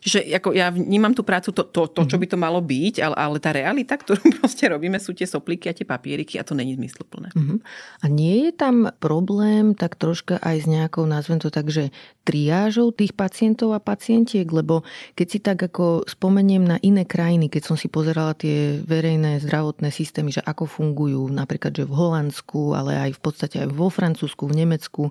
Čiže 0.00 0.32
ako 0.40 0.56
ja 0.56 0.72
vnímam 0.72 1.12
tú 1.12 1.26
prácu, 1.26 1.52
to, 1.52 1.66
to, 1.68 1.90
to 1.90 2.02
čo 2.06 2.16
mhm. 2.16 2.22
by 2.22 2.26
to 2.30 2.36
malo 2.38 2.60
byť, 2.62 2.94
ale, 3.04 3.16
ale 3.16 3.36
tá 3.42 3.50
realita, 3.52 3.94
ktorú 4.02 4.20
proste 4.40 4.68
robíme, 4.70 4.96
sú 5.02 5.12
tie 5.12 5.26
sopliky 5.28 5.70
a 5.70 5.76
tie 5.76 5.86
papieriky 5.86 6.40
a 6.40 6.46
to 6.46 6.56
není 6.56 6.76
zmysluplné. 6.76 7.32
Uh-huh. 7.34 7.58
A 8.02 8.06
nie 8.06 8.48
je 8.48 8.52
tam 8.54 8.88
problém 9.02 9.72
tak 9.74 9.96
troška 9.96 10.38
aj 10.40 10.56
s 10.64 10.66
nejakou, 10.66 11.04
nazvem 11.04 11.42
to 11.42 11.52
tak, 11.52 11.68
že 11.68 11.90
triážou 12.24 12.94
tých 12.94 13.16
pacientov 13.16 13.74
a 13.74 13.82
pacientiek, 13.82 14.46
lebo 14.46 14.86
keď 15.18 15.26
si 15.26 15.38
tak 15.42 15.58
ako 15.58 16.06
spomeniem 16.06 16.62
na 16.62 16.76
iné 16.84 17.02
krajiny, 17.02 17.50
keď 17.50 17.62
som 17.72 17.76
si 17.76 17.90
pozerala 17.90 18.36
tie 18.38 18.78
verejné 18.84 19.42
zdravotné 19.42 19.90
systémy, 19.90 20.30
že 20.30 20.44
ako 20.44 20.68
fungujú, 20.70 21.26
napríklad, 21.26 21.74
že 21.74 21.88
v 21.88 21.96
Holandsku, 21.96 22.76
ale 22.76 23.10
aj 23.10 23.10
v 23.18 23.20
podstate 23.20 23.56
aj 23.66 23.68
vo 23.74 23.88
Francúzsku, 23.90 24.46
v 24.46 24.62
Nemecku, 24.62 25.04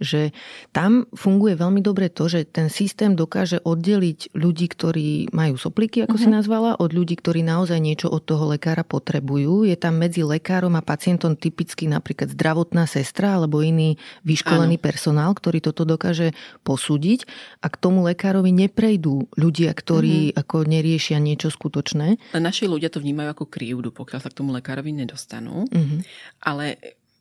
že 0.00 0.32
tam 0.72 1.04
funguje 1.12 1.58
veľmi 1.58 1.84
dobre 1.84 2.08
to, 2.08 2.30
že 2.30 2.48
ten 2.48 2.72
systém 2.72 3.12
dokáže 3.12 3.60
oddeliť 3.60 4.11
oddeliť 4.12 4.36
ľudí, 4.36 4.66
ktorí 4.68 5.08
majú 5.32 5.56
sopliky, 5.56 6.04
ako 6.04 6.16
uh-huh. 6.16 6.24
si 6.24 6.28
mhm. 6.28 6.36
nazvala, 6.36 6.70
od 6.76 6.90
ľudí, 6.92 7.16
ktorí 7.16 7.40
naozaj 7.40 7.80
niečo 7.80 8.12
od 8.12 8.22
toho 8.22 8.52
lekára 8.52 8.84
potrebujú. 8.84 9.64
Je 9.64 9.76
tam 9.80 9.96
medzi 9.96 10.20
lekárom 10.20 10.76
a 10.76 10.84
pacientom 10.84 11.34
typicky 11.34 11.88
napríklad 11.88 12.36
zdravotná 12.36 12.84
sestra 12.84 13.40
alebo 13.40 13.64
iný 13.64 13.96
vyškolený 14.28 14.76
ano. 14.76 14.84
personál, 14.84 15.30
ktorý 15.32 15.64
toto 15.64 15.88
dokáže 15.88 16.36
posúdiť 16.62 17.24
a 17.64 17.66
k 17.72 17.76
tomu 17.80 18.04
lekárovi 18.04 18.52
neprejdú 18.52 19.32
ľudia, 19.34 19.72
ktorí 19.72 20.32
uh-huh. 20.32 20.40
ako 20.44 20.56
neriešia 20.68 21.16
niečo 21.16 21.48
skutočné. 21.48 22.36
Naši 22.36 22.68
ľudia 22.68 22.92
to 22.92 23.00
vnímajú 23.00 23.32
ako 23.32 23.44
krivdu, 23.48 23.88
pokiaľ 23.94 24.20
sa 24.20 24.28
k 24.28 24.36
tomu 24.36 24.52
lekárovi 24.52 24.92
nedostanú. 24.92 25.64
Uh-huh. 25.72 25.98
Ale 26.44 26.76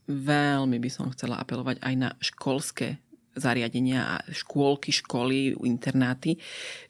veľmi 0.10 0.82
by 0.82 0.89
som 0.92 1.08
chcela 1.16 1.39
apelovať 1.39 1.80
aj 1.80 1.94
na 1.96 2.10
školské 2.20 3.00
zariadenia, 3.36 4.20
škôlky, 4.28 4.92
školy, 4.92 5.56
internáty, 5.64 6.36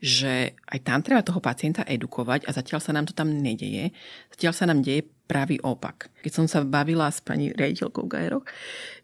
že 0.01 0.57
aj 0.67 0.79
tam 0.81 0.99
treba 1.05 1.21
toho 1.21 1.37
pacienta 1.37 1.85
edukovať 1.85 2.49
a 2.49 2.51
zatiaľ 2.55 2.79
sa 2.81 2.91
nám 2.95 3.05
to 3.05 3.13
tam 3.13 3.29
nedeje. 3.29 3.93
Zatiaľ 4.33 4.53
sa 4.57 4.65
nám 4.65 4.81
deje 4.81 5.05
pravý 5.31 5.63
opak. 5.63 6.11
Keď 6.27 6.31
som 6.33 6.45
sa 6.49 6.59
bavila 6.65 7.07
s 7.07 7.23
pani 7.23 7.55
riaditeľkou 7.55 8.03
Gajerok, 8.03 8.51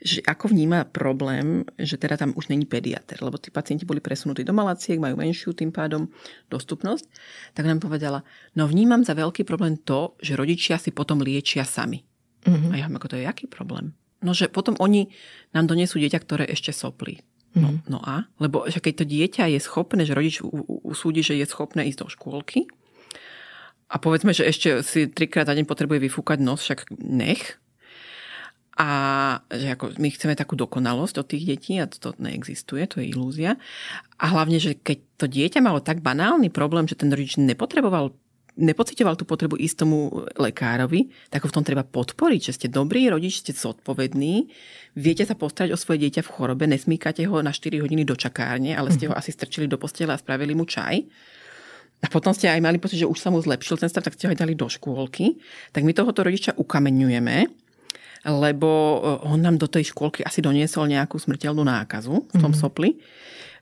že 0.03 0.19
ako 0.27 0.51
vníma 0.51 0.83
problém, 0.91 1.63
že 1.79 1.95
teda 1.95 2.19
tam 2.19 2.35
už 2.35 2.51
není 2.51 2.67
pediater, 2.67 3.23
lebo 3.23 3.39
tí 3.39 3.47
pacienti 3.47 3.87
boli 3.87 4.03
presunutí 4.03 4.43
do 4.43 4.51
malaciek, 4.51 4.99
majú 4.99 5.15
menšiu 5.15 5.55
tým 5.55 5.71
pádom 5.71 6.11
dostupnosť, 6.51 7.07
tak 7.55 7.63
nám 7.63 7.79
povedala, 7.79 8.27
no 8.59 8.67
vnímam 8.67 9.07
za 9.07 9.15
veľký 9.15 9.47
problém 9.47 9.79
to, 9.79 10.19
že 10.19 10.35
rodičia 10.35 10.75
si 10.75 10.91
potom 10.91 11.23
liečia 11.23 11.63
sami. 11.63 12.03
Mm-hmm. 12.43 12.71
A 12.71 12.75
ja 12.75 12.91
ako 12.91 13.07
to 13.07 13.15
je 13.15 13.23
aký 13.23 13.47
problém? 13.47 13.95
No, 14.21 14.33
že 14.33 14.49
potom 14.49 14.73
oni 14.81 15.13
nám 15.53 15.69
donesú 15.69 16.01
dieťa, 16.01 16.19
ktoré 16.21 16.45
ešte 16.49 16.73
soplí. 16.73 17.21
No, 17.53 17.73
mm. 17.73 17.79
no 17.89 17.99
a? 18.01 18.25
Lebo 18.37 18.65
že 18.69 18.81
keď 18.81 18.93
to 19.01 19.05
dieťa 19.05 19.43
je 19.53 19.59
schopné, 19.61 20.05
že 20.05 20.17
rodič 20.17 20.41
usúdi, 20.85 21.25
že 21.25 21.37
je 21.37 21.45
schopné 21.45 21.89
ísť 21.89 21.99
do 22.05 22.07
škôlky 22.09 22.69
a 23.87 23.95
povedzme, 24.03 24.35
že 24.35 24.43
ešte 24.43 24.83
si 24.83 25.07
trikrát 25.07 25.47
za 25.47 25.55
deň 25.55 25.63
potrebuje 25.63 26.03
vyfúkať 26.03 26.43
nos, 26.43 26.59
však 26.59 26.91
nech. 26.99 27.55
A 28.77 28.89
že 29.49 29.73
ako 29.73 29.97
my 29.97 30.09
chceme 30.13 30.37
takú 30.37 30.53
dokonalosť 30.53 31.15
od 31.17 31.25
tých 31.25 31.43
detí 31.49 31.81
a 31.81 31.89
to 31.89 32.13
neexistuje, 32.21 32.85
to 32.85 33.01
je 33.01 33.09
ilúzia. 33.09 33.57
A 34.21 34.29
hlavne, 34.29 34.61
že 34.61 34.77
keď 34.77 34.97
to 35.17 35.25
dieťa 35.25 35.65
malo 35.65 35.81
tak 35.81 36.05
banálny 36.05 36.53
problém, 36.53 36.85
že 36.85 36.99
ten 36.99 37.09
rodič 37.09 37.41
nepotreboval 37.41 38.13
nepocitoval 38.57 39.13
tú 39.15 39.23
potrebu 39.23 39.55
ísť 39.61 39.85
tomu 39.85 40.25
lekárovi, 40.35 41.13
tak 41.29 41.45
ho 41.45 41.49
v 41.49 41.55
tom 41.55 41.63
treba 41.63 41.85
podporiť, 41.85 42.41
že 42.51 42.55
ste 42.57 42.67
dobrý 42.67 43.07
rodič, 43.13 43.45
ste 43.45 43.53
zodpovední, 43.53 44.49
viete 44.97 45.23
sa 45.23 45.37
postarať 45.37 45.77
o 45.77 45.79
svoje 45.79 46.03
dieťa 46.09 46.25
v 46.25 46.31
chorobe, 46.33 46.65
nesmíkate 46.65 47.23
ho 47.29 47.39
na 47.45 47.53
4 47.53 47.77
hodiny 47.79 48.03
do 48.03 48.17
čakárne, 48.17 48.73
ale 48.73 48.89
ste 48.89 49.05
ho 49.05 49.13
mhm. 49.13 49.21
asi 49.21 49.31
strčili 49.31 49.69
do 49.69 49.77
postele 49.77 50.11
a 50.11 50.19
spravili 50.19 50.57
mu 50.57 50.65
čaj. 50.65 51.05
A 51.97 52.07
potom 52.13 52.29
ste 52.29 52.45
aj 52.45 52.61
mali 52.61 52.77
pocit, 52.77 53.01
že 53.01 53.09
už 53.09 53.17
sa 53.17 53.33
mu 53.33 53.41
zlepšil 53.41 53.81
ten 53.81 53.89
stav, 53.89 54.05
tak 54.05 54.13
ste 54.13 54.29
ho 54.29 54.33
aj 54.33 54.37
dali 54.37 54.53
do 54.53 54.69
škôlky. 54.69 55.41
Tak 55.73 55.81
my 55.81 55.97
tohoto 55.97 56.21
rodiča 56.21 56.53
ukameňujeme, 56.53 57.49
lebo 58.25 58.69
eh, 58.69 59.29
on 59.29 59.41
nám 59.41 59.57
do 59.57 59.65
tej 59.65 59.93
škôlky 59.93 60.21
asi 60.21 60.41
doniesol 60.41 60.89
nejakú 60.89 61.17
smrteľnú 61.17 61.65
nákazu 61.65 62.25
v 62.29 62.37
tom 62.37 62.53
mm-hmm. 62.53 62.61
sopli. 62.61 63.01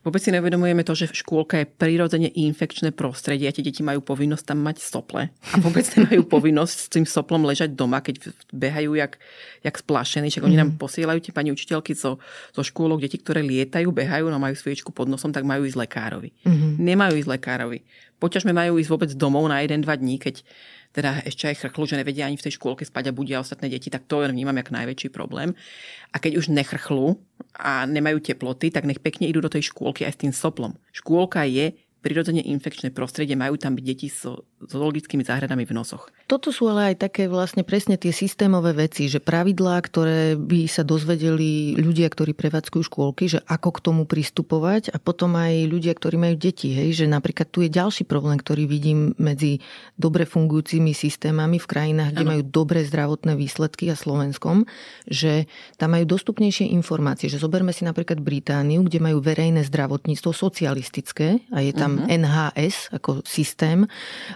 Vôbec 0.05 0.21
si 0.21 0.29
nevedomujeme 0.29 0.85
to, 0.85 0.93
že 0.93 1.09
škôlka 1.09 1.65
je 1.65 1.65
prirodzene 1.65 2.29
infekčné 2.29 2.93
prostredie 2.93 3.49
a 3.49 3.55
tie 3.55 3.65
deti 3.65 3.81
majú 3.81 4.05
povinnosť 4.05 4.53
tam 4.53 4.61
mať 4.61 4.77
sople. 4.77 5.33
A 5.33 5.55
vôbec 5.57 5.81
nemajú 5.97 6.29
povinnosť 6.29 6.77
s 6.77 6.87
tým 6.93 7.09
soplom 7.09 7.41
ležať 7.49 7.73
doma, 7.73 8.05
keď 8.05 8.29
behajú 8.53 8.93
jak, 8.93 9.17
jak 9.65 9.75
splašení. 9.75 10.29
Však 10.29 10.45
oni 10.45 10.61
nám 10.61 10.77
mhm. 10.77 10.79
posielajú 10.79 11.19
tie 11.25 11.33
pani 11.33 11.49
učiteľky 11.49 11.97
zo, 11.97 12.21
zo 12.53 12.61
škôlok, 12.61 13.01
deti, 13.01 13.17
ktoré 13.17 13.41
lietajú, 13.41 13.89
behajú, 13.89 14.29
no 14.29 14.37
majú 14.37 14.53
sviečku 14.53 14.93
pod 14.93 15.09
nosom, 15.09 15.33
tak 15.33 15.41
majú 15.41 15.65
ísť 15.65 15.81
lekárovi. 15.81 16.29
Mm-hmm. 16.45 16.71
Nemajú 16.77 17.13
ísť 17.25 17.29
lekárovi. 17.33 17.79
Poťažme 18.21 18.53
majú 18.53 18.77
ísť 18.77 18.89
vôbec 18.93 19.11
domov 19.17 19.49
na 19.49 19.65
1-2 19.65 19.89
dní, 19.89 20.21
keď 20.21 20.45
teda 20.95 21.27
ešte 21.27 21.51
aj 21.51 21.67
chrchlú, 21.67 21.83
že 21.83 21.99
nevedia 21.99 22.23
ani 22.23 22.39
v 22.39 22.45
tej 22.47 22.55
škôlke 22.55 22.87
spať 22.87 23.11
a 23.11 23.15
budia 23.15 23.43
ostatné 23.43 23.67
deti, 23.67 23.91
tak 23.91 24.07
to 24.07 24.23
vnímam 24.23 24.55
ako 24.55 24.71
najväčší 24.71 25.11
problém. 25.11 25.51
A 26.15 26.23
keď 26.23 26.39
už 26.39 26.55
nechrchlú 26.55 27.19
a 27.59 27.83
nemajú 27.83 28.23
teploty, 28.23 28.71
tak 28.71 28.87
nech 28.87 29.03
pekne 29.03 29.27
idú 29.27 29.43
do 29.43 29.51
tej 29.51 29.75
škôlky 29.75 30.07
aj 30.07 30.15
s 30.15 30.21
tým 30.23 30.31
soplom. 30.31 30.79
Škôlka 30.95 31.43
je 31.43 31.75
prirodzene 32.05 32.45
infekčné 32.45 32.93
prostredie, 32.93 33.33
majú 33.33 33.57
tam 33.57 33.73
byť 33.73 33.81
deti 33.81 34.13
so 34.13 34.45
zoologickými 34.61 35.25
záhradami 35.25 35.65
v 35.65 35.73
nosoch. 35.73 36.13
Toto 36.29 36.53
sú 36.53 36.69
ale 36.69 36.93
aj 36.93 37.09
také 37.09 37.25
vlastne 37.25 37.65
presne 37.65 37.97
tie 37.97 38.13
systémové 38.13 38.77
veci, 38.77 39.09
že 39.09 39.17
pravidlá, 39.17 39.81
ktoré 39.81 40.37
by 40.37 40.69
sa 40.69 40.85
dozvedeli 40.85 41.73
ľudia, 41.73 42.05
ktorí 42.09 42.37
prevádzkujú 42.37 42.83
škôlky, 42.85 43.25
že 43.25 43.39
ako 43.49 43.69
k 43.73 43.79
tomu 43.81 44.03
pristupovať 44.05 44.93
a 44.93 45.01
potom 45.01 45.33
aj 45.33 45.65
ľudia, 45.65 45.97
ktorí 45.97 46.21
majú 46.21 46.35
deti, 46.37 46.73
hej, 46.77 46.93
že 46.93 47.05
napríklad 47.09 47.49
tu 47.49 47.65
je 47.65 47.73
ďalší 47.73 48.05
problém, 48.05 48.37
ktorý 48.37 48.69
vidím 48.69 49.17
medzi 49.17 49.65
dobre 49.97 50.29
fungujúcimi 50.29 50.93
systémami 50.93 51.57
v 51.57 51.69
krajinách, 51.69 52.13
kde 52.13 52.25
ano. 52.25 52.31
majú 52.37 52.43
dobré 52.45 52.85
zdravotné 52.85 53.33
výsledky 53.33 53.89
a 53.89 53.97
Slovenskom, 53.97 54.69
že 55.09 55.49
tam 55.81 55.97
majú 55.97 56.05
dostupnejšie 56.05 56.69
informácie, 56.73 57.29
že 57.29 57.41
zoberme 57.41 57.73
si 57.73 57.81
napríklad 57.85 58.21
Britániu, 58.21 58.85
kde 58.85 59.01
majú 59.01 59.21
verejné 59.21 59.65
zdravotníctvo 59.65 60.33
socialistické 60.33 61.41
a 61.53 61.61
je 61.61 61.73
tam 61.73 61.94
Mhm. 62.03 62.25
NHS 62.25 62.75
ako 62.97 63.23
systém, 63.23 63.87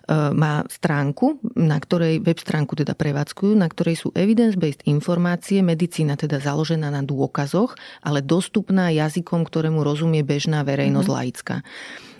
má 0.09 0.63
stránku, 0.71 1.41
na 1.59 1.75
ktorej, 1.81 2.23
web 2.23 2.39
stránku 2.39 2.77
teda 2.77 2.95
prevádzkujú, 2.95 3.53
na 3.57 3.67
ktorej 3.67 3.99
sú 3.99 4.07
evidence-based 4.15 4.87
informácie, 4.87 5.59
medicína 5.59 6.15
teda 6.15 6.39
založená 6.39 6.93
na 6.93 7.03
dôkazoch, 7.03 7.75
ale 8.05 8.23
dostupná 8.23 8.93
jazykom, 8.93 9.43
ktorému 9.43 9.83
rozumie 9.83 10.23
bežná 10.23 10.63
verejnosť 10.63 11.07
mm-hmm. 11.07 11.19
laická. 11.23 11.55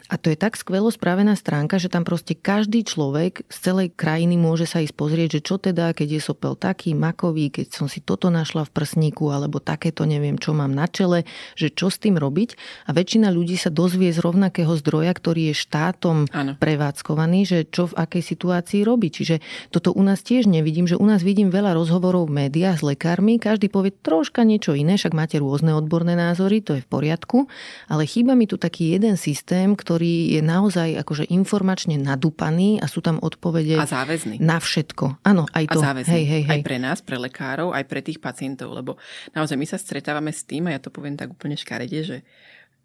A 0.10 0.18
to 0.18 0.34
je 0.34 0.38
tak 0.42 0.58
skvelo 0.58 0.90
spravená 0.90 1.38
stránka, 1.38 1.78
že 1.78 1.86
tam 1.86 2.02
proste 2.02 2.34
každý 2.34 2.82
človek 2.82 3.46
z 3.46 3.58
celej 3.62 3.94
krajiny 3.94 4.42
môže 4.42 4.66
sa 4.66 4.82
ísť 4.82 4.98
pozrieť, 4.98 5.30
že 5.38 5.42
čo 5.46 5.56
teda, 5.62 5.94
keď 5.94 6.18
je 6.18 6.22
sopel 6.22 6.58
taký, 6.58 6.98
makový, 6.98 7.54
keď 7.54 7.70
som 7.70 7.86
si 7.86 8.02
toto 8.02 8.34
našla 8.34 8.66
v 8.66 8.74
prsníku, 8.74 9.30
alebo 9.30 9.62
takéto 9.62 10.10
neviem, 10.10 10.42
čo 10.42 10.58
mám 10.58 10.74
na 10.74 10.90
čele, 10.90 11.30
že 11.54 11.70
čo 11.70 11.94
s 11.94 12.02
tým 12.02 12.18
robiť. 12.18 12.58
A 12.90 12.98
väčšina 12.98 13.30
ľudí 13.30 13.54
sa 13.54 13.70
dozvie 13.70 14.10
z 14.10 14.18
rovnakého 14.18 14.74
zdroja, 14.82 15.14
ktorý 15.14 15.54
je 15.54 15.56
štátom 15.62 16.26
ano. 16.34 16.58
prevádzkovaný, 16.58 17.40
že 17.46 17.58
čo 17.70 17.94
v 17.94 17.98
akej 18.02 18.24
situácii 18.26 18.82
robí. 18.82 19.14
Čiže 19.14 19.46
toto 19.70 19.94
u 19.94 20.02
nás 20.02 20.26
tiež 20.26 20.50
nevidím, 20.50 20.90
že 20.90 20.98
u 20.98 21.06
nás 21.06 21.22
vidím 21.22 21.54
veľa 21.54 21.78
rozhovorov 21.78 22.34
v 22.34 22.50
médiách 22.50 22.82
s 22.82 22.84
lekármi, 22.84 23.38
každý 23.38 23.70
povie 23.70 23.94
troška 23.94 24.42
niečo 24.42 24.74
iné, 24.74 24.98
však 24.98 25.14
máte 25.14 25.38
rôzne 25.38 25.78
odborné 25.78 26.18
názory, 26.18 26.66
to 26.66 26.74
je 26.74 26.82
v 26.82 26.90
poriadku, 26.90 27.46
ale 27.86 28.10
chýba 28.10 28.34
mi 28.34 28.50
tu 28.50 28.58
taký 28.58 28.98
jeden 28.98 29.14
systém, 29.14 29.78
ktorý 29.78 29.99
ktorý 30.00 30.40
je 30.40 30.40
naozaj 30.40 30.90
akože 31.04 31.28
informačne 31.28 32.00
nadúpaný 32.00 32.80
a 32.80 32.88
sú 32.88 33.04
tam 33.04 33.20
odpovede 33.20 33.76
a 33.76 33.84
záväzný. 33.84 34.40
na 34.40 34.56
všetko. 34.56 35.20
Áno, 35.28 35.44
aj 35.52 35.76
to. 35.76 35.84
A 35.84 35.92
záväzný. 35.92 36.08
Hej, 36.16 36.24
hej, 36.24 36.44
hej. 36.48 36.56
Aj 36.56 36.62
pre 36.64 36.80
nás, 36.80 37.04
pre 37.04 37.20
lekárov, 37.20 37.76
aj 37.76 37.84
pre 37.84 38.00
tých 38.00 38.24
pacientov, 38.24 38.72
lebo 38.72 38.96
naozaj 39.36 39.60
my 39.60 39.68
sa 39.68 39.76
stretávame 39.76 40.32
s 40.32 40.48
tým, 40.48 40.72
a 40.72 40.74
ja 40.74 40.80
to 40.80 40.88
poviem 40.88 41.20
tak 41.20 41.36
úplne 41.36 41.60
škarede, 41.60 42.00
že 42.08 42.18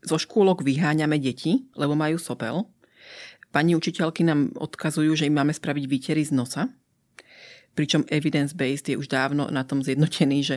zo 0.02 0.18
škôlok 0.18 0.66
vyháňame 0.66 1.22
deti, 1.22 1.70
lebo 1.78 1.94
majú 1.94 2.18
sopel. 2.18 2.66
Pani 3.54 3.78
učiteľky 3.78 4.26
nám 4.26 4.50
odkazujú, 4.58 5.14
že 5.14 5.30
im 5.30 5.38
máme 5.38 5.54
spraviť 5.54 5.86
výtery 5.86 6.26
z 6.26 6.34
nosa, 6.34 6.66
pričom 7.74 8.06
evidence-based 8.06 8.86
je 8.86 8.96
už 8.96 9.10
dávno 9.10 9.50
na 9.50 9.66
tom 9.66 9.82
zjednotený, 9.82 10.46
že, 10.46 10.56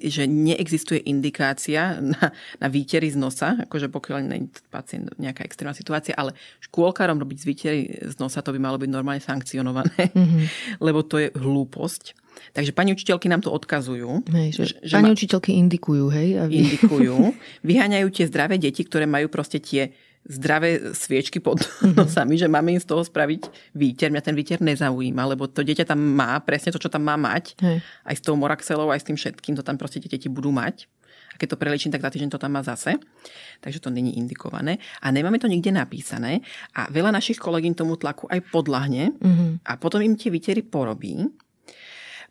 že 0.00 0.24
neexistuje 0.24 1.04
indikácia 1.04 2.00
na, 2.00 2.32
na 2.58 2.68
výtery 2.72 3.12
z 3.12 3.20
nosa, 3.20 3.60
akože 3.68 3.92
pokiaľ 3.92 4.18
nie 4.24 4.48
je 4.48 4.64
pacient 4.72 5.12
nejaká 5.20 5.44
extrémna 5.44 5.76
situácia, 5.76 6.16
ale 6.16 6.32
škôlkarom 6.64 7.20
robiť 7.20 7.38
z 7.38 7.46
výtery 7.46 7.80
z 8.08 8.16
nosa, 8.16 8.40
to 8.40 8.56
by 8.56 8.58
malo 8.58 8.80
byť 8.80 8.90
normálne 8.90 9.20
sankcionované, 9.20 10.10
mm-hmm. 10.10 10.80
lebo 10.80 11.04
to 11.04 11.20
je 11.20 11.28
hlúposť. 11.36 12.16
Takže 12.50 12.74
pani 12.74 12.90
učiteľky 12.96 13.30
nám 13.30 13.46
to 13.46 13.54
odkazujú. 13.54 14.26
Hej, 14.34 14.48
že, 14.58 14.64
že 14.82 14.94
pani 14.98 15.12
ma... 15.12 15.14
učiteľky 15.14 15.54
indikujú, 15.54 16.10
hej? 16.10 16.40
A 16.40 16.50
vy... 16.50 16.66
Indikujú. 16.66 17.30
Vyháňajú 17.62 18.08
tie 18.10 18.26
zdravé 18.26 18.58
deti, 18.58 18.82
ktoré 18.82 19.06
majú 19.06 19.30
proste 19.30 19.62
tie 19.62 19.94
zdravé 20.24 20.96
sviečky 20.96 21.38
pod 21.40 21.60
mm-hmm. 21.60 21.94
nosami, 21.94 22.34
že 22.40 22.48
máme 22.48 22.72
im 22.72 22.80
z 22.80 22.88
toho 22.88 23.04
spraviť 23.04 23.72
výter. 23.76 24.08
Mňa 24.08 24.24
ten 24.24 24.36
výter 24.36 24.58
nezaujíma, 24.64 25.22
lebo 25.28 25.44
to 25.48 25.60
dieťa 25.60 25.84
tam 25.84 26.00
má 26.00 26.40
presne 26.40 26.72
to, 26.72 26.80
čo 26.80 26.88
tam 26.88 27.04
má 27.04 27.16
mať. 27.20 27.56
Hej. 27.60 27.84
Aj 27.84 28.14
s 28.16 28.24
tou 28.24 28.34
moraxelou, 28.34 28.88
aj 28.88 29.04
s 29.04 29.06
tým 29.12 29.16
všetkým, 29.20 29.54
to 29.60 29.62
tam 29.62 29.76
proste 29.76 30.00
deti 30.00 30.32
budú 30.32 30.48
mať. 30.48 30.88
A 31.34 31.36
keď 31.36 31.54
to 31.54 31.60
preličím, 31.60 31.90
tak 31.90 32.00
za 32.00 32.14
týždeň 32.14 32.30
to 32.30 32.38
tam 32.38 32.54
má 32.54 32.62
zase. 32.62 32.94
Takže 33.58 33.82
to 33.82 33.90
není 33.90 34.14
indikované. 34.14 34.78
A 35.02 35.10
nemáme 35.10 35.42
to 35.42 35.50
nikde 35.50 35.74
napísané. 35.74 36.46
A 36.78 36.86
veľa 36.94 37.10
našich 37.10 37.42
kolegín 37.42 37.74
tomu 37.74 37.98
tlaku 37.98 38.30
aj 38.30 38.38
podľahne. 38.54 39.18
Mm-hmm. 39.18 39.66
A 39.66 39.72
potom 39.76 39.98
im 39.98 40.14
tie 40.14 40.30
výtery 40.30 40.62
porobí. 40.62 41.26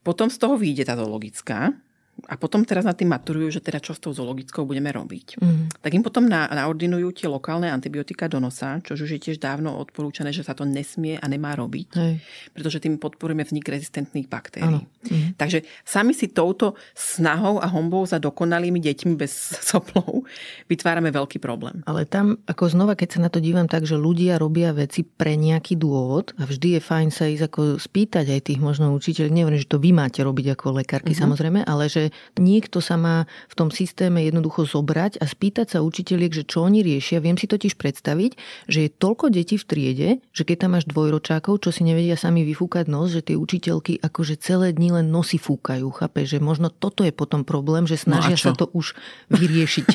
Potom 0.08 0.32
z 0.32 0.40
toho 0.40 0.56
vyjde 0.56 0.88
tá 0.88 0.96
zoologická, 0.96 1.76
a 2.24 2.40
potom 2.40 2.64
teraz 2.64 2.88
na 2.88 2.96
tým 2.96 3.12
maturujú, 3.12 3.60
že 3.60 3.62
teda 3.62 3.84
čo 3.84 3.92
s 3.92 4.00
tou 4.00 4.16
zoologickou 4.16 4.64
budeme 4.64 4.94
robiť. 4.94 5.42
Mm. 5.42 5.64
Tak 5.82 5.92
im 5.92 6.04
potom 6.06 6.24
na, 6.30 6.48
naordinujú 6.48 7.10
tie 7.12 7.28
lokálne 7.28 7.68
antibiotika 7.68 8.30
do 8.32 8.40
nosa, 8.40 8.80
čo 8.86 8.96
už 8.96 9.18
je 9.18 9.20
tiež 9.20 9.38
dávno 9.42 9.76
odporúčané, 9.76 10.32
že 10.32 10.46
sa 10.46 10.56
to 10.56 10.64
nesmie 10.64 11.20
a 11.20 11.26
nemá 11.28 11.58
robiť, 11.58 11.90
Hej. 11.98 12.14
pretože 12.56 12.80
tým 12.80 13.02
podporujeme 13.02 13.44
vznik 13.44 13.66
rezistentných 13.68 14.30
baktérií. 14.30 14.86
Mm. 14.86 15.36
Takže 15.36 15.68
sami 15.84 16.16
si 16.16 16.32
touto 16.32 16.80
snahou 16.96 17.60
a 17.60 17.68
hombou 17.68 18.08
za 18.08 18.22
dokonalými 18.24 18.80
deťmi 18.80 19.14
bez 19.20 19.34
soplov 19.74 20.24
vytvárame 20.72 21.12
veľký 21.12 21.44
problém. 21.44 21.84
Ale 21.90 22.08
tam, 22.08 22.40
ako 22.48 22.72
znova, 22.72 22.96
keď 22.96 23.20
sa 23.20 23.20
na 23.26 23.30
to 23.34 23.44
dívam 23.44 23.68
tak, 23.68 23.84
že 23.84 24.00
ľudia 24.00 24.40
robia 24.40 24.72
veci 24.72 25.04
pre 25.04 25.36
nejaký 25.36 25.76
dôvod 25.76 26.32
a 26.40 26.48
vždy 26.48 26.80
je 26.80 26.82
fajn 26.82 27.10
sa 27.12 27.28
ísť 27.28 27.44
ako 27.52 27.62
spýtať 27.82 28.32
aj 28.32 28.42
tých 28.48 28.60
možno 28.64 28.96
učiteľ, 28.96 29.28
neviem, 29.28 29.60
že 29.60 29.68
to 29.68 29.82
vy 29.82 29.92
máte 29.92 30.24
robiť 30.24 30.56
ako 30.56 30.80
lekárky 30.80 31.12
mm-hmm. 31.12 31.24
samozrejme, 31.26 31.60
ale 31.68 31.92
že 31.92 32.03
niekto 32.36 32.82
sa 32.84 33.00
má 33.00 33.30
v 33.48 33.56
tom 33.56 33.70
systéme 33.70 34.20
jednoducho 34.26 34.66
zobrať 34.68 35.22
a 35.22 35.26
spýtať 35.30 35.78
sa 35.78 35.80
učiteľiek, 35.86 36.32
že 36.34 36.44
čo 36.44 36.66
oni 36.66 36.84
riešia. 36.84 37.24
Viem 37.24 37.40
si 37.40 37.48
totiž 37.48 37.80
predstaviť, 37.80 38.32
že 38.68 38.80
je 38.88 38.90
toľko 38.92 39.32
detí 39.32 39.56
v 39.56 39.66
triede, 39.66 40.10
že 40.36 40.44
keď 40.44 40.68
tam 40.68 40.72
máš 40.76 40.86
dvojročákov, 40.90 41.64
čo 41.64 41.70
si 41.72 41.88
nevedia 41.88 42.20
sami 42.20 42.44
vyfúkať 42.44 42.92
nos, 42.92 43.16
že 43.16 43.24
tie 43.24 43.40
učiteľky 43.40 44.04
akože 44.04 44.36
celé 44.42 44.76
dni 44.76 45.00
len 45.00 45.08
nosy 45.08 45.40
fúkajú, 45.40 45.88
chápe, 45.96 46.28
že 46.28 46.44
možno 46.44 46.68
toto 46.68 47.08
je 47.08 47.16
potom 47.16 47.48
problém, 47.48 47.88
že 47.88 47.96
no 48.04 48.20
snažia 48.20 48.36
no 48.36 48.44
sa 48.44 48.52
to 48.58 48.68
už 48.76 48.98
vyriešiť. 49.32 49.88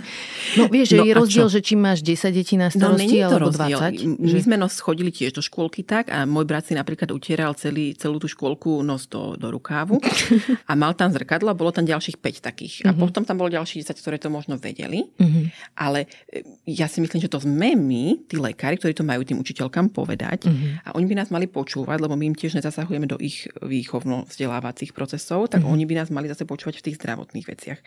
No 0.56 0.72
vieš, 0.72 0.96
že 0.96 0.98
no 1.02 1.04
je 1.04 1.12
rozdiel, 1.12 1.48
čo? 1.50 1.52
že 1.52 1.60
či 1.60 1.74
máš 1.76 2.00
10 2.00 2.32
detí 2.32 2.54
na 2.56 2.72
no, 2.72 2.74
starosti 2.74 3.16
no, 3.20 3.26
alebo 3.28 3.50
rozdiel. 3.52 3.78
20. 4.16 4.22
My 4.22 4.28
že... 4.32 4.44
sme 4.46 4.56
nos 4.56 4.74
chodili 4.80 5.12
tiež 5.12 5.36
do 5.36 5.42
škôlky 5.44 5.84
tak 5.84 6.08
a 6.08 6.24
môj 6.24 6.48
brat 6.48 6.64
si 6.64 6.72
napríklad 6.72 7.12
utieral 7.12 7.52
celý, 7.58 7.92
celú 7.98 8.16
tú 8.16 8.30
škôlku 8.30 8.80
nos 8.80 9.04
do, 9.10 9.36
do 9.36 9.52
rukávu 9.52 10.00
a 10.70 10.72
mal 10.78 10.96
tam 10.96 11.12
zrkadlo 11.12 11.50
bolo 11.58 11.74
tam 11.74 11.82
ďalších 11.98 12.22
5 12.22 12.46
takých. 12.46 12.74
Uh-huh. 12.80 12.88
A 12.88 12.90
mhm. 12.94 12.98
potom 13.02 13.26
tam 13.26 13.42
bolo 13.42 13.50
ďalších 13.50 13.82
10, 13.82 13.98
ktoré 13.98 14.16
to 14.22 14.30
možno 14.30 14.54
vedeli. 14.54 15.10
Uh-huh. 15.18 15.50
Ale 15.74 16.06
e, 16.30 16.46
ja 16.70 16.86
si 16.86 17.02
myslím, 17.02 17.18
že 17.18 17.26
to 17.26 17.42
sme 17.42 17.74
my, 17.74 18.30
tí 18.30 18.38
lekári, 18.38 18.78
ktorí 18.78 18.94
to 18.94 19.02
majú 19.02 19.26
tým 19.26 19.42
učiteľkám 19.42 19.90
povedať 19.90 20.46
uh-huh. 20.46 20.86
a 20.86 20.88
oni 20.94 21.10
by 21.10 21.14
nás 21.18 21.34
mali 21.34 21.50
počúvať, 21.50 21.98
lebo 21.98 22.14
my 22.14 22.30
im 22.30 22.36
tiež 22.38 22.54
nezasahujeme 22.54 23.10
do 23.10 23.18
ich 23.18 23.50
výchovno-vzdelávacích 23.58 24.94
procesov, 24.94 25.50
tak 25.50 25.66
uh-huh. 25.66 25.74
oni 25.74 25.84
by 25.90 25.98
nás 25.98 26.14
mali 26.14 26.30
zase 26.30 26.46
počúvať 26.46 26.78
v 26.78 26.84
tých 26.86 26.98
zdravotných 27.02 27.46
veciach. 27.50 27.80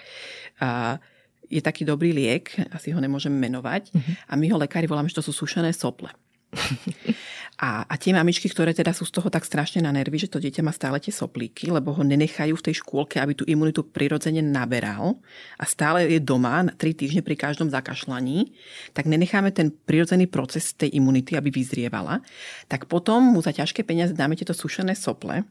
A 0.60 1.00
je 1.48 1.64
taký 1.64 1.88
dobrý 1.88 2.12
liek, 2.12 2.52
asi 2.76 2.92
ho 2.92 3.00
nemôžeme 3.00 3.40
menovať, 3.40 3.96
uh-huh. 3.96 4.14
a 4.28 4.34
my 4.36 4.46
ho 4.52 4.60
lekári 4.60 4.92
voláme, 4.92 5.08
že 5.08 5.24
to 5.24 5.32
sú 5.32 5.48
sušené 5.48 5.72
sople. 5.72 6.12
A, 7.62 7.86
a 7.86 7.94
tie 7.94 8.10
mamičky, 8.10 8.50
ktoré 8.50 8.74
teda 8.74 8.90
sú 8.90 9.06
z 9.06 9.22
toho 9.22 9.30
tak 9.30 9.46
strašne 9.46 9.86
na 9.86 9.94
nervy, 9.94 10.26
že 10.26 10.34
to 10.34 10.42
dieťa 10.42 10.66
má 10.66 10.74
stále 10.74 10.98
tie 10.98 11.14
soplíky, 11.14 11.70
lebo 11.70 11.94
ho 11.94 12.02
nenechajú 12.02 12.58
v 12.58 12.66
tej 12.66 12.82
škôlke, 12.82 13.22
aby 13.22 13.38
tú 13.38 13.46
imunitu 13.46 13.86
prirodzene 13.86 14.42
naberal 14.42 15.22
a 15.62 15.70
stále 15.70 16.10
je 16.10 16.18
doma 16.18 16.66
na 16.66 16.74
3 16.74 16.98
týždne 16.98 17.22
pri 17.22 17.38
každom 17.38 17.70
zakašľaní, 17.70 18.50
tak 18.98 19.06
nenecháme 19.06 19.54
ten 19.54 19.70
prirodzený 19.70 20.26
proces 20.26 20.74
tej 20.74 20.90
imunity, 20.98 21.38
aby 21.38 21.54
vyzrievala, 21.54 22.26
tak 22.66 22.90
potom 22.90 23.38
mu 23.38 23.46
za 23.46 23.54
ťažké 23.54 23.86
peniaze 23.86 24.18
dáme 24.18 24.34
tieto 24.34 24.58
sušené 24.58 24.98
sople, 24.98 25.46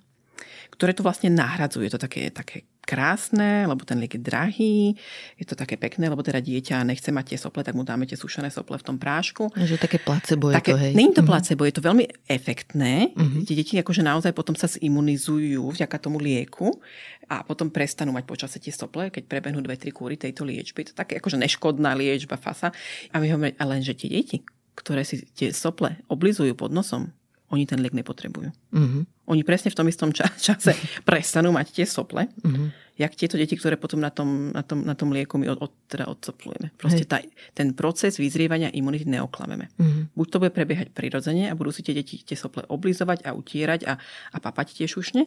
ktoré 0.73 0.97
to 0.97 1.05
vlastne 1.05 1.33
nahradzuje. 1.33 1.89
Je 1.89 1.95
to 1.95 2.03
také, 2.03 2.33
také 2.33 2.69
krásne, 2.91 3.71
lebo 3.71 3.87
ten 3.87 4.03
liek 4.03 4.19
je 4.19 4.23
drahý, 4.23 4.99
je 5.39 5.47
to 5.47 5.55
také 5.55 5.79
pekné, 5.79 6.11
lebo 6.11 6.27
teda 6.27 6.43
dieťa 6.43 6.83
nechce 6.83 7.15
mať 7.15 7.25
tie 7.31 7.39
sople, 7.39 7.63
tak 7.63 7.79
mu 7.79 7.87
dáme 7.87 8.03
tie 8.03 8.19
sušené 8.19 8.51
sople 8.51 8.75
v 8.81 8.85
tom 8.85 8.97
prášku. 8.99 9.55
Že 9.55 9.79
také 9.79 10.03
placebo 10.03 10.51
také, 10.51 10.75
je 10.75 10.75
to, 10.75 10.83
hej. 10.83 10.93
Není 10.99 11.15
to 11.15 11.23
mhm. 11.23 11.31
placebo, 11.31 11.63
uh-huh. 11.63 11.71
je 11.71 11.77
to 11.79 11.87
veľmi 11.87 12.05
efektné. 12.27 13.15
Uh-huh. 13.15 13.47
Tie 13.47 13.55
deti 13.55 13.79
akože 13.79 14.03
naozaj 14.03 14.35
potom 14.35 14.59
sa 14.59 14.67
zimunizujú 14.67 15.63
vďaka 15.71 15.97
tomu 16.03 16.19
lieku 16.19 16.83
a 17.31 17.47
potom 17.47 17.71
prestanú 17.71 18.11
mať 18.11 18.27
počase 18.27 18.59
tie 18.59 18.75
sople, 18.75 19.15
keď 19.15 19.31
prebehnú 19.31 19.63
dve, 19.63 19.79
tri 19.79 19.95
kúry 19.95 20.19
tejto 20.19 20.43
liečby. 20.43 20.91
To 20.91 20.91
je 20.91 20.99
také 20.99 21.23
akože 21.23 21.39
neškodná 21.39 21.95
liečba, 21.95 22.35
fasa. 22.35 22.75
A 23.15 23.23
my 23.23 23.31
hovoríme, 23.31 23.55
ale 23.55 23.79
že 23.87 23.95
tie 23.95 24.11
deti, 24.11 24.43
ktoré 24.75 25.07
si 25.07 25.23
tie 25.39 25.55
sople 25.55 26.03
oblizujú 26.11 26.59
pod 26.59 26.75
nosom, 26.75 27.15
oni 27.51 27.67
ten 27.67 27.83
liek 27.83 27.91
nepotrebujú. 27.91 28.51
Uh-huh. 28.51 29.03
Oni 29.27 29.43
presne 29.43 29.75
v 29.75 29.79
tom 29.79 29.87
istom 29.91 30.11
čase 30.47 30.75
prestanú 31.03 31.51
mať 31.51 31.83
tie 31.83 31.87
sople, 31.87 32.31
uh-huh. 32.31 32.67
jak 32.95 33.13
tieto 33.19 33.35
deti, 33.35 33.59
ktoré 33.59 33.75
potom 33.75 33.99
na 33.99 34.15
tom, 34.15 34.55
na 34.55 34.63
tom, 34.63 34.87
na 34.87 34.95
tom 34.95 35.11
lieku 35.11 35.35
my 35.35 35.51
od, 35.51 35.59
od, 35.59 35.73
teda 35.91 36.07
odsoplujeme. 36.07 36.71
Proste 36.79 37.03
tá, 37.05 37.19
ten 37.53 37.75
proces 37.75 38.23
vyzrievania 38.23 38.71
imunity 38.71 39.07
neoklameme. 39.11 39.67
Uh-huh. 39.77 40.07
Buď 40.15 40.27
to 40.31 40.41
bude 40.47 40.53
prebiehať 40.55 40.95
prirodzene 40.95 41.51
a 41.51 41.59
budú 41.59 41.75
si 41.75 41.83
tie 41.83 41.95
deti 41.95 42.23
tie 42.23 42.39
sople 42.39 42.63
oblizovať 42.71 43.27
a 43.27 43.35
utierať 43.35 43.81
a, 43.91 43.99
a 44.31 44.37
papať 44.39 44.79
tie 44.83 44.87
šušne, 44.87 45.27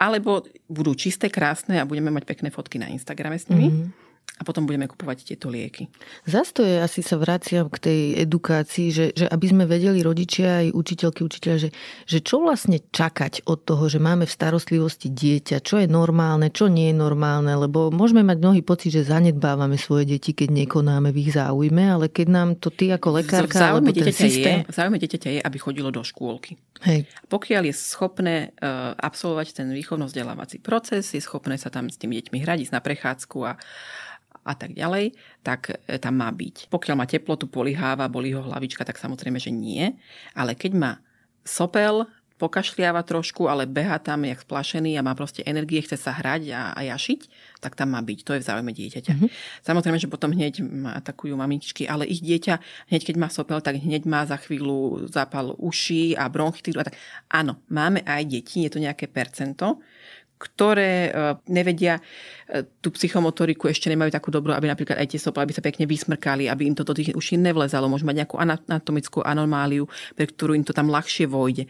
alebo 0.00 0.48
budú 0.66 0.96
čisté, 0.96 1.28
krásne 1.28 1.76
a 1.78 1.88
budeme 1.88 2.08
mať 2.08 2.24
pekné 2.24 2.48
fotky 2.48 2.80
na 2.80 2.88
Instagrame 2.88 3.36
s 3.36 3.46
nimi. 3.52 3.68
Uh-huh 3.68 4.03
a 4.34 4.42
potom 4.42 4.66
budeme 4.66 4.90
kupovať 4.90 5.30
tieto 5.30 5.46
lieky. 5.46 5.86
Zas 6.26 6.50
to 6.50 6.66
je, 6.66 6.82
asi 6.82 7.06
sa 7.06 7.14
vraciam 7.14 7.70
k 7.70 7.78
tej 7.78 8.00
edukácii, 8.26 8.90
že, 8.90 9.06
že 9.14 9.30
aby 9.30 9.46
sme 9.46 9.62
vedeli 9.62 10.02
rodičia 10.02 10.66
aj 10.66 10.74
učiteľky, 10.74 11.22
učiteľa, 11.22 11.56
že, 11.62 11.70
že 12.02 12.18
čo 12.18 12.42
vlastne 12.42 12.82
čakať 12.82 13.46
od 13.46 13.62
toho, 13.62 13.86
že 13.86 14.02
máme 14.02 14.26
v 14.26 14.34
starostlivosti 14.34 15.06
dieťa, 15.14 15.62
čo 15.62 15.78
je 15.78 15.86
normálne, 15.86 16.50
čo 16.50 16.66
nie 16.66 16.90
je 16.90 16.96
normálne, 16.98 17.54
lebo 17.54 17.94
môžeme 17.94 18.26
mať 18.26 18.42
mnohý 18.42 18.62
pocit, 18.66 18.90
že 18.90 19.06
zanedbávame 19.06 19.78
svoje 19.78 20.18
deti, 20.18 20.34
keď 20.34 20.66
nekonáme 20.66 21.14
v 21.14 21.20
ich 21.22 21.30
záujme, 21.38 21.84
ale 21.86 22.10
keď 22.10 22.26
nám 22.26 22.48
to 22.58 22.74
ty 22.74 22.90
ako 22.90 23.22
lekárka 23.22 23.70
alebo 23.70 23.94
ten 23.94 24.10
systém... 24.10 24.66
Je, 24.66 24.74
záujme 24.74 24.98
dieťaťa 24.98 25.30
je, 25.30 25.40
aby 25.46 25.58
chodilo 25.62 25.94
do 25.94 26.02
škôlky. 26.02 26.58
Hej. 26.82 27.06
Pokiaľ 27.30 27.70
je 27.70 27.74
schopné 27.78 28.36
uh, 28.58 28.98
absolvovať 28.98 29.62
ten 29.62 29.70
výchovno-vzdelávací 29.70 30.58
proces, 30.58 31.14
je 31.14 31.22
schopné 31.22 31.54
sa 31.54 31.70
tam 31.70 31.86
s 31.86 31.96
tými 32.02 32.18
deťmi 32.18 32.42
hradiť 32.42 32.74
na 32.74 32.82
prechádzku 32.82 33.38
a 33.46 33.54
a 34.44 34.52
tak 34.52 34.76
ďalej, 34.76 35.16
tak 35.40 35.72
e, 35.88 35.96
tam 35.96 36.20
má 36.20 36.28
byť. 36.28 36.68
Pokiaľ 36.68 36.94
má 36.94 37.08
teplotu, 37.08 37.48
poliháva, 37.48 38.12
boli 38.12 38.36
ho 38.36 38.44
hlavička, 38.44 38.84
tak 38.84 39.00
samozrejme, 39.00 39.40
že 39.40 39.48
nie. 39.48 39.96
Ale 40.36 40.52
keď 40.52 40.72
má 40.76 40.92
sopel, 41.42 42.04
pokašliava 42.34 43.06
trošku, 43.06 43.46
ale 43.46 43.64
beha 43.64 43.94
tam 44.02 44.26
jak 44.26 44.42
splašený 44.42 44.98
a 44.98 45.06
má 45.06 45.14
proste 45.14 45.46
energie, 45.46 45.78
chce 45.78 45.94
sa 45.94 46.10
hrať 46.10 46.50
a, 46.50 46.74
a 46.74 46.80
jašiť, 46.90 47.20
tak 47.62 47.78
tam 47.78 47.94
má 47.94 48.02
byť. 48.02 48.18
To 48.26 48.34
je 48.34 48.42
v 48.42 48.48
záujme 48.50 48.72
dieťaťa. 48.74 49.12
Mm-hmm. 49.14 49.30
Samozrejme, 49.62 49.98
že 50.02 50.10
potom 50.10 50.34
hneď 50.34 50.60
ma 50.66 50.98
atakujú 50.98 51.30
mamičky, 51.38 51.86
ale 51.86 52.10
ich 52.10 52.18
dieťa, 52.20 52.90
hneď 52.90 53.02
keď 53.06 53.16
má 53.22 53.30
sopel, 53.30 53.62
tak 53.62 53.78
hneď 53.78 54.02
má 54.10 54.26
za 54.26 54.34
chvíľu 54.36 55.06
zápal 55.14 55.54
uší 55.62 56.18
a 56.18 56.26
bronchitídu. 56.26 56.82
A 56.82 56.90
tak. 56.90 56.98
Áno, 57.30 57.62
máme 57.70 58.02
aj 58.02 58.26
deti, 58.26 58.66
je 58.66 58.70
to 58.74 58.82
nejaké 58.82 59.06
percento, 59.06 59.78
ktoré 60.44 61.08
e, 61.08 61.10
nevedia 61.48 61.96
e, 62.44 62.68
tú 62.84 62.92
psychomotoriku, 62.92 63.72
ešte 63.72 63.88
nemajú 63.88 64.12
takú 64.12 64.28
dobrú, 64.28 64.52
aby 64.52 64.68
napríklad 64.68 65.00
aj 65.00 65.16
tie 65.16 65.20
sopla, 65.20 65.48
aby 65.48 65.56
sa 65.56 65.64
pekne 65.64 65.88
vysmrkali, 65.88 66.52
aby 66.52 66.68
im 66.68 66.76
to 66.76 66.84
do 66.84 66.92
tých 66.92 67.16
uší 67.16 67.40
nevlezalo, 67.40 67.88
môžu 67.88 68.04
mať 68.04 68.24
nejakú 68.24 68.36
anatomickú 68.36 69.24
anomáliu, 69.24 69.88
pre 70.12 70.28
ktorú 70.28 70.52
im 70.52 70.64
to 70.68 70.76
tam 70.76 70.92
ľahšie 70.92 71.24
vojde. 71.24 71.64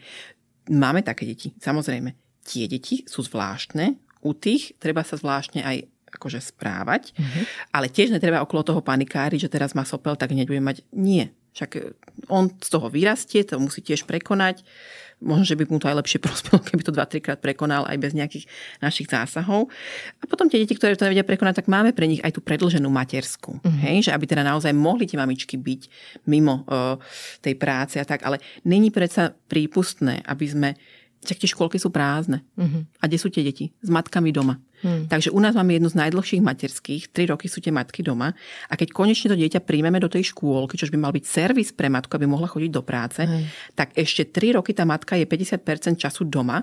Máme 0.67 0.99
také 1.07 1.23
deti, 1.23 1.55
samozrejme. 1.55 2.11
Tie 2.43 2.67
deti 2.67 3.07
sú 3.07 3.23
zvláštne, 3.23 3.95
u 4.25 4.33
tých 4.35 4.75
treba 4.81 5.05
sa 5.05 5.15
zvláštne 5.15 5.61
aj 5.61 5.85
akože 6.15 6.39
správať, 6.41 7.13
mm-hmm. 7.13 7.43
ale 7.75 7.91
tiež 7.91 8.09
netreba 8.09 8.41
okolo 8.41 8.63
toho 8.63 8.81
panikári, 8.81 9.37
že 9.37 9.51
teraz 9.51 9.75
má 9.77 9.83
sopel, 9.83 10.15
tak 10.15 10.31
hneď 10.31 10.47
bude 10.47 10.63
mať. 10.63 10.81
Nie. 10.95 11.35
Však 11.55 11.71
e, 11.75 11.79
on 12.31 12.51
z 12.51 12.69
toho 12.71 12.87
vyrastie, 12.87 13.43
to 13.43 13.59
musí 13.59 13.83
tiež 13.83 14.07
prekonať 14.07 14.63
možno, 15.23 15.45
že 15.47 15.55
by 15.55 15.63
mu 15.69 15.77
to 15.79 15.87
aj 15.87 15.97
lepšie 16.03 16.19
prospelo, 16.25 16.59
keby 16.59 16.81
to 16.83 16.91
2-3 16.91 17.25
krát 17.25 17.39
prekonal 17.39 17.87
aj 17.87 17.97
bez 17.99 18.11
nejakých 18.15 18.45
našich 18.79 19.07
zásahov. 19.07 19.71
A 20.19 20.23
potom 20.27 20.47
tie 20.51 20.61
deti, 20.61 20.75
ktoré 20.75 20.97
to 20.97 21.07
nevedia 21.07 21.27
prekonať, 21.27 21.63
tak 21.63 21.67
máme 21.71 21.95
pre 21.95 22.09
nich 22.09 22.21
aj 22.21 22.35
tú 22.35 22.41
predlženú 22.43 22.87
matersku. 22.91 23.59
Mm-hmm. 23.61 23.81
Hej? 23.85 23.97
Že 24.09 24.11
aby 24.15 24.25
teda 24.27 24.43
naozaj 24.43 24.71
mohli 24.75 25.07
tie 25.07 25.19
mamičky 25.19 25.55
byť 25.55 25.81
mimo 26.27 26.63
uh, 26.67 26.99
tej 27.39 27.55
práce 27.55 27.95
a 28.01 28.05
tak. 28.05 28.23
Ale 28.27 28.41
není 28.67 28.91
predsa 28.91 29.31
prípustné, 29.47 30.23
aby 30.25 30.45
sme 30.45 30.69
však 31.25 31.41
tie 31.41 31.49
škôlky 31.49 31.77
sú 31.81 31.89
prázdne. 31.89 32.45
Uh-huh. 32.55 32.85
A 33.01 33.09
kde 33.09 33.17
sú 33.17 33.33
tie 33.33 33.41
deti? 33.41 33.73
S 33.81 33.89
matkami 33.89 34.29
doma. 34.29 34.61
Hmm. 34.85 35.09
Takže 35.09 35.33
u 35.33 35.39
nás 35.41 35.57
máme 35.57 35.73
jednu 35.73 35.89
z 35.89 35.97
najdlhších 35.97 36.45
materských, 36.45 37.09
tri 37.09 37.25
roky 37.25 37.49
sú 37.49 37.57
tie 37.63 37.73
matky 37.73 38.05
doma 38.05 38.35
a 38.69 38.73
keď 38.77 38.93
konečne 38.93 39.33
to 39.33 39.39
dieťa 39.39 39.63
príjmeme 39.65 39.97
do 39.97 40.11
tej 40.11 40.29
škôlky, 40.29 40.77
čo 40.77 40.85
by 40.91 40.99
mal 40.99 41.15
byť 41.15 41.25
servis 41.25 41.73
pre 41.73 41.89
matku, 41.89 42.11
aby 42.13 42.29
mohla 42.29 42.45
chodiť 42.45 42.71
do 42.75 42.83
práce, 42.85 43.25
hmm. 43.25 43.73
tak 43.73 43.95
ešte 43.97 44.29
tri 44.29 44.53
roky 44.53 44.77
tá 44.77 44.85
matka 44.85 45.17
je 45.17 45.25
50% 45.25 45.97
času 45.97 46.27
doma 46.27 46.61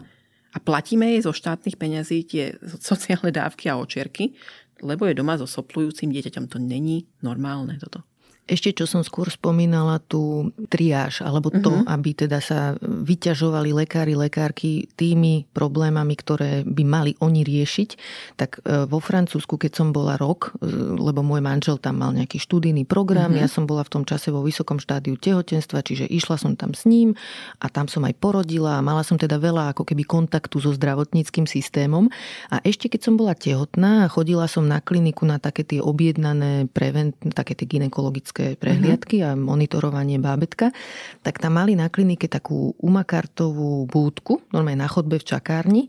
a 0.53 0.59
platíme 0.61 1.17
jej 1.17 1.25
zo 1.25 1.33
štátnych 1.33 1.81
peňazí 1.81 2.29
tie 2.29 2.55
sociálne 2.79 3.33
dávky 3.33 3.73
a 3.73 3.81
očierky, 3.81 4.37
lebo 4.85 5.09
je 5.09 5.17
doma 5.17 5.41
so 5.41 5.49
soplujúcim 5.49 6.13
dieťaťom. 6.13 6.47
To 6.53 6.59
není 6.61 7.09
normálne 7.25 7.81
toto. 7.81 8.05
Ešte 8.51 8.75
čo 8.75 8.91
som 8.91 9.07
skôr 9.07 9.31
spomínala, 9.31 10.03
tú 10.03 10.51
triáž, 10.67 11.23
alebo 11.23 11.55
to, 11.55 11.71
uh-huh. 11.71 11.87
aby 11.87 12.11
teda 12.11 12.43
sa 12.43 12.75
vyťažovali 12.83 13.71
lekári, 13.71 14.19
lekárky 14.19 14.91
tými 14.99 15.47
problémami, 15.55 16.19
ktoré 16.19 16.67
by 16.67 16.83
mali 16.83 17.13
oni 17.23 17.47
riešiť, 17.47 17.91
tak 18.35 18.59
e, 18.67 18.91
vo 18.91 18.99
Francúzsku, 18.99 19.55
keď 19.55 19.73
som 19.79 19.89
bola 19.95 20.19
rok, 20.19 20.59
e, 20.59 20.67
lebo 20.75 21.23
môj 21.23 21.39
manžel 21.39 21.79
tam 21.79 22.03
mal 22.03 22.11
nejaký 22.11 22.43
študijný 22.43 22.83
program, 22.83 23.31
uh-huh. 23.31 23.47
ja 23.47 23.49
som 23.49 23.63
bola 23.63 23.87
v 23.87 23.95
tom 23.95 24.03
čase 24.03 24.35
vo 24.35 24.43
vysokom 24.43 24.83
štádiu 24.83 25.15
tehotenstva, 25.15 25.87
čiže 25.87 26.11
išla 26.11 26.35
som 26.35 26.59
tam 26.59 26.75
s 26.75 26.83
ním 26.83 27.15
a 27.63 27.71
tam 27.71 27.87
som 27.87 28.03
aj 28.03 28.19
porodila 28.19 28.83
a 28.83 28.85
mala 28.85 29.07
som 29.07 29.23
teda 29.23 29.39
veľa 29.39 29.71
ako 29.71 29.87
keby 29.87 30.03
kontaktu 30.03 30.59
so 30.59 30.75
zdravotníckým 30.75 31.47
systémom. 31.47 32.11
A 32.51 32.59
ešte 32.67 32.91
keď 32.91 33.07
som 33.07 33.15
bola 33.15 33.39
tehotná 33.39 34.05
a 34.05 34.11
chodila 34.11 34.51
som 34.51 34.67
na 34.67 34.83
kliniku 34.83 35.31
na 35.31 35.39
také 35.39 35.63
tie 35.63 35.79
objednané 35.79 36.67
prevent, 36.75 37.15
také 37.39 37.55
tie 37.55 37.71
ginekologické 37.71 38.32
diagnostické 38.33 38.57
prehliadky 38.57 39.17
mm-hmm. 39.21 39.37
a 39.37 39.41
monitorovanie 39.41 40.17
bábetka, 40.17 40.73
tak 41.21 41.39
tam 41.39 41.61
mali 41.61 41.77
na 41.77 41.93
klinike 41.93 42.27
takú 42.27 42.73
umakartovú 42.81 43.85
búdku, 43.87 44.41
normálne 44.51 44.81
na 44.81 44.89
chodbe 44.89 45.21
v 45.21 45.29
čakárni 45.29 45.83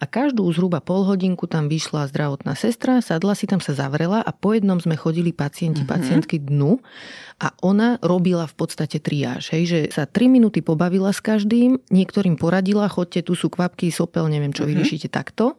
a 0.00 0.08
každú 0.08 0.48
zhruba 0.50 0.80
pol 0.80 1.04
hodinku 1.04 1.44
tam 1.44 1.68
vyšla 1.68 2.08
zdravotná 2.08 2.56
sestra, 2.56 3.04
sadla 3.04 3.36
si 3.36 3.44
tam 3.44 3.60
sa 3.60 3.76
zavrela 3.76 4.24
a 4.24 4.30
po 4.32 4.56
jednom 4.56 4.80
sme 4.80 4.96
chodili 4.96 5.36
pacienti, 5.36 5.84
mm-hmm. 5.84 5.94
pacientky 5.94 6.36
dnu 6.40 6.80
a 7.40 7.52
ona 7.64 8.00
robila 8.00 8.44
v 8.48 8.54
podstate 8.56 9.00
triáž, 9.00 9.52
hej, 9.52 9.64
že 9.68 9.80
sa 9.92 10.04
3 10.08 10.28
minúty 10.28 10.60
pobavila 10.64 11.12
s 11.12 11.20
každým, 11.20 11.80
niektorým 11.92 12.36
poradila, 12.36 12.88
chodte, 12.88 13.20
tu 13.24 13.36
sú 13.36 13.52
kvapky, 13.52 13.92
sopel, 13.92 14.28
neviem 14.28 14.52
čo, 14.52 14.64
mm-hmm. 14.64 14.76
vyriešite 14.76 15.08
takto 15.12 15.56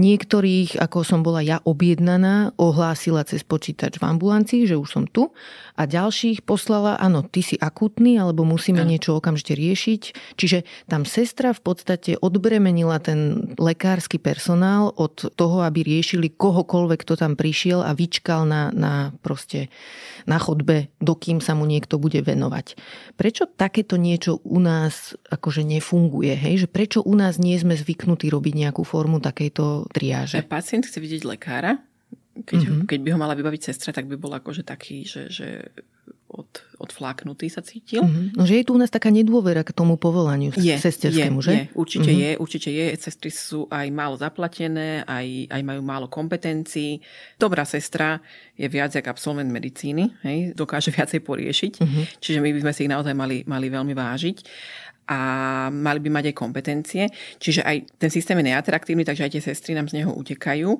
Niektorých, 0.00 0.80
ako 0.80 1.04
som 1.04 1.20
bola 1.20 1.44
ja 1.44 1.60
objednaná, 1.60 2.56
ohlásila 2.56 3.20
cez 3.28 3.44
počítač 3.44 4.00
v 4.00 4.08
ambulancii, 4.08 4.64
že 4.64 4.80
už 4.80 4.88
som 4.88 5.04
tu 5.04 5.28
a 5.76 5.84
ďalších 5.84 6.48
poslala, 6.48 6.96
áno, 6.96 7.20
ty 7.20 7.44
si 7.44 7.60
akutný, 7.60 8.16
alebo 8.16 8.48
musíme 8.48 8.80
ano. 8.80 8.88
niečo 8.88 9.20
okamžite 9.20 9.52
riešiť. 9.52 10.02
Čiže 10.40 10.64
tam 10.88 11.04
sestra 11.04 11.52
v 11.52 11.60
podstate 11.60 12.16
odbremenila 12.16 12.96
ten 12.96 13.52
lekársky 13.60 14.16
personál 14.16 14.88
od 14.96 15.36
toho, 15.36 15.60
aby 15.68 15.84
riešili 15.84 16.32
kohokoľvek, 16.32 16.98
kto 17.04 17.20
tam 17.20 17.36
prišiel 17.36 17.84
a 17.84 17.92
vyčkal 17.92 18.48
na, 18.48 18.72
na 18.72 19.12
proste 19.20 19.68
na 20.24 20.40
chodbe, 20.40 20.88
dokým 21.00 21.44
sa 21.44 21.52
mu 21.52 21.68
niekto 21.68 22.00
bude 22.00 22.24
venovať. 22.24 22.76
Prečo 23.20 23.44
takéto 23.48 24.00
niečo 24.00 24.40
u 24.48 24.60
nás 24.64 25.12
akože 25.28 25.60
nefunguje? 25.60 26.32
Hej? 26.36 26.64
Že 26.64 26.68
prečo 26.72 26.98
u 27.04 27.12
nás 27.12 27.36
nie 27.36 27.56
sme 27.60 27.76
zvyknutí 27.76 28.32
robiť 28.32 28.54
nejakú 28.56 28.80
formu 28.80 29.20
takejto 29.20 29.89
triáže? 29.90 30.40
Pacient 30.46 30.86
chce 30.86 30.98
vidieť 31.02 31.22
lekára, 31.26 31.82
keď, 32.46 32.60
mm-hmm. 32.62 32.86
keď 32.88 32.98
by 33.02 33.08
ho 33.12 33.18
mala 33.18 33.34
vybaviť 33.36 33.62
sestra, 33.72 33.90
tak 33.90 34.08
by 34.08 34.16
bol 34.16 34.32
akože 34.32 34.64
taký, 34.64 35.04
že, 35.04 35.28
že 35.28 35.48
od, 36.30 36.46
odfláknutý 36.78 37.50
sa 37.50 37.58
cítil. 37.60 38.06
Mm-hmm. 38.06 38.38
No, 38.38 38.46
že 38.46 38.62
je 38.62 38.64
tu 38.64 38.78
u 38.78 38.80
nás 38.80 38.88
taká 38.88 39.10
nedôvera 39.10 39.66
k 39.66 39.74
tomu 39.74 39.98
povolaniu 39.98 40.54
je, 40.54 40.76
sesterskému, 40.78 41.42
je, 41.42 41.44
že? 41.44 41.52
Je, 41.52 41.62
určite 41.74 42.10
mm-hmm. 42.10 42.22
je, 42.22 42.30
určite 42.38 42.70
je. 42.70 42.86
Sestry 42.94 43.30
sú 43.34 43.66
aj 43.66 43.86
málo 43.90 44.14
zaplatené, 44.14 45.02
aj, 45.04 45.50
aj 45.50 45.62
majú 45.66 45.82
málo 45.82 46.06
kompetencií. 46.06 47.02
Dobrá 47.34 47.66
sestra 47.66 48.22
je 48.54 48.70
viac 48.70 48.94
jak 48.94 49.10
absolvent 49.10 49.50
medicíny, 49.50 50.14
hej, 50.22 50.54
dokáže 50.54 50.94
viacej 50.96 51.20
poriešiť. 51.26 51.72
Mm-hmm. 51.82 52.04
Čiže 52.22 52.38
my 52.38 52.50
by 52.54 52.60
sme 52.62 52.72
si 52.72 52.80
ich 52.86 52.92
naozaj 52.94 53.14
mali, 53.14 53.42
mali 53.44 53.66
veľmi 53.66 53.92
vážiť 53.92 54.38
a 55.10 55.18
mali 55.74 55.98
by 55.98 56.10
mať 56.14 56.24
aj 56.30 56.36
kompetencie. 56.38 57.04
Čiže 57.42 57.66
aj 57.66 57.98
ten 57.98 58.10
systém 58.14 58.38
je 58.38 58.54
neatraktívny, 58.54 59.02
takže 59.02 59.26
aj 59.26 59.32
tie 59.34 59.42
sestry 59.42 59.74
nám 59.74 59.90
z 59.90 60.02
neho 60.02 60.14
utekajú 60.14 60.78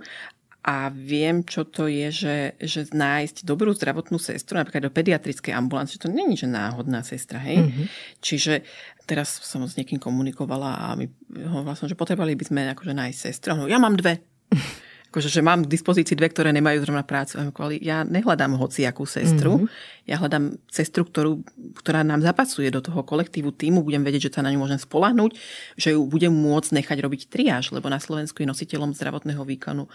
a 0.61 0.93
viem, 0.93 1.41
čo 1.41 1.65
to 1.65 1.89
je, 1.89 2.13
že, 2.13 2.37
že 2.61 2.93
nájsť 2.93 3.49
dobrú 3.49 3.73
zdravotnú 3.73 4.21
sestru, 4.21 4.61
napríklad 4.61 4.93
do 4.93 4.93
pediatrickej 4.93 5.57
ambulancie, 5.57 5.97
to 5.97 6.13
není, 6.13 6.37
že 6.37 6.45
náhodná 6.45 7.01
sestra, 7.01 7.41
hej. 7.41 7.65
Mm-hmm. 7.65 7.87
Čiže 8.21 8.61
teraz 9.09 9.41
som 9.41 9.65
s 9.65 9.81
niekým 9.81 9.97
komunikovala 9.97 10.85
a 10.85 10.87
my 11.01 11.09
hovorila 11.49 11.73
som, 11.81 11.89
že 11.89 11.97
potrebovali 11.97 12.37
by 12.37 12.45
sme 12.45 12.61
akože 12.77 12.93
nájsť 12.93 13.19
sestru. 13.19 13.57
No, 13.57 13.73
ja 13.73 13.81
mám 13.81 13.97
dve. 13.97 14.21
akože, 15.11 15.27
že 15.27 15.43
mám 15.43 15.67
v 15.67 15.75
dispozícii 15.75 16.15
dve, 16.15 16.31
ktoré 16.31 16.55
nemajú 16.55 16.87
zrovna 16.87 17.03
prácu. 17.03 17.43
Ja 17.83 18.07
nehľadám 18.07 18.55
hociakú 18.55 19.03
sestru, 19.11 19.67
mm-hmm. 19.67 20.07
ja 20.07 20.17
hľadám 20.23 20.55
sestru, 20.71 21.03
ktorú, 21.03 21.43
ktorá 21.83 22.07
nám 22.07 22.23
zapasuje 22.23 22.71
do 22.71 22.79
toho 22.79 23.03
kolektívu 23.03 23.51
týmu, 23.51 23.83
budem 23.83 24.07
vedieť, 24.07 24.31
že 24.31 24.39
sa 24.39 24.47
na 24.47 24.55
ňu 24.55 24.63
môžem 24.63 24.79
spolahnúť, 24.79 25.35
že 25.75 25.99
ju 25.99 26.07
budem 26.07 26.31
môcť 26.31 26.79
nechať 26.79 26.99
robiť 27.03 27.21
triáž, 27.27 27.75
lebo 27.75 27.91
na 27.91 27.99
Slovensku 27.99 28.39
je 28.41 28.49
nositeľom 28.49 28.95
zdravotného 28.95 29.43
výkonu 29.43 29.91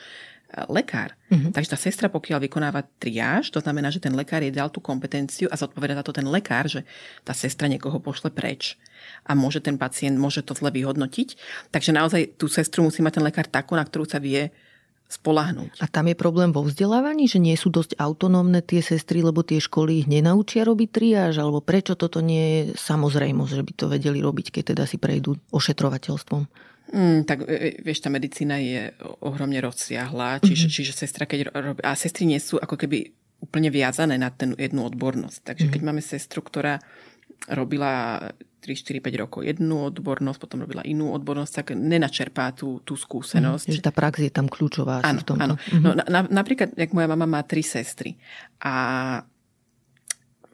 lekár. 0.69 1.17
Mm-hmm. 1.31 1.51
Takže 1.51 1.73
tá 1.73 1.77
sestra, 1.79 2.07
pokiaľ 2.07 2.47
vykonáva 2.47 2.85
triáž, 3.01 3.49
to 3.49 3.59
znamená, 3.59 3.89
že 3.89 4.03
ten 4.03 4.13
lekár 4.13 4.45
je 4.45 4.53
dal 4.53 4.69
tú 4.69 4.77
kompetenciu 4.77 5.49
a 5.49 5.57
zodpoveda 5.57 5.97
za 5.99 6.03
to 6.05 6.13
ten 6.13 6.27
lekár, 6.27 6.69
že 6.69 6.85
tá 7.25 7.33
sestra 7.33 7.65
niekoho 7.65 7.97
pošle 7.97 8.29
preč 8.29 8.77
a 9.25 9.33
môže 9.33 9.59
ten 9.59 9.75
pacient, 9.75 10.15
môže 10.15 10.45
to 10.45 10.53
zle 10.53 10.69
vyhodnotiť. 10.69 11.35
Takže 11.73 11.91
naozaj 11.91 12.21
tú 12.37 12.45
sestru 12.45 12.85
musí 12.85 13.01
mať 13.01 13.19
ten 13.19 13.25
lekár 13.25 13.47
takú, 13.49 13.73
na 13.73 13.83
ktorú 13.83 14.05
sa 14.05 14.21
vie 14.21 14.53
spolahnúť. 15.05 15.79
A 15.79 15.85
tam 15.85 16.09
je 16.09 16.17
problém 16.17 16.49
vo 16.49 16.65
vzdelávaní, 16.65 17.29
že 17.29 17.37
nie 17.37 17.53
sú 17.53 17.69
dosť 17.69 17.95
autonómne 18.01 18.65
tie 18.65 18.81
sestry, 18.81 19.21
lebo 19.21 19.45
tie 19.45 19.61
školy 19.61 20.03
ich 20.03 20.07
nenaučia 20.09 20.65
robiť 20.65 20.89
triáž, 20.89 21.37
alebo 21.37 21.61
prečo 21.61 21.93
toto 21.93 22.25
nie 22.25 22.41
je 22.41 22.61
samozrejmosť, 22.73 23.51
že 23.53 23.63
by 23.63 23.73
to 23.77 23.85
vedeli 23.85 24.19
robiť, 24.19 24.49
keď 24.49 24.63
teda 24.73 24.83
si 24.89 24.97
prejdú 24.97 25.37
ošetrovateľstvom? 25.53 26.43
Mm, 26.93 27.25
tak 27.25 27.45
e, 27.45 27.53
e, 27.53 27.69
vieš, 27.81 28.05
tá 28.05 28.09
medicína 28.13 28.61
je 28.61 28.93
ohromne 29.21 29.57
rozsiahla, 29.61 30.41
čiže, 30.41 30.69
mm-hmm. 30.69 30.77
čiže 30.81 30.93
sestra, 30.93 31.25
keď 31.25 31.53
robí, 31.53 31.81
a 31.81 31.97
sestry 31.97 32.29
nie 32.29 32.41
sú 32.41 32.61
ako 32.61 32.77
keby 32.77 33.09
úplne 33.41 33.69
viazané 33.69 34.17
na 34.17 34.33
ten 34.33 34.57
jednu 34.57 34.85
odbornosť. 34.89 35.39
Takže 35.45 35.69
mm-hmm. 35.69 35.73
keď 35.73 35.81
máme 35.85 36.01
sestru, 36.01 36.41
ktorá 36.41 36.81
robila 37.49 38.19
3, 38.65 38.73
4, 38.73 38.97
5 38.97 39.21
rokov 39.21 39.45
jednu 39.45 39.85
odbornosť, 39.93 40.41
potom 40.41 40.65
robila 40.65 40.81
inú 40.81 41.13
odbornosť, 41.13 41.53
tak 41.53 41.67
nenačerpá 41.77 42.49
tú, 42.57 42.81
tú 42.81 42.97
skúsenosť. 42.97 43.69
Mm, 43.69 43.75
že 43.77 43.85
tá 43.85 43.93
prax 43.93 44.25
je 44.25 44.33
tam 44.33 44.49
kľúčová. 44.49 45.05
Áno, 45.05 45.21
v 45.21 45.25
tomto. 45.29 45.43
áno. 45.45 45.55
Mm-hmm. 45.61 45.83
No, 45.85 45.89
na, 45.93 46.19
napríklad, 46.25 46.73
jak 46.73 46.89
moja 46.97 47.05
mama 47.05 47.29
má 47.29 47.41
tri 47.45 47.61
sestry 47.61 48.17
a 48.57 48.73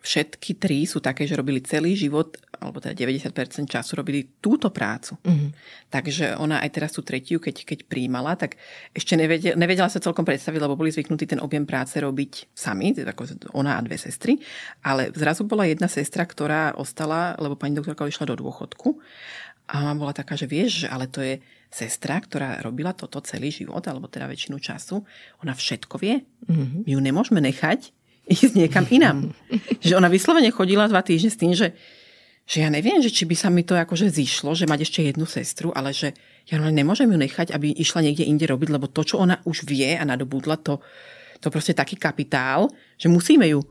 všetky 0.02 0.60
tri 0.60 0.84
sú 0.84 1.00
také, 1.00 1.24
že 1.24 1.40
robili 1.40 1.64
celý 1.64 1.96
život, 1.96 2.36
alebo 2.62 2.78
teda 2.78 2.94
90% 2.94 3.66
času 3.66 3.92
robili 3.98 4.38
túto 4.38 4.70
prácu. 4.70 5.18
Mm-hmm. 5.26 5.50
Takže 5.90 6.38
ona 6.38 6.62
aj 6.62 6.70
teraz 6.70 6.94
tú 6.94 7.02
tretiu, 7.02 7.42
keď, 7.42 7.66
keď 7.66 7.80
príjmala, 7.90 8.38
tak 8.38 8.62
ešte 8.94 9.18
nevedela, 9.18 9.58
nevedela 9.58 9.90
sa 9.90 9.98
celkom 9.98 10.22
predstaviť, 10.22 10.62
lebo 10.62 10.78
boli 10.78 10.94
zvyknutí 10.94 11.26
ten 11.26 11.42
objem 11.42 11.66
práce 11.66 11.98
robiť 11.98 12.54
sami, 12.54 12.94
ako 12.94 13.50
ona 13.58 13.76
a 13.76 13.82
dve 13.82 13.98
sestry. 13.98 14.38
Ale 14.86 15.10
zrazu 15.10 15.50
bola 15.50 15.66
jedna 15.66 15.90
sestra, 15.90 16.22
ktorá 16.30 16.78
ostala, 16.78 17.34
lebo 17.42 17.58
pani 17.58 17.74
doktorka 17.74 18.06
išla 18.06 18.30
do 18.30 18.38
dôchodku. 18.38 19.02
A 19.74 19.82
mama 19.82 20.06
bola 20.06 20.14
taká, 20.14 20.38
že 20.38 20.46
vieš, 20.46 20.86
ale 20.86 21.10
to 21.10 21.26
je 21.26 21.42
sestra, 21.72 22.20
ktorá 22.22 22.60
robila 22.62 22.94
toto 22.94 23.24
celý 23.26 23.50
život, 23.50 23.82
alebo 23.88 24.06
teda 24.06 24.28
väčšinu 24.30 24.62
času. 24.62 25.02
Ona 25.42 25.58
všetko 25.58 25.96
vie. 25.98 26.22
Mm-hmm. 26.46 26.86
My 26.86 26.90
ju 26.94 27.00
nemôžeme 27.02 27.42
nechať 27.42 27.90
ísť 28.28 28.56
niekam 28.56 28.86
inám. 28.88 29.34
že 29.86 29.98
ona 29.98 30.12
vyslovene 30.12 30.52
chodila 30.54 30.88
dva 30.88 31.02
týždne 31.02 31.32
s 31.32 31.40
tým, 31.40 31.52
že, 31.56 31.74
že 32.46 32.66
ja 32.66 32.70
neviem, 32.74 33.00
že 33.00 33.14
či 33.14 33.24
by 33.24 33.36
sa 33.38 33.48
mi 33.48 33.64
to 33.64 33.78
akože 33.78 34.12
zišlo, 34.12 34.52
že 34.58 34.68
mať 34.68 34.80
ešte 34.84 35.00
jednu 35.06 35.24
sestru, 35.30 35.72
ale 35.72 35.96
že 35.96 36.12
ja 36.50 36.58
nemôžem 36.60 37.08
ju 37.08 37.18
nechať, 37.18 37.54
aby 37.54 37.72
išla 37.72 38.04
niekde 38.04 38.28
inde 38.28 38.44
robiť, 38.50 38.70
lebo 38.74 38.90
to, 38.92 39.06
čo 39.06 39.22
ona 39.22 39.40
už 39.46 39.64
vie 39.64 39.96
a 39.96 40.04
nadobudla, 40.04 40.60
to, 40.60 40.82
to 41.40 41.48
proste 41.54 41.78
taký 41.78 41.96
kapitál, 41.96 42.68
že 42.98 43.08
musíme 43.08 43.46
ju. 43.48 43.62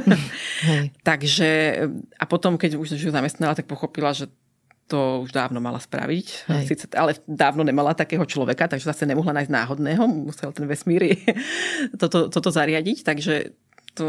Hej. 0.68 0.92
Takže 1.02 1.48
a 2.14 2.24
potom, 2.28 2.60
keď 2.60 2.78
už 2.78 2.94
ju 3.00 3.10
zamestnala, 3.10 3.56
tak 3.56 3.66
pochopila, 3.66 4.12
že 4.12 4.28
to 4.92 5.24
už 5.24 5.32
dávno 5.32 5.56
mala 5.56 5.80
spraviť. 5.80 6.52
Sice, 6.68 6.84
ale 6.92 7.16
dávno 7.24 7.64
nemala 7.64 7.96
takého 7.96 8.28
človeka, 8.28 8.68
takže 8.68 8.92
zase 8.92 9.08
nemohla 9.08 9.32
nájsť 9.40 9.48
náhodného. 9.48 10.04
Musel 10.04 10.52
ten 10.52 10.68
vesmír 10.68 11.16
toto, 12.00 12.28
toto 12.28 12.52
zariadiť. 12.52 13.00
Takže 13.00 13.34
to, 13.92 14.08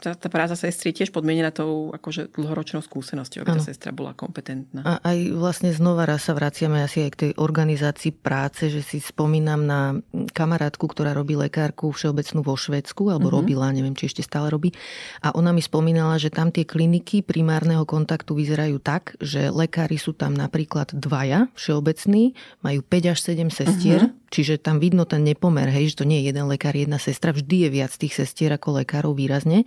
tá, 0.00 0.16
tá 0.16 0.28
práca 0.32 0.56
sestry 0.56 0.90
je 0.90 1.04
tiež 1.04 1.12
podmienená 1.12 1.52
tou 1.52 1.92
akože 1.92 2.32
dlhoročnou 2.32 2.80
skúsenosťou, 2.80 3.44
aby 3.44 3.50
tá 3.60 3.62
sestra 3.62 3.92
bola 3.92 4.16
kompetentná. 4.16 4.80
A 4.80 4.92
aj 5.04 5.36
vlastne 5.36 5.70
znova 5.76 6.08
raz 6.08 6.24
sa 6.24 6.32
vraciame 6.32 6.80
asi 6.80 7.04
aj 7.04 7.10
k 7.12 7.20
tej 7.20 7.30
organizácii 7.36 8.16
práce, 8.16 8.72
že 8.72 8.80
si 8.80 9.04
spomínam 9.04 9.60
na 9.68 10.00
kamarátku, 10.32 10.88
ktorá 10.88 11.12
robí 11.12 11.36
lekárku 11.36 11.92
všeobecnú 11.92 12.40
vo 12.40 12.56
Švedsku, 12.56 13.12
alebo 13.12 13.28
mm-hmm. 13.28 13.38
robila, 13.44 13.76
neviem, 13.76 13.92
či 13.92 14.08
ešte 14.08 14.24
stále 14.24 14.48
robí. 14.48 14.72
A 15.20 15.36
ona 15.36 15.52
mi 15.52 15.60
spomínala, 15.60 16.16
že 16.16 16.32
tam 16.32 16.48
tie 16.48 16.64
kliniky 16.64 17.20
primárneho 17.20 17.84
kontaktu 17.84 18.32
vyzerajú 18.32 18.80
tak, 18.80 19.20
že 19.20 19.52
lekári 19.52 20.00
sú 20.00 20.16
tam 20.16 20.32
napríklad 20.32 20.96
dvaja 20.96 21.52
všeobecní, 21.52 22.32
majú 22.64 22.80
5 22.80 23.12
až 23.12 23.18
7 23.20 23.52
sestier, 23.52 24.02
mm-hmm 24.08 24.23
Čiže 24.34 24.58
tam 24.58 24.82
vidno 24.82 25.06
ten 25.06 25.22
nepomer, 25.22 25.70
hej, 25.70 25.94
že 25.94 26.02
to 26.02 26.10
nie 26.10 26.18
je 26.18 26.34
jeden 26.34 26.50
lekár, 26.50 26.74
jedna 26.74 26.98
sestra, 26.98 27.30
vždy 27.30 27.66
je 27.66 27.68
viac 27.70 27.94
tých 27.94 28.18
sestier 28.18 28.50
ako 28.50 28.82
lekárov 28.82 29.14
výrazne. 29.14 29.62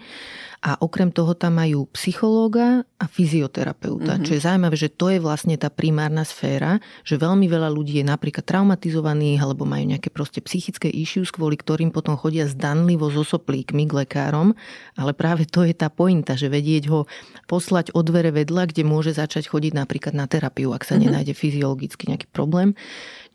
A 0.66 0.76
okrem 0.82 1.14
toho 1.14 1.38
tam 1.38 1.62
majú 1.62 1.86
psychológa 1.94 2.82
a 2.98 3.06
fyzioterapeuta. 3.06 4.18
Mm-hmm. 4.18 4.26
Čo 4.26 4.32
je 4.34 4.42
zaujímavé, 4.42 4.76
že 4.76 4.90
to 4.90 5.14
je 5.14 5.22
vlastne 5.22 5.54
tá 5.54 5.70
primárna 5.70 6.26
sféra, 6.26 6.82
že 7.06 7.22
veľmi 7.22 7.46
veľa 7.46 7.70
ľudí 7.70 8.02
je 8.02 8.06
napríklad 8.06 8.42
traumatizovaných 8.42 9.38
alebo 9.38 9.70
majú 9.70 9.86
nejaké 9.94 10.10
proste 10.10 10.42
psychické 10.42 10.90
issues, 10.90 11.30
kvôli 11.30 11.62
ktorým 11.62 11.94
potom 11.94 12.18
chodia 12.18 12.50
zdanlivo 12.50 13.14
so 13.14 13.22
soplíkmi 13.22 13.86
k 13.86 14.06
lekárom. 14.06 14.58
Ale 14.98 15.14
práve 15.14 15.46
to 15.46 15.62
je 15.62 15.78
tá 15.78 15.94
pointa, 15.94 16.34
že 16.34 16.50
vedieť 16.50 16.90
ho 16.90 17.06
poslať 17.46 17.94
o 17.94 18.02
dvere 18.02 18.34
vedľa, 18.34 18.74
kde 18.74 18.82
môže 18.82 19.14
začať 19.14 19.46
chodiť 19.46 19.78
napríklad 19.78 20.18
na 20.18 20.26
terapiu, 20.26 20.74
ak 20.74 20.82
sa 20.82 20.98
mm-hmm. 20.98 21.06
nenájde 21.06 21.34
fyziologicky 21.38 22.10
nejaký 22.10 22.28
problém. 22.34 22.74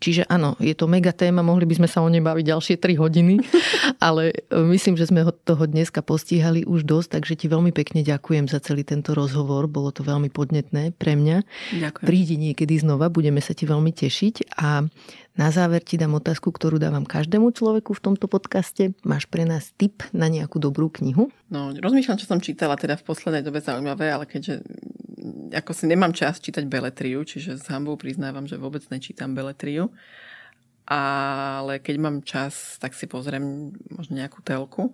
Čiže 0.03 0.27
áno, 0.27 0.59
je 0.59 0.75
to 0.75 0.91
mega 0.91 1.15
téma, 1.15 1.39
mohli 1.39 1.63
by 1.63 1.79
sme 1.79 1.87
sa 1.87 2.03
o 2.03 2.11
nej 2.11 2.19
baviť 2.19 2.51
ďalšie 2.51 2.75
3 2.75 2.99
hodiny, 2.99 3.39
ale 4.11 4.35
myslím, 4.51 4.99
že 4.99 5.07
sme 5.07 5.23
ho 5.23 5.31
toho 5.31 5.63
dneska 5.63 6.03
postíhali 6.03 6.67
už 6.67 6.83
dosť, 6.83 7.12
takže 7.13 7.37
ti 7.37 7.45
veľmi 7.45 7.69
pekne 7.69 8.01
ďakujem 8.01 8.49
za 8.49 8.57
celý 8.57 8.81
tento 8.81 9.13
rozhovor, 9.13 9.69
bolo 9.69 9.93
to 9.93 10.01
veľmi 10.01 10.33
podnetné 10.33 10.97
pre 10.97 11.13
mňa. 11.13 11.45
Ďakujem. 11.77 12.05
Prídi 12.09 12.35
niekedy 12.41 12.81
znova, 12.81 13.13
budeme 13.13 13.37
sa 13.37 13.53
ti 13.53 13.69
veľmi 13.69 13.93
tešiť 13.93 14.57
a 14.57 14.89
na 15.37 15.49
záver 15.49 15.85
ti 15.85 16.01
dám 16.01 16.17
otázku, 16.17 16.49
ktorú 16.49 16.81
dávam 16.81 17.05
každému 17.05 17.53
človeku 17.53 17.93
v 17.93 18.01
tomto 18.01 18.25
podcaste. 18.25 18.97
Máš 19.05 19.29
pre 19.29 19.45
nás 19.45 19.69
tip 19.77 20.01
na 20.09 20.25
nejakú 20.25 20.57
dobrú 20.57 20.89
knihu? 20.89 21.29
No, 21.53 21.69
rozmýšľam, 21.73 22.17
čo 22.17 22.25
som 22.25 22.41
čítala 22.41 22.73
teda 22.73 22.97
v 22.97 23.05
poslednej 23.05 23.45
dobe 23.45 23.61
zaujímavé, 23.61 24.09
ale 24.09 24.25
keďže 24.25 24.65
ako 25.53 25.71
si 25.71 25.85
nemám 25.85 26.11
čas 26.11 26.41
čítať 26.41 26.65
beletriu, 26.65 27.21
čiže 27.23 27.61
s 27.61 27.65
hambou 27.69 27.95
priznávam, 27.95 28.49
že 28.49 28.59
vôbec 28.59 28.81
nečítam 28.89 29.37
beletriu. 29.37 29.93
Ale 30.83 31.79
keď 31.79 31.95
mám 31.95 32.17
čas, 32.27 32.75
tak 32.75 32.91
si 32.91 33.07
pozriem 33.07 33.71
možno 33.87 34.19
nejakú 34.19 34.43
telku 34.43 34.91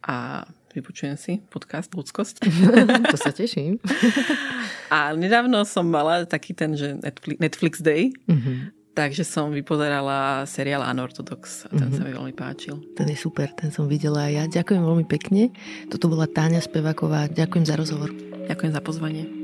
a 0.00 0.48
vypočujem 0.74 1.16
si 1.16 1.32
podcast 1.48 1.94
Ľudskosť. 1.94 2.42
to 3.14 3.16
sa 3.16 3.30
teším. 3.30 3.78
a 4.94 5.14
nedávno 5.14 5.62
som 5.62 5.86
mala 5.86 6.26
taký 6.26 6.52
ten, 6.52 6.74
že 6.74 6.98
Netflix 7.38 7.80
Day. 7.80 8.10
Mm-hmm 8.26 8.84
Takže 8.94 9.26
som 9.26 9.50
vypozerala 9.50 10.46
seriál 10.46 10.86
Unorthodox 10.86 11.66
a 11.66 11.74
ten 11.74 11.90
mm-hmm. 11.90 11.98
sa 11.98 12.06
mi 12.06 12.12
veľmi 12.14 12.34
páčil. 12.38 12.78
Ten 12.94 13.10
je 13.10 13.18
super, 13.18 13.50
ten 13.50 13.74
som 13.74 13.90
videla 13.90 14.30
aj 14.30 14.32
ja. 14.32 14.44
Ďakujem 14.62 14.82
veľmi 14.86 15.06
pekne. 15.10 15.50
Toto 15.90 16.06
bola 16.06 16.30
Táňa 16.30 16.62
Spevaková. 16.62 17.26
Ďakujem 17.26 17.66
za 17.66 17.74
rozhovor. 17.74 18.14
Ďakujem 18.46 18.70
za 18.70 18.78
pozvanie. 18.78 19.43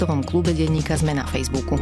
podcastovom 0.01 0.25
klube 0.25 0.57
denníka 0.57 0.97
Sme 0.97 1.13
na 1.13 1.21
Facebooku. 1.29 1.77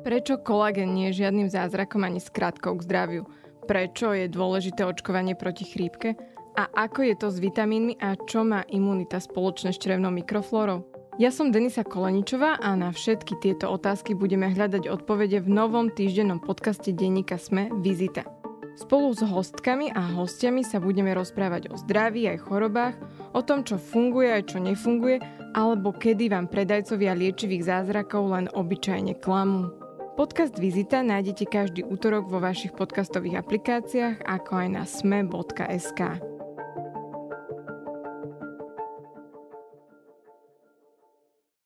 Prečo 0.00 0.40
kolagén 0.40 0.96
nie 0.96 1.12
je 1.12 1.20
žiadnym 1.20 1.52
zázrakom 1.52 2.00
ani 2.08 2.16
skratkou 2.16 2.80
k 2.80 2.88
zdraviu? 2.88 3.28
Prečo 3.68 4.16
je 4.16 4.32
dôležité 4.32 4.80
očkovanie 4.88 5.36
proti 5.36 5.68
chrípke? 5.68 6.16
A 6.56 6.72
ako 6.72 7.04
je 7.04 7.14
to 7.20 7.28
s 7.28 7.36
vitamínmi 7.36 8.00
a 8.00 8.16
čo 8.16 8.48
má 8.48 8.64
imunita 8.72 9.20
spoločné 9.20 9.76
s 9.76 9.80
črevnou 9.84 10.08
mikroflórou? 10.08 10.80
Ja 11.20 11.28
som 11.28 11.52
Denisa 11.52 11.84
Koleničová 11.84 12.64
a 12.64 12.80
na 12.80 12.96
všetky 12.96 13.44
tieto 13.44 13.68
otázky 13.68 14.16
budeme 14.16 14.48
hľadať 14.48 14.88
odpovede 14.88 15.44
v 15.44 15.52
novom 15.52 15.92
týždennom 15.92 16.40
podcaste 16.40 16.96
denníka 16.96 17.36
Sme 17.36 17.68
Vizita. 17.84 18.39
Spolu 18.80 19.12
s 19.12 19.20
hostkami 19.20 19.92
a 19.92 20.00
hostiami 20.00 20.64
sa 20.64 20.80
budeme 20.80 21.12
rozprávať 21.12 21.68
o 21.68 21.76
zdraví 21.76 22.24
aj 22.32 22.48
chorobách, 22.48 22.96
o 23.36 23.44
tom, 23.44 23.60
čo 23.60 23.76
funguje 23.76 24.32
aj 24.32 24.56
čo 24.56 24.58
nefunguje, 24.58 25.20
alebo 25.52 25.92
kedy 25.92 26.32
vám 26.32 26.48
predajcovia 26.48 27.12
liečivých 27.12 27.68
zázrakov 27.68 28.32
len 28.32 28.48
obyčajne 28.48 29.20
klamú. 29.20 29.68
Podcast 30.16 30.56
Vizita 30.56 31.04
nájdete 31.04 31.44
každý 31.44 31.84
útorok 31.84 32.32
vo 32.32 32.40
vašich 32.40 32.72
podcastových 32.72 33.44
aplikáciách, 33.44 34.24
ako 34.24 34.52
aj 34.64 34.68
na 34.72 34.82
sme.sk. 34.88 36.00